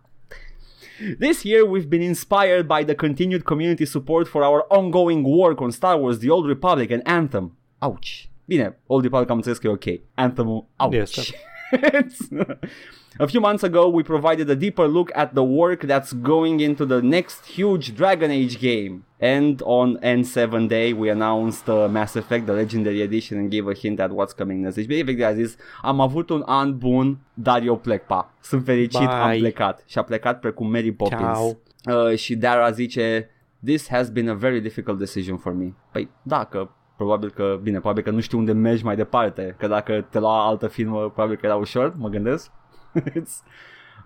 This 1.18 1.44
year, 1.44 1.64
we've 1.64 1.88
been 1.88 2.02
inspired 2.02 2.66
by 2.66 2.82
the 2.82 2.94
continued 2.94 3.44
community 3.44 3.86
support 3.86 4.26
for 4.26 4.42
our 4.42 4.64
ongoing 4.72 5.22
work 5.22 5.60
on 5.60 5.70
Star 5.70 5.96
Wars 5.98 6.18
The 6.18 6.30
Old 6.30 6.46
Republic 6.46 6.90
and 6.90 7.02
Anthem. 7.06 7.56
Ouch. 7.80 8.28
Bine, 8.46 8.76
Old 8.86 9.02
Republic 9.04 9.30
am 9.30 9.36
înțeles 9.36 9.58
că 9.58 9.66
e 9.66 9.70
ok. 9.70 10.00
Anthem-ul, 10.14 10.66
ouch. 10.76 10.94
Este. 10.94 11.20
a 13.20 13.28
few 13.28 13.40
months 13.40 13.62
ago, 13.62 13.88
we 13.88 14.02
provided 14.02 14.48
a 14.50 14.56
deeper 14.56 14.86
look 14.86 15.10
at 15.14 15.34
the 15.34 15.44
work 15.44 15.82
that's 15.82 16.12
going 16.12 16.60
into 16.60 16.86
the 16.86 17.02
next 17.02 17.46
huge 17.46 17.94
Dragon 17.94 18.30
Age 18.30 18.58
game. 18.58 19.04
And 19.20 19.60
on 19.62 19.96
N7 19.96 20.68
Day, 20.68 20.92
we 20.92 21.10
announced 21.10 21.68
uh, 21.68 21.88
Mass 21.88 22.14
Effect, 22.16 22.46
the 22.46 22.52
Legendary 22.52 23.02
Edition, 23.02 23.38
and 23.38 23.50
gave 23.50 23.66
a 23.66 23.74
hint 23.74 23.98
at 24.00 24.12
what's 24.12 24.32
coming 24.32 24.62
next. 24.62 24.76
Deci, 24.76 24.86
efectiv, 24.88 25.24
a 25.24 25.34
zis, 25.34 25.56
am 25.82 26.00
avut 26.00 26.30
un 26.30 26.42
an 26.46 26.78
bun, 26.78 27.18
dar 27.34 27.62
eu 27.62 27.76
plec, 27.76 28.06
pa. 28.06 28.34
Sunt 28.40 28.64
fericit, 28.64 29.00
Bye. 29.00 29.08
am 29.08 29.38
plecat. 29.38 29.82
Și 29.86 29.98
a 29.98 30.02
plecat 30.02 30.40
precum 30.40 30.70
Mary 30.70 30.92
Poppins. 30.92 31.20
Ciao. 31.20 31.56
Uh, 31.84 32.16
și 32.16 32.36
Dara 32.36 32.70
zice, 32.70 33.30
this 33.64 33.88
has 33.88 34.10
been 34.10 34.28
a 34.28 34.34
very 34.34 34.60
difficult 34.60 34.98
decision 34.98 35.36
for 35.36 35.52
me. 35.52 35.74
Păi, 35.92 36.08
da, 36.22 36.44
că 36.44 36.68
probabil 36.98 37.30
că, 37.30 37.58
bine, 37.62 37.78
probabil 37.78 38.02
că 38.02 38.10
nu 38.10 38.20
știu 38.20 38.38
unde 38.38 38.52
mergi 38.52 38.84
mai 38.84 38.96
departe, 38.96 39.54
că 39.58 39.66
dacă 39.66 40.06
te 40.10 40.18
lua 40.18 40.46
altă 40.46 40.66
filmă, 40.66 41.10
probabil 41.10 41.36
că 41.36 41.46
era 41.46 41.56
ușor, 41.56 41.94
mă 41.96 42.08
gândesc. 42.08 42.50
It's, 43.20 43.42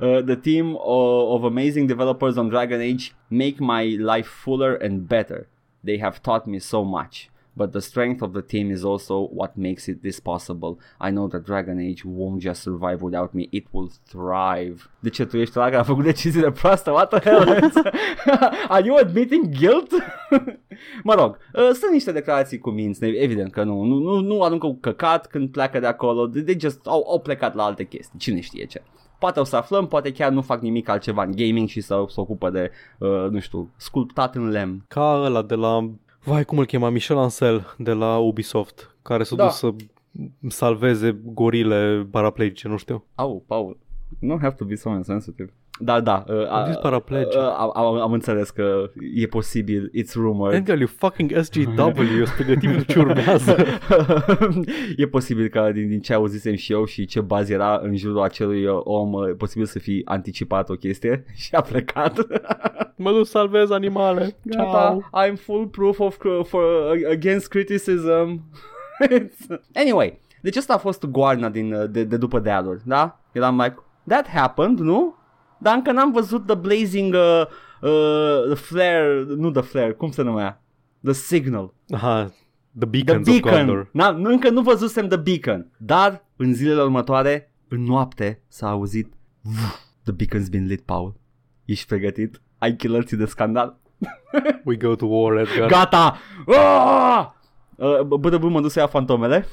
uh, 0.00 0.22
the 0.24 0.34
team 0.34 0.74
of, 0.74 1.42
of 1.42 1.44
amazing 1.44 1.88
developers 1.88 2.36
on 2.36 2.48
Dragon 2.48 2.80
Age 2.80 3.04
make 3.28 3.54
my 3.58 3.96
life 3.96 4.28
fuller 4.28 4.78
and 4.82 5.00
better. 5.00 5.48
They 5.84 6.00
have 6.00 6.18
taught 6.20 6.46
me 6.46 6.58
so 6.58 6.82
much. 6.82 7.31
But 7.54 7.70
the 7.70 7.80
strength 7.80 8.22
of 8.22 8.32
the 8.32 8.40
team 8.40 8.70
is 8.70 8.84
also 8.84 9.28
what 9.32 9.56
makes 9.56 9.86
it 9.86 10.00
this 10.00 10.20
possible. 10.20 10.78
I 11.00 11.10
know 11.10 11.28
that 11.28 11.44
Dragon 11.44 11.78
Age 11.78 12.02
won't 12.04 12.40
just 12.40 12.62
survive 12.62 13.02
without 13.02 13.32
me, 13.34 13.46
it 13.50 13.66
will 13.70 13.90
thrive. 14.08 14.90
De 14.98 15.08
ce 15.08 15.24
tu 15.24 15.36
ești 15.36 15.58
ăla 15.58 15.68
care 15.68 15.80
a 15.80 15.82
făcut 15.82 16.04
deciziile 16.04 16.50
proaste? 16.50 16.90
What 16.90 17.08
the 17.08 17.30
hell? 17.30 17.72
Are 18.68 18.86
you 18.86 18.96
admitting 18.96 19.56
guilt? 19.58 19.92
mă 21.04 21.14
rog, 21.14 21.38
uh, 21.54 21.70
sunt 21.72 21.92
niște 21.92 22.12
declarații 22.12 22.58
cu 22.58 22.70
minți, 22.70 23.04
evident 23.04 23.52
că 23.52 23.62
nu, 23.62 23.82
nu, 23.82 23.98
nu, 23.98 24.20
nu 24.20 24.42
aruncă 24.42 24.66
cu 24.66 24.78
căcat 24.80 25.26
când 25.26 25.48
pleacă 25.48 25.78
de 25.80 25.86
acolo, 25.86 26.26
they 26.26 26.56
just 26.60 26.86
au, 26.86 27.06
au 27.08 27.20
plecat 27.20 27.54
la 27.54 27.64
alte 27.64 27.84
chestii, 27.84 28.18
cine 28.18 28.40
știe 28.40 28.64
ce. 28.64 28.82
Poate 29.18 29.40
o 29.40 29.44
să 29.44 29.56
aflăm, 29.56 29.86
poate 29.86 30.12
chiar 30.12 30.30
nu 30.30 30.42
fac 30.42 30.60
nimic 30.60 30.88
altceva 30.88 31.22
în 31.22 31.32
gaming 31.36 31.68
și 31.68 31.80
să 31.80 32.04
se 32.08 32.20
ocupă 32.20 32.50
de, 32.50 32.70
uh, 32.98 33.26
nu 33.30 33.38
știu, 33.38 33.70
sculptat 33.76 34.34
în 34.34 34.48
lemn. 34.48 34.84
Ca 34.88 35.20
ăla 35.24 35.42
de 35.42 35.54
la... 35.54 35.90
Vai, 36.24 36.44
cum 36.44 36.58
îl 36.58 36.66
chema? 36.66 36.88
Michel 36.88 37.16
Ancel 37.18 37.74
de 37.78 37.92
la 37.92 38.18
Ubisoft, 38.18 38.96
care 39.02 39.22
s-a 39.22 39.36
Da. 39.36 39.44
dus 39.44 39.54
să 39.56 39.74
salveze 40.48 41.18
gorile 41.24 42.06
paraplegice, 42.10 42.68
nu 42.68 42.76
știu. 42.76 43.04
Au, 43.14 43.44
Paul, 43.46 43.78
nu 44.18 44.38
have 44.40 44.54
to 44.54 44.64
be 44.64 44.74
so 44.74 44.90
insensitive. 44.90 45.52
Dar 45.78 46.00
da, 46.00 46.24
uh, 46.28 46.48
Am 46.50 46.66
zis 46.66 46.76
paraplegic. 46.76 47.32
uh, 47.40 47.54
am, 47.58 47.70
am, 47.74 48.00
am 48.00 48.12
înțeles 48.12 48.50
că 48.50 48.90
e 49.14 49.26
posibil, 49.26 49.90
it's 50.02 50.12
rumor. 50.14 50.54
Edgar, 50.54 50.78
you 50.78 50.86
fucking 50.98 51.32
SGW, 51.40 52.02
eu 52.18 52.24
sunt 52.24 52.28
pregătit 52.28 52.68
pentru 52.70 52.92
ce 52.92 52.98
urmează. 52.98 53.56
e 54.96 55.06
posibil 55.06 55.48
ca 55.48 55.70
din, 55.70 55.88
din 55.88 56.00
ce 56.00 56.14
auzisem 56.14 56.54
și 56.54 56.72
eu 56.72 56.84
și 56.84 57.06
ce 57.06 57.20
bază 57.20 57.52
era 57.52 57.80
în 57.82 57.96
jurul 57.96 58.20
acelui 58.22 58.66
uh, 58.66 58.80
om, 58.84 59.12
uh, 59.12 59.28
e 59.28 59.32
posibil 59.32 59.66
să 59.66 59.78
fi 59.78 60.02
anticipat 60.04 60.68
o 60.68 60.74
chestie 60.74 61.24
și 61.34 61.54
a 61.54 61.60
plecat. 61.60 62.26
mă 62.96 63.10
duc 63.12 63.24
să 63.24 63.30
salvez 63.30 63.70
animale. 63.70 64.36
Ciao. 64.52 64.64
Gata, 64.64 65.10
I'm 65.26 65.34
full 65.36 65.66
proof 65.66 65.98
of 65.98 66.16
cr- 66.16 66.46
for, 66.46 66.62
uh, 66.62 67.10
against 67.10 67.48
criticism. 67.48 68.42
anyway, 69.74 70.20
deci 70.40 70.56
asta 70.56 70.74
a 70.74 70.78
fost 70.78 71.04
goarna 71.04 71.48
din, 71.48 71.72
uh, 71.72 71.84
de, 71.90 72.04
de 72.04 72.16
după 72.16 72.38
dealuri, 72.38 72.80
da? 72.84 73.20
Eram 73.32 73.60
like, 73.60 73.76
that 74.08 74.28
happened, 74.28 74.78
nu? 74.78 75.16
Dar 75.62 75.74
încă 75.74 75.92
n-am 75.92 76.12
văzut 76.12 76.46
The 76.46 76.54
Blazing 76.54 77.14
uh, 77.14 77.42
uh, 77.80 78.44
the 78.46 78.54
Flare, 78.54 79.24
nu 79.36 79.50
The 79.50 79.62
Flare, 79.62 79.92
cum 79.92 80.10
se 80.10 80.22
numea? 80.22 80.62
The 81.04 81.12
Signal. 81.12 81.74
Aha, 81.90 82.24
The 82.24 82.34
The 82.78 82.86
Beacons 82.86 83.28
of 83.28 83.40
Beacon. 83.40 83.66
Gondor. 83.66 83.88
Na, 83.92 84.10
nu, 84.10 84.30
încă 84.30 84.50
nu 84.50 84.60
văzusem 84.60 85.08
The 85.08 85.16
Beacon. 85.16 85.70
Dar 85.76 86.24
în 86.36 86.54
zilele 86.54 86.82
următoare, 86.82 87.52
în 87.68 87.82
noapte, 87.82 88.42
s-a 88.48 88.68
auzit 88.68 89.12
"Vuf, 89.40 89.74
The 90.04 90.12
Beacon's 90.12 90.50
been 90.50 90.66
lit, 90.66 90.80
Paul. 90.80 91.14
Ești 91.64 91.86
pregătit? 91.86 92.40
Ai 92.58 92.76
chilărții 92.76 93.16
de 93.16 93.24
scandal? 93.24 93.78
We 94.64 94.76
go 94.76 94.94
to 94.94 95.06
war, 95.06 95.36
Edgar. 95.36 95.68
Gata! 95.68 96.18
Ah! 96.46 97.26
Uh, 97.76 98.00
Bă, 98.00 98.28
de 98.28 98.36
bun, 98.36 98.50
mă 98.50 98.60
duc 98.60 98.70
să 98.70 98.78
ia 98.78 98.86
fantomele. 98.86 99.46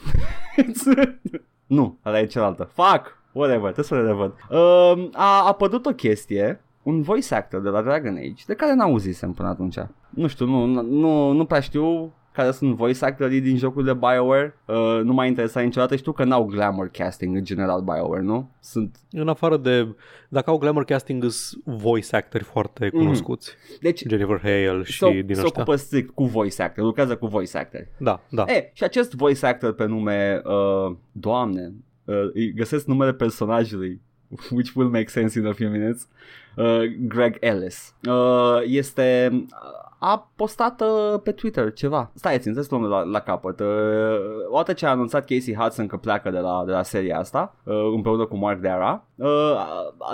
nu, 1.68 2.00
ăla 2.06 2.20
e 2.20 2.26
cealaltă. 2.26 2.72
Fuck! 2.74 3.19
Whatever, 3.40 3.72
trebuie 3.72 3.86
să 3.86 3.96
le 3.96 4.02
revăd. 4.02 4.34
Uh, 4.50 5.10
a 5.14 5.48
apărut 5.48 5.86
o 5.86 5.92
chestie, 5.92 6.62
un 6.84 7.02
voice 7.02 7.36
actor 7.36 7.62
de 7.62 7.70
la 7.70 7.82
Dragon 7.82 8.16
Age, 8.16 8.44
de 8.48 8.54
care 8.54 8.74
n-auzisem 8.74 9.32
până 9.32 9.48
atunci. 9.48 9.78
Nu 10.10 10.28
știu, 10.28 10.46
nu, 10.46 10.82
nu, 10.82 11.32
nu 11.32 11.46
prea 11.46 11.60
știu 11.60 12.14
care 12.32 12.52
sunt 12.52 12.76
voice 12.76 13.06
actorii 13.06 13.42
din 13.42 13.58
jocurile 13.58 13.94
BioWare. 13.94 14.56
Uh, 14.66 15.00
nu 15.04 15.14
m-a 15.14 15.26
interesat 15.26 15.64
niciodată. 15.64 15.96
Știu 15.96 16.12
că 16.12 16.24
n-au 16.24 16.46
glamour 16.46 16.88
casting 16.88 17.36
în 17.36 17.44
general 17.44 17.82
BioWare, 17.82 18.22
nu? 18.22 18.50
Sunt... 18.60 18.98
În 19.12 19.28
afară 19.28 19.58
de... 19.58 19.96
Dacă 20.30 20.50
au 20.50 20.58
glamour 20.58 20.84
casting, 20.84 21.24
sunt 21.24 21.64
voice 21.64 22.16
actori 22.16 22.44
foarte 22.44 22.90
cunoscuți. 22.90 23.56
Deci, 23.82 24.04
Jennifer 24.08 24.40
Hale 24.42 24.82
și 24.84 24.98
se, 24.98 25.10
din 25.10 25.36
se 25.36 25.42
ăștia. 25.42 25.62
ocupă 25.62 25.76
strict 25.76 26.14
cu 26.14 26.24
voice 26.24 26.62
actor, 26.62 26.84
lucrează 26.84 27.16
cu 27.16 27.28
voice 27.28 27.58
actor. 27.58 27.88
Da, 27.98 28.22
da. 28.30 28.44
E, 28.48 28.72
și 28.74 28.84
acest 28.84 29.14
voice 29.14 29.46
actor 29.46 29.74
pe 29.74 29.86
nume, 29.86 30.42
uh, 30.44 30.96
doamne, 31.12 31.74
uh, 32.10 32.30
îi 32.34 32.54
găsesc 32.54 32.86
numele 32.86 33.14
personajului, 33.14 34.02
which 34.52 34.72
will 34.76 34.90
make 34.90 35.08
sense 35.08 35.40
in 35.40 35.46
a 35.46 35.54
few 35.54 35.70
minutes, 35.70 36.08
uh, 36.58 36.84
Greg 37.08 37.38
Ellis. 37.40 37.96
Uh, 38.10 38.62
este, 38.66 39.32
a 40.00 40.32
postat 40.36 40.82
uh, 40.82 41.20
pe 41.24 41.32
Twitter 41.32 41.74
ceva. 41.74 42.12
Stai 42.14 42.40
țin, 42.40 42.54
să 42.54 42.68
luăm 42.70 42.84
la, 42.84 43.02
la 43.02 43.20
capăt. 43.20 43.60
Uh, 43.60 43.68
odată 44.50 44.74
ce 44.74 44.86
a 44.86 44.90
anunțat 44.90 45.26
Casey 45.26 45.56
Hudson 45.56 45.88
că 45.88 45.98
pleacă 45.98 46.30
de 46.30 46.40
la, 46.40 46.64
de 46.66 46.72
la 46.72 46.84
seria 46.84 47.18
asta, 47.18 47.56
uh, 47.64 47.92
împreună 47.96 48.26
cu 48.26 48.38
Mark 48.38 48.62
Dara, 48.62 49.06
uh, 49.16 49.28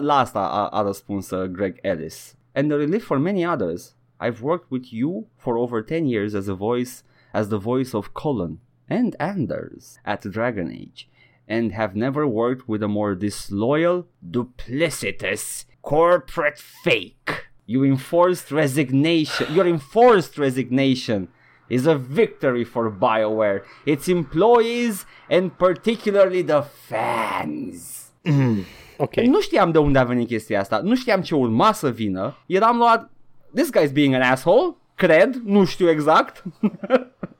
la 0.02 0.18
asta 0.18 0.39
a, 0.39 0.68
a 0.68 0.82
răspuns 0.82 1.30
uh, 1.30 1.43
Greg 1.43 1.78
Ellis. 1.82 2.38
And 2.54 2.70
the 2.70 2.78
relief 2.78 3.06
for 3.06 3.18
many 3.18 3.46
others. 3.48 3.96
I've 4.18 4.41
worked 4.41 4.68
with 4.70 4.91
you 4.91 5.28
for 5.38 5.58
over 5.58 5.82
10 5.82 6.06
years 6.06 6.34
as 6.34 6.48
a 6.48 6.54
voice 6.54 7.04
as 7.34 7.48
the 7.50 7.58
voice 7.58 7.93
of 7.93 8.14
Colin 8.14 8.60
and 8.88 9.16
Anders 9.20 10.00
at 10.06 10.24
Dragon 10.24 10.70
Age, 10.70 11.10
and 11.48 11.72
have 11.72 11.96
never 11.96 12.26
worked 12.28 12.68
with 12.68 12.82
a 12.84 12.88
more 12.88 13.16
disloyal, 13.16 14.08
duplicitous, 14.22 15.66
corporate 15.82 16.58
fake. 16.58 17.48
You 17.66 17.84
enforced 17.84 18.52
resignation. 18.52 19.54
Your 19.54 19.68
enforced 19.68 20.38
resignation 20.38 21.30
is 21.70 21.88
a 21.88 21.96
victory 21.96 22.64
for 22.64 22.91
BioWare, 22.91 23.64
its 23.86 24.08
employees, 24.08 25.06
and 25.30 25.58
particularly 25.58 26.43
the 26.43 26.62
fans. 26.62 28.12
Mm-hmm. 28.24 28.62
Ok. 28.98 29.16
Nu 29.16 29.41
știam 29.41 29.72
de 29.72 29.78
unde 29.78 30.00
a 30.00 30.04
venit 30.04 30.28
chestia 30.28 30.60
asta, 30.60 30.80
nu 30.84 30.96
știam 30.96 31.22
ce 31.22 31.36
urma 31.36 31.72
să 31.72 31.89
vină. 31.89 32.38
Eram 32.46 32.78
luat, 32.78 33.12
this 33.56 33.70
guy's 33.72 33.93
being 33.93 34.14
an 34.14 34.22
asshole, 34.22 34.76
cred, 34.96 35.36
nu 35.43 35.66
știu 35.66 35.89
exact. 35.89 36.43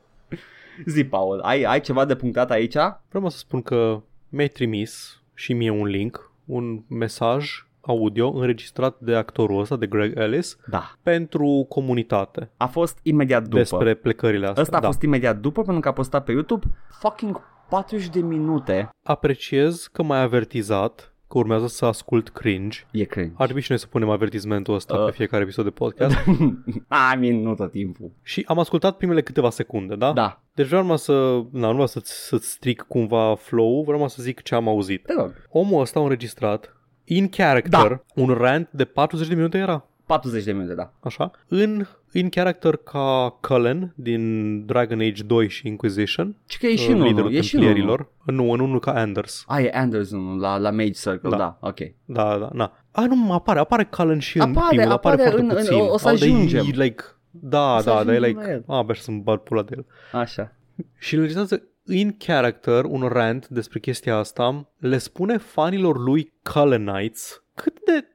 Zi, 0.86 1.04
Paul, 1.04 1.40
ai, 1.40 1.64
ai 1.64 1.82
ceva 1.82 2.06
de 2.06 2.16
punctat 2.16 2.52
aici? 2.52 2.76
Vreau 3.10 3.30
să 3.30 3.38
spun 3.38 3.62
că 3.62 4.02
mi-ai 4.30 4.48
trimis 4.48 5.22
și 5.34 5.54
mie 5.54 5.70
un 5.70 5.86
link, 5.86 6.32
un 6.46 6.82
mesaj 6.88 7.50
audio 7.82 8.32
înregistrat 8.34 9.00
de 9.00 9.16
actorul 9.16 9.60
ăsta, 9.60 9.76
de 9.76 9.88
Greg 9.88 10.18
Ellis, 10.18 10.58
Da. 10.68 10.92
pentru 11.02 11.66
comunitate 11.70 12.50
A 12.58 12.66
fost 12.66 13.00
imediat 13.04 13.44
după. 13.44 13.56
despre 13.58 13.94
plecările 13.94 14.46
astea. 14.48 14.62
Ăsta 14.62 14.78
a 14.78 14.80
da. 14.80 14.86
fost 14.86 15.02
imediat 15.02 15.38
după 15.38 15.62
pentru 15.62 15.82
că 15.82 15.88
a 15.88 15.94
postat 15.94 16.24
pe 16.24 16.32
YouTube 16.32 16.66
fucking 17.00 17.42
40 17.70 18.08
de 18.10 18.20
minute. 18.20 18.90
Apreciez 19.04 19.88
că 19.92 20.04
m-ai 20.04 20.22
avertizat 20.22 21.14
că 21.28 21.38
urmează 21.38 21.68
să 21.68 21.86
ascult 21.86 22.30
cringe. 22.30 22.80
E 22.92 23.04
cringe. 23.04 23.32
Ar 23.36 23.44
trebui 23.44 23.62
și 23.62 23.70
noi 23.70 23.80
să 23.80 23.88
punem 23.88 24.10
avertizmentul 24.10 24.74
ăsta 24.74 24.98
Uh. 24.98 25.06
pe 25.06 25.12
fiecare 25.12 25.44
episod 25.44 25.64
de 25.64 25.70
podcast. 25.70 26.16
I 27.14 27.18
mean, 27.20 27.42
nu 27.42 27.54
tot 27.56 27.72
timpul. 27.72 28.12
și 28.24 28.44
am 28.48 28.60
ascultat 28.60 28.98
primele 28.98 29.22
câteva 29.22 29.50
secunde, 29.50 29.96
da? 29.96 30.14
Da. 30.14 30.42
Deci 30.54 30.66
vreau 30.66 30.82
numai 30.82 30.98
să, 30.98 31.14
na, 31.52 31.66
nu 31.68 31.72
vreau 31.72 31.88
să-ți, 31.88 32.28
să-ți 32.28 32.50
stric 32.52 32.82
cumva 32.88 33.36
flow, 33.36 33.80
vreau 33.82 33.94
numai 33.96 34.10
să 34.10 34.22
zic 34.22 34.42
ce 34.42 34.56
am 34.56 34.68
auzit. 34.68 35.04
Te 35.06 35.14
rog. 35.14 35.34
Omul 35.50 35.82
ăsta 35.82 36.00
a 36.00 36.04
înregistrat 36.04 36.76
in 37.04 37.30
character 37.30 38.04
un 38.16 38.28
rant 38.34 38.70
de 38.72 38.86
40 38.86 39.28
de 39.28 39.36
minute 39.36 39.58
era. 39.58 39.86
40 40.06 40.44
de 40.44 40.52
minute, 40.52 40.74
da. 40.74 40.94
Așa. 41.00 41.32
În, 41.48 41.86
in 42.12 42.30
character 42.30 42.76
ca 42.76 43.38
Cullen 43.42 43.94
din 43.96 44.66
Dragon 44.66 45.00
Age 45.00 45.24
2 45.24 45.50
și 45.50 45.68
Inquisition. 45.68 46.36
Și 46.46 46.58
că 46.60 46.66
e 46.68 46.76
și 46.76 46.84
uh, 46.90 46.90
în 46.90 46.96
unul, 46.96 47.08
liderul 47.08 47.34
e 47.34 47.42
și 47.42 47.56
în 47.56 47.62
unul. 47.62 47.74
templierilor. 47.74 48.12
Nu, 48.26 48.52
în 48.52 48.60
unul 48.60 48.80
ca 48.80 48.92
Anders. 48.92 49.44
A, 49.48 49.60
e 49.62 49.70
Anderson 49.74 50.38
la, 50.38 50.58
la 50.58 50.72
Mage 50.72 50.92
Circle, 50.92 51.30
da, 51.30 51.38
Da. 51.38 51.38
da 51.38 51.58
ok. 51.68 51.78
Da, 52.06 52.38
da, 52.38 52.50
na. 52.54 52.72
A, 52.92 53.06
nu, 53.06 53.34
apare, 53.34 53.60
apare 53.60 53.84
Cullen 53.84 54.20
și 54.20 54.38
în 54.38 54.44
Apare, 54.50 54.76
primul, 54.76 54.92
apare, 54.92 55.22
apare 55.22 55.30
foarte 55.30 55.42
în- 55.42 55.50
în- 55.50 55.56
puțin. 55.78 55.90
o 55.94 55.98
să 55.98 56.08
Al 56.08 56.18
de- 56.18 56.26
ajungem. 56.26 56.66
E, 56.66 56.84
like, 56.84 57.04
da, 57.30 57.76
O 57.76 57.80
să 57.80 57.86
da, 57.90 58.04
dar 58.04 58.14
e 58.14 58.18
ajungem 58.18 58.36
la 58.36 58.42
like, 58.42 58.52
el. 58.54 58.64
a, 58.68 58.78
abia 58.78 58.94
să-mi 58.96 59.22
bat 59.22 59.44
pula 59.44 59.62
de 59.64 59.74
el. 59.78 59.86
Așa. 60.22 60.56
Și 60.98 61.14
înregistrează 61.14 61.64
in 61.88 62.16
character 62.18 62.84
un 62.84 63.02
rant 63.08 63.48
despre 63.48 63.80
chestia 63.80 64.16
asta, 64.18 64.70
le 64.78 64.98
spune 64.98 65.38
fanilor 65.38 65.98
lui 66.00 66.34
Cullenites 66.54 67.44
cât 67.56 67.78
de, 67.86 68.06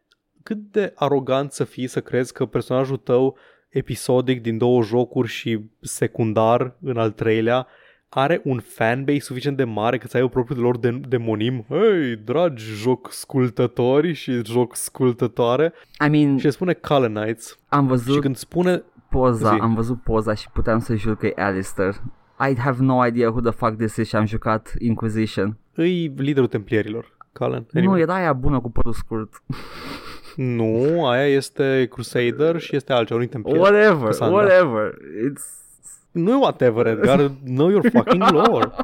cât 0.50 0.72
de 0.72 0.92
arogant 0.94 1.52
să 1.52 1.64
fii 1.64 1.86
să 1.86 2.00
crezi 2.00 2.32
că 2.32 2.46
personajul 2.46 2.96
tău 2.96 3.36
episodic 3.68 4.42
din 4.42 4.58
două 4.58 4.82
jocuri 4.82 5.28
și 5.28 5.60
secundar 5.80 6.76
în 6.82 6.96
al 6.96 7.10
treilea 7.10 7.66
are 8.08 8.40
un 8.44 8.58
fanbase 8.60 9.18
suficient 9.20 9.56
de 9.56 9.64
mare 9.64 9.98
că 9.98 10.06
să 10.06 10.16
aibă 10.16 10.28
propriul 10.28 10.60
lor 10.60 10.78
de- 10.78 11.00
demonim. 11.08 11.64
Hei, 11.68 12.16
dragi 12.16 12.64
joc 12.64 13.12
scultători 13.12 14.12
și 14.12 14.44
joc 14.44 14.76
scultătoare. 14.76 15.72
I 16.06 16.08
mean, 16.08 16.36
Și 16.38 16.50
spune 16.50 16.72
Calenites. 16.72 17.58
am 17.68 17.82
Și 17.82 17.88
văzut 17.88 18.20
când 18.20 18.36
spune 18.36 18.82
poza, 19.10 19.54
zi. 19.54 19.60
am 19.60 19.74
văzut 19.74 20.02
poza 20.02 20.34
și 20.34 20.48
puteam 20.52 20.78
să 20.78 20.94
jur 20.94 21.16
că 21.16 21.26
e 21.26 21.32
Alistair. 21.36 21.94
I 22.50 22.58
have 22.58 22.82
no 22.82 23.06
idea 23.06 23.30
who 23.30 23.40
the 23.40 23.50
fuck 23.50 23.76
this 23.76 23.96
is 23.96 24.08
și 24.08 24.16
am 24.16 24.26
jucat 24.26 24.74
Inquisition. 24.78 25.56
îi 25.74 26.12
liderul 26.16 26.48
templierilor. 26.48 27.16
Calen. 27.32 27.66
Nu, 27.70 27.80
Anyway. 27.80 28.00
era 28.00 28.14
aia 28.14 28.32
bună 28.32 28.60
cu 28.60 28.70
părul 28.70 28.92
scurt. 28.92 29.28
Nu, 30.36 31.06
aia 31.06 31.26
este 31.26 31.88
Crusader 31.90 32.58
și 32.58 32.76
este 32.76 32.92
altceva, 32.92 33.20
nu 33.20 33.26
templier. 33.26 33.58
Whatever, 33.58 34.04
Cassandra. 34.04 34.36
whatever. 34.36 34.94
It's... 35.30 35.58
Nu 36.10 36.30
e 36.30 36.34
whatever, 36.34 36.86
Edgar, 36.86 37.30
know 37.44 37.68
your 37.68 37.90
fucking 37.90 38.30
lore. 38.30 38.70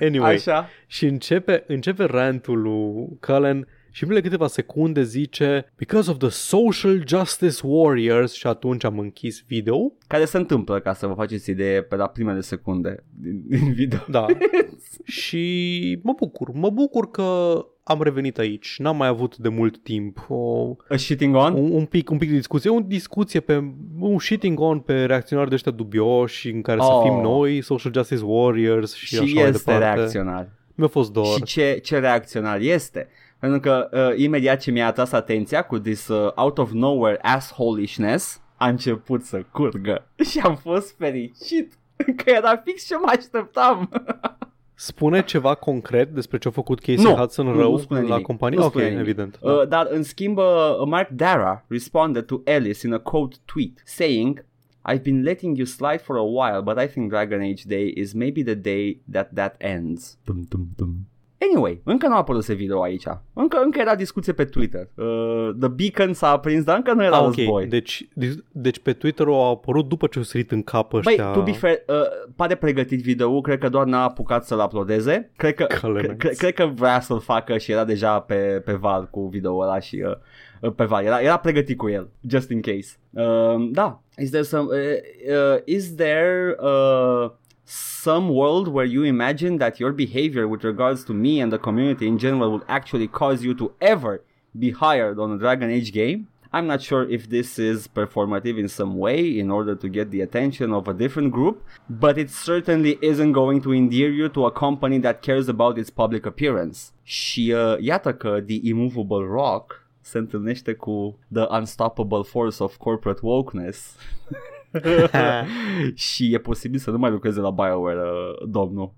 Anyway, 0.00 0.34
Așa. 0.34 0.68
și 0.86 1.06
începe, 1.06 1.64
începe 1.66 2.04
rantul 2.04 2.60
lui 2.60 3.18
Cullen 3.20 3.66
și 3.90 4.02
în 4.02 4.08
primele 4.08 4.20
câteva 4.20 4.46
secunde 4.46 5.02
zice 5.02 5.72
Because 5.76 6.10
of 6.10 6.18
the 6.18 6.28
social 6.28 7.02
justice 7.06 7.60
warriors 7.62 8.32
și 8.32 8.46
atunci 8.46 8.84
am 8.84 8.98
închis 8.98 9.42
video. 9.46 9.92
Care 10.06 10.24
se 10.24 10.36
întâmplă, 10.36 10.80
ca 10.80 10.92
să 10.92 11.06
vă 11.06 11.14
faceți 11.14 11.50
idee, 11.50 11.82
pe 11.82 11.96
la 11.96 12.06
primele 12.06 12.40
secunde 12.40 13.04
din, 13.20 13.42
din 13.46 13.72
video. 13.72 13.98
Da. 14.08 14.26
și 15.20 15.98
mă 16.02 16.12
bucur, 16.16 16.50
mă 16.52 16.70
bucur 16.70 17.10
că 17.10 17.60
am 17.90 18.02
revenit 18.02 18.38
aici. 18.38 18.74
N-am 18.78 18.96
mai 18.96 19.08
avut 19.08 19.36
de 19.36 19.48
mult 19.48 19.82
timp 19.82 20.26
o, 20.28 20.76
A 20.88 20.96
shitting 20.96 21.34
on? 21.34 21.52
un, 21.52 21.70
un, 21.72 21.84
pic, 21.84 22.10
un 22.10 22.18
pic 22.18 22.28
de 22.30 22.36
discuție, 22.36 22.70
o 22.70 22.80
discuție 22.80 23.40
pe 23.40 23.64
un 23.98 24.18
shitting 24.18 24.60
on 24.60 24.78
pe 24.78 25.04
reacționari 25.04 25.48
de 25.48 25.54
ăștia 25.54 25.72
dubioși 25.72 26.50
în 26.50 26.62
care 26.62 26.78
oh. 26.78 26.84
să 26.84 26.92
Oh. 26.92 27.02
fim 27.02 27.20
noi, 27.20 27.60
social 27.62 27.92
justice 27.92 28.22
warriors 28.24 28.94
și, 28.94 29.06
Și 29.06 29.14
așa 29.18 29.32
mai 29.34 29.48
este 29.48 29.72
departe. 29.72 29.94
reacționar. 29.94 30.48
Mi-a 30.74 30.88
fost 30.88 31.12
dor. 31.12 31.26
Și 31.26 31.42
ce, 31.42 31.78
ce 31.82 31.98
reacționar 31.98 32.60
este. 32.60 33.08
Pentru 33.38 33.60
că 33.60 33.88
uh, 33.92 34.18
imediat 34.22 34.60
ce 34.60 34.70
mi-a 34.70 34.86
atras 34.86 35.12
atenția 35.12 35.62
cu 35.62 35.78
this 35.78 36.08
uh, 36.08 36.32
out 36.34 36.58
of 36.58 36.70
nowhere 36.72 37.18
assholishness, 37.22 38.40
a 38.56 38.68
început 38.68 39.22
să 39.24 39.42
curgă 39.52 40.06
și 40.30 40.38
am 40.38 40.56
fost 40.56 40.94
fericit 40.98 41.72
că 42.24 42.30
era 42.30 42.62
fix 42.64 42.86
ce 42.86 42.94
mă 42.96 43.12
așteptam. 43.16 43.88
Spune 44.82 45.22
ceva 45.22 45.54
concret 45.54 46.14
despre 46.14 46.38
ce 46.38 46.48
a 46.48 46.50
făcut 46.50 46.78
Casey 46.80 47.04
Nu, 47.04 47.14
Hudson 47.14 47.46
nu, 47.46 47.56
rău 47.56 47.70
nu 47.70 47.78
spune 47.78 48.00
la 48.00 48.06
nimic. 48.06 48.22
companie? 48.26 48.58
Nu 48.58 48.64
ok, 48.64 48.70
spune 48.70 48.84
nimic. 48.88 49.00
evident. 49.00 49.38
da. 49.42 49.52
Uh, 49.52 49.68
dar 49.68 49.86
în 49.90 50.02
schimb, 50.02 50.38
uh, 50.38 50.44
Mark 50.86 51.08
Dara 51.08 51.64
responded 51.68 52.24
to 52.24 52.40
Ellis 52.44 52.82
in 52.82 52.92
a 52.92 52.98
quote 52.98 53.36
tweet 53.44 53.82
saying 53.84 54.44
I've 54.92 55.02
been 55.02 55.22
letting 55.22 55.56
you 55.56 55.66
slide 55.66 56.00
for 56.00 56.16
a 56.16 56.22
while, 56.22 56.62
but 56.62 56.78
I 56.84 56.86
think 56.92 57.10
Dragon 57.10 57.40
Age 57.40 57.62
Day 57.64 57.92
is 57.96 58.12
maybe 58.12 58.42
the 58.42 58.54
day 58.54 59.00
that 59.12 59.28
that 59.34 59.54
ends. 59.58 60.18
Dum, 60.24 60.46
dum, 60.48 60.68
dum. 60.76 61.06
Anyway, 61.48 61.80
încă 61.84 62.06
nu 62.06 62.14
a 62.14 62.16
apărut 62.16 62.46
video 62.46 62.82
aici. 62.82 63.04
Încă, 63.32 63.60
încă 63.64 63.78
era 63.80 63.94
discuție 63.94 64.32
pe 64.32 64.44
Twitter. 64.44 64.88
Uh, 64.94 65.50
the 65.60 65.68
Beacon 65.68 66.12
s-a 66.12 66.30
aprins, 66.30 66.64
dar 66.64 66.76
încă 66.76 66.92
nu 66.92 67.04
era 67.04 67.16
Ah, 67.16 67.22
ok, 67.26 67.34
război. 67.36 67.66
deci, 67.66 68.08
deci 68.52 68.78
pe 68.78 68.92
Twitter 68.92 69.26
au 69.26 69.50
apărut 69.50 69.88
după 69.88 70.06
ce 70.06 70.18
au 70.18 70.24
sărit 70.24 70.50
în 70.50 70.62
cap 70.62 70.90
Băi, 70.90 71.00
ăștia... 71.06 71.30
to 71.30 71.42
be 71.42 71.52
fair, 71.52 71.82
uh, 71.86 71.94
pare 72.36 72.54
pregătit 72.54 73.02
video 73.02 73.40
cred 73.40 73.58
că 73.58 73.68
doar 73.68 73.86
n-a 73.86 74.02
apucat 74.02 74.44
să-l 74.44 74.58
uploadeze. 74.64 75.30
Cred 75.36 75.54
că, 75.54 75.64
Călăneț. 75.80 76.18
cre- 76.18 76.34
cred 76.38 76.54
că 76.54 76.66
vrea 76.74 77.00
să-l 77.00 77.20
facă 77.20 77.58
și 77.58 77.72
era 77.72 77.84
deja 77.84 78.20
pe, 78.20 78.62
pe 78.64 78.72
val 78.72 79.08
cu 79.10 79.26
video 79.26 79.56
ăla 79.58 79.78
și 79.80 80.02
uh, 80.06 80.12
uh, 80.60 80.72
pe 80.76 80.84
val. 80.84 81.04
Era, 81.04 81.20
era 81.20 81.36
pregătit 81.36 81.76
cu 81.76 81.88
el, 81.88 82.08
just 82.28 82.50
in 82.50 82.60
case. 82.60 82.96
Uh, 83.10 83.68
da. 83.70 84.02
Is 84.16 84.30
there 84.30 84.42
some, 84.44 84.62
uh, 84.70 85.34
uh, 85.36 85.58
is 85.64 85.94
there 85.94 86.56
uh, 86.60 87.30
some 87.70 88.30
world 88.30 88.66
where 88.66 88.84
you 88.84 89.04
imagine 89.04 89.58
that 89.58 89.78
your 89.78 89.92
behavior 89.92 90.48
with 90.48 90.64
regards 90.64 91.04
to 91.04 91.14
me 91.14 91.40
and 91.40 91.52
the 91.52 91.58
community 91.58 92.08
in 92.08 92.18
general 92.18 92.50
would 92.50 92.64
actually 92.66 93.06
cause 93.06 93.44
you 93.44 93.54
to 93.54 93.72
ever 93.80 94.24
be 94.58 94.72
hired 94.72 95.20
on 95.20 95.30
a 95.30 95.38
Dragon 95.38 95.70
Age 95.70 95.92
game? 95.92 96.26
I'm 96.52 96.66
not 96.66 96.82
sure 96.82 97.08
if 97.08 97.30
this 97.30 97.60
is 97.60 97.86
performative 97.86 98.58
in 98.58 98.66
some 98.66 98.98
way 98.98 99.38
in 99.38 99.52
order 99.52 99.76
to 99.76 99.88
get 99.88 100.10
the 100.10 100.20
attention 100.20 100.72
of 100.72 100.88
a 100.88 100.94
different 100.94 101.30
group, 101.30 101.62
but 101.88 102.18
it 102.18 102.30
certainly 102.30 102.98
isn't 103.00 103.30
going 103.30 103.62
to 103.62 103.72
endear 103.72 104.10
you 104.10 104.28
to 104.30 104.46
a 104.46 104.50
company 104.50 104.98
that 104.98 105.22
cares 105.22 105.48
about 105.48 105.78
its 105.78 105.90
public 105.90 106.26
appearance. 106.26 106.78
Și 107.02 107.54
uh, 107.56 107.76
iată 107.78 108.14
că 108.14 108.40
The 108.46 108.58
Immovable 108.62 109.26
Rock 109.26 109.86
se 110.00 110.18
întâlnește 110.18 110.72
cu 110.72 111.18
The 111.32 111.46
Unstoppable 111.50 112.22
Force 112.22 112.62
of 112.62 112.76
Corporate 112.76 113.20
Wokeness. 113.22 113.96
și 115.94 116.34
e 116.34 116.38
posibil 116.38 116.78
să 116.78 116.90
nu 116.90 116.98
mai 116.98 117.10
lucreze 117.10 117.40
la 117.40 117.50
BioWare, 117.50 117.98
uh, 118.00 118.48
domnul. 118.48 118.94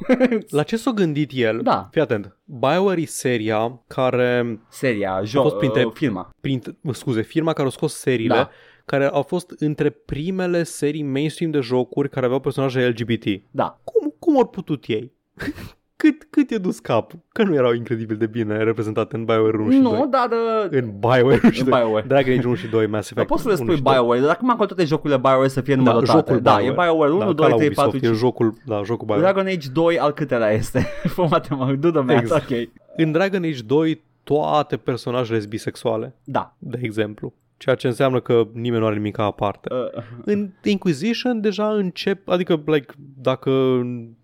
La 0.48 0.62
ce 0.62 0.76
s-a 0.76 0.90
gândit 0.90 1.30
el? 1.34 1.60
Da. 1.62 1.88
Fii 1.90 2.00
atent. 2.00 2.36
BioWare 2.44 3.00
e 3.00 3.06
seria 3.06 3.82
care, 3.86 4.60
Seria, 4.68 5.20
jo- 5.24 5.42
fost 5.42 5.56
printre- 5.56 5.84
uh, 5.84 5.92
firma. 5.94 6.30
prin, 6.40 6.62
scuze, 6.92 7.22
firma 7.22 7.52
care 7.52 7.66
a 7.68 7.70
scos 7.70 7.94
seriile, 7.94 8.34
Da. 8.34 8.50
care 8.84 9.06
au 9.06 9.22
fost 9.22 9.54
între 9.58 9.90
primele 9.90 10.62
serii 10.62 11.02
mainstream 11.02 11.50
de 11.50 11.60
jocuri 11.60 12.08
care 12.08 12.24
aveau 12.26 12.40
personaje 12.40 12.86
LGBT. 12.88 13.24
Da. 13.50 13.80
Cum, 13.84 14.14
cum 14.18 14.36
au 14.36 14.46
putut 14.46 14.84
ei? 14.86 15.12
cât, 15.96 16.26
cât 16.30 16.50
e 16.50 16.58
dus 16.58 16.78
cap? 16.78 17.12
Că 17.32 17.42
nu 17.42 17.54
erau 17.54 17.72
incredibil 17.72 18.16
de 18.16 18.26
bine 18.26 18.62
reprezentate 18.62 19.16
în 19.16 19.24
BioWare 19.24 19.56
1 19.56 19.70
și 19.70 19.78
2. 19.78 19.92
Nu, 19.92 20.06
dar 20.06 20.28
uh, 20.30 20.66
În 20.70 20.92
BioWare 20.98 21.40
1 21.42 21.52
și 21.52 21.60
În 21.62 21.68
2. 21.68 21.80
BioWare. 21.80 22.04
Dragon 22.08 22.32
Age 22.38 22.46
1 22.46 22.54
și 22.54 22.66
2, 22.66 22.86
Mass 22.86 23.12
Dar 23.14 23.24
Effect 23.24 23.28
poți 23.28 23.42
să 23.42 23.48
le 23.48 23.54
1 23.54 23.62
spui 23.64 23.76
și 23.76 23.82
2. 23.82 23.92
BioWare, 23.92 24.20
dar 24.20 24.30
acum 24.30 24.54
cu 24.58 24.66
toate 24.66 24.84
jocurile 24.84 25.18
BioWare 25.18 25.48
să 25.48 25.60
fie 25.60 25.74
Da, 25.74 25.80
numărătate. 25.82 26.12
jocul 26.18 26.40
da, 26.40 26.56
BioWare. 26.56 26.66
e 26.66 26.84
BioWare 26.88 27.12
1, 27.12 27.18
da, 27.18 27.24
2, 27.24 27.34
ca 27.34 27.46
la 27.48 27.54
3, 27.54 27.66
Ubisoft, 27.66 27.90
4, 27.90 27.96
E 27.96 28.00
5. 28.08 28.16
jocul, 28.18 28.54
da, 28.66 28.82
jocul 28.84 29.06
BioWare. 29.06 29.26
Dragon 29.32 29.46
Age 29.52 29.68
2 29.72 29.98
al 29.98 30.12
câtelea 30.12 30.50
este? 30.50 30.78
Fă 31.14 31.26
matematic, 31.30 31.78
do 31.80 31.90
the 31.90 32.00
math, 32.00 32.20
Exact. 32.20 32.50
ok. 32.50 32.56
În 32.96 33.12
Dragon 33.12 33.42
Age 33.42 33.62
2 33.66 34.02
toate 34.22 34.76
personajele 34.76 35.38
sunt 35.38 35.50
bisexuale, 35.50 36.14
Da. 36.24 36.54
de 36.58 36.78
exemplu. 36.82 37.32
Ceea 37.56 37.74
ce 37.74 37.86
înseamnă 37.86 38.20
că 38.20 38.48
nimeni 38.52 38.80
nu 38.80 38.86
are 38.86 38.94
nimic 38.94 39.18
aparte. 39.18 39.68
Uh, 39.74 40.02
În 40.24 40.50
Inquisition 40.62 41.40
deja 41.40 41.72
încep, 41.72 42.28
adică 42.28 42.62
like, 42.66 42.94
dacă 43.16 43.50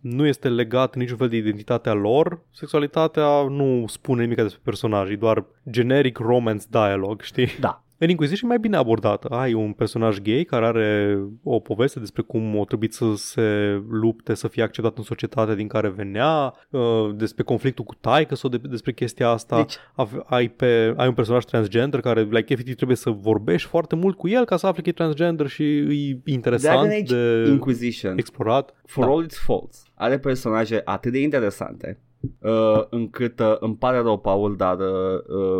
nu 0.00 0.26
este 0.26 0.48
legat 0.48 0.96
niciun 0.96 1.16
fel 1.16 1.28
de 1.28 1.36
identitatea 1.36 1.92
lor, 1.92 2.40
sexualitatea 2.50 3.46
nu 3.48 3.84
spune 3.88 4.22
nimic 4.22 4.36
despre 4.36 4.60
personaj, 4.64 5.10
e 5.10 5.16
doar 5.16 5.44
generic 5.70 6.18
romance 6.18 6.64
dialogue, 6.70 7.24
știi? 7.24 7.48
da. 7.60 7.84
În 8.02 8.08
Inquisition 8.08 8.48
e 8.50 8.52
mai 8.52 8.60
bine 8.62 8.76
abordată. 8.76 9.28
Ai 9.28 9.52
un 9.52 9.72
personaj 9.72 10.18
gay 10.20 10.44
care 10.44 10.66
are 10.66 11.18
o 11.42 11.58
poveste 11.60 11.98
despre 11.98 12.22
cum 12.22 12.56
o 12.56 12.64
trebuit 12.64 12.92
să 12.92 13.04
se 13.16 13.80
lupte 13.90 14.34
să 14.34 14.48
fie 14.48 14.62
acceptat 14.62 14.96
în 14.98 15.02
societatea 15.02 15.54
din 15.54 15.66
care 15.68 15.88
venea, 15.88 16.54
uh, 16.70 16.80
despre 17.14 17.42
conflictul 17.42 17.84
cu 17.84 17.94
taică 18.00 18.34
sau 18.34 18.50
de, 18.50 18.56
despre 18.68 18.92
chestia 18.92 19.28
asta. 19.28 19.56
Deci- 19.56 19.76
Ave- 19.94 20.22
ai, 20.24 20.48
pe, 20.48 20.94
ai 20.96 21.06
un 21.08 21.14
personaj 21.14 21.44
transgender 21.44 22.00
care, 22.00 22.22
like, 22.22 22.52
efectiv 22.52 22.74
trebuie 22.74 22.96
să 22.96 23.10
vorbești 23.10 23.68
foarte 23.68 23.94
mult 23.96 24.16
cu 24.16 24.28
el 24.28 24.44
ca 24.44 24.56
să 24.56 24.66
afli 24.66 24.82
că 24.82 24.88
e 24.88 24.92
transgender 24.92 25.46
și 25.46 25.62
e 25.78 26.20
interesant 26.24 26.78
Dragon 26.88 27.02
Age 27.02 27.42
de 27.44 27.50
Inquisition, 27.50 28.18
explorat. 28.18 28.74
for 28.86 29.04
Da. 29.04 29.10
all 29.10 29.22
its 29.24 29.38
faults, 29.38 29.82
are 29.94 30.18
personaje 30.18 30.80
atât 30.84 31.12
de 31.12 31.20
interesante 31.20 32.00
uh, 32.40 32.82
încât 32.90 33.40
uh, 33.40 33.56
îmi 33.60 33.76
pare 33.76 33.98
rău, 33.98 34.18
Paul, 34.18 34.56
dar 34.56 34.76
uh, 34.78 34.86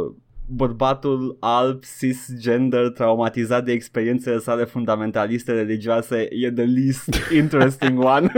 uh, 0.07 0.15
bărbatul 0.55 1.37
alb, 1.41 1.83
cisgender, 1.99 2.89
traumatizat 2.91 3.65
de 3.65 3.73
experiențele 3.73 4.39
sale 4.39 4.65
fundamentaliste 4.65 5.53
religioase 5.53 6.29
e 6.31 6.51
the 6.51 6.65
least 6.65 7.09
interesting 7.43 8.05
one. 8.05 8.31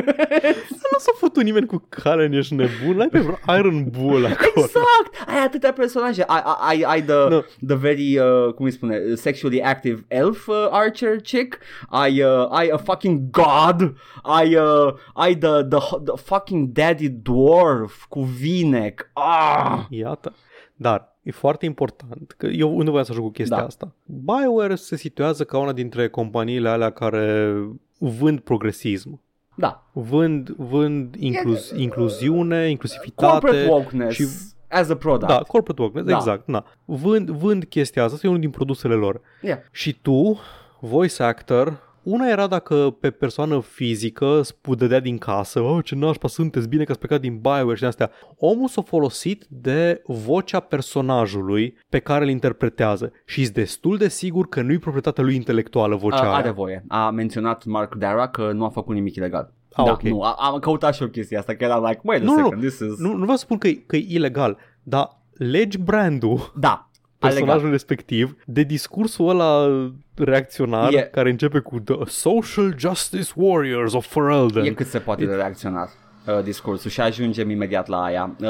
Nu 0.93 0.99
s-a 0.99 1.13
făcut 1.17 1.43
nimeni 1.43 1.67
cu 1.67 1.87
Karen, 1.89 2.33
ești 2.33 2.55
nebun? 2.55 2.97
L-ai 2.97 3.09
pe 3.09 3.19
vreo 3.19 3.57
Iron 3.59 3.85
Bull 3.91 4.25
acolo. 4.27 4.65
Exact! 4.65 5.29
Ai 5.29 5.45
atâtea 5.45 5.73
personaje. 5.73 6.23
Ai, 6.27 6.43
ai, 6.61 6.83
ai 6.87 7.03
the, 7.03 7.29
No. 7.29 7.41
the 7.67 7.77
very, 7.77 8.19
uh, 8.19 8.53
cum 8.55 8.65
îi 8.65 8.71
spune, 8.71 9.15
sexually 9.15 9.63
active 9.63 10.05
elf 10.09 10.47
uh, 10.47 10.67
archer 10.71 11.21
chick. 11.21 11.59
Ai, 11.89 12.23
uh, 12.23 12.47
ai 12.51 12.69
a 12.73 12.77
fucking 12.77 13.31
god. 13.31 13.95
Ai, 14.23 14.55
uh, 14.55 14.93
ai 15.15 15.37
the, 15.37 15.63
the, 15.69 15.79
the 16.05 16.17
fucking 16.25 16.69
daddy 16.73 17.09
dwarf 17.09 18.05
cu 18.09 18.23
vinec. 18.23 19.11
Ah! 19.13 19.85
Iată. 19.89 20.33
Dar 20.77 21.14
e 21.25 21.31
foarte 21.31 21.65
important, 21.67 22.35
că 22.37 22.47
eu 22.47 22.81
nu 22.83 22.91
voiam 22.91 23.05
să 23.05 23.13
joc 23.13 23.23
cu 23.25 23.31
chestia 23.31 23.57
Da. 23.57 23.65
asta. 23.65 23.95
BioWare 24.05 24.75
se 24.75 24.97
situează 24.97 25.45
ca 25.45 25.59
una 25.59 25.73
dintre 25.73 26.09
companiile 26.09 26.69
alea 26.69 26.91
care 26.91 27.55
vând 27.99 28.41
progresism. 28.41 29.21
Da. 29.57 29.87
Vând, 29.93 30.49
vând 30.49 31.15
inclus, 31.19 31.71
E- 31.71 31.75
incluziune, 31.81 32.69
inclusivitate. 32.71 33.31
Corporate 33.31 33.67
wokeness 33.71 34.15
și- 34.15 34.27
as 34.69 34.89
a 34.89 34.97
product. 34.97 35.27
Da, 35.27 35.39
corporate 35.43 35.83
wokeness, 35.83 36.09
Da. 36.11 36.17
exact. 36.17 36.47
Na. 36.49 36.65
Vând, 36.85 37.31
vând 37.31 37.65
chestia 37.65 38.03
asta, 38.03 38.15
asta 38.15 38.27
e 38.27 38.31
unul 38.31 38.43
din 38.43 38.51
produsele 38.51 38.95
lor. 38.95 39.21
Yeah. 39.43 39.59
Și 39.71 39.99
tu, 40.03 40.39
voice 40.81 41.23
actor, 41.23 41.84
una 42.05 42.29
era 42.29 42.47
dacă 42.47 42.97
pe 43.01 43.11
persoană 43.11 43.61
fizică 43.61 44.39
îți 44.39 44.55
dădea 44.77 45.01
din 45.01 45.19
casă, 45.19 45.61
oh, 45.61 45.85
ce 45.85 45.95
nașpa 45.95 46.29
sunteți, 46.29 46.69
bine 46.69 46.85
că 46.85 46.91
ați 46.91 47.01
plecat 47.01 47.21
din 47.21 47.39
BioWare 47.39 47.75
și 47.75 47.79
din 47.79 47.87
astea. 47.87 48.11
Omul 48.37 48.69
s-a 48.69 48.83
folosit 48.83 49.45
de 49.49 50.03
vocea 50.07 50.61
personajului 50.61 51.77
pe 51.89 51.99
care 51.99 52.25
îl 52.25 52.31
interpretează 52.31 53.13
și 53.25 53.43
e 53.43 53.47
destul 53.53 53.97
de 53.97 54.09
sigur 54.09 54.49
că 54.49 54.63
nu-i 54.63 54.79
proprietatea 54.79 55.25
lui 55.25 55.35
intelectuală 55.35 55.97
vocea 55.97 56.17
A, 56.17 56.23
aia. 56.27 56.33
are 56.35 56.51
voie. 56.51 56.85
A 56.89 57.11
menționat 57.11 57.65
Mark 57.65 57.95
Dara 57.95 58.29
că 58.29 58.53
nu 58.53 58.65
a 58.65 58.69
făcut 58.69 58.95
nimic 58.95 59.15
ilegal. 59.15 59.53
Ah, 59.73 59.85
da, 59.85 59.93
ok. 59.93 60.03
nu, 60.03 60.23
a- 60.23 60.37
am 60.39 60.59
căutat 60.59 60.95
și 60.95 61.03
o 61.03 61.07
chestie 61.09 61.39
asta, 61.39 61.55
că 61.55 61.65
era 61.65 61.79
like, 61.89 62.01
wait 62.05 62.23
a 62.23 62.25
Nu, 62.25 62.31
nu, 62.31 62.43
second, 62.45 62.61
this 62.61 62.79
is... 62.79 62.99
Nu, 62.99 63.13
nu 63.13 63.21
vreau 63.23 63.37
să 63.37 63.43
spun 63.45 63.59
că 63.59 63.67
e, 63.69 63.73
că 63.75 63.97
e 63.97 64.07
ilegal, 64.09 64.59
dar 64.83 65.21
legi 65.33 65.79
brandul 65.79 66.53
Da, 66.57 66.91
personajul 67.29 67.53
alegat. 67.53 67.71
respectiv 67.71 68.37
de 68.47 68.63
discursul 68.63 69.29
ăla 69.29 69.69
reacționar 70.15 70.93
E- 70.93 71.09
care 71.13 71.31
începe 71.31 71.59
cu 71.59 71.79
The 71.81 71.97
Social 72.07 72.75
Justice 72.79 73.31
Warriors 73.35 73.93
of 73.93 74.07
Ferelden. 74.07 74.65
E 74.65 74.71
cât 74.71 74.87
se 74.87 74.99
poate 74.99 75.27
de 75.27 75.35
reacționat 75.35 75.91
uh, 76.27 76.43
discursul 76.43 76.91
și 76.91 77.01
ajungem 77.01 77.51
imediat 77.51 77.87
la 77.87 78.03
aia. 78.03 78.37
Uh, 78.41 78.49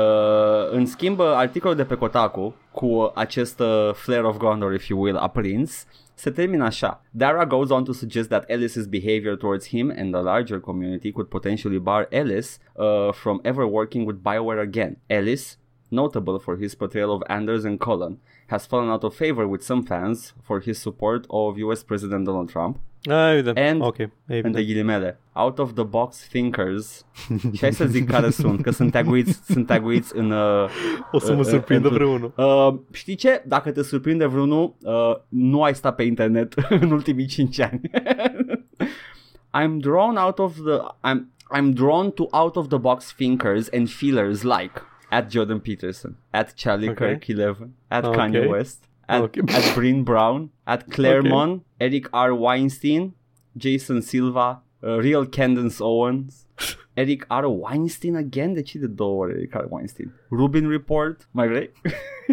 în 0.71 0.87
schimb, 0.87 1.19
uh, 1.19 1.33
articolul 1.35 1.77
de 1.77 1.85
pe 1.85 1.95
Kotaku 1.95 2.55
cu 2.73 3.13
acest 3.15 3.61
uh, 3.61 3.91
flare 3.93 4.27
of 4.27 4.37
Gondor, 4.37 4.75
if 4.75 4.87
you 4.89 5.03
will, 5.03 5.17
aprins, 5.17 5.87
se 6.15 6.31
termină 6.31 6.65
așa. 6.65 7.03
Dara 7.11 7.47
goes 7.47 7.71
on 7.71 7.85
to 7.85 7.93
suggest 7.93 8.29
that 8.29 8.45
Ellis's 8.51 8.87
behavior 8.89 9.37
towards 9.37 9.69
him 9.69 9.93
and 9.99 10.13
the 10.13 10.23
larger 10.23 10.61
community 10.61 11.13
could 11.13 11.29
potentially 11.29 11.79
bar 11.79 12.07
Ellis 12.11 12.59
uh, 12.75 13.13
from 13.13 13.41
ever 13.43 13.65
working 13.65 14.07
with 14.07 14.19
Bioware 14.23 14.61
again. 14.61 14.99
Ellis, 15.07 15.59
notable 15.95 16.39
for 16.39 16.57
his 16.59 16.75
portrayal 16.75 17.11
of 17.11 17.21
Anders 17.27 17.65
and 17.65 17.79
Cullen, 17.79 18.19
has 18.47 18.67
fallen 18.67 18.89
out 18.89 19.03
of 19.03 19.15
favor 19.17 19.45
with 19.47 19.63
some 19.63 19.83
fans 19.83 20.35
for 20.43 20.61
his 20.61 20.79
support 20.81 21.25
of 21.29 21.57
US 21.59 21.83
President 21.83 22.25
Donald 22.25 22.51
Trump 22.51 22.77
Ah, 23.09 23.31
evident. 23.33 23.59
And- 23.59 23.81
ok, 23.83 23.97
evident. 23.99 24.45
între 24.45 24.65
ghilimele, 24.65 25.21
out 25.33 25.59
of 25.59 25.73
the 25.75 25.85
box 25.85 26.29
thinkers 26.29 27.07
și 27.53 27.61
hai 27.61 27.73
să 27.73 27.85
zic 27.85 28.11
care 28.11 28.31
sunt, 28.31 28.63
că 28.63 28.71
sunt 28.71 28.91
taguiți, 28.91 29.41
sunt 29.53 29.67
taguiți 29.67 30.17
în... 30.17 30.31
Uh, 30.31 30.69
O 31.13 31.19
să 31.19 31.33
mă 31.35 31.39
uh, 31.41 31.45
surprindă 31.47 31.89
uh, 31.89 31.93
vreunul. 31.95 32.33
uh, 32.37 32.75
știi 32.93 33.15
ce? 33.15 33.43
Dacă 33.47 33.71
te 33.73 33.83
surprinde 33.83 34.27
vreunul, 34.27 34.75
uh, 34.83 35.15
nu 35.29 35.63
ai 35.63 35.75
stat 35.75 35.95
pe 35.95 36.03
internet 36.03 36.55
în 36.81 36.91
ultimii 36.91 37.27
5 37.27 37.61
ani. 37.61 37.81
I'm 39.61 39.79
drawn 39.81 40.17
out 40.17 40.39
of 40.39 40.55
the... 40.65 40.79
I'm, 41.05 41.27
I'm 41.51 41.73
drawn 41.75 42.11
to 42.11 42.27
out 42.33 42.57
of 42.57 42.69
the 42.69 42.79
box 42.79 43.13
thinkers 43.15 43.69
and 43.73 43.89
feelers 43.89 44.43
like 44.43 44.73
at 45.17 45.25
Jordan 45.35 45.61
Peterson, 45.61 46.13
at 46.33 46.49
Charlie 46.61 46.91
Okay. 46.91 47.15
Kirk 47.15 47.29
11, 47.29 47.75
at 47.89 48.05
Okay. 48.05 48.19
Kanye 48.19 48.49
West, 48.55 48.81
at, 49.07 49.23
Okay. 49.23 49.43
at 49.59 49.75
Breen 49.75 50.03
Brown, 50.03 50.51
at 50.65 50.81
Claremont, 50.95 51.63
Eric 51.77 52.07
R. 52.13 52.33
Weinstein, 52.45 53.03
Jason 53.57 54.01
Silva, 54.03 54.49
uh, 54.83 54.89
Real 55.07 55.25
Candace 55.37 55.81
Owens, 55.81 56.47
Eric 57.03 57.25
R. 57.29 57.45
Weinstein 57.47 58.15
again? 58.17 58.53
De 58.55 58.63
ce 58.63 58.79
de 58.79 58.87
două 58.87 59.21
ori 59.23 59.33
Eric 59.33 59.55
R. 59.55 59.67
Weinstein? 59.71 60.13
Rubin 60.31 60.69
Report? 60.69 61.29
Mai 61.31 61.49
vrei? 61.49 61.71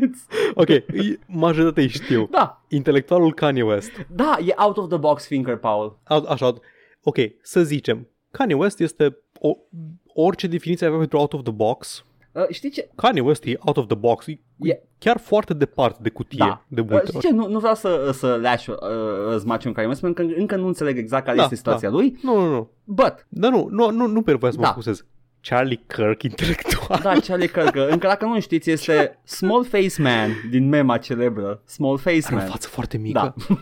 It's- 0.05 0.25
Ok, 0.61 0.67
e- 0.69 1.19
majoritatea 1.27 1.83
îi 1.83 1.89
știu. 1.89 2.27
da, 2.31 2.63
Intelectualul 2.69 3.33
Kanye 3.33 3.63
West. 3.63 3.91
da, 4.09 4.37
e 4.45 4.53
out 4.57 4.77
of 4.77 4.87
the 4.89 4.97
box 4.97 5.25
thinker, 5.25 5.55
Paul. 5.57 5.99
A- 6.03 6.23
Așa, 6.27 6.53
ok, 7.03 7.17
să 7.41 7.63
zicem, 7.63 8.07
Kanye 8.31 8.53
West 8.53 8.79
este 8.79 9.17
o, 9.39 9.51
orice 10.13 10.47
definiție 10.47 10.85
avea 10.85 10.97
pentru 10.99 11.17
out 11.17 11.33
of 11.33 11.43
the 11.43 11.51
box. 11.51 12.05
Uh, 12.31 12.43
știi 12.49 12.69
ce? 12.69 12.89
Kanye 12.95 13.21
West 13.21 13.43
e 13.45 13.53
out 13.59 13.77
of 13.77 13.85
the 13.87 13.95
box, 13.95 14.27
e 14.27 14.39
E, 14.63 14.79
chiar 14.97 15.17
foarte 15.17 15.53
departe 15.53 15.99
de 16.01 16.09
cutie, 16.09 16.37
da. 16.47 16.63
de 16.67 16.81
Uh, 16.81 16.87
multe 16.89 17.05
știi 17.05 17.17
ori. 17.17 17.25
ce? 17.27 17.33
Nu, 17.33 17.47
nu 17.47 17.59
vreau 17.59 17.75
să, 17.75 18.09
să 18.13 18.35
leaș 18.41 18.67
uh, 18.67 18.75
zmaciu 19.37 19.67
în 19.67 19.73
care 19.73 19.87
mă 19.87 19.93
spun 19.93 20.13
că 20.13 20.21
încă 20.21 20.55
nu 20.55 20.67
înțeleg 20.67 20.97
exact 20.97 21.25
care 21.25 21.37
Da, 21.37 21.43
este 21.43 21.55
situația 21.55 21.89
da. 21.89 21.95
lui, 21.95 22.17
Nu, 22.23 22.39
nu, 22.39 22.49
nu. 22.49 22.69
but, 22.83 23.25
Dar 23.29 23.51
nu, 23.51 23.67
nu, 23.71 23.89
nu, 23.89 24.07
nu 24.07 24.21
pe 24.21 24.33
voie 24.33 24.51
să 24.51 24.57
mă 24.57 24.63
Da. 24.65 24.71
scuzez. 24.71 25.05
Charlie 25.41 25.83
Kirk 25.87 26.23
intelectual. 26.23 26.99
da, 27.03 27.13
Charlie 27.27 27.47
Kirk, 27.51 27.75
încă 27.93 28.07
dacă 28.07 28.25
nu 28.25 28.39
știți, 28.39 28.69
este 28.71 29.19
Small 29.23 29.65
Face 29.65 30.01
Man 30.01 30.29
din 30.49 30.67
mema 30.69 30.97
celebră, 30.97 31.61
Small 31.65 31.97
Face 31.97 32.21
Are 32.25 32.35
o 32.35 32.37
Man. 32.37 32.47
față 32.47 32.67
foarte 32.67 32.97
mică. 32.97 33.33
Da. 33.47 33.55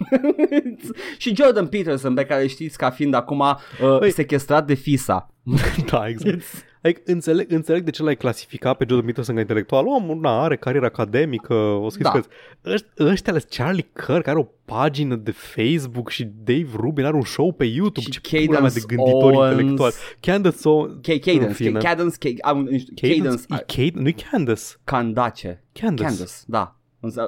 și 1.17 1.35
Jordan 1.35 1.67
Peterson, 1.67 2.13
pe 2.13 2.25
care 2.25 2.47
știți 2.47 2.77
ca 2.77 2.89
fiind 2.89 3.13
acum 3.13 3.39
uh, 3.39 3.55
Băi. 3.99 4.11
sequestrat 4.11 4.65
de 4.65 4.73
FISA. 4.73 5.29
da 5.91 6.07
exact. 6.07 6.43
Adică 6.81 7.01
înțeleg, 7.06 7.51
înțeleg 7.51 7.84
de 7.84 7.89
ce 7.91 8.03
l-ai 8.03 8.15
clasificat 8.15 8.77
pe 8.77 8.85
Jordan 8.88 9.06
Peterson 9.07 9.35
ca 9.35 9.41
intelectual. 9.41 9.88
Omul 9.88 10.19
na, 10.19 10.43
are 10.43 10.56
carieră 10.57 10.85
academică, 10.85 11.53
o 11.53 11.89
scris 11.89 12.06
Da. 12.06 12.19
da. 12.61 12.72
Ăștia, 12.72 12.89
ăștia 13.06 13.31
ales 13.31 13.43
Charlie 13.49 13.89
Kirk 14.06 14.27
are 14.27 14.39
o 14.39 14.47
pagină 14.65 15.15
de 15.15 15.31
Facebook 15.31 16.10
și 16.10 16.23
Dave 16.43 16.68
Rubin 16.76 17.06
are 17.06 17.15
un 17.15 17.22
show 17.22 17.51
pe 17.53 17.65
YouTube. 17.65 17.99
Și 17.99 18.10
ce 18.22 18.45
pula 18.45 18.60
mea 18.60 18.69
de 18.69 18.80
Cadence 18.80 18.95
gânditori 18.95 19.35
Owens. 19.35 19.51
intelectuali. 19.51 19.93
Candace 20.19 20.68
Owens. 20.68 20.93
Ca- 21.01 21.14
Cadence, 21.19 21.45
în 21.47 21.53
fine. 21.53 21.72
Ca- 21.80 21.88
Cadence, 21.88 22.18
Ca- 22.18 22.49
am- 22.49 22.64
nu 22.72 22.77
știu, 22.77 22.93
Cadence, 22.95 23.22
Cadence, 23.22 23.43
e 23.49 23.56
Cadence, 23.76 23.99
nu-i 24.01 24.15
Candace. 24.31 24.64
Candace. 24.84 25.64
Candace. 25.73 26.03
Candace, 26.07 26.34
da. 26.47 26.78
Înse- 27.01 27.21
O, 27.21 27.26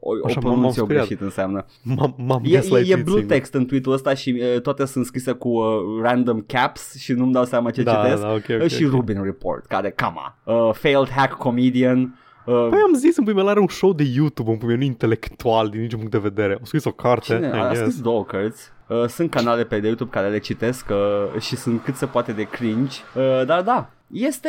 o, 0.00 0.10
o 0.22 0.24
Așa, 0.26 0.40
m-am 0.42 0.52
pronunție 0.52 0.82
speriat. 0.82 1.04
greșit 1.06 1.22
înseamnă. 1.24 1.64
M-am, 1.82 2.14
m-am 2.18 2.42
E, 2.44 2.48
e, 2.48 2.50
e 2.50 2.54
gaslightuit 2.54 3.04
blue 3.04 3.18
singur. 3.18 3.36
text 3.36 3.54
în 3.54 3.66
tweet-ul 3.66 3.92
ăsta 3.92 4.14
și 4.14 4.40
uh, 4.54 4.60
toate 4.60 4.84
sunt 4.84 5.04
scrise 5.06 5.32
cu 5.32 5.48
uh, 5.48 5.66
random 6.02 6.40
caps 6.40 6.94
și 6.98 7.12
nu-mi 7.12 7.32
dau 7.32 7.44
seama 7.44 7.70
ce 7.70 7.82
Da, 7.82 7.94
citesc. 8.02 8.22
da, 8.22 8.32
ok, 8.32 8.44
ok, 8.50 8.60
Uh, 8.62 8.68
și 8.70 8.84
ok. 8.84 8.90
Rubin 8.90 9.22
Report, 9.22 9.66
care, 9.66 9.94
come 10.02 10.14
on, 10.44 10.54
uh, 10.54 10.74
failed 10.74 11.08
hack 11.08 11.32
comedian. 11.32 12.18
Uh, 12.46 12.66
Păi 12.70 12.78
am 12.86 12.94
zis 12.94 13.16
în 13.16 13.24
primul 13.24 13.48
are 13.48 13.60
un 13.60 13.68
show 13.68 13.92
de 13.92 14.04
YouTube, 14.14 14.50
în 14.50 14.56
primul 14.56 14.76
nu 14.76 14.82
intelectual 14.82 15.68
din 15.68 15.80
niciun 15.80 15.98
punct 15.98 16.12
de 16.12 16.18
vedere. 16.18 16.52
Au 16.52 16.60
scris 16.64 16.84
o 16.84 16.90
carte, 16.90 17.34
Cine? 17.34 17.46
I 17.54 17.58
A 17.58 17.66
guess. 17.66 17.80
scris 17.80 18.00
două 18.00 18.24
cărți. 18.24 18.68
Uh, 18.88 19.04
sunt 19.06 19.30
canale 19.30 19.64
pe 19.64 19.80
YouTube 19.84 20.10
care 20.10 20.28
le 20.28 20.38
citesc 20.38 20.86
uh, 20.90 21.40
și 21.40 21.56
sunt 21.56 21.82
cât 21.82 21.94
se 21.94 22.06
poate 22.06 22.32
de 22.32 22.42
cringe. 22.42 22.96
Uh, 23.16 23.44
dar 23.46 23.62
da, 23.62 23.90
este 24.12 24.48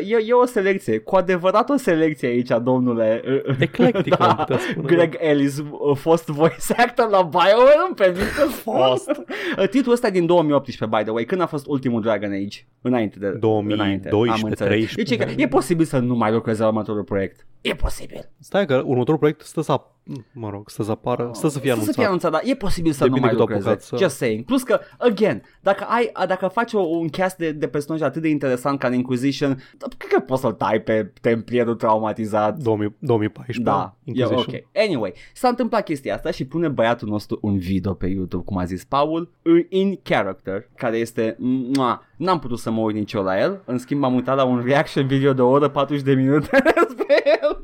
uh, 0.00 0.10
e, 0.10 0.16
e 0.26 0.32
o 0.32 0.44
selecție, 0.46 0.98
cu 0.98 1.16
adevărat 1.16 1.70
o 1.70 1.76
selecție 1.76 2.28
aici, 2.28 2.48
domnule. 2.62 3.22
Uh, 3.46 3.56
Eclectică, 3.58 4.22
am 4.28 4.36
putea 4.36 4.58
spune. 4.58 4.94
Greg 4.94 5.16
Ellis, 5.18 5.58
uh, 5.58 5.96
fost 5.96 6.26
voice 6.26 6.72
actor 6.76 7.08
la 7.10 7.22
BioWare, 7.22 7.80
îmi 7.86 7.94
permit 7.94 8.30
că 8.36 8.44
fost. 8.44 9.10
Uh, 9.58 9.68
Titlul 9.68 9.94
ăsta 9.94 10.06
e 10.06 10.10
din 10.10 10.26
2018, 10.26 10.96
by 10.96 11.02
the 11.02 11.10
way. 11.10 11.24
Când 11.24 11.40
a 11.40 11.46
fost 11.46 11.66
ultimul 11.66 12.00
Dragon 12.00 12.32
Age? 12.32 12.58
Înainte 12.80 13.18
de... 13.18 13.28
2012, 13.30 13.82
înainte. 13.82 14.08
Am 14.08 14.48
înțeles. 14.48 14.72
13. 14.72 15.16
Deci, 15.16 15.38
e, 15.38 15.42
e 15.42 15.48
posibil 15.48 15.84
să 15.84 15.98
nu 15.98 16.14
mai 16.14 16.32
lucreze 16.32 16.62
la 16.62 16.68
următorul 16.68 17.02
proiect. 17.02 17.46
E 17.60 17.74
posibil. 17.74 18.30
Stai 18.40 18.66
că 18.66 18.82
următorul 18.84 19.18
proiect 19.18 19.40
stă 19.40 19.60
să, 19.60 19.78
ap- 19.78 19.91
mă 20.32 20.50
rog, 20.50 20.70
stă 20.70 20.82
să 20.82 20.90
apară, 20.90 21.30
stă 21.32 21.48
să 21.48 21.58
fie 21.58 21.68
Să 21.68 21.74
anunțat. 21.74 21.94
fie 21.94 22.04
anunțat, 22.04 22.30
dar 22.32 22.40
e 22.44 22.54
posibil 22.54 22.92
să 22.92 23.04
nu 23.04 23.14
Depinde 23.14 23.26
mai 23.26 23.30
cât 23.36 23.40
au 23.40 23.46
lucreze. 23.46 23.68
apucat 23.68 23.84
să- 23.86 23.96
Just 24.04 24.16
saying. 24.16 24.44
Plus 24.44 24.62
că, 24.62 24.80
again, 24.98 25.42
dacă 25.60 25.84
ai, 25.88 26.12
dacă 26.26 26.46
faci 26.48 26.72
o, 26.72 26.80
un 26.80 27.08
cast 27.08 27.36
de, 27.36 27.52
de 27.52 27.68
personaj 27.68 28.00
atât 28.00 28.22
de 28.22 28.28
interesant 28.28 28.78
ca 28.78 28.86
în 28.88 28.94
Inquisition, 28.94 29.62
cred 29.98 30.10
că 30.12 30.20
poți 30.20 30.40
să-l 30.40 30.52
tai 30.52 30.80
pe 30.80 31.12
templierul 31.20 31.74
traumatizat. 31.74 32.56
2000, 32.56 32.94
2014. 32.98 33.64
Da, 33.64 33.96
e 34.04 34.10
Inquisition. 34.10 34.54
ok. 34.58 34.84
Anyway, 34.86 35.12
s-a 35.34 35.48
întâmplat 35.48 35.84
chestia 35.84 36.14
asta 36.14 36.30
și 36.30 36.44
pune 36.46 36.68
băiatul 36.68 37.08
nostru 37.08 37.38
un 37.42 37.58
video 37.58 37.92
pe 37.94 38.06
YouTube, 38.06 38.44
cum 38.44 38.56
a 38.58 38.64
zis 38.64 38.84
Paul, 38.84 39.30
în- 39.42 39.66
in 39.68 39.98
character, 40.02 40.68
care 40.76 40.96
este, 40.96 41.36
mua, 41.74 42.06
n-am 42.16 42.38
putut 42.38 42.58
să 42.58 42.70
mă 42.70 42.80
uit 42.80 42.94
nici 42.96 43.12
eu 43.12 43.22
la 43.22 43.40
el, 43.40 43.62
în 43.64 43.78
schimb 43.78 44.04
am 44.04 44.14
uitat 44.14 44.36
la 44.36 44.44
un 44.44 44.62
reaction 44.64 45.06
video 45.06 45.32
de 45.32 45.42
o 45.42 45.48
oră 45.50 45.68
40 45.68 46.04
de 46.04 46.12
minute 46.14 46.48
despre 46.74 47.22
el. 47.42 47.62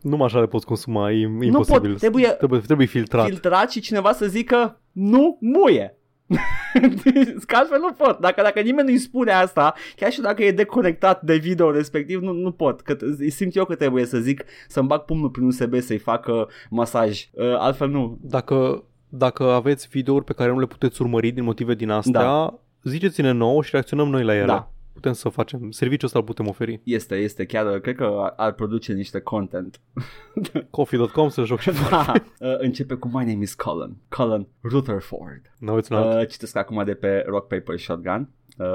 Numai 0.00 0.26
așa 0.26 0.40
le 0.40 0.46
poți 0.46 0.66
consuma, 0.66 1.10
e 1.10 1.20
imposibil. 1.20 1.90
pot, 1.90 1.98
trebuie- 1.98 2.28
trebuie, 2.38 2.60
trebuie 2.60 2.86
filtrat. 2.86 3.26
filtrat 3.26 3.70
și 3.70 3.80
cineva 3.80 4.12
să 4.12 4.26
zică 4.26 4.80
nu 4.92 5.38
muie. 5.40 5.94
Că 7.46 7.56
altfel 7.56 7.78
nu 7.80 7.92
pot. 7.92 8.18
Dacă, 8.20 8.42
dacă 8.42 8.60
nimeni 8.60 8.88
nu-i 8.88 8.98
spune 8.98 9.32
asta, 9.32 9.74
chiar 9.96 10.10
și 10.12 10.20
dacă 10.20 10.42
e 10.44 10.50
deconectat 10.52 11.22
de 11.22 11.36
video 11.36 11.70
respectiv, 11.70 12.20
nu, 12.20 12.32
nu 12.32 12.50
pot. 12.52 12.80
Că 12.80 12.96
t- 12.96 13.28
simt 13.28 13.56
eu 13.56 13.64
că 13.64 13.74
trebuie 13.74 14.04
să 14.04 14.18
zic 14.18 14.44
să-mi 14.68 14.86
bag 14.88 15.00
pumnul 15.00 15.30
prin 15.30 15.46
USB 15.46 15.74
să-i 15.80 15.98
facă 15.98 16.48
masaj. 16.70 17.28
Uh, 17.32 17.54
altfel 17.58 17.88
nu. 17.88 18.18
Dacă, 18.22 18.84
dacă 19.08 19.44
aveți 19.44 19.88
videouri 19.90 20.24
pe 20.24 20.32
care 20.32 20.50
nu 20.52 20.58
le 20.58 20.66
puteți 20.66 21.02
urmări 21.02 21.30
din 21.30 21.44
motive 21.44 21.74
din 21.74 21.90
astea, 21.90 22.20
Da. 22.22 22.58
ziceți-ne 22.82 23.30
nouă 23.30 23.62
și 23.62 23.70
reacționăm 23.72 24.08
noi 24.08 24.24
la 24.24 24.34
ele. 24.34 24.44
Da. 24.46 24.70
Putem 25.00 25.12
să 25.14 25.28
facem, 25.28 25.70
serviciul 25.70 26.06
ăsta 26.06 26.18
îl 26.18 26.24
putem 26.24 26.46
oferi. 26.48 26.80
Este, 26.84 27.14
este 27.16 27.44
chiar, 27.46 27.78
cred 27.80 27.94
că 27.96 28.04
ar- 28.04 28.34
ar 28.36 28.52
produce 28.52 28.92
niște 28.92 29.20
content. 29.20 29.80
Coffee.com 30.70 31.28
să 31.28 31.44
joc 31.44 31.58
și 31.60 31.70
Da. 31.90 32.12
Uh, 32.38 32.58
începe 32.58 32.94
cu 32.94 33.08
My 33.08 33.24
name 33.24 33.42
is 33.42 33.54
Colin. 33.54 33.96
Colin 34.08 34.46
Rutherford. 34.62 35.40
No, 35.58 35.80
it's 35.80 35.86
not. 35.88 36.14
Uh, 36.22 36.28
citesc 36.28 36.56
acum 36.56 36.84
de 36.84 36.94
pe 36.94 37.24
Rock 37.26 37.46
Paper 37.46 37.78
Shotgun. 37.78 38.28
Uh, 38.58 38.66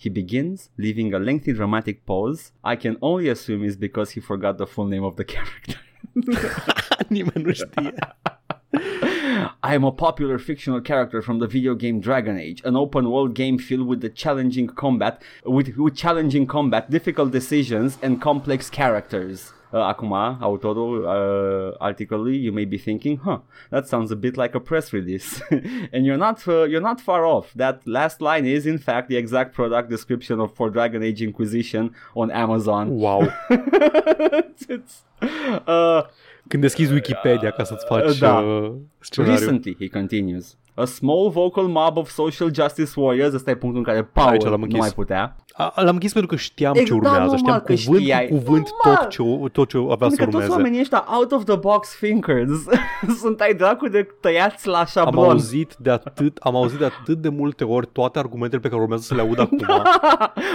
he 0.00 0.10
begins, 0.10 0.70
leaving 0.74 1.14
a 1.14 1.18
lengthy 1.18 1.52
dramatic 1.52 2.04
pause. 2.04 2.50
I 2.72 2.76
can 2.76 2.96
only 2.98 3.28
assume 3.30 3.64
is 3.64 3.76
because 3.76 4.12
he 4.12 4.20
forgot 4.20 4.56
the 4.56 4.64
full 4.64 4.88
name 4.88 5.04
of 5.04 5.14
the 5.14 5.24
character. 5.24 5.80
Nimeni 7.08 7.42
nu 7.44 7.52
știe. 7.52 7.94
I 9.70 9.74
am 9.74 9.84
a 9.84 9.92
popular 9.92 10.36
fictional 10.40 10.80
character 10.80 11.22
from 11.22 11.38
the 11.38 11.46
video 11.46 11.76
game 11.76 12.00
Dragon 12.00 12.36
Age, 12.36 12.60
an 12.64 12.74
open 12.74 13.08
world 13.08 13.34
game 13.34 13.56
filled 13.56 13.86
with 13.86 14.00
the 14.00 14.08
challenging 14.08 14.66
combat, 14.66 15.22
with, 15.44 15.76
with 15.76 15.94
challenging 15.94 16.48
combat, 16.48 16.90
difficult 16.90 17.30
decisions, 17.30 17.96
and 18.02 18.20
complex 18.20 18.68
characters. 18.68 19.52
Uh, 19.72 19.94
acum, 19.94 20.10
autorul 20.42 21.06
uh, 21.06 21.78
articolului, 21.80 22.36
you 22.36 22.50
may 22.50 22.64
be 22.64 22.78
thinking, 22.78 23.18
huh, 23.18 23.38
that 23.70 23.86
sounds 23.86 24.10
a 24.10 24.16
bit 24.16 24.36
like 24.36 24.56
a 24.56 24.58
press 24.58 24.92
release. 24.92 25.40
and 25.92 26.04
you're 26.04 26.18
not, 26.18 26.48
uh, 26.48 26.64
you're 26.64 26.80
not 26.80 27.00
far 27.00 27.24
off. 27.24 27.52
That 27.54 27.86
last 27.86 28.20
line 28.20 28.46
is, 28.46 28.66
in 28.66 28.78
fact, 28.78 29.08
the 29.08 29.16
exact 29.16 29.54
product 29.54 29.88
description 29.88 30.40
of 30.40 30.52
for 30.56 30.68
Dragon 30.70 31.04
Age 31.04 31.22
Inquisition 31.22 31.94
on 32.16 32.32
Amazon. 32.32 32.90
Wow. 32.98 33.32
It's, 34.68 35.02
uh, 35.20 36.02
Când 36.48 36.62
deschizi 36.62 36.92
Wikipedia 36.92 37.50
ca 37.50 37.64
să-ți 37.64 37.86
faci 37.86 38.18
Da. 38.18 38.38
uh, 38.38 38.72
scenariu. 38.98 39.34
Recently, 39.38 39.76
he 39.78 39.88
continues, 39.88 40.56
A 40.80 40.84
small 40.84 41.30
vocal 41.30 41.64
mob 41.64 41.96
of 41.96 42.08
social 42.10 42.54
justice 42.54 42.90
warriors, 43.00 43.34
ăsta 43.34 43.50
e 43.50 43.54
punctul 43.56 43.82
în 43.86 43.92
care 43.94 44.04
Paul 44.12 44.28
Aici 44.30 44.42
l-am 44.42 44.52
nu 44.58 44.62
închis. 44.62 44.78
mai 44.78 44.90
putea. 44.94 45.36
A, 45.52 45.72
l-am 45.82 45.94
închis 45.94 46.12
pentru 46.12 46.30
că 46.30 46.36
știam 46.36 46.72
Exact, 46.72 46.88
ce 46.88 46.94
urmează, 46.94 47.18
normal 47.18 47.36
știam 47.38 47.58
că 47.58 47.72
cuvânt 47.74 48.02
știai. 48.02 48.26
cu 48.28 48.34
cuvânt 48.34 48.68
Normal. 48.84 49.02
tot 49.02 49.10
ce, 49.10 49.50
tot 49.52 49.68
ce 49.68 49.76
avea 49.76 49.96
Pentru 49.96 50.08
să 50.10 50.16
că 50.16 50.24
toți 50.24 50.34
urmeze. 50.34 50.52
oamenii 50.52 50.80
ăștia 50.80 51.04
out 51.16 51.32
of 51.32 51.44
the 51.44 51.56
box 51.56 51.96
thinkers 52.00 52.50
sunt 53.22 53.40
ai 53.40 53.54
dracu 53.54 53.88
de 53.88 54.06
tăiați 54.20 54.66
la 54.68 54.78
Am 54.78 54.84
șablon. 54.84 55.24
auzit 55.30 55.74
de 55.78 55.90
atât, 55.90 56.36
am 56.40 56.56
auzit 56.56 56.78
de 56.78 56.84
atât 56.84 57.18
de 57.18 57.28
multe 57.28 57.64
ori 57.64 57.86
toate 57.92 58.18
argumentele 58.18 58.60
pe 58.60 58.68
care 58.68 58.80
urmează 58.80 59.02
să 59.02 59.14
le 59.14 59.20
aud 59.20 59.38
acum. 59.46 59.66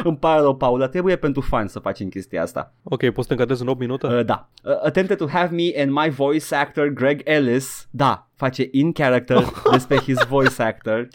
Îmi 0.03 0.18
pare 0.18 0.41
rău, 0.41 0.56
Paul, 0.56 0.80
dar 0.80 0.88
trebuie 0.88 1.15
pentru 1.15 1.41
fani 1.41 1.69
să 1.69 1.80
facem 1.80 2.07
chestia 2.07 2.41
asta. 2.41 2.73
Ok, 2.84 2.99
poți 3.03 3.14
să 3.22 3.27
te 3.27 3.34
încadrezi 3.34 3.61
în 3.61 3.68
8 3.68 3.80
minute? 3.80 4.07
Uh, 4.07 4.26
da. 4.26 4.47
Uh, 4.64 4.72
attempted 4.85 5.18
to 5.18 5.27
have 5.27 5.56
me 5.56 5.81
and 5.81 5.91
my 5.91 6.10
voice 6.10 6.56
actor 6.56 6.88
Greg 6.88 7.22
Ellis. 7.23 7.88
Da, 7.91 8.27
face 8.38 8.70
in 8.74 8.94
character 8.94 9.41
despre 9.72 9.99
his 10.02 10.22
voice 10.26 10.60
actor. 10.60 11.10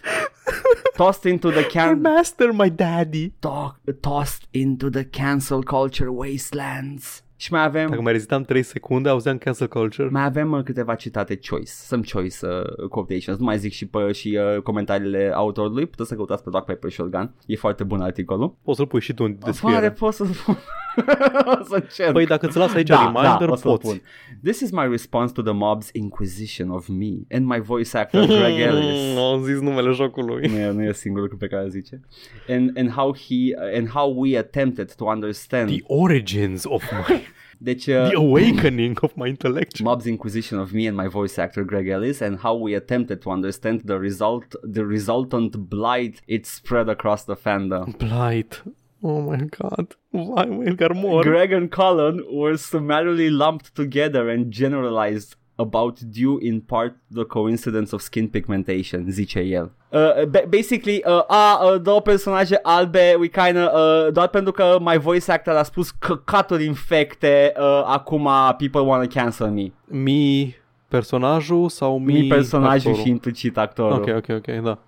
Tossed 0.97 1.27
into 1.27 1.51
the 1.51 1.63
My 1.63 1.69
can 1.69 2.03
master, 2.03 2.53
my 2.53 2.69
daddy. 2.69 3.33
to- 3.43 3.73
tossed 4.03 4.47
into 4.53 4.91
the 4.91 5.05
cancel 5.05 5.63
culture 5.63 6.11
wastelands. 6.13 7.23
Și 7.41 7.53
mai 7.53 7.65
avem 7.65 7.89
Dacă 7.89 8.01
mai 8.01 8.13
rezitam 8.13 8.43
3 8.43 8.63
secunde, 8.63 9.09
auzeam 9.09 9.39
cancel 9.39 9.69
culture. 9.69 10.09
mai 10.11 10.25
avem 10.25 10.53
uh, 10.53 10.63
câteva 10.63 10.95
citate 10.95 11.39
choice, 11.49 11.71
some 11.71 12.03
choice 12.13 12.37
uh, 12.47 12.89
quotations. 12.89 13.39
Nu 13.39 13.45
mai 13.45 13.59
zic 13.59 13.73
și 13.73 13.87
pe 13.87 14.13
și 14.13 14.39
uh, 14.57 14.63
comentariile 14.63 15.31
autorului, 15.35 15.87
puteți 15.87 16.09
să 16.09 16.15
căutați 16.15 16.43
pe 16.43 16.51
Dark 16.51 16.65
Paper 16.65 16.91
Shotgun. 16.91 17.35
E 17.47 17.57
foarte 17.57 17.85
bun 17.85 18.01
articolul. 18.01 18.57
Poți 18.63 18.77
să-l 18.77 18.87
pui 18.87 19.01
și 19.01 19.15
tu 19.15 19.25
în 19.25 19.31
Oare 19.41 19.51
descriere. 19.53 19.91
pot 19.91 20.15
să 20.15 20.25
spun? 20.25 20.59
o 21.61 21.65
să 21.65 21.75
încerc. 21.75 22.13
Păi 22.13 22.27
dacă 22.27 22.47
îți 22.47 22.57
las 22.57 22.75
aici 22.75 22.87
da, 22.89 22.97
reminder, 22.99 23.47
da, 23.47 23.53
o 23.53 23.57
să-l 23.57 23.71
poți. 23.71 23.87
pun. 23.89 24.01
This 24.43 24.61
is 24.61 24.71
my 24.71 24.87
response 24.91 25.33
to 25.33 25.43
the 25.43 25.53
mob's 25.53 25.91
inquisition 25.93 26.69
of 26.71 26.89
me 26.89 27.13
and 27.31 27.47
my 27.47 27.61
voice 27.61 27.97
actor 27.97 28.25
Greg 28.27 28.59
Ellis. 28.69 29.13
Mm, 29.15 29.19
Am 29.19 29.43
zis 29.43 29.61
numele 29.61 29.91
jocului. 29.91 30.49
nu, 30.49 30.57
e, 30.59 30.71
nu 30.71 30.83
e 30.83 30.93
singurul 30.93 31.29
lucru 31.31 31.47
pe 31.47 31.55
care 31.55 31.65
îl 31.65 31.71
zice. 31.71 32.01
And, 32.49 32.79
and, 32.79 32.91
how 32.91 33.15
he, 33.17 33.55
and 33.77 33.89
how 33.89 34.15
we 34.17 34.39
attempted 34.39 34.93
to 34.95 35.05
understand. 35.05 35.69
The 35.69 35.81
origins 35.87 36.65
of 36.65 36.83
my... 37.09 37.21
deci, 37.63 37.93
The 37.93 38.17
uh, 38.17 38.21
awakening 38.21 38.97
of 39.03 39.17
my 39.17 39.27
intellect. 39.27 39.83
Mob's 39.89 40.07
inquisition 40.07 40.59
of 40.59 40.73
me 40.73 40.87
and 40.87 40.97
my 40.97 41.09
voice 41.09 41.39
actor 41.39 41.65
Greg 41.65 41.89
Ellis 41.89 42.21
and 42.21 42.39
how 42.39 42.55
we 42.55 42.75
attempted 42.75 43.23
to 43.23 43.31
understand 43.31 43.83
the 43.85 43.99
result 43.99 44.55
the 44.63 44.85
resultant 44.85 45.69
blight 45.69 46.21
it 46.27 46.47
spread 46.47 46.89
across 46.89 47.25
the 47.25 47.37
fandom. 47.37 47.99
Blight. 47.99 48.61
Oh 49.03 49.23
my 49.23 49.45
god. 49.45 49.95
Why 50.11 50.45
my 50.45 50.67
Edgar 50.67 50.93
Moore? 50.95 51.23
Greg 51.23 51.53
and 51.53 51.71
Colin 51.71 52.23
were 52.31 52.57
summarily 52.57 53.31
lumped 53.31 53.75
together 53.75 54.29
and 54.29 54.53
generalized 54.53 55.37
about 55.61 55.99
due 56.01 56.39
in 56.47 56.61
part 56.61 56.95
the 57.15 57.25
coincidence 57.25 57.95
of 57.95 58.01
skin 58.01 58.29
pigmentation, 58.29 59.05
zice 59.11 59.39
el. 59.41 59.71
Uh, 59.93 60.25
ba- 60.29 60.45
basically, 60.49 61.03
uh, 61.07 61.23
a, 61.27 61.61
uh, 61.65 61.81
două 61.83 62.01
personaje 62.01 62.59
albe, 62.63 63.17
we 63.19 63.27
kinda, 63.29 63.71
uh, 63.75 64.13
doar 64.13 64.29
pentru 64.29 64.53
că 64.53 64.77
my 64.81 64.99
voice 64.99 65.33
actor 65.33 65.55
a 65.55 65.63
spus 65.63 65.91
căcaturi 65.91 66.65
infecte, 66.65 67.53
uh, 67.57 67.83
acum 67.87 68.29
people 68.57 68.81
wanna 68.81 69.07
cancel 69.07 69.51
me. 69.51 69.73
Mi 69.87 70.57
personajul 70.89 71.69
sau 71.69 71.99
mi, 71.99 72.13
Mi 72.21 72.29
personajul 72.29 72.77
actorul? 72.91 72.99
și 73.01 73.09
implicit 73.09 73.59
actorul. 73.59 73.93
Ok, 73.93 74.07
ok, 74.17 74.29
ok, 74.37 74.63
da. 74.63 74.79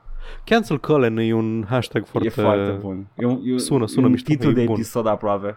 Cancel 0.45 0.79
Cullen 0.79 1.17
e 1.17 1.33
un 1.35 1.65
hashtag 1.69 2.07
foarte... 2.07 2.29
E 2.29 2.31
foarte 2.31 2.71
bun. 2.81 3.07
E 3.17 3.25
un, 3.27 3.41
e, 3.45 3.59
Sună- 3.59 3.87
sună 3.87 4.03
e 4.03 4.05
un 4.07 4.11
mișto, 4.11 4.33
titlu 4.33 4.51
e 4.51 4.53
de 4.53 4.65
bun. 4.65 4.75
episod 4.75 5.07
aproape. 5.07 5.57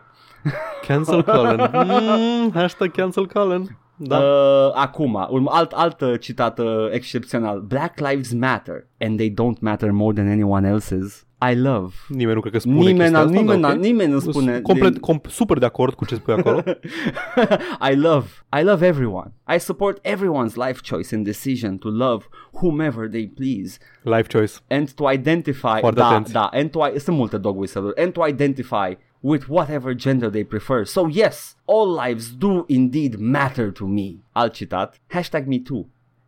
Cancel 0.87 1.23
Cullen. 1.23 1.69
Mm, 1.85 2.51
hashtag 2.53 2.91
Cancel 2.91 3.25
Cullen. 3.27 3.77
Da. 3.97 4.17
Uh, 4.19 4.72
acum, 4.73 5.27
un 5.30 5.45
alt, 5.49 5.72
alt 5.72 6.01
uh, 6.01 6.19
citat 6.19 6.59
uh, 6.59 6.65
excepțional. 6.91 7.59
Black 7.59 7.99
lives 7.99 8.34
matter 8.34 8.88
and 8.99 9.17
they 9.17 9.30
don't 9.30 9.59
matter 9.59 9.91
more 9.91 10.13
than 10.13 10.27
anyone 10.27 10.67
else's. 10.67 11.23
I 11.51 11.55
love. 11.55 11.93
Nimeni 12.07 12.35
nu 12.35 12.39
cred 12.41 12.51
că 12.53 12.59
spune 12.59 12.76
Nimeni, 12.76 12.97
chestia 12.97 13.19
n- 13.19 13.26
asta, 13.26 13.39
nimeni, 13.39 13.61
da, 13.61 13.69
n- 13.69 13.76
ok. 13.76 13.81
nimeni 13.81 14.11
nu 14.11 14.19
spune. 14.19 14.61
Complet, 14.61 14.99
com- 14.99 15.22
super 15.27 15.57
de 15.57 15.65
acord 15.65 15.93
cu 15.93 16.05
ce 16.05 16.15
spui 16.15 16.34
acolo. 16.34 16.63
I 17.91 17.95
love, 17.95 18.27
I 18.59 18.63
love 18.63 18.85
everyone. 18.85 19.34
I 19.55 19.57
support 19.59 19.99
everyone's 20.07 20.55
life 20.55 20.81
choice 20.81 21.15
and 21.15 21.26
decision 21.26 21.77
to 21.77 21.89
love 21.89 22.27
whomever 22.61 23.07
they 23.09 23.27
please 23.27 23.77
Life 24.03 24.27
choice. 24.38 24.59
and 24.69 24.91
to 24.93 25.11
identify 25.11 25.80
Foarte 25.80 25.99
da, 25.99 26.07
atenți. 26.07 26.31
da, 26.31 26.49
and 26.51 26.69
to, 26.69 26.80
sunt 26.97 27.17
multe 27.17 27.38
dog 27.38 27.57
whistle 27.57 27.91
and 27.97 28.11
to 28.13 28.27
identify 28.27 28.97
with 29.31 29.43
whatever 29.49 29.91
gender 30.06 30.30
they 30.30 30.43
prefer. 30.56 30.85
So 30.85 31.02
yes, 31.22 31.35
all 31.73 31.88
lives 32.03 32.26
do 32.45 32.53
indeed 32.80 33.14
matter 33.19 33.68
to 33.80 33.85
me. 33.97 34.07
Alt 34.35 34.53
citat, 34.57 34.89
hashtag 35.15 35.47
me 35.47 35.57
too. 35.69 35.84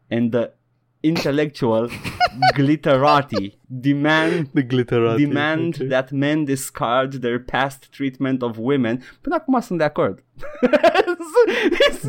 And 0.09 0.31
the 0.31 0.45
intellectual 1.03 1.83
glitterati 2.57 3.45
demand 3.87 4.49
The 4.53 4.63
glitterati. 4.63 5.17
demand 5.25 5.75
ok. 5.81 5.89
that 5.89 6.11
men 6.11 6.45
discard 6.45 7.09
their 7.21 7.39
past 7.53 7.79
treatment 7.97 8.41
of 8.41 8.57
women. 8.57 8.95
Până 9.21 9.35
acum 9.35 9.59
sunt 9.59 9.77
de 9.77 9.83
acord. 9.85 10.23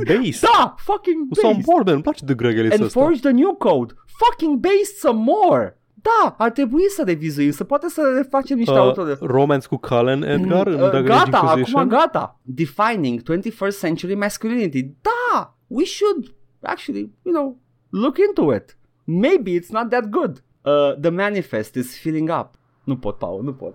Based. 0.07 0.41
da, 0.43 0.75
fucking 0.79 1.29
based. 1.29 1.65
board, 1.65 1.85
man, 1.87 1.95
îmi 1.95 2.03
place 2.03 2.25
de 2.25 2.35
Greg 2.35 2.59
Ellis 2.59 2.81
And 2.81 2.91
forge 2.91 3.21
the 3.21 3.31
new 3.31 3.55
code. 3.55 3.95
Fucking 4.07 4.59
based 4.61 4.97
some 4.99 5.19
more. 5.19 5.77
Da, 6.09 6.35
ar 6.39 6.51
trebui 6.51 6.83
să 6.89 7.03
revizuim, 7.07 7.51
să 7.51 7.65
poate 7.65 7.89
să 7.89 8.13
refacem 8.17 8.57
niște 8.57 8.73
uh, 8.73 8.79
autori. 8.79 9.11
Uh, 9.11 9.17
romance 9.21 9.67
cu 9.67 9.77
Cullen, 9.77 10.23
Edgar, 10.23 10.67
în 10.67 10.73
Uh, 10.81 10.91
Dragon 10.91 11.11
Age 11.11 11.31
gata, 11.31 11.39
Inquisition. 11.47 11.81
acum 11.81 11.89
gata. 11.99 12.39
Defining 12.43 13.21
21st 13.23 13.79
century 13.79 14.15
masculinity. 14.15 14.83
Da, 14.83 15.57
we 15.67 15.85
should 15.85 16.35
actually, 16.63 17.13
you 17.23 17.35
know, 17.35 17.57
look 17.91 18.17
into 18.27 18.55
it. 18.55 18.77
Maybe 19.05 19.51
it's 19.61 19.69
not 19.71 19.89
that 19.89 20.09
good. 20.09 20.43
Uh, 20.63 20.73
the 21.01 21.11
manifest 21.11 21.75
is 21.75 21.99
filling 21.99 22.31
up. 22.41 22.49
Nu 22.85 22.97
pot, 22.97 23.19
Paul, 23.19 23.43
nu 23.43 23.53
pot. 23.53 23.75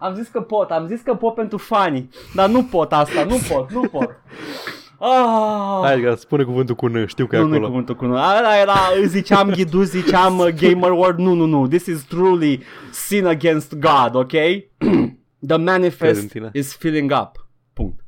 Am 0.00 0.14
zis 0.14 0.28
că 0.28 0.40
pot, 0.40 0.70
am 0.70 0.86
zis 0.86 1.00
că 1.00 1.14
pot 1.14 1.34
pentru 1.34 1.58
fanii, 1.58 2.08
dar 2.34 2.48
nu 2.48 2.64
pot 2.64 2.92
asta, 2.92 3.24
nu 3.24 3.36
pot, 3.48 3.72
nu 3.72 3.80
pot. 3.80 4.10
Ah. 4.98 5.80
Hai, 5.82 5.94
Edgar, 5.94 6.16
spune 6.16 6.42
cuvântul 6.42 6.74
cu 6.74 6.86
N, 6.86 7.06
știu 7.06 7.26
că 7.26 7.36
e 7.36 7.38
Nu, 7.38 7.46
nu 7.46 7.52
acolo. 7.54 7.66
cuvântul 7.68 7.94
cu 7.96 8.04
nu. 8.06 8.16
Ala 8.16 8.58
era, 8.60 8.74
ziceam 9.06 9.50
ghidu, 9.50 9.82
ziceam 9.82 10.38
uh, 10.38 10.48
gamer 10.48 10.90
word. 10.90 11.18
Nu, 11.18 11.34
nu, 11.34 11.44
nu. 11.44 11.68
This 11.68 11.86
is 11.86 12.02
truly 12.04 12.62
sin 12.92 13.26
against 13.26 13.74
God, 13.74 14.14
ok? 14.14 14.30
The 15.46 15.54
Cred 15.54 15.60
manifest 15.64 16.20
în 16.20 16.26
tine. 16.28 16.50
is 16.52 16.76
filling 16.76 17.12
up. 17.20 17.48
Punct. 17.72 18.00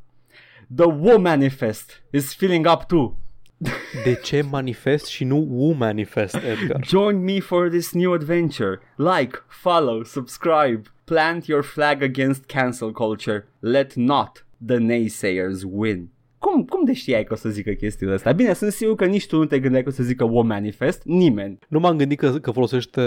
The 0.77 0.85
wo 0.87 1.19
manifest 1.19 2.03
is 2.11 2.35
filling 2.35 2.67
up 2.73 2.83
too. 2.87 3.17
De 4.05 4.15
ce 4.15 4.43
manifest 4.51 5.07
și 5.07 5.25
nu 5.25 5.47
U 5.51 5.73
manifest, 5.73 6.35
Edgar? 6.35 6.81
Join 6.87 7.25
me 7.25 7.41
for 7.41 7.69
this 7.69 7.93
new 7.93 8.13
adventure. 8.13 8.81
Like, 8.97 9.45
follow, 9.49 10.03
subscribe. 10.03 10.81
Plant 11.05 11.47
your 11.47 11.63
flag 11.63 12.03
against 12.03 12.45
cancel 12.47 12.93
culture. 12.93 13.47
Let 13.59 13.95
not 13.95 14.47
the 14.67 14.77
naysayers 14.77 15.63
win. 15.65 16.09
Cum, 16.39 16.65
cum 16.65 16.85
de 16.85 16.93
știai 16.93 17.25
că 17.25 17.33
o 17.33 17.37
să 17.37 17.49
zică 17.49 17.71
chestiile 17.71 18.13
astea? 18.13 18.33
Bine, 18.33 18.53
sunt 18.53 18.73
sigur 18.73 18.95
că 18.95 19.05
nici 19.05 19.27
tu 19.27 19.37
nu 19.37 19.45
te 19.45 19.59
gândeai 19.59 19.83
că 19.83 19.89
o 19.89 19.93
să 19.93 20.03
zică 20.03 20.25
wo 20.25 20.43
manifest. 20.43 21.03
Nimeni. 21.05 21.59
Nu 21.69 21.79
m-am 21.79 21.97
gândit 21.97 22.19
că, 22.19 22.31
că 22.31 22.51
folosește 22.51 23.03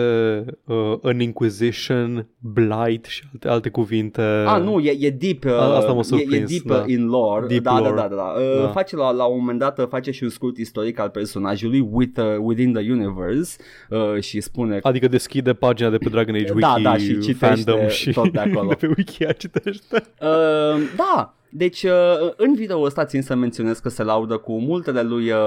uh, 0.66 0.98
an 1.02 1.20
Inquisition, 1.20 2.28
Blight 2.40 3.06
și 3.06 3.24
alte, 3.34 3.48
alte 3.48 3.70
cuvinte. 3.70 4.22
Ah, 4.22 4.62
nu, 4.64 4.80
e, 4.80 4.95
e 4.99 5.10
deep, 5.10 5.44
uh, 5.44 5.52
A, 5.52 5.76
asta 5.76 5.91
m-a 5.91 5.98
e, 5.98 5.99
e 5.99 6.03
surprins, 6.03 6.49
deep 6.49 6.66
da. 6.66 6.76
uh, 6.76 6.84
in 6.88 7.06
lore. 7.06 7.48
Deep 7.48 7.64
da, 7.64 7.80
lore. 7.80 7.90
da, 7.90 8.02
da, 8.02 8.08
da, 8.08 8.16
da. 8.16 8.40
Uh, 8.40 8.62
Da. 8.62 8.68
Face 8.68 8.95
la, 8.95 9.12
la 9.12 9.26
un 9.26 9.38
moment 9.40 9.60
dat, 9.60 9.80
uh, 9.80 9.88
face 9.88 10.12
și 10.12 10.24
un 10.24 10.30
scurt 10.30 10.58
istoric 10.58 10.99
al 10.99 11.10
personajului 11.10 11.88
with, 11.91 12.20
uh, 12.20 12.26
within 12.40 12.74
the 12.74 12.91
universe 12.91 13.58
uh, 13.90 14.22
și 14.22 14.41
spune 14.41 14.80
Adică 14.82 15.08
deschide 15.08 15.53
pagina 15.53 15.90
de 15.90 15.98
pe 15.98 16.10
Dragon 16.10 16.36
Age 16.36 16.52
Wiki, 16.52 16.60
Da, 16.60 16.76
da, 16.82 16.98
și 16.98 17.20
citește 17.20 17.34
fandom 17.34 17.88
și 17.88 18.12
tot 18.12 18.32
de 18.32 18.40
acolo. 18.40 18.68
de 18.80 18.88
pe 18.88 18.94
Wiki 18.98 19.26
citește. 19.38 20.03
Uh, 20.22 20.82
da, 20.95 21.36
deci 21.53 21.84
uh, 21.84 21.91
în 22.36 22.56
video 22.56 22.82
ăsta 22.82 23.06
țin 23.06 23.22
să 23.22 23.36
menționez 23.36 23.80
că 23.80 23.90
se 23.90 24.03
laudă 24.03 24.38
cu 24.38 24.60
multele 24.60 25.02
lui, 25.02 25.32
uh, 25.32 25.38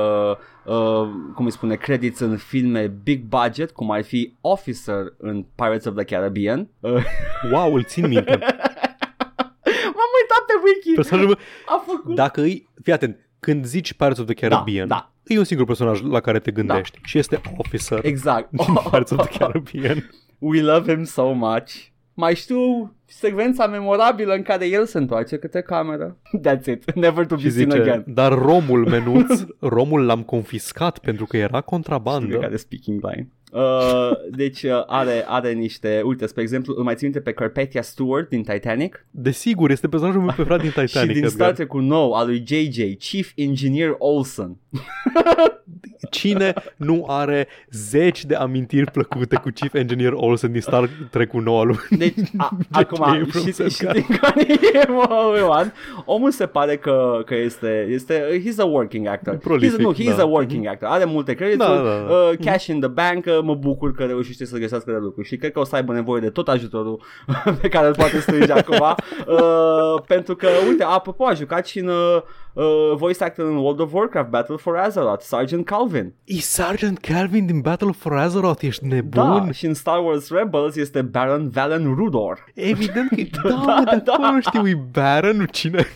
uh, 0.64 1.08
cum 1.34 1.44
îi 1.44 1.50
spune, 1.52 1.74
credits 1.74 2.20
în 2.20 2.36
filme 2.36 2.86
big 3.02 3.22
budget, 3.22 3.70
cum 3.70 3.90
ar 3.90 4.02
fi 4.04 4.34
Officer 4.40 5.14
în 5.18 5.44
Pirates 5.54 5.84
of 5.84 5.94
the 5.94 6.04
Caribbean. 6.04 6.68
Uh, 6.80 7.04
Wow, 7.52 7.74
îl 7.74 7.84
țin 7.84 8.06
minte. 8.08 8.30
m-am 9.96 10.12
uitat 10.20 10.44
pe 10.46 10.52
wiki, 10.64 10.94
Personajul 10.94 11.38
a 11.66 11.84
făcut... 11.86 12.14
Dacă 12.14 12.40
îi, 12.40 12.68
fii 12.82 12.92
atent, 12.92 13.18
când 13.40 13.64
zici 13.64 13.92
Pirates 13.92 14.18
of 14.18 14.26
the 14.26 14.48
Caribbean, 14.48 14.88
da. 14.88 15.12
e 15.24 15.38
un 15.38 15.44
singur 15.44 15.66
personaj 15.66 16.00
la 16.02 16.20
care 16.20 16.38
te 16.38 16.50
gândești 16.50 16.98
și 17.04 17.18
este 17.18 17.40
Officer 17.56 17.98
Exact. 18.02 18.50
din 18.50 18.74
Pirates 18.74 19.10
of 19.10 19.28
the 19.28 19.38
Caribbean. 19.38 20.10
We 20.38 20.62
love 20.62 20.92
him 20.94 21.04
so 21.04 21.32
much. 21.32 21.92
Mai 22.14 22.34
știu 22.34 22.92
secvența 23.04 23.66
memorabilă 23.66 24.34
în 24.34 24.42
care 24.42 24.66
el 24.66 24.84
se 24.86 24.98
întoarce 24.98 25.36
către 25.36 25.62
cameră. 25.62 26.16
That's 26.48 26.64
it. 26.66 26.92
Never 26.94 27.26
to 27.26 27.34
be 27.34 27.40
Și 27.40 27.50
seen 27.50 27.70
zice, 27.70 27.80
again. 27.82 28.04
dar 28.06 28.32
romul 28.32 28.88
menuț, 28.88 29.42
romul 29.58 30.04
l-am 30.04 30.22
confiscat 30.22 30.98
pentru 30.98 31.26
că 31.26 31.36
era 31.36 31.58
De 31.58 31.64
contrabandă. 31.64 32.38
care 32.38 32.56
speaking 32.56 33.00
line. 33.10 33.28
Uh, 33.54 34.10
deci 34.30 34.62
uh, 34.62 34.82
are, 34.86 35.24
are 35.26 35.52
niște, 35.52 36.02
uite, 36.04 36.26
spre 36.26 36.42
exemplu, 36.42 36.74
îl 36.76 36.82
mai 36.82 36.94
țin 36.94 37.06
minte 37.06 37.20
pe 37.20 37.32
Carpathia 37.32 37.82
Stewart 37.82 38.28
din 38.28 38.42
Titanic 38.42 39.06
Desigur, 39.10 39.70
este 39.70 39.88
personajul 39.88 40.20
meu 40.20 40.34
preferat 40.36 40.60
din 40.60 40.68
Titanic, 40.68 40.90
și 40.90 41.06
din 41.06 41.24
Edgar. 41.24 41.30
Star 41.30 41.52
Trek 41.52 41.72
nou 41.72 42.12
al 42.12 42.26
lui 42.26 42.44
JJ, 42.46 42.78
Chief 42.98 43.30
Engineer 43.34 43.94
Olsen. 43.98 44.56
Cine 46.10 46.52
nu 46.76 47.04
are 47.08 47.48
zeci 47.70 48.24
de 48.24 48.34
amintiri 48.34 48.90
plăcute 48.90 49.36
cu 49.36 49.48
Chief 49.54 49.74
Engineer 49.74 50.12
Olsen 50.12 50.52
din 50.52 50.60
Star 50.60 50.88
Trek 51.10 51.32
nou 51.32 51.60
al 51.60 51.66
lui? 51.66 51.76
Deci, 51.98 52.14
a, 52.36 52.58
acum, 52.70 53.02
Abrams, 53.02 53.44
și, 53.44 53.52
și 53.52 53.62
Edgar. 53.62 53.92
din 53.92 54.16
care 54.20 54.46
e, 54.72 54.86
mă, 54.88 55.34
Ioan, 55.38 55.72
omul 56.04 56.30
se 56.30 56.46
pare 56.46 56.76
că, 56.76 57.22
că 57.26 57.34
este, 57.34 57.86
este, 57.90 58.42
he's 58.46 58.58
a 58.58 58.64
working 58.64 59.06
actor. 59.06 59.36
Prolific, 59.36 59.78
he's, 59.78 59.82
nu, 59.82 59.94
he's 59.94 60.16
da. 60.16 60.22
a 60.22 60.26
working 60.26 60.66
actor. 60.66 60.88
Are 60.88 61.04
multe 61.04 61.34
credituri, 61.34 61.68
Da, 61.68 61.82
da, 61.82 62.06
da. 62.08 62.14
uh, 62.14 62.32
cash 62.44 62.66
in 62.66 62.80
the 62.80 62.88
bank, 62.88 63.24
uh, 63.26 63.38
mă 63.44 63.54
bucur 63.54 63.94
că 63.94 64.04
reușește 64.04 64.44
să 64.44 64.58
găsească 64.58 64.90
de 64.90 64.96
lucru 64.96 65.22
și 65.22 65.36
cred 65.36 65.52
că 65.52 65.60
o 65.60 65.64
să 65.64 65.74
aibă 65.74 65.92
nevoie 65.92 66.20
de 66.20 66.30
tot 66.30 66.48
ajutorul 66.48 67.02
pe 67.60 67.68
care 67.68 67.86
îl 67.86 67.94
poate 67.94 68.20
strânge 68.20 68.52
acum. 68.52 68.82
Uh, 69.26 70.02
pentru 70.06 70.36
că, 70.36 70.48
uite, 70.68 70.84
apropo, 70.84 71.24
a 71.24 71.34
jucat 71.34 71.66
și 71.66 71.78
în 71.78 71.88
uh, 71.88 72.22
uh, 72.54 72.64
voice 72.96 73.24
actor 73.24 73.44
în 73.46 73.56
World 73.56 73.80
of 73.80 73.92
Warcraft 73.92 74.28
Battle 74.28 74.56
for 74.56 74.76
Azeroth, 74.76 75.22
Sergeant 75.24 75.64
Calvin. 75.64 76.14
E 76.24 76.34
Sergeant 76.34 76.98
Calvin 76.98 77.46
din 77.46 77.60
Battle 77.60 77.90
for 77.98 78.12
Azeroth, 78.16 78.62
ești 78.62 78.86
nebun? 78.86 79.42
Da, 79.44 79.50
și 79.52 79.66
în 79.66 79.74
Star 79.74 80.04
Wars 80.04 80.30
Rebels 80.30 80.76
este 80.76 81.02
Baron 81.02 81.50
Valen 81.50 81.94
Rudor. 81.94 82.44
Evident 82.54 83.08
că 83.08 83.16
da, 83.48 83.64
Da, 83.66 83.82
da, 83.84 83.96
da. 83.96 84.16
da. 84.20 84.30
nu 84.30 84.40
știu, 84.40 84.68
e 84.68 84.80
Baron, 84.92 85.36
nu 85.36 85.44
cine? 85.44 85.84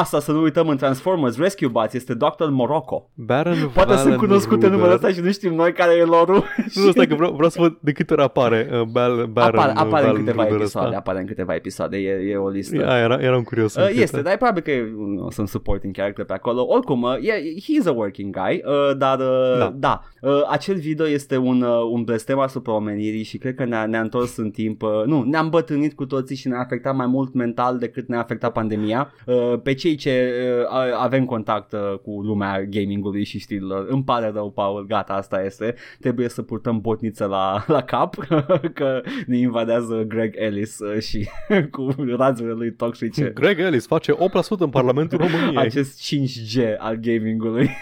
Asta, 0.00 0.20
să 0.20 0.32
nu 0.32 0.42
uităm 0.42 0.68
în 0.68 0.76
Transformers 0.76 1.38
Rescue 1.38 1.68
Bots, 1.68 1.92
este 1.92 2.14
Dr. 2.14 2.44
Morocco. 2.50 3.10
Baron 3.14 3.56
Poate 3.74 3.88
Valen 3.88 3.98
sunt 3.98 4.16
cunoscute 4.16 4.54
Ruder. 4.54 4.70
numele 4.70 4.94
ăsta 4.94 5.08
și 5.08 5.20
nu 5.20 5.32
știm 5.32 5.54
noi 5.54 5.72
care 5.72 5.92
e 5.96 6.02
lorul. 6.04 6.44
Nu, 6.74 6.90
stai 6.90 7.06
că 7.06 7.14
vreau, 7.14 7.32
vreau 7.32 7.50
să 7.50 7.60
văd 7.60 7.76
de 7.80 7.92
câte 7.92 8.12
ori 8.12 8.22
apare 8.22 8.68
uh, 8.72 8.80
Bal, 8.82 9.26
Baron 9.26 9.58
apare, 9.58 9.72
apare 9.76 10.04
în 10.06 10.10
Valen 10.10 10.24
câteva 10.24 10.42
Ruder 10.42 10.60
episoade, 10.60 10.86
ăsta. 10.88 10.98
apare 10.98 11.18
în 11.20 11.26
câteva 11.26 11.54
episoade, 11.54 11.96
e, 11.96 12.30
e 12.30 12.36
o 12.36 12.48
listă. 12.48 12.76
Ia, 12.76 12.98
era, 12.98 13.14
eram 13.20 13.42
curios. 13.42 13.74
în 13.74 13.82
Uh, 13.82 13.88
câte. 13.88 14.00
este, 14.00 14.22
dar 14.22 14.32
e 14.32 14.36
probabil 14.36 14.62
că 14.62 14.70
e, 14.70 14.92
nu, 14.96 15.30
sunt 15.30 15.48
supporting 15.72 15.94
character 15.94 16.24
pe 16.24 16.32
acolo. 16.32 16.66
Oricum, 16.68 17.02
uh, 17.02 17.14
e, 17.22 17.54
he's 17.60 17.86
a 17.86 17.90
working 17.90 18.34
guy, 18.36 18.62
uh, 18.64 18.96
dar 18.96 19.18
uh, 19.18 19.58
da, 19.58 19.58
Da. 19.58 19.74
da 19.78 20.02
uh, 20.20 20.42
acel 20.50 20.76
video 20.76 21.08
este 21.08 21.36
un, 21.36 21.62
uh, 21.62 21.88
un 21.90 22.02
blestem 22.04 22.38
asupra 22.38 22.72
omenirii 22.72 23.22
și 23.22 23.38
cred 23.38 23.54
că 23.54 23.64
ne-a, 23.64 23.86
ne-a 23.86 24.00
întors 24.00 24.36
în 24.36 24.50
timp, 24.50 24.82
uh, 24.82 24.90
nu, 25.06 25.22
ne-am 25.22 25.48
bătrânit 25.50 25.94
cu 25.94 26.06
toții 26.06 26.36
și 26.36 26.48
ne-a 26.48 26.58
afectat 26.60 26.96
mai 26.96 27.06
mult 27.06 27.34
mental 27.34 27.78
decât 27.78 28.08
ne-a 28.08 28.18
afectat 28.18 28.52
pandemia. 28.52 29.12
Uh, 29.26 29.54
pe 29.62 29.74
cei 29.74 29.94
ce 29.94 30.32
uh, 30.60 30.72
a- 30.72 31.02
avem 31.02 31.24
contact 31.24 31.72
uh, 31.72 31.98
cu 32.02 32.20
lumea 32.22 32.62
gamingului 32.64 33.24
și 33.24 33.38
știrilor, 33.38 33.86
îmi 33.88 34.02
pare 34.04 34.30
rău, 34.34 34.50
Paul, 34.50 34.86
gata, 34.86 35.12
asta 35.12 35.42
este. 35.44 35.74
Trebuie 36.00 36.28
să 36.28 36.42
purtăm 36.42 36.80
botniță 36.80 37.24
la, 37.26 37.64
la 37.66 37.82
cap, 37.82 38.14
că 38.78 39.00
ne 39.26 39.36
invadează 39.38 40.04
Greg 40.08 40.34
Ellis 40.36 40.78
uh, 40.78 41.00
și 41.00 41.28
cu 41.70 41.94
razurile 42.16 42.54
lui 42.54 42.72
toxice. 42.72 43.30
Greg 43.34 43.58
Ellis 43.58 43.86
face 43.86 44.12
8% 44.12 44.16
în 44.58 44.68
Parlamentul 44.70 45.18
României. 45.26 45.56
Acest 45.66 46.14
5G 46.14 46.76
al 46.78 46.94
gamingului. 46.96 47.70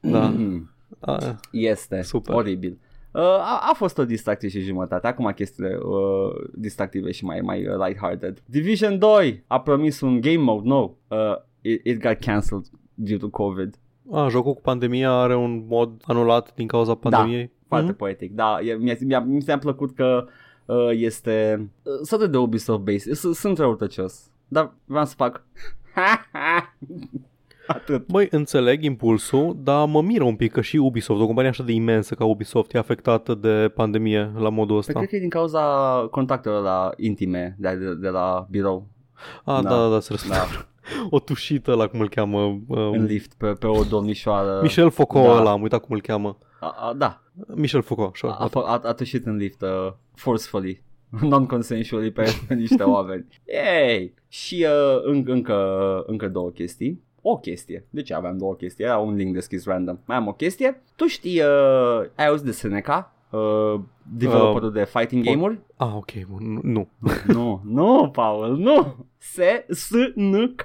Da. 0.00 0.28
Mm. 0.28 0.70
A, 1.00 1.38
Este 1.50 2.02
Super. 2.02 2.34
oribil. 2.34 2.78
Uh, 3.12 3.20
a, 3.22 3.58
a 3.70 3.72
fost 3.74 3.98
o 3.98 4.04
distracție 4.04 4.48
și 4.48 4.60
jumătate. 4.60 5.06
Acum 5.06 5.32
chestiile 5.34 5.76
uh, 5.82 6.48
distractive 6.54 7.10
și 7.10 7.24
mai 7.24 7.40
mai 7.40 7.66
uh, 7.66 7.86
lighthearted. 7.86 8.42
Division 8.46 8.98
2 8.98 9.44
a 9.46 9.60
promis 9.60 10.00
un 10.00 10.20
game 10.20 10.36
mode 10.36 10.68
nou. 10.68 10.96
Uh, 11.08 11.18
it, 11.60 11.84
it 11.86 12.00
got 12.02 12.18
cancelled 12.18 12.64
due 12.94 13.16
to 13.16 13.28
COVID. 13.28 13.74
a, 14.12 14.28
jocul 14.28 14.54
cu 14.54 14.60
pandemia 14.60 15.10
are 15.10 15.36
un 15.36 15.64
mod 15.68 16.02
anulat 16.06 16.54
din 16.54 16.66
cauza 16.66 16.94
pandemiei. 16.94 17.50
Foarte 17.68 17.88
Mhm. 17.88 17.96
poetic. 17.96 18.32
Da, 18.34 18.58
e, 18.60 18.74
mi-a, 18.74 18.96
mi-a, 19.00 19.20
mi 19.20 19.42
s-a 19.42 19.58
plăcut 19.58 19.94
că 19.94 20.26
uh, 20.66 20.88
este 20.92 21.66
uh, 21.82 21.92
sort 22.02 22.30
de 22.30 22.36
Ubisoft 22.38 22.80
based. 22.80 23.14
S- 23.14 23.38
Sunt 23.38 23.58
răutăcios. 23.58 24.30
Dar 24.48 24.74
vreau 24.84 25.04
să 25.04 25.14
fac 25.16 25.44
Atât. 27.66 28.06
Băi, 28.06 28.28
înțeleg 28.30 28.82
impulsul, 28.82 29.56
dar 29.62 29.86
mă 29.88 30.02
miră 30.02 30.24
un 30.24 30.36
pic 30.36 30.52
că 30.52 30.60
și 30.60 30.76
Ubisoft, 30.76 31.20
o 31.20 31.26
companie 31.26 31.50
așa 31.50 31.62
de 31.62 31.72
imensă 31.72 32.14
ca 32.14 32.24
Ubisoft, 32.24 32.74
e 32.74 32.78
afectată 32.78 33.34
de 33.34 33.72
pandemie 33.74 34.32
la 34.36 34.48
modul 34.48 34.66
Păi 34.68 34.76
ăsta. 34.78 34.92
cred 34.92 35.08
că 35.08 35.16
e 35.16 35.18
din 35.18 35.28
cauza 35.28 35.60
contactelor 36.10 36.62
la 36.62 36.90
intime 36.96 37.56
de, 37.58 37.74
de, 37.74 37.94
de 37.94 38.08
la 38.08 38.46
birou. 38.50 38.86
A, 39.44 39.62
Da. 39.62 39.68
da, 39.68 39.76
da, 39.76 39.88
da, 39.88 40.00
se 40.00 40.08
răspunde. 40.10 40.36
Da, 40.36 40.66
O 41.10 41.18
tușită 41.20 41.74
la 41.74 41.86
cum 41.86 42.00
îl 42.00 42.08
cheamă. 42.08 42.42
în 42.68 42.78
Um, 42.78 43.04
lift 43.04 43.32
pe, 43.34 43.46
pe 43.46 43.66
o 43.66 43.82
domnișoară. 43.84 44.58
Michel 44.62 44.90
Foucault 44.90 45.26
Da. 45.26 45.40
ăla, 45.40 45.50
am 45.50 45.62
uitat 45.62 45.80
cum 45.80 45.94
îl 45.94 46.00
cheamă. 46.00 46.38
A, 46.60 46.74
a, 46.88 46.92
da, 46.92 47.22
Michel 47.54 47.82
Foucault, 47.82 48.10
așa. 48.12 48.28
a, 48.28 48.48
a, 48.52 48.60
a, 48.66 48.80
a 48.84 48.92
tușit 48.92 49.26
în 49.26 49.36
lift 49.36 49.62
uh, 49.62 49.92
forcefully, 50.14 50.82
non-consensually 51.30 52.10
pe 52.10 52.36
niște 52.54 52.82
oameni. 52.82 53.26
Yay! 53.44 54.14
Și 54.28 54.66
uh, 54.68 55.02
în, 55.04 55.24
încă, 55.26 55.56
încă 56.06 56.28
două 56.28 56.50
chestii. 56.50 57.02
O 57.22 57.36
chestie. 57.36 57.86
De 57.90 58.02
ce 58.02 58.14
aveam 58.14 58.38
două 58.38 58.54
chestii? 58.54 58.84
Era 58.84 58.98
un 58.98 59.14
link 59.14 59.34
deschis 59.34 59.64
random. 59.64 59.98
Mai 60.04 60.16
am 60.16 60.26
o 60.26 60.32
chestie. 60.32 60.82
Tu 60.96 61.06
știi, 61.06 61.40
uh, 61.40 62.04
ai 62.14 62.26
auzit 62.26 62.44
de 62.44 62.52
Seneca? 62.52 63.14
Uh, 63.32 63.80
developerul 64.02 64.68
Uh, 64.68 64.74
de 64.74 64.84
fighting 64.84 65.24
game-uri? 65.24 65.58
Ah, 65.76 65.94
ok, 65.96 66.10
bun, 66.30 66.60
nu. 66.62 66.88
nu, 67.26 67.60
nu, 67.76 68.08
Paul, 68.12 68.56
nu. 68.56 69.06
Se, 69.18 69.66
S, 69.70 69.90
N, 70.14 70.54
K. 70.56 70.62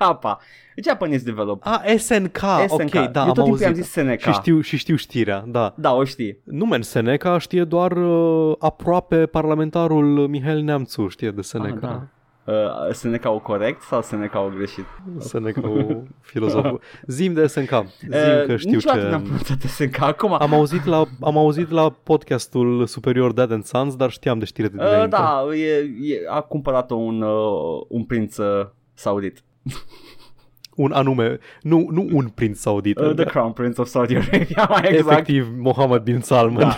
Japanese 0.84 1.24
developer. 1.24 1.72
Ah, 1.74 1.98
SNK, 1.98 2.38
SNK. 2.68 2.96
ok, 2.96 3.12
da, 3.12 3.22
Eu 3.22 3.28
am 3.28 3.34
tot 3.34 3.34
timpul 3.34 3.42
auzit. 3.50 3.66
am 3.68 3.74
zis 3.74 3.90
Seneca. 3.90 4.32
Și 4.32 4.38
știu, 4.40 4.62
și 4.62 4.78
știu 4.78 4.96
știrea, 4.96 5.44
da. 5.48 5.74
Da, 5.78 5.94
o 5.94 6.04
știi. 6.04 6.38
Nu, 6.44 6.66
men, 6.66 6.82
Seneca 6.82 7.38
știe 7.38 7.64
doar 7.64 7.92
uh, 7.92 8.56
aproape 8.60 9.26
parlamentarul 9.26 10.28
Mihail 10.28 10.62
Neamțu 10.64 11.08
știe 11.08 11.32
de 11.32 11.42
Seneca. 11.42 11.76
Ah, 11.76 11.94
da. 11.94 12.08
Uh, 12.48 12.54
Seneca 12.92 13.30
o 13.30 13.40
corect 13.40 13.82
sau 13.82 14.02
Seneca 14.02 14.40
o 14.42 14.50
greșit? 14.50 14.86
Seneca, 15.18 15.70
o 15.70 16.02
filozoful. 16.22 16.82
Zim 17.08 17.34
de 17.34 17.48
SNK, 17.48 17.70
zim 18.00 18.10
Uh, 18.10 18.46
că 18.46 18.56
știu 18.58 18.72
niciodată 18.72 19.02
ce... 19.02 19.10
n-am 19.10 19.22
pronunțat 19.22 19.60
Seneca. 19.62 20.06
Acum, 20.06 20.34
Am 20.40 20.54
auzit, 20.54 20.86
la, 20.86 21.06
am 21.22 21.38
auzit 21.38 21.72
la 21.72 21.90
podcastul 21.90 22.86
superior 22.86 23.32
Dad 23.32 23.52
and 23.52 23.64
Sons, 23.64 23.96
dar 23.96 24.10
știam 24.10 24.40
de 24.40 24.46
știre 24.46 24.68
de 24.68 24.78
uh, 24.78 24.84
dinainte. 24.84 25.16
da, 25.16 25.46
e, 25.56 25.78
e, 26.02 26.22
a 26.30 26.42
cumpărat 26.42 26.92
un, 26.92 27.22
uh, 27.22 27.82
un 27.88 28.04
prinț 28.04 28.38
uh, 28.38 28.68
saudit. 28.94 29.44
Un 30.76 30.92
anume, 30.92 31.40
nu, 31.62 31.88
nu 31.92 32.08
un 32.12 32.28
prinț 32.28 32.60
saudit. 32.60 33.00
Uh, 33.00 33.14
the 33.16 33.26
Crown 33.26 33.52
Prince 33.52 33.82
of 33.82 33.88
Saudi 33.88 34.16
Arabia, 34.16 34.68
mai 34.70 34.82
exact. 34.86 35.12
Efectiv, 35.12 35.48
Mohammed 35.58 36.02
bin 36.02 36.22
Salman. 36.22 36.60
Da. 36.60 36.76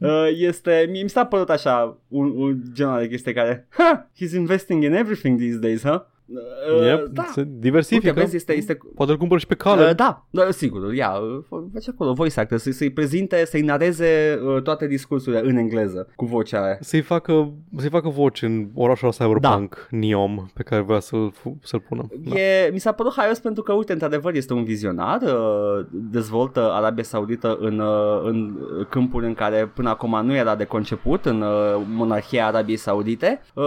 Uh, 0.00 0.28
este, 0.32 0.86
mi 0.90 1.02
mi 1.02 1.08
s-a 1.08 1.26
părut 1.26 1.50
așa 1.50 1.98
un, 2.08 2.32
un 2.36 2.62
genul 2.72 2.98
de 2.98 3.08
chestie 3.08 3.32
care 3.32 3.66
ha, 3.70 4.10
he's 4.18 4.32
investing 4.32 4.82
in 4.82 4.92
everything 4.92 5.38
these 5.38 5.58
days, 5.58 5.82
huh? 5.82 6.00
Uh, 6.26 6.86
Yep, 6.86 7.06
da. 7.06 7.22
se 7.32 7.44
diversifică. 7.48 8.06
Uite, 8.08 8.20
vezi, 8.20 8.36
este, 8.36 8.52
este 8.56 8.78
Poate 8.94 9.12
îl 9.12 9.18
cumpără 9.18 9.40
și 9.40 9.46
pe 9.46 9.54
cale. 9.54 9.88
Uh, 9.88 9.94
da, 9.94 10.26
da, 10.30 10.50
sigur, 10.50 10.84
îl 10.84 10.94
ia, 10.94 11.12
uh, 11.50 11.62
face 11.72 11.90
acolo 11.90 12.12
voice 12.12 12.40
actor, 12.40 12.58
să, 12.58 12.70
să-i 12.70 12.90
prezinte, 12.90 13.44
să-i 13.46 13.60
nareze 13.60 14.40
uh, 14.46 14.62
toate 14.62 14.86
discursurile 14.86 15.42
în 15.48 15.56
engleză, 15.56 16.08
cu 16.16 16.24
vocea 16.24 16.64
aia. 16.64 16.76
Să-i 16.80 17.00
facă, 17.00 17.52
să-i 17.76 17.88
facă 17.90 18.08
voce 18.08 18.46
în 18.46 18.68
orașul 18.74 19.08
ăla 19.08 19.26
cyberpunk, 19.26 19.86
Da. 19.90 19.96
Neom, 19.96 20.46
pe 20.54 20.62
care 20.62 20.82
vrea 20.82 21.00
să-l, 21.00 21.30
fu- 21.34 21.58
să-l 21.62 21.80
pună. 21.88 22.06
Da. 22.18 22.34
E, 22.40 22.70
mi 22.72 22.78
s-a 22.78 22.92
părut 22.92 23.12
haios 23.16 23.38
pentru 23.38 23.62
că, 23.62 23.72
uite, 23.72 23.92
într-adevăr 23.92 24.34
este 24.34 24.52
un 24.52 24.64
vizionar, 24.64 25.20
uh, 25.22 25.86
dezvoltă 25.90 26.70
Arabia 26.72 27.02
Saudită 27.02 27.56
în, 27.60 27.78
uh, 27.78 28.20
în 28.24 28.58
câmpuri 28.90 29.26
în 29.26 29.34
care 29.34 29.70
până 29.74 29.88
acum 29.88 30.20
nu 30.26 30.34
era 30.34 30.54
de 30.56 30.64
conceput, 30.64 31.24
în 31.26 31.40
uh, 31.40 31.82
monarhia 31.94 32.46
Arabiei 32.46 32.76
Saudite, 32.76 33.40
uh, 33.54 33.64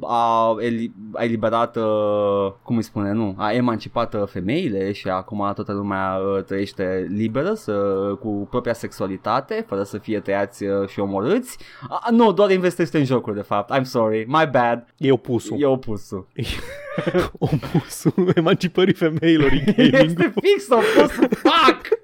a, 0.00 0.56
eli- 0.60 0.92
a 1.12 1.24
eliberat, 1.24 1.76
uh, 1.76 1.88
cum 2.62 2.76
îi 2.76 2.82
spune, 2.82 3.12
nu, 3.12 3.34
a 3.38 3.52
emancipat 3.52 4.14
uh, 4.14 4.22
femeile 4.26 4.92
și 4.92 5.08
acum 5.08 5.52
toată 5.54 5.72
lumea 5.72 6.16
uh, 6.16 6.44
trăiește 6.44 7.06
liberă 7.08 7.54
să, 7.54 7.72
cu 8.20 8.46
propria 8.50 8.72
sexualitate, 8.72 9.64
fără 9.68 9.82
să 9.82 9.98
fie 9.98 10.20
tăiați 10.20 10.64
uh, 10.64 10.88
și 10.88 11.00
omorâți. 11.00 11.58
A, 11.88 12.10
nu, 12.10 12.32
doar 12.32 12.50
investește 12.50 12.98
în 12.98 13.04
jocuri, 13.04 13.36
de 13.36 13.42
fapt. 13.42 13.78
I'm 13.78 13.82
sorry, 13.82 14.24
my 14.28 14.48
bad. 14.50 14.86
E 14.96 15.12
opusul. 15.12 15.60
E 15.60 15.66
opusul. 15.66 16.28
opusul 17.38 18.32
emancipării 18.34 18.94
femeilor 18.94 19.50
în 19.50 19.74
gaming. 19.74 19.94
Este 19.94 20.32
fix 20.40 20.68
opusul, 20.70 21.28
fuck! 21.28 21.98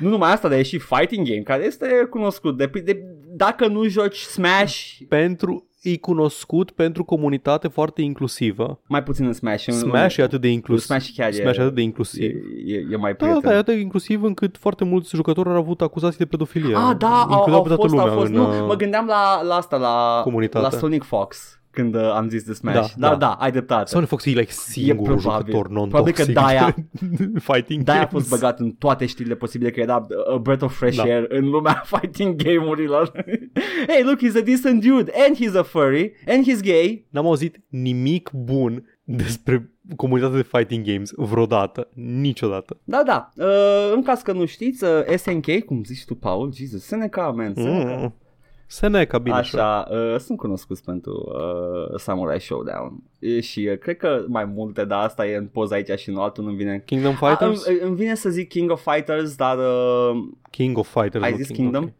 nu 0.00 0.08
numai 0.08 0.32
asta, 0.32 0.48
dar 0.48 0.58
e 0.58 0.62
și 0.62 0.78
fighting 0.78 1.28
game, 1.28 1.40
care 1.40 1.64
este 1.64 2.06
cunoscut. 2.10 2.56
De, 2.56 2.70
de, 2.84 3.02
dacă 3.36 3.66
nu 3.66 3.86
joci 3.86 4.18
Smash, 4.18 4.96
pentru 5.08 5.68
e 5.90 5.96
cunoscut 5.96 6.70
pentru 6.70 7.04
comunitate 7.04 7.68
foarte 7.68 8.02
inclusivă. 8.02 8.80
mai 8.86 9.02
puțin 9.02 9.26
în 9.26 9.32
Smash. 9.32 9.66
în- 9.66 9.72
Smash 9.74 10.16
e 10.16 10.22
atât 10.22 10.40
de 10.40 10.48
inclusiv. 10.48 10.86
Smash 10.86 11.08
chiar 11.16 11.28
e, 11.28 11.32
Smash 11.32 11.56
e 11.56 11.60
atât 11.60 11.74
de 11.74 11.80
e, 11.80 11.84
inclusiv. 11.84 12.30
e, 12.66 12.74
e 12.92 12.96
mai 12.96 13.10
Da, 13.10 13.16
prieten. 13.16 13.40
da, 13.42 13.52
e 13.54 13.56
atât 13.56 13.74
de 13.74 13.80
inclusiv 13.80 14.22
încât 14.22 14.56
foarte 14.56 14.84
mulți 14.84 15.14
jucători 15.16 15.48
au 15.48 15.54
avut 15.54 15.80
acuzații 15.80 16.18
de 16.18 16.26
pedofilie. 16.26 16.74
Ah, 16.76 16.96
da, 16.98 17.08
au, 17.22 17.30
Includeau 17.30 17.54
au 17.56 17.62
pe 17.62 17.68
toată 17.68 17.74
fost, 17.82 17.94
lumea 17.94 18.10
au 18.12 18.18
fost. 18.18 18.30
în, 18.30 18.36
Nu, 18.36 18.48
uh, 18.48 18.64
mă 18.66 18.74
gândeam 18.74 19.06
la, 19.06 19.42
la 19.42 19.54
asta, 19.54 19.76
la, 19.76 20.20
comunitate. 20.24 20.64
la 20.64 20.78
Sonic 20.78 21.02
Fox. 21.02 21.60
Când 21.76 21.94
uh, 21.94 22.10
am 22.14 22.28
zis 22.28 22.42
de 22.42 22.52
Smash. 22.52 22.74
Da, 22.76 22.80
Da, 22.96 23.08
da, 23.08 23.08
da. 23.08 23.16
da 23.16 23.32
ai 23.32 23.50
dreptate. 23.50 23.88
Sony 23.90 24.06
Fox 24.06 24.24
e 24.24 24.30
like 24.30 24.50
singurul 24.52 25.16
probabil. 25.16 25.52
jucător 25.52 25.68
non 25.72 25.88
Probabil 25.88 26.12
că 26.12 26.24
de-aia- 26.32 26.74
fighting 27.40 27.82
Da, 27.82 27.92
a 27.92 27.96
games. 27.96 28.10
fost 28.10 28.28
băgat 28.28 28.60
în 28.60 28.70
toate 28.70 29.06
știrile 29.06 29.34
posibile 29.34 29.70
că 29.70 29.80
era 29.80 30.06
a 30.34 30.36
breath 30.36 30.62
of 30.64 30.76
fresh 30.76 30.96
Da. 30.96 31.02
air 31.02 31.24
în 31.28 31.48
lumea 31.48 31.82
fighting 31.98 32.42
game-urilor. 32.42 33.12
hey, 33.88 34.02
look, 34.02 34.18
he's 34.18 34.36
a 34.36 34.44
decent 34.44 34.84
dude 34.84 35.12
and 35.26 35.36
he's 35.36 35.56
a 35.58 35.62
furry 35.62 36.12
and 36.28 36.44
he's 36.46 36.62
gay. 36.62 37.06
N-am 37.10 37.26
auzit 37.26 37.60
nimic 37.68 38.30
bun 38.32 38.84
despre 39.04 39.70
comunitatea 39.96 40.36
de 40.36 40.48
fighting 40.52 40.86
games 40.86 41.12
vreodată. 41.16 41.88
Niciodată. 41.94 42.80
Da, 42.84 43.02
da. 43.06 43.28
Uh, 43.36 43.92
în 43.94 44.02
caz 44.02 44.20
că 44.22 44.32
nu 44.32 44.44
știți, 44.44 44.84
uh, 44.84 45.16
SNK, 45.16 45.64
cum 45.64 45.84
zici 45.84 46.04
tu, 46.04 46.14
Paul, 46.14 46.52
Jesus, 46.54 46.84
SNK, 46.84 47.16
man, 47.16 47.52
SNK. 47.54 48.00
Mm. 48.00 48.14
Seneca, 48.66 49.18
bine. 49.18 49.42
sure. 49.42 49.62
Așa, 49.62 49.88
uh, 49.90 50.18
sunt 50.18 50.38
cunoscuți 50.38 50.84
pentru 50.84 51.32
uh, 51.34 51.98
Samurai 51.98 52.40
Showdown 52.40 53.02
E, 53.18 53.40
și 53.40 53.68
uh, 53.72 53.78
cred 53.78 53.96
că 53.96 54.24
mai 54.28 54.44
multe, 54.44 54.84
dar 54.84 55.04
asta 55.04 55.26
e 55.26 55.36
în 55.36 55.46
poza 55.46 55.74
aici 55.74 55.98
și 55.98 56.08
în 56.08 56.16
altul 56.16 56.44
nu-mi 56.44 56.56
vine. 56.56 56.82
Kingdom 56.86 57.14
Fighters? 57.14 57.66
A, 57.66 57.70
îmi, 57.70 57.80
îmi 57.80 57.96
vine 57.96 58.14
să 58.14 58.28
zic 58.28 58.48
King 58.48 58.70
of 58.70 58.88
Fighters, 58.92 59.34
dar 59.36 59.58
uh, 59.58 60.22
King 60.50 60.78
of 60.78 60.88
Fighters. 61.00 61.24
ai 61.24 61.30
nu 61.30 61.36
zis 61.36 61.46
King, 61.46 61.58
Kingdom? 61.58 61.82
ok. 61.84 61.90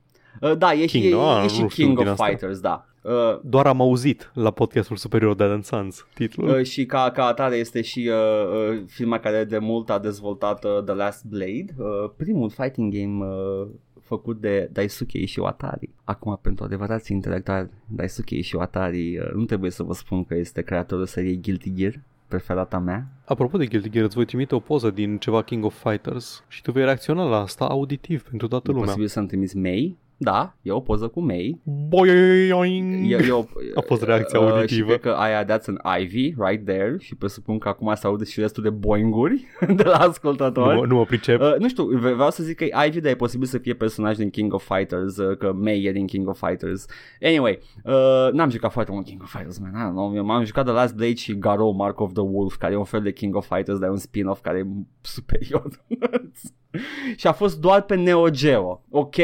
Uh, 0.50 0.56
da, 0.58 0.72
e, 0.72 0.86
și- 0.86 1.00
Kingdom, 1.00 1.20
e, 1.20 1.24
ah, 1.24 1.44
e 1.44 1.48
și 1.48 1.60
nu 1.62 1.68
știu 1.68 1.84
King 1.84 1.98
din 1.98 2.06
of 2.06 2.12
asta. 2.12 2.24
Fighters, 2.26 2.60
da. 2.60 2.86
Uh, 3.02 3.38
Doar 3.42 3.66
am 3.66 3.80
auzit 3.80 4.30
la 4.34 4.50
podcastul 4.50 4.96
superior 4.96 5.34
de 5.34 5.44
Adam 5.44 5.60
Sons 5.62 6.06
titlul. 6.14 6.48
Uh, 6.58 6.62
și 6.64 6.86
ca, 6.86 7.10
ca 7.10 7.24
atare 7.24 7.56
este 7.56 7.82
și 7.82 8.10
uh, 8.12 8.70
uh, 8.70 8.82
filma 8.86 9.18
care 9.18 9.44
de 9.44 9.58
mult 9.58 9.90
a 9.90 9.98
dezvoltat 9.98 10.64
uh, 10.64 10.82
The 10.84 10.94
Last 10.94 11.24
Blade, 11.24 11.64
uh, 11.78 12.10
primul 12.16 12.50
fighting 12.50 12.92
game 12.94 13.24
uh, 13.26 13.66
făcut 14.06 14.40
de 14.40 14.68
Daisuke 14.72 15.18
Ishiwatari. 15.18 15.88
Acum, 16.04 16.38
pentru 16.42 16.64
adevărații 16.64 17.14
intelectuali, 17.16 17.70
Daisuke 17.86 18.34
Ishiwatari, 18.34 19.18
uh, 19.18 19.30
nu 19.34 19.44
trebuie 19.44 19.70
să 19.70 19.82
vă 19.82 19.92
spun 19.92 20.24
că 20.24 20.34
este 20.34 20.62
creatorul 20.62 21.06
seriei 21.06 21.40
Guilty 21.42 21.72
Gear, 21.74 22.00
preferata 22.28 22.78
mea. 22.78 23.06
Apropo 23.24 23.58
de 23.58 23.66
Guilty 23.66 23.90
Gear, 23.90 24.04
îți 24.04 24.14
voi 24.14 24.24
trimite 24.24 24.54
o 24.54 24.58
poză 24.60 24.90
din 24.90 25.18
ceva 25.18 25.42
King 25.42 25.64
of 25.64 25.88
Fighters 25.88 26.44
și 26.48 26.62
tu 26.62 26.72
vei 26.72 26.84
reacționa 26.84 27.24
la 27.24 27.36
asta 27.40 27.64
auditiv 27.64 28.22
pentru 28.22 28.48
toată 28.48 28.66
E 28.68 28.72
lumea. 28.72 28.86
posibil 28.86 29.08
să-mi 29.08 29.26
trimiți 29.26 29.56
May. 29.56 29.96
Da, 30.18 30.56
e 30.62 30.70
o 30.72 30.80
poză 30.80 31.08
cu 31.08 31.20
May. 31.20 31.60
Boing! 31.88 33.10
E, 33.10 33.16
e 33.28 33.30
o, 33.30 33.44
A 33.74 33.80
fost 33.86 34.02
reacția 34.02 34.40
uh, 34.40 34.46
Și 34.46 34.52
auditivă. 34.54 34.86
cred 34.86 35.00
că 35.00 35.08
aia 35.10 35.44
that's 35.44 35.64
an 35.66 36.00
Ivy 36.00 36.34
right 36.38 36.64
there 36.64 36.96
și 36.98 37.14
presupun 37.14 37.58
că 37.58 37.68
acum 37.68 37.92
se 37.94 38.06
aude 38.06 38.24
și 38.24 38.40
restul 38.40 38.62
de 38.62 38.70
boinguri 38.70 39.44
de 39.76 39.82
la 39.82 39.96
ascultători. 39.96 40.74
Nu, 40.74 40.80
mă- 40.80 40.86
nu 40.86 40.94
mă 40.94 41.04
pricep. 41.04 41.40
Uh, 41.40 41.54
nu 41.58 41.68
știu, 41.68 41.84
v- 41.84 42.14
vreau 42.14 42.30
să 42.30 42.42
zic 42.42 42.56
că 42.56 42.64
e 42.64 42.70
Ivy, 42.86 43.00
dar 43.00 43.12
e 43.12 43.14
posibil 43.16 43.46
să 43.46 43.58
fie 43.58 43.74
personaj 43.74 44.16
din 44.16 44.30
King 44.30 44.52
of 44.54 44.72
Fighters, 44.74 45.16
uh, 45.16 45.36
că 45.36 45.52
May 45.52 45.82
e 45.82 45.92
din 45.92 46.06
King 46.06 46.28
of 46.28 46.42
Fighters. 46.46 46.86
Anyway, 47.22 47.58
uh, 47.84 48.28
n-am 48.32 48.50
jucat 48.50 48.72
foarte 48.72 48.92
mult 48.92 49.04
King 49.06 49.22
of 49.22 49.30
Fighters, 49.30 49.58
man. 49.58 49.70
I 49.70 49.88
don't 49.88 49.92
know, 49.94 50.14
eu 50.14 50.24
m-am 50.24 50.44
jucat 50.44 50.64
The 50.64 50.74
Last 50.74 50.94
Blade 50.94 51.14
și 51.14 51.38
Garou 51.38 51.72
Mark 51.72 52.00
of 52.00 52.12
the 52.12 52.22
Wolf, 52.22 52.56
care 52.56 52.72
e 52.72 52.76
un 52.76 52.84
fel 52.84 53.00
de 53.02 53.12
King 53.12 53.36
of 53.36 53.46
Fighters, 53.54 53.78
dar 53.78 53.88
e 53.88 53.92
un 53.92 53.96
spin-off 53.98 54.40
care 54.40 54.58
e 54.58 54.66
superior. 55.00 55.68
și 57.16 57.26
a 57.26 57.32
fost 57.32 57.60
doar 57.60 57.82
pe 57.82 57.94
Neo 57.94 58.28
Geo, 58.28 58.82
ok? 58.90 59.16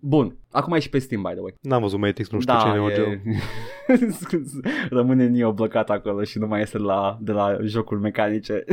Bun, 0.00 0.36
acum 0.50 0.72
e 0.72 0.78
și 0.78 0.88
pe 0.88 0.98
Steam, 0.98 1.22
by 1.22 1.28
the 1.30 1.40
way. 1.40 1.54
N-am 1.60 1.80
văzut 1.82 1.98
Matrix, 1.98 2.30
nu 2.30 2.40
știu 2.40 2.54
Da, 2.54 2.60
ce 2.60 2.68
e 2.68 2.72
Neo 2.72 2.88
Geo. 2.90 3.10
e... 3.10 3.20
Rămâne 4.90 5.26
Neo 5.28 5.52
blocat 5.52 5.90
acolo 5.90 6.24
și 6.24 6.38
nu 6.38 6.46
mai 6.46 6.60
este 6.60 6.78
la, 6.78 7.18
de 7.20 7.32
la 7.32 7.56
jocuri 7.62 8.00
mecanice. 8.00 8.64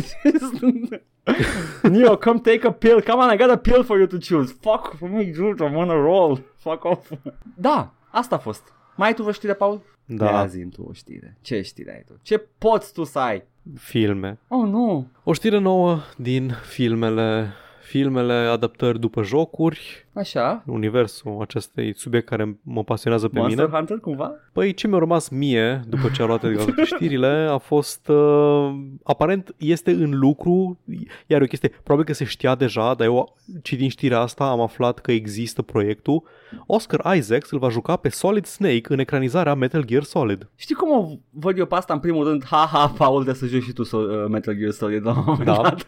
Neo, 1.91 2.18
come 2.18 2.40
take 2.40 2.68
a 2.68 2.72
pill. 2.72 3.02
Come 3.02 3.24
on, 3.24 3.34
I 3.34 3.38
got 3.38 3.49
a 3.49 3.58
pill 3.58 3.84
for 3.84 3.98
you 3.98 4.08
to 4.08 4.18
choose. 4.18 4.56
Fuck 4.62 4.95
for 4.98 5.10
me, 5.10 5.24
dude, 5.24 5.64
I'm 5.70 5.76
on 5.76 5.90
a 5.90 5.94
roll. 6.02 6.41
Fuck 6.56 6.84
off. 6.84 7.12
Da, 7.56 7.94
asta 8.10 8.36
a 8.36 8.40
fost. 8.40 8.74
Mai 8.95 9.08
ai 9.08 9.14
tu 9.14 9.22
vreo 9.22 9.34
știre, 9.34 9.54
Paul? 9.54 9.82
Da, 10.06 10.26
Ia 10.32 10.45
zi 10.45 10.66
tu 10.66 10.86
o 10.90 10.94
știre. 10.94 11.38
Ce 11.41 11.62
știre 11.62 11.91
ai 11.95 12.04
tu? 12.08 12.14
Ce 12.22 12.38
poți 12.58 12.94
tu 12.94 13.04
să 13.04 13.20
ai? 13.20 13.44
filme. 13.78 14.40
Oh, 14.48 14.68
nu. 14.68 15.08
O 15.24 15.34
știre 15.34 15.58
nouă 15.60 15.99
din 16.18 16.54
filmele 16.64 17.54
filmele, 17.88 18.34
adaptări 18.34 19.00
după 19.00 19.24
jocuri, 19.24 20.06
Așa. 20.14 20.64
universul 20.66 21.38
acestui 21.42 21.94
subiect 21.96 22.28
care 22.28 22.58
mă 22.64 22.84
pasionează 22.84 23.28
pe 23.28 23.40
Monster 23.40 23.66
mine. 23.66 23.78
Hunter, 23.78 23.98
cumva? 23.98 24.32
Păi 24.54 24.74
ce 24.74 24.88
mi-a 24.88 24.98
rămas 24.98 25.30
mie 25.30 25.82
după 25.88 26.10
ce 26.16 26.22
a 26.22 26.26
luat 26.26 26.44
Edgar 26.44 26.64
toate 26.66 26.84
știrile 26.84 27.48
a 27.50 27.58
fost 27.58 28.08
uh, 28.08 28.76
aparent 29.04 29.56
este 29.58 29.92
în 29.92 30.20
lucru 30.20 30.80
iar 31.28 31.42
e 31.42 31.44
o 31.44 31.48
chestie, 31.48 31.70
probabil 31.84 32.06
că 32.06 32.14
se 32.14 32.24
știa 32.26 32.56
deja 32.56 32.94
dar 32.94 33.08
eu 33.08 33.36
citind 33.64 33.92
știrea 33.92 34.20
asta 34.20 34.44
am 34.50 34.60
aflat 34.62 35.00
că 35.00 35.12
există 35.12 35.62
proiectul 35.62 36.24
Oscar 36.66 37.16
Isaacs 37.16 37.52
îl 37.52 37.60
va 37.60 37.70
juca 37.70 37.96
pe 37.96 38.10
Solid 38.10 38.46
Snake 38.46 38.84
în 38.88 39.00
ecranizarea 39.00 39.54
Metal 39.54 39.86
Gear 39.86 40.04
Solid 40.04 40.50
Știi 40.56 40.76
cum 40.76 40.90
o 40.92 41.08
văd 41.30 41.58
eu 41.58 41.66
pe 41.66 41.76
asta 41.76 41.94
în 41.94 42.00
primul 42.00 42.28
rând? 42.28 42.46
Ha, 42.46 42.70
ha, 42.72 42.88
Paul, 42.98 43.24
de 43.24 43.34
să 43.34 43.46
joci 43.46 43.64
și 43.64 43.74
tu 43.74 43.86
so- 43.86 43.90
uh, 44.24 44.26
Metal 44.30 44.54
Gear 44.56 44.72
Solid 44.72 45.06
la 45.06 45.12
un 45.18 45.24
moment 45.26 45.46
Da. 45.46 45.62
dat. 45.62 45.84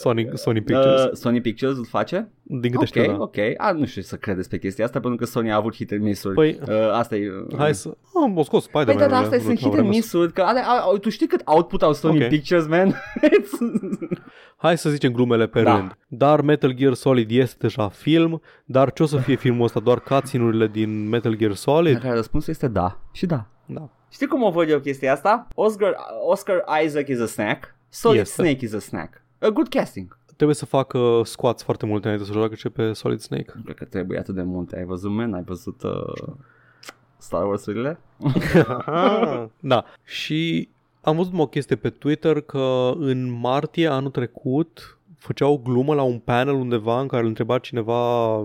Sony, 0.00 0.28
Sony 0.34 0.60
Pictures 0.62 1.02
Uh, 1.04 1.10
Sony 1.12 1.40
Pictures 1.40 1.76
îl 1.76 1.86
face? 1.86 2.30
din 2.42 2.70
câte 2.70 2.76
Ok, 2.78 2.84
știu, 2.86 3.06
da. 3.06 3.16
ok. 3.22 3.36
A, 3.56 3.72
nu 3.72 3.84
știu 3.86 4.02
să 4.02 4.16
credeți 4.16 4.48
pe 4.48 4.58
chestia 4.58 4.84
asta 4.84 5.00
pentru 5.00 5.18
că 5.18 5.24
Sony 5.24 5.52
a 5.52 5.56
avut 5.56 5.74
hit 5.74 5.90
and 5.92 6.00
miss-uri. 6.02 6.34
Păi, 6.34 6.58
uh, 6.68 6.90
asta 6.92 7.16
e... 7.16 7.28
Uh, 7.50 7.56
Hai 7.58 7.74
să... 7.74 7.96
Am 8.22 8.42
scos 8.44 8.62
Spider-Man. 8.62 8.96
Păi 8.96 9.06
da, 9.06 9.12
da, 9.12 9.18
asta 9.18 9.34
e, 9.34 9.38
sunt 9.38 9.58
hit 9.58 9.72
and 9.74 9.88
miss-uri, 9.88 10.32
că 10.32 10.42
are, 10.42 10.62
a, 10.66 10.80
tu 11.00 11.08
știi 11.08 11.26
cât 11.26 11.40
output 11.44 11.82
au 11.82 11.92
Sony 11.92 12.22
Ok. 12.22 12.28
Pictures, 12.28 12.66
man? 12.66 12.94
Hai 14.56 14.78
să 14.78 14.90
zicem 14.90 15.12
glumele 15.12 15.46
pe 15.46 15.62
Da. 15.62 15.76
rând. 15.76 15.96
Dar 16.08 16.40
Metal 16.40 16.72
Gear 16.72 16.94
Solid 16.94 17.30
este 17.30 17.56
deja 17.60 17.88
film, 17.88 18.42
dar 18.64 18.92
ce 18.92 19.02
o 19.02 19.06
să 19.06 19.16
fie 19.16 19.36
filmul 19.36 19.64
ăsta? 19.64 19.80
Doar 19.80 20.00
cutscene-urile 20.00 20.66
din 20.66 21.08
Metal 21.08 21.36
Gear 21.36 21.52
Solid? 21.54 21.98
Care 21.98 22.14
răspunsul 22.14 22.52
este 22.52 22.68
da. 22.68 22.98
Și 23.12 23.26
da. 23.26 23.46
Da. 23.66 23.88
Știi 24.10 24.26
cum 24.26 24.42
o 24.42 24.50
văd 24.50 24.68
eu 24.68 24.78
chestia 24.78 25.12
asta? 25.12 25.48
Oscar, 25.54 25.94
Oscar 26.30 26.64
Isaac 26.84 27.08
is 27.08 27.20
a 27.20 27.26
snack. 27.26 27.74
Solid 27.88 28.20
Este. 28.20 28.42
Snake 28.42 28.64
is 28.64 28.72
a 28.74 28.78
snack. 28.78 29.22
A 29.38 29.48
good 29.48 29.68
casting. 29.68 30.18
Trebuie 30.36 30.56
să 30.56 30.66
facă 30.66 31.20
squats 31.24 31.62
foarte 31.62 31.86
multe 31.86 32.06
înainte 32.06 32.26
să 32.26 32.32
joacă 32.32 32.54
ce 32.54 32.68
pe 32.68 32.92
Solid 32.92 33.20
Snake. 33.20 33.52
Nu 33.54 33.62
cred 33.62 33.76
că 33.76 33.84
trebuie 33.84 34.18
atât 34.18 34.34
de 34.34 34.42
multe. 34.42 34.76
Ai 34.76 34.84
văzut, 34.84 35.10
man? 35.10 35.34
Ai 35.34 35.42
văzut 35.42 35.82
uh, 35.82 36.32
Star 37.16 37.46
Wars-urile? 37.46 38.00
da. 39.60 39.84
Și 40.04 40.68
am 41.00 41.16
văzut 41.16 41.32
o 41.38 41.46
chestie 41.46 41.76
pe 41.76 41.90
Twitter 41.90 42.40
că 42.40 42.92
în 42.98 43.30
martie 43.30 43.86
anul 43.86 44.10
trecut 44.10 44.98
făceau 45.18 45.52
o 45.52 45.58
glumă 45.58 45.94
la 45.94 46.02
un 46.02 46.18
panel 46.18 46.54
undeva 46.54 47.00
în 47.00 47.06
care 47.06 47.22
îl 47.22 47.28
întreba 47.28 47.58
cineva 47.58 48.36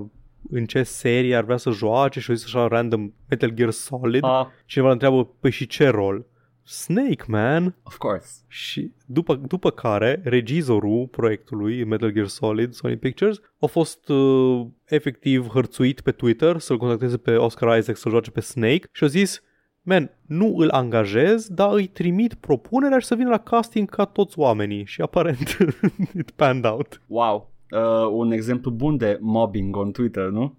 în 0.49 0.65
ce 0.65 0.83
serie 0.83 1.35
ar 1.35 1.43
vrea 1.43 1.57
să 1.57 1.69
joace 1.69 2.19
și 2.19 2.31
o 2.31 2.33
zis 2.33 2.45
așa 2.45 2.67
random 2.67 3.11
Metal 3.29 3.49
Gear 3.49 3.69
Solid. 3.69 4.23
Ah, 4.23 4.45
Cineva 4.65 4.87
îl 4.87 4.93
întreabă, 4.93 5.27
păi 5.39 5.51
și 5.51 5.67
ce 5.67 5.87
rol? 5.87 6.25
Snake, 6.63 7.23
man! 7.27 7.75
of 7.83 7.97
course. 7.97 8.41
Și 8.47 8.91
după, 9.05 9.35
după 9.35 9.69
care, 9.69 10.21
regizorul 10.23 11.07
proiectului 11.07 11.83
Metal 11.83 12.11
Gear 12.11 12.27
Solid, 12.27 12.73
Sony 12.73 12.97
Pictures, 12.97 13.39
a 13.59 13.65
fost 13.65 14.09
uh, 14.09 14.65
efectiv 14.85 15.47
hărțuit 15.47 16.01
pe 16.01 16.11
Twitter 16.11 16.57
să-l 16.57 16.77
contacteze 16.77 17.17
pe 17.17 17.35
Oscar 17.35 17.77
Isaac 17.77 17.97
să 17.97 18.09
joace 18.09 18.31
pe 18.31 18.39
Snake 18.39 18.89
și 18.91 19.03
a 19.03 19.07
zis, 19.07 19.41
man, 19.81 20.11
nu 20.25 20.55
îl 20.57 20.69
angajez, 20.69 21.47
dar 21.47 21.73
îi 21.73 21.87
trimit 21.87 22.33
propunerea 22.33 22.99
și 22.99 23.05
să 23.05 23.15
vină 23.15 23.29
la 23.29 23.37
casting 23.37 23.89
ca 23.89 24.05
toți 24.05 24.39
oamenii. 24.39 24.85
Și 24.85 25.01
aparent 25.01 25.57
it 26.19 26.31
panned 26.31 26.65
out. 26.65 27.01
Wow. 27.07 27.51
Uh, 27.71 28.07
un 28.11 28.31
exemplu 28.31 28.71
bun 28.71 28.97
de 28.97 29.17
mobbing 29.21 29.75
on 29.75 29.91
Twitter, 29.91 30.27
nu? 30.29 30.57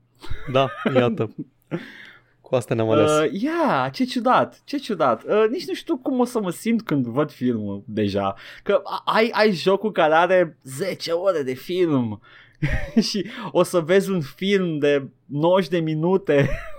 Da, 0.53 0.69
iată. 0.95 1.35
Cu 2.53 2.59
asta 2.59 2.75
ne-am 2.75 2.91
ales. 2.91 3.11
Uh, 3.11 3.41
yeah, 3.43 3.93
ce 3.93 4.05
ciudat, 4.05 4.61
ce 4.65 4.77
ciudat. 4.77 5.23
Uh, 5.25 5.45
nici 5.51 5.67
nu 5.67 5.75
știu 5.75 5.97
cum 5.97 6.19
o 6.21 6.25
să 6.25 6.41
mă 6.41 6.51
simt 6.51 6.83
când 6.83 7.07
văd 7.07 7.31
filmul 7.31 7.83
deja. 7.87 8.35
Că 8.63 8.81
a- 8.85 9.03
ai, 9.05 9.31
ai 9.35 9.53
jocul 9.53 9.93
care 9.93 10.15
are 10.15 10.59
10 10.63 11.11
ore 11.13 11.43
de 11.43 11.53
film 11.55 12.21
și 13.09 13.27
o 13.51 13.63
să 13.63 13.81
vezi 13.81 14.11
un 14.11 14.21
film 14.21 14.79
de 14.79 15.09
90 15.27 15.69
de 15.71 15.79
minute. 15.79 16.49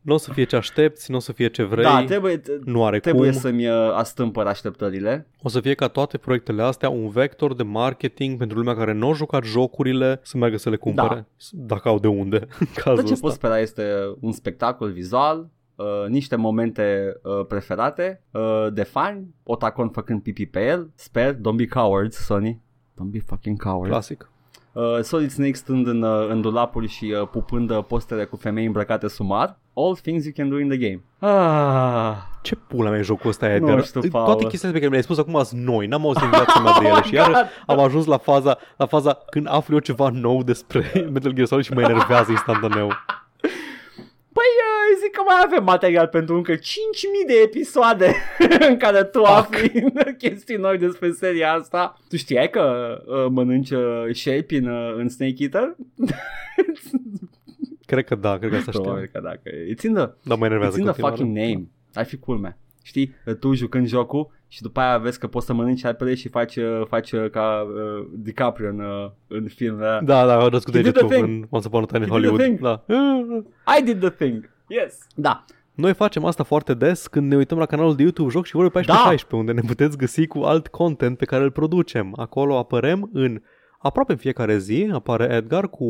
Nu 0.00 0.14
o 0.14 0.16
să 0.16 0.32
fie 0.32 0.44
ce 0.44 0.56
aștepți, 0.56 1.10
nu 1.10 1.16
o 1.16 1.20
să 1.20 1.32
fie 1.32 1.48
ce 1.48 1.62
vrei, 1.62 1.84
da, 1.84 2.04
trebuie, 2.04 2.40
nu 2.64 2.84
are 2.84 2.98
trebuie 2.98 3.30
cum. 3.30 3.40
să-mi 3.40 3.68
uh, 3.68 3.92
astâmpăr 3.92 4.46
așteptările. 4.46 5.26
O 5.42 5.48
să 5.48 5.60
fie 5.60 5.74
ca 5.74 5.88
toate 5.88 6.18
proiectele 6.18 6.62
astea 6.62 6.88
un 6.88 7.08
vector 7.08 7.54
de 7.54 7.62
marketing 7.62 8.38
pentru 8.38 8.58
lumea 8.58 8.74
care 8.76 8.92
nu 8.92 9.08
a 9.08 9.12
jucat 9.12 9.44
jocurile 9.44 10.20
să 10.22 10.36
meargă 10.36 10.56
să 10.56 10.70
le 10.70 10.76
cumpere. 10.76 11.26
Dacă 11.50 11.88
au 11.88 11.98
de 11.98 12.08
unde 12.08 12.36
în 12.60 12.66
cazul 12.74 12.96
Tot 12.96 13.06
ce 13.06 13.12
ăsta. 13.12 13.26
poți 13.26 13.36
spera 13.36 13.58
este 13.58 14.14
un 14.20 14.32
spectacol 14.32 14.90
vizual, 14.90 15.48
uh, 15.74 16.08
niște 16.08 16.36
momente 16.36 17.16
uh, 17.22 17.46
preferate 17.46 18.22
uh, 18.30 18.66
de 18.72 18.82
fani, 18.82 19.34
Otacon 19.42 19.88
făcând 19.88 20.22
pipi 20.22 20.46
pe 20.46 20.66
el, 20.66 20.90
sper, 20.94 21.34
don't 21.34 21.56
be 21.56 21.66
cowards, 21.66 22.16
Sony. 22.16 22.60
Don't 22.94 23.10
be 23.10 23.20
fucking 23.26 23.62
cowards. 23.62 23.90
Clasic. 23.90 24.28
Uh, 24.74 24.98
Solid 25.02 25.30
Snake 25.30 25.52
stând 25.52 25.86
în, 25.86 26.02
uh, 26.02 26.26
în 26.28 26.40
dulapuri 26.40 26.88
și 26.88 27.14
uh, 27.20 27.28
pupând 27.28 27.70
uh, 27.70 27.84
postere 27.88 28.24
cu 28.24 28.36
femei 28.36 28.64
îmbrăcate 28.64 29.08
sumar. 29.08 29.58
All 29.74 29.96
things 30.02 30.24
you 30.24 30.32
can 30.36 30.48
do 30.48 30.58
in 30.58 30.68
the 30.68 30.76
game. 30.78 31.02
Ah, 31.18 32.14
Ce 32.42 32.56
pula 32.56 32.90
mea 32.90 32.98
e 32.98 33.02
jocul 33.02 33.30
ăsta, 33.30 33.46
Nu 33.46 33.52
Edgar? 33.52 33.84
știu, 33.84 34.00
Paul. 34.10 34.24
Toate 34.24 34.44
chestiile 34.46 34.72
pe 34.72 34.78
care 34.78 34.84
mi 34.84 34.90
le-ai 34.90 35.02
spus 35.02 35.18
acum 35.18 35.42
sunt 35.42 35.60
noi. 35.60 35.86
N-am 35.86 36.04
auzit 36.06 36.22
în 36.22 36.30
viața 36.30 36.60
mea 36.60 36.72
de 36.80 36.86
ele 36.86 37.02
și 37.02 37.14
iarăși 37.14 37.40
am 37.66 37.78
ajuns 37.78 38.04
la 38.06 38.18
faza, 38.18 38.58
la 38.76 38.86
faza 38.86 39.18
când 39.30 39.46
aflu 39.50 39.74
eu 39.74 39.80
ceva 39.80 40.08
nou 40.12 40.42
despre 40.42 40.92
Metal 41.12 41.32
Gear 41.32 41.46
Solid 41.46 41.64
și 41.64 41.72
mă 41.72 41.80
enervează 41.80 42.30
instantaneu. 42.30 42.90
Păi 44.38 44.50
uh, 44.66 44.98
zic 45.02 45.10
că 45.10 45.22
mai 45.26 45.40
avem 45.44 45.64
material 45.64 46.06
pentru 46.06 46.34
încă 46.36 46.54
5.000 46.54 46.60
de 47.26 47.34
episoade 47.44 48.14
în 48.68 48.76
care 48.76 49.04
tu 49.04 49.22
afli 49.22 49.84
chestii 50.22 50.56
noi 50.56 50.78
despre 50.78 51.10
seria 51.10 51.52
asta. 51.52 52.00
Tu 52.08 52.16
știai 52.16 52.50
că 52.50 52.96
uh, 53.06 53.26
mănânci 53.30 53.70
uh, 53.70 54.04
shape 54.12 54.56
în, 54.56 54.66
uh, 54.66 54.94
în 54.96 55.08
Snake 55.08 55.34
Eater? 55.38 55.76
Cred 57.86 58.04
că 58.04 58.14
da, 58.14 58.38
cred 58.38 58.50
că 58.50 58.56
asta 58.56 58.70
știu. 58.70 58.82
Probabil 58.82 59.10
că 59.12 59.20
dacă. 59.20 59.50
It's 59.72 59.78
țin 59.78 59.94
the, 59.94 60.08
Dar 60.22 60.38
mă 60.38 60.46
enervează 60.46 60.72
it's 60.72 60.82
țin 60.82 60.92
the 60.92 61.00
continuare. 61.00 61.16
fucking 61.16 61.36
name. 61.36 61.68
Ar 61.94 62.04
fi 62.04 62.16
cool, 62.16 62.38
man. 62.38 62.56
Știi, 62.82 63.14
tu 63.40 63.52
jucând 63.54 63.86
jocul 63.86 64.30
și 64.54 64.62
după 64.62 64.80
aia 64.80 64.98
vezi 64.98 65.18
că 65.18 65.26
poți 65.26 65.46
să 65.46 65.52
mănânci 65.52 65.82
repede 65.84 66.14
și 66.14 66.28
faci, 66.28 66.56
uh, 66.56 66.82
faci 66.88 67.12
uh, 67.12 67.30
ca 67.30 67.66
uh, 67.66 68.06
DiCaprio 68.12 68.68
în, 68.68 68.80
uh, 68.80 69.10
în 69.28 69.46
filmul 69.48 69.80
Da, 69.80 70.26
da, 70.26 70.34
au 70.34 70.48
dat 70.48 70.64
cu 70.64 70.70
He 70.70 70.76
did 70.82 70.84
degetul 70.92 71.08
the 71.08 71.16
thing. 71.16 71.28
în 71.28 71.46
Once 71.50 71.66
Upon 71.66 71.82
a 71.82 71.86
Time 71.86 72.04
in 72.04 72.10
He 72.10 72.18
did 72.20 72.28
the 72.28 72.30
Hollywood. 72.30 72.40
thing. 72.40 72.60
Da. 72.60 72.84
I 73.78 73.82
did 73.82 74.00
the 74.00 74.10
thing. 74.10 74.50
Yes. 74.68 74.98
Da. 75.14 75.44
Noi 75.74 75.94
facem 75.94 76.24
asta 76.24 76.42
foarte 76.42 76.74
des 76.74 77.06
când 77.06 77.30
ne 77.30 77.36
uităm 77.36 77.58
la 77.58 77.66
canalul 77.66 77.94
de 77.96 78.02
YouTube 78.02 78.30
Joc 78.30 78.44
și 78.46 78.52
Vorbe 78.52 78.68
1416, 78.78 79.26
Da. 79.30 79.36
unde 79.36 79.52
ne 79.52 79.60
puteți 79.66 79.96
găsi 79.96 80.26
cu 80.26 80.38
alt 80.38 80.66
content 80.68 81.16
pe 81.18 81.24
care 81.24 81.42
îl 81.42 81.50
producem. 81.50 82.12
Acolo 82.16 82.58
apărăm 82.58 83.10
în 83.12 83.40
aproape 83.86 84.12
în 84.12 84.18
fiecare 84.18 84.58
zi, 84.58 84.88
apare 84.92 85.28
Edgar 85.34 85.68
cu 85.68 85.84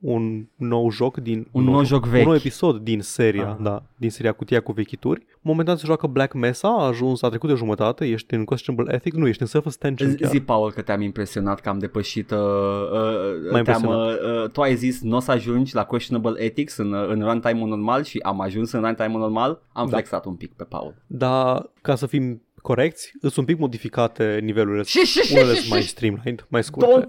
un 0.00 0.46
nou 0.56 0.90
joc 0.90 1.16
din... 1.16 1.46
Un 1.50 1.64
nou 1.64 1.84
joc 1.84 2.06
vechi. 2.06 2.20
Un 2.20 2.26
nou 2.26 2.34
episod 2.36 2.76
din 2.80 3.00
seria, 3.00 3.48
Ah. 3.48 3.56
da, 3.62 3.82
din 3.96 4.10
seria 4.10 4.32
Cutia 4.32 4.60
cu 4.60 4.72
vechituri. 4.72 5.26
Momentan 5.40 5.76
se 5.76 5.86
joacă 5.86 6.06
Black 6.06 6.32
Mesa, 6.34 6.68
a 6.68 6.86
ajuns, 6.86 7.22
a 7.22 7.28
trecut 7.28 7.48
de 7.48 7.54
jumătate, 7.54 8.06
ești 8.06 8.34
în 8.34 8.44
Questionable 8.44 8.94
Ethics, 8.94 9.16
nu, 9.16 9.26
ești 9.26 9.42
în 9.42 9.48
Self-Extension 9.48 10.14
chiar. 10.14 10.30
Zi, 10.30 10.40
Paul, 10.40 10.72
că 10.72 10.82
te-am 10.82 11.00
impresionat 11.00 11.60
că 11.60 11.68
am 11.68 11.78
depășit... 11.78 12.30
Uh, 12.30 12.38
uh, 12.38 12.44
M-a 12.92 13.48
te-am, 13.50 13.56
impresionat. 13.58 14.08
uh, 14.20 14.42
uh, 14.44 14.50
tu 14.50 14.60
ai 14.60 14.74
zis 14.74 15.00
nu 15.02 15.16
o 15.16 15.20
să 15.20 15.30
ajungi 15.30 15.74
la 15.74 15.84
questionable 15.84 16.42
ethics 16.42 16.76
în, 16.76 16.92
uh, 16.92 17.08
în 17.08 17.20
runtime-ul 17.22 17.68
normal 17.68 18.02
și 18.02 18.18
am 18.22 18.40
ajuns 18.40 18.72
în 18.72 18.80
runtime-ul 18.80 19.20
normal. 19.20 19.62
Am 19.72 19.84
Da. 19.88 19.90
flexat 19.92 20.24
un 20.24 20.34
pic 20.34 20.52
pe 20.52 20.64
Paul. 20.64 20.94
Dar, 21.06 21.70
ca 21.82 21.94
să 21.94 22.06
fim 22.06 22.42
corecți, 22.62 23.12
sunt 23.20 23.36
un 23.36 23.44
pic 23.44 23.58
modificate 23.58 24.38
nivelurile. 24.42 24.82
Și, 24.92 24.98
și, 24.98 25.20
și, 25.20 25.32
Unele 25.32 25.52
și, 25.52 25.58
sunt 25.58 25.70
mai 25.70 25.80
și, 25.82 25.88
streamlined, 25.88 26.46
mai 26.48 26.64
scurte. 26.64 27.06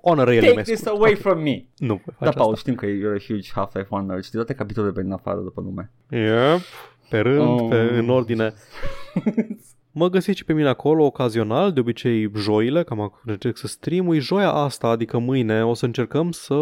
On 0.00 0.18
a 0.18 0.24
rail 0.24 0.40
Take 0.40 0.52
mai 0.54 0.62
this 0.62 0.78
scurt. 0.80 0.96
away 0.96 1.12
Ok. 1.12 1.18
from 1.18 1.42
me. 1.42 1.64
Nu 1.76 1.94
voi 1.94 2.14
Da, 2.18 2.24
face 2.24 2.36
Paul, 2.38 2.52
asta. 2.52 2.60
știm 2.60 2.74
că 2.74 2.86
you're 2.86 3.20
a 3.22 3.24
huge 3.26 3.50
Half-Life 3.54 3.88
1 3.90 4.06
nerd. 4.06 4.22
Știi 4.24 4.36
toate 4.38 4.54
capitolele 4.54 4.92
pe 4.92 5.02
din 5.02 5.12
afară 5.12 5.40
după 5.40 5.60
nume. 5.60 5.90
Yep. 6.10 6.60
Pe 7.08 7.18
rând, 7.18 7.40
Oh. 7.48 7.60
oh. 7.60 7.68
pe, 7.68 7.76
în 7.76 8.08
ordine. 8.08 8.52
Mă 9.96 10.08
găsiți 10.08 10.38
și 10.38 10.44
pe 10.44 10.52
mine 10.52 10.68
acolo 10.68 11.04
ocazional, 11.04 11.72
de 11.72 11.80
obicei 11.80 12.30
joile, 12.36 12.82
cam 12.82 13.00
acum 13.00 13.20
încerc 13.24 13.56
să 13.56 13.66
stream 13.66 14.12
joia 14.18 14.50
asta, 14.50 14.88
adică 14.88 15.18
mâine, 15.18 15.64
o 15.64 15.74
să 15.74 15.84
încercăm 15.84 16.30
să 16.30 16.54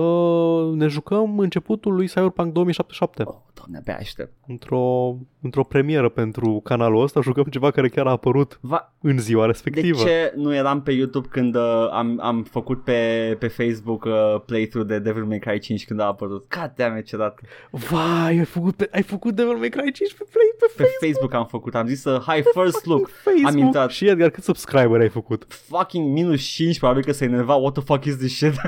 ne 0.75 0.87
jucăm 0.87 1.39
începutul 1.39 1.95
lui 1.95 2.07
Cyberpunk 2.07 2.53
2077. 2.53 3.23
Oh, 3.27 3.35
doamne, 3.55 3.79
abia 3.79 3.97
aștept. 3.97 4.33
Într-o, 4.47 5.17
într-o 5.43 5.65
premieră 5.65 6.09
pentru 6.09 6.61
canalul 6.65 7.03
ăsta, 7.03 7.21
jucăm 7.21 7.45
ceva 7.45 7.71
care 7.71 7.89
chiar 7.89 8.07
a 8.07 8.11
apărut 8.11 8.59
Va, 8.61 8.93
în 9.01 9.19
ziua 9.19 9.41
de 9.41 9.47
respectivă. 9.47 10.03
ce 10.03 10.33
nu 10.37 10.55
eram 10.55 10.83
pe 10.83 10.93
YouTube 10.93 11.29
când 11.31 11.57
uh, 11.57 11.89
am, 11.91 12.19
am 12.23 12.43
făcut 12.43 12.85
pe, 12.85 13.37
pe 13.39 13.49
Facebook 13.49 14.05
uh, 14.05 14.41
playthrough 14.47 14.89
de 14.89 14.99
Devil 14.99 15.25
May 15.25 15.39
Cry 15.39 15.59
5 15.59 15.85
când 15.85 16.01
a 16.01 16.05
apărut? 16.07 16.55
God 16.59 16.73
damn 16.77 16.97
it, 16.99 17.07
ce 17.07 17.17
dat. 17.17 17.41
Vai, 17.71 18.39
ai 18.39 18.45
făcut, 18.45 18.75
pe, 18.75 18.89
ai 18.93 19.03
făcut 19.03 19.35
Devil 19.35 19.57
May 19.57 19.69
Cry 19.69 19.93
5 19.93 20.15
pe, 20.15 20.25
play, 20.33 20.47
pe, 20.59 20.83
Pe 20.83 21.07
Facebook 21.07 21.35
am 21.35 21.47
făcut, 21.47 21.75
am 21.75 21.87
zis 21.87 22.05
uh, 22.05 22.21
hi 22.21 22.43
first 22.55 22.85
look. 22.85 23.09
Facebook. 23.23 23.47
Am 23.53 23.57
intrat. 23.59 23.91
Și 23.91 24.09
Edgar, 24.09 24.31
cât 24.31 24.43
subscriber 24.45 25.01
ai 25.01 25.09
făcut? 25.09 25.45
Fucking 25.49 26.13
minus 26.13 26.43
5, 26.43 26.79
probabil 26.79 27.05
că 27.05 27.13
se 27.13 27.25
enerva, 27.25 27.55
what 27.55 27.73
the 27.73 27.83
fuck 27.83 28.05
is 28.05 28.17
this 28.17 28.37
shit? 28.37 28.53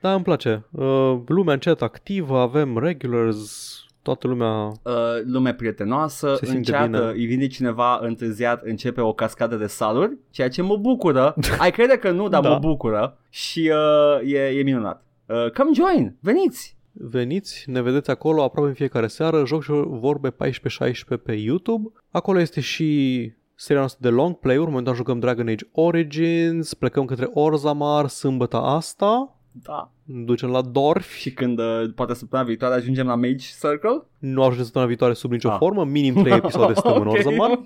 Da, 0.00 0.14
îmi 0.14 0.22
place. 0.24 0.64
Uh, 0.70 1.18
lumea 1.26 1.52
încet 1.54 1.82
activă, 1.82 2.38
avem 2.38 2.78
regulars, 2.78 3.72
toată 4.02 4.26
lumea... 4.26 4.48
uh, 4.48 4.72
lume 5.26 5.54
prietenoasă, 5.54 6.34
Se 6.38 6.44
simte 6.44 6.56
înceată, 6.58 6.86
bine. 6.86 6.98
îi 7.22 7.26
vine 7.26 7.46
cineva 7.46 7.98
întârziat, 8.02 8.62
începe 8.62 9.00
o 9.00 9.12
cascadă 9.12 9.56
de 9.56 9.66
saluri, 9.66 10.16
ceea 10.30 10.48
ce 10.48 10.62
mă 10.62 10.76
bucură. 10.76 11.34
Ai 11.58 11.70
crede 11.70 11.96
că 11.96 12.10
nu, 12.10 12.28
dar 12.28 12.40
Da. 12.42 12.48
mă 12.48 12.58
bucură 12.58 13.18
și 13.30 13.72
uh, 14.22 14.32
e, 14.32 14.38
e 14.38 14.62
minunat. 14.62 15.04
Uh, 15.26 15.50
come 15.50 15.70
join, 15.74 16.16
veniți! 16.20 16.73
Veniți, 16.96 17.64
ne 17.70 17.82
vedeți 17.82 18.10
acolo 18.10 18.42
aproape 18.42 18.68
în 18.68 18.74
fiecare 18.74 19.06
seară, 19.06 19.44
joc 19.46 19.62
și 19.62 19.70
vorbe 19.86 20.30
14-16 20.30 20.34
pe 21.24 21.32
YouTube. 21.32 21.92
Acolo 22.10 22.40
este 22.40 22.60
și 22.60 23.32
seria 23.54 23.78
noastră 23.80 24.08
de 24.08 24.14
long 24.14 24.34
play-uri, 24.38 24.68
momentan 24.68 24.94
jucăm 24.94 25.18
Dragon 25.18 25.48
Age 25.48 25.64
Origins, 25.72 26.74
plecăm 26.74 27.04
către 27.04 27.28
Orzammar 27.32 28.06
sâmbătă 28.08 28.56
asta, 28.56 29.36
Da. 29.62 29.90
ne 30.04 30.22
ducem 30.22 30.48
la 30.50 30.60
Dorf, 30.62 31.14
Și 31.14 31.32
când 31.32 31.58
uh, 31.58 31.64
poate 31.94 32.14
săptămâna 32.14 32.48
viitoare 32.48 32.74
ajungem 32.74 33.06
la 33.06 33.14
Mage 33.14 33.36
Circle? 33.60 34.02
nu 34.18 34.40
ajungem 34.42 34.64
săptămâna 34.64 34.88
viitoare 34.90 35.14
sub 35.14 35.30
nicio 35.30 35.48
Ah. 35.50 35.56
formă, 35.58 35.84
minim 35.84 36.14
3 36.14 36.32
episoade 36.36 36.74
stăm 36.80 36.94
în 37.00 37.06
Ok, 37.06 37.12
Orzammar. 37.12 37.60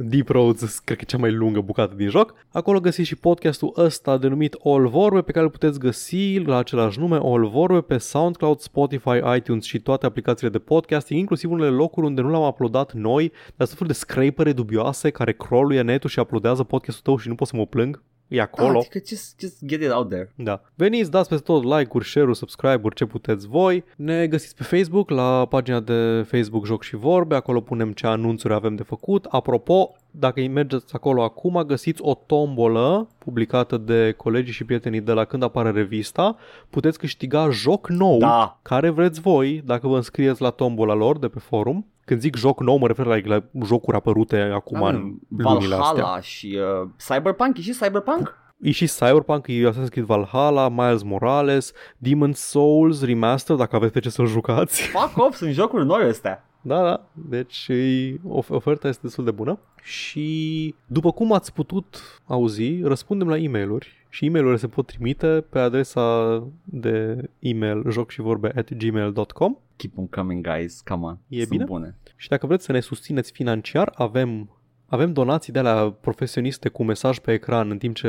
Ok. 0.00 0.06
Deep 0.08 0.28
Roads, 0.28 0.78
cred 0.78 0.96
că 0.96 1.04
e 1.06 1.10
cea 1.10 1.18
mai 1.18 1.32
lungă 1.32 1.60
bucată 1.60 1.94
din 1.94 2.08
joc. 2.08 2.34
Acolo 2.50 2.80
găsiți 2.80 3.08
și 3.08 3.16
podcastul 3.16 3.72
ăsta 3.76 4.18
denumit 4.18 4.56
All 4.64 4.88
Vorbe, 4.88 5.22
pe 5.22 5.32
care 5.32 5.44
îl 5.44 5.50
puteți 5.50 5.78
găsi 5.78 6.38
la 6.38 6.56
același 6.56 6.98
nume, 6.98 7.18
All 7.22 7.48
Vorbe, 7.48 7.80
pe 7.80 7.98
SoundCloud, 7.98 8.58
Spotify, 8.58 9.20
iTunes 9.36 9.64
și 9.64 9.80
toate 9.80 10.06
aplicațiile 10.06 10.52
de 10.52 10.58
podcasting, 10.58 11.20
inclusiv 11.20 11.50
unele 11.50 11.70
locuri 11.70 12.06
unde 12.06 12.20
nu 12.20 12.30
l-am 12.30 12.46
uploadat 12.46 12.92
noi, 12.92 13.32
dar 13.56 13.66
sunt 13.66 13.78
fel 13.78 13.86
de 13.86 13.92
scrapere 13.92 14.52
dubioase 14.52 15.10
care 15.10 15.32
crawluie 15.32 15.82
netul 15.82 16.10
și 16.10 16.18
uploadează 16.18 16.62
podcastul 16.62 17.02
tău 17.04 17.16
și 17.16 17.28
nu 17.28 17.34
pot 17.34 17.48
să 17.48 17.56
mă 17.56 17.66
plâng. 17.66 18.02
E 18.32 18.40
acolo. 18.40 18.78
Adică 18.78 18.98
just, 19.06 19.40
just 19.40 19.66
get 19.66 19.82
it 19.82 19.90
out 19.90 20.08
there. 20.08 20.32
Da. 20.36 20.62
Veniți, 20.74 21.10
dați 21.10 21.28
peste 21.28 21.44
tot 21.44 21.64
like-uri, 21.64 22.04
share-uri, 22.08 22.36
subscribe-uri, 22.36 22.94
ce 22.94 23.04
puteți 23.04 23.48
voi. 23.48 23.84
Ne 23.96 24.26
găsiți 24.26 24.56
pe 24.56 24.62
Facebook, 24.62 25.10
la 25.10 25.46
pagina 25.48 25.80
de 25.80 26.26
Facebook 26.26 26.66
Joc 26.66 26.82
și 26.82 26.96
Vorbe, 26.96 27.34
acolo 27.34 27.60
punem 27.60 27.92
ce 27.92 28.06
anunțuri 28.06 28.54
avem 28.54 28.74
de 28.74 28.82
făcut. 28.82 29.24
Apropo, 29.24 29.94
dacă 30.10 30.40
îi 30.40 30.48
mergeți 30.48 30.94
acolo 30.94 31.22
acum, 31.22 31.62
găsiți 31.66 32.02
o 32.02 32.14
tombolă 32.26 33.08
publicată 33.18 33.76
de 33.76 34.14
colegii 34.16 34.52
și 34.52 34.64
prietenii 34.64 35.00
de 35.00 35.12
la 35.12 35.24
când 35.24 35.42
apare 35.42 35.70
revista. 35.70 36.36
Puteți 36.70 36.98
câștiga 36.98 37.50
joc 37.50 37.88
nou 37.88 38.18
Da. 38.18 38.58
care 38.62 38.88
vreți 38.88 39.20
voi, 39.20 39.62
dacă 39.64 39.88
vă 39.88 39.96
înscrieți 39.96 40.42
la 40.42 40.50
tombola 40.50 40.94
lor 40.94 41.18
de 41.18 41.28
pe 41.28 41.38
forum. 41.38 41.86
Când 42.04 42.20
zic 42.20 42.36
joc 42.36 42.60
nou, 42.60 42.76
mă 42.76 42.86
refer 42.86 43.06
la, 43.06 43.16
la 43.24 43.42
jocuri 43.64 43.96
apărute 43.96 44.40
acum 44.40 44.80
Da, 44.80 44.88
în 44.88 45.14
lunile 45.28 45.74
astea. 45.74 45.92
Valhalla 45.92 46.20
și 46.20 46.58
uh, 46.82 46.88
Cyberpunk, 47.08 47.58
e 47.58 47.60
și 47.60 47.70
Cyberpunk? 47.80 48.36
E 48.60 48.70
și 48.70 48.86
Cyberpunk, 48.86 49.46
e 49.48 49.70
Assassin's 49.70 49.88
Creed 49.90 50.06
Valhalla, 50.06 50.68
Miles 50.68 51.02
Morales, 51.02 51.72
Demon's 51.98 52.34
Souls 52.34 53.04
Remaster, 53.04 53.56
dacă 53.56 53.76
aveți 53.76 53.92
pe 53.92 54.00
ce 54.00 54.10
să-l 54.10 54.26
jucați. 54.26 54.82
Fuck 54.82 55.26
off, 55.26 55.36
sunt 55.36 55.52
jocuri 55.52 55.84
noi 55.86 56.04
astea. 56.04 56.44
Da, 56.62 56.82
da, 56.82 57.08
deci 57.12 57.66
e, 57.68 58.14
of- 58.28 58.50
oferta 58.50 58.88
este 58.88 59.00
destul 59.02 59.24
de 59.24 59.30
bună. 59.30 59.58
Și 59.82 60.74
după 60.86 61.12
cum 61.12 61.32
ați 61.32 61.52
putut 61.52 62.20
auzi, 62.26 62.80
răspundem 62.82 63.28
la 63.28 63.38
e-mailuri 63.38 64.06
și 64.08 64.24
e 64.26 64.30
mail 64.30 64.56
se 64.56 64.68
pot 64.68 64.86
trimite 64.86 65.44
pe 65.48 65.58
adresa 65.58 66.36
de 66.64 67.28
e-mail 67.38 67.90
joc 67.90 68.10
și 68.10 68.20
vorbe 68.20 68.52
at 68.56 68.74
gmail.com 68.74 69.56
Keep 69.76 69.98
on 69.98 70.06
coming, 70.06 70.46
guys, 70.48 70.80
come 70.80 71.04
on. 71.04 71.18
E 71.28 71.36
sunt 71.36 71.48
bine? 71.48 71.64
bune. 71.64 71.96
și 72.16 72.28
dacă 72.28 72.46
vreți 72.46 72.64
să 72.64 72.72
ne 72.72 72.80
susțineți 72.80 73.32
financiar, 73.32 73.92
avem 73.94 74.48
avem 74.92 75.12
donații 75.12 75.52
de 75.52 75.58
alea 75.58 75.90
profesioniste 76.00 76.68
cu 76.68 76.84
mesaj 76.84 77.18
pe 77.18 77.32
ecran 77.32 77.70
în 77.70 77.78
timp 77.78 77.94
ce 77.94 78.08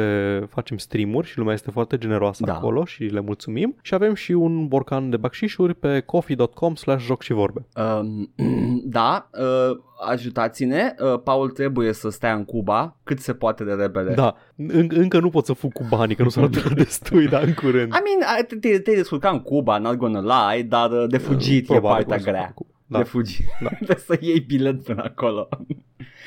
facem 0.50 0.78
streamuri 0.78 1.28
și 1.28 1.38
lumea 1.38 1.54
este 1.54 1.72
foarte 1.72 1.98
generoasă 1.98 2.44
Da. 2.46 2.54
acolo 2.54 2.86
și 2.86 3.04
le 3.04 3.20
mulțumim. 3.20 3.76
Și 3.82 3.94
avem 3.94 4.14
și 4.14 4.32
un 4.32 4.68
borcan 4.68 5.10
de 5.10 5.18
bacșișuri 5.18 5.74
pe 5.76 6.00
coffee.com 6.00 6.76
slash 6.76 7.04
joc 7.06 7.22
și 7.22 7.34
vorbe. 7.34 7.66
Um, 7.76 8.34
da, 9.00 9.30
uh, 9.40 9.78
ajutați-ne. 10.10 10.94
Uh, 11.14 11.20
Paul 11.24 11.50
trebuie 11.50 11.94
să 11.94 12.10
stea 12.10 12.34
în 12.34 12.46
Cuba 12.46 12.98
cât 13.04 13.20
se 13.20 13.34
poate 13.34 13.64
de 13.64 13.74
repede. 13.74 14.14
Da, 14.14 14.36
în, 14.56 14.90
încă 14.94 15.20
nu 15.20 15.30
pot 15.30 15.46
să 15.46 15.54
fug 15.54 15.74
cu 15.74 15.86
banii, 15.90 16.16
că 16.16 16.24
nu 16.24 16.30
sunt 16.30 16.46
atât 16.46 16.64
de 16.68 16.74
destui, 16.84 17.28
dar 17.28 17.44
în 17.44 17.54
curând. 17.54 17.88
I 17.94 18.02
mean, 18.04 18.36
ai- 18.36 18.46
te- 18.48 18.56
te- 18.56 18.80
te-ai 18.80 18.96
descurcat 18.96 19.34
în 19.34 19.40
Cuba, 19.42 19.78
not 19.78 19.96
gonna 19.96 20.52
lie, 20.54 20.64
dar 20.64 20.92
uh, 20.92 21.06
de 21.10 21.18
fugit 21.18 21.64
e 21.64 21.66
Probabil 21.74 22.06
partea 22.06 22.16
o 22.16 22.20
să 22.20 22.30
grea. 22.30 22.42
fac 22.42 22.54
cu- 22.54 22.68
Da. 22.86 22.98
Da, 22.98 22.98
De 22.98 23.04
fugit. 23.04 23.46
Da. 23.62 23.70
Trebuie 23.76 23.98
să 23.98 24.18
iei 24.22 24.40
bilet 24.40 24.84
până 24.84 25.04
acolo. 25.04 25.50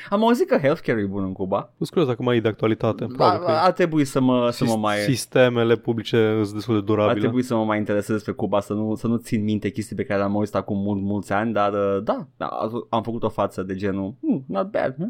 Am 0.09 0.23
auzit 0.23 0.47
că 0.47 0.57
healthcare 0.57 1.01
e 1.01 1.05
bun 1.05 1.23
în 1.23 1.33
Cuba. 1.33 1.69
sunt 1.77 1.89
curios 1.89 2.07
dacă 2.07 2.23
mai 2.23 2.37
e 2.37 2.41
de 2.41 2.47
actualitate. 2.47 3.03
Ar, 3.03 3.09
Probabil 3.09 3.45
că 3.45 3.51
e. 3.51 3.55
ar 3.55 3.71
trebui 3.71 4.05
să 4.05 4.19
mă, 4.21 4.49
să 4.49 4.63
mă 4.63 4.69
Sis- 4.71 4.79
mai... 4.79 4.97
Sistemele 4.97 5.75
publice 5.75 6.39
sunt 6.43 6.53
destul 6.53 6.73
de 6.73 6.79
Ar 6.79 6.85
durabile. 6.85 7.19
trebui 7.19 7.41
să 7.41 7.55
mă 7.55 7.63
mai 7.63 7.77
interesez 7.77 8.15
despre 8.15 8.31
Cuba, 8.31 8.59
să 8.59 8.73
nu, 8.73 8.95
să 8.95 9.07
nu 9.07 9.15
țin 9.15 9.43
minte 9.43 9.69
chestii 9.69 9.95
pe 9.95 10.03
care 10.03 10.19
le-am 10.19 10.35
auzit 10.35 10.55
acum 10.55 10.77
mult, 10.77 11.01
mulți 11.01 11.33
ani, 11.33 11.53
dar 11.53 11.73
uh, 11.73 12.03
da, 12.03 12.27
da, 12.37 12.49
am 12.89 13.03
făcut 13.03 13.23
o 13.23 13.29
față 13.29 13.63
de 13.63 13.75
genul, 13.75 14.13
hmm, 14.21 14.43
not 14.47 14.71
bad, 14.71 14.95
huh? 14.97 15.07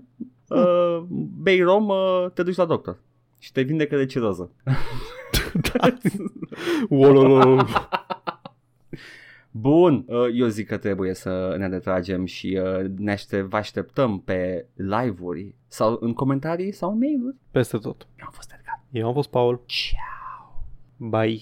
uh, 0.48 1.04
bei 1.42 1.62
rom, 1.62 1.88
uh, 1.90 2.26
te 2.34 2.44
duci 2.44 2.56
la 2.56 2.66
doctor 2.66 2.98
și 3.40 3.52
te 3.52 3.62
vindecă 3.62 3.98
de 3.98 4.06
ciroză. 4.06 4.52
Uololol. 6.90 7.66
Bun, 9.60 10.06
uh, 10.08 10.28
eu 10.34 10.48
zic 10.48 10.68
că 10.68 10.78
trebuie 10.78 11.14
să 11.14 11.56
ne 11.58 11.68
retragem 11.68 12.26
și 12.26 12.60
uh, 12.64 12.90
ne 12.98 13.12
aștept, 13.12 13.50
vă 13.50 13.58
așteptăm 13.58 14.20
pe 14.20 14.68
live-uri 14.74 15.56
sau 15.68 15.98
în 16.02 16.14
comentarii 16.14 16.72
sau 16.72 16.92
în 16.92 16.98
mail-uri. 16.98 17.36
Peste 17.52 17.78
tot. 17.78 18.08
Eu 18.20 18.26
am 18.26 18.32
fost 18.34 18.52
Edgar. 18.58 18.84
Eu 18.92 19.08
am 19.08 19.14
fost 19.14 19.30
Paul. 19.30 19.62
Ciao. 19.66 20.66
Bye. 20.98 21.42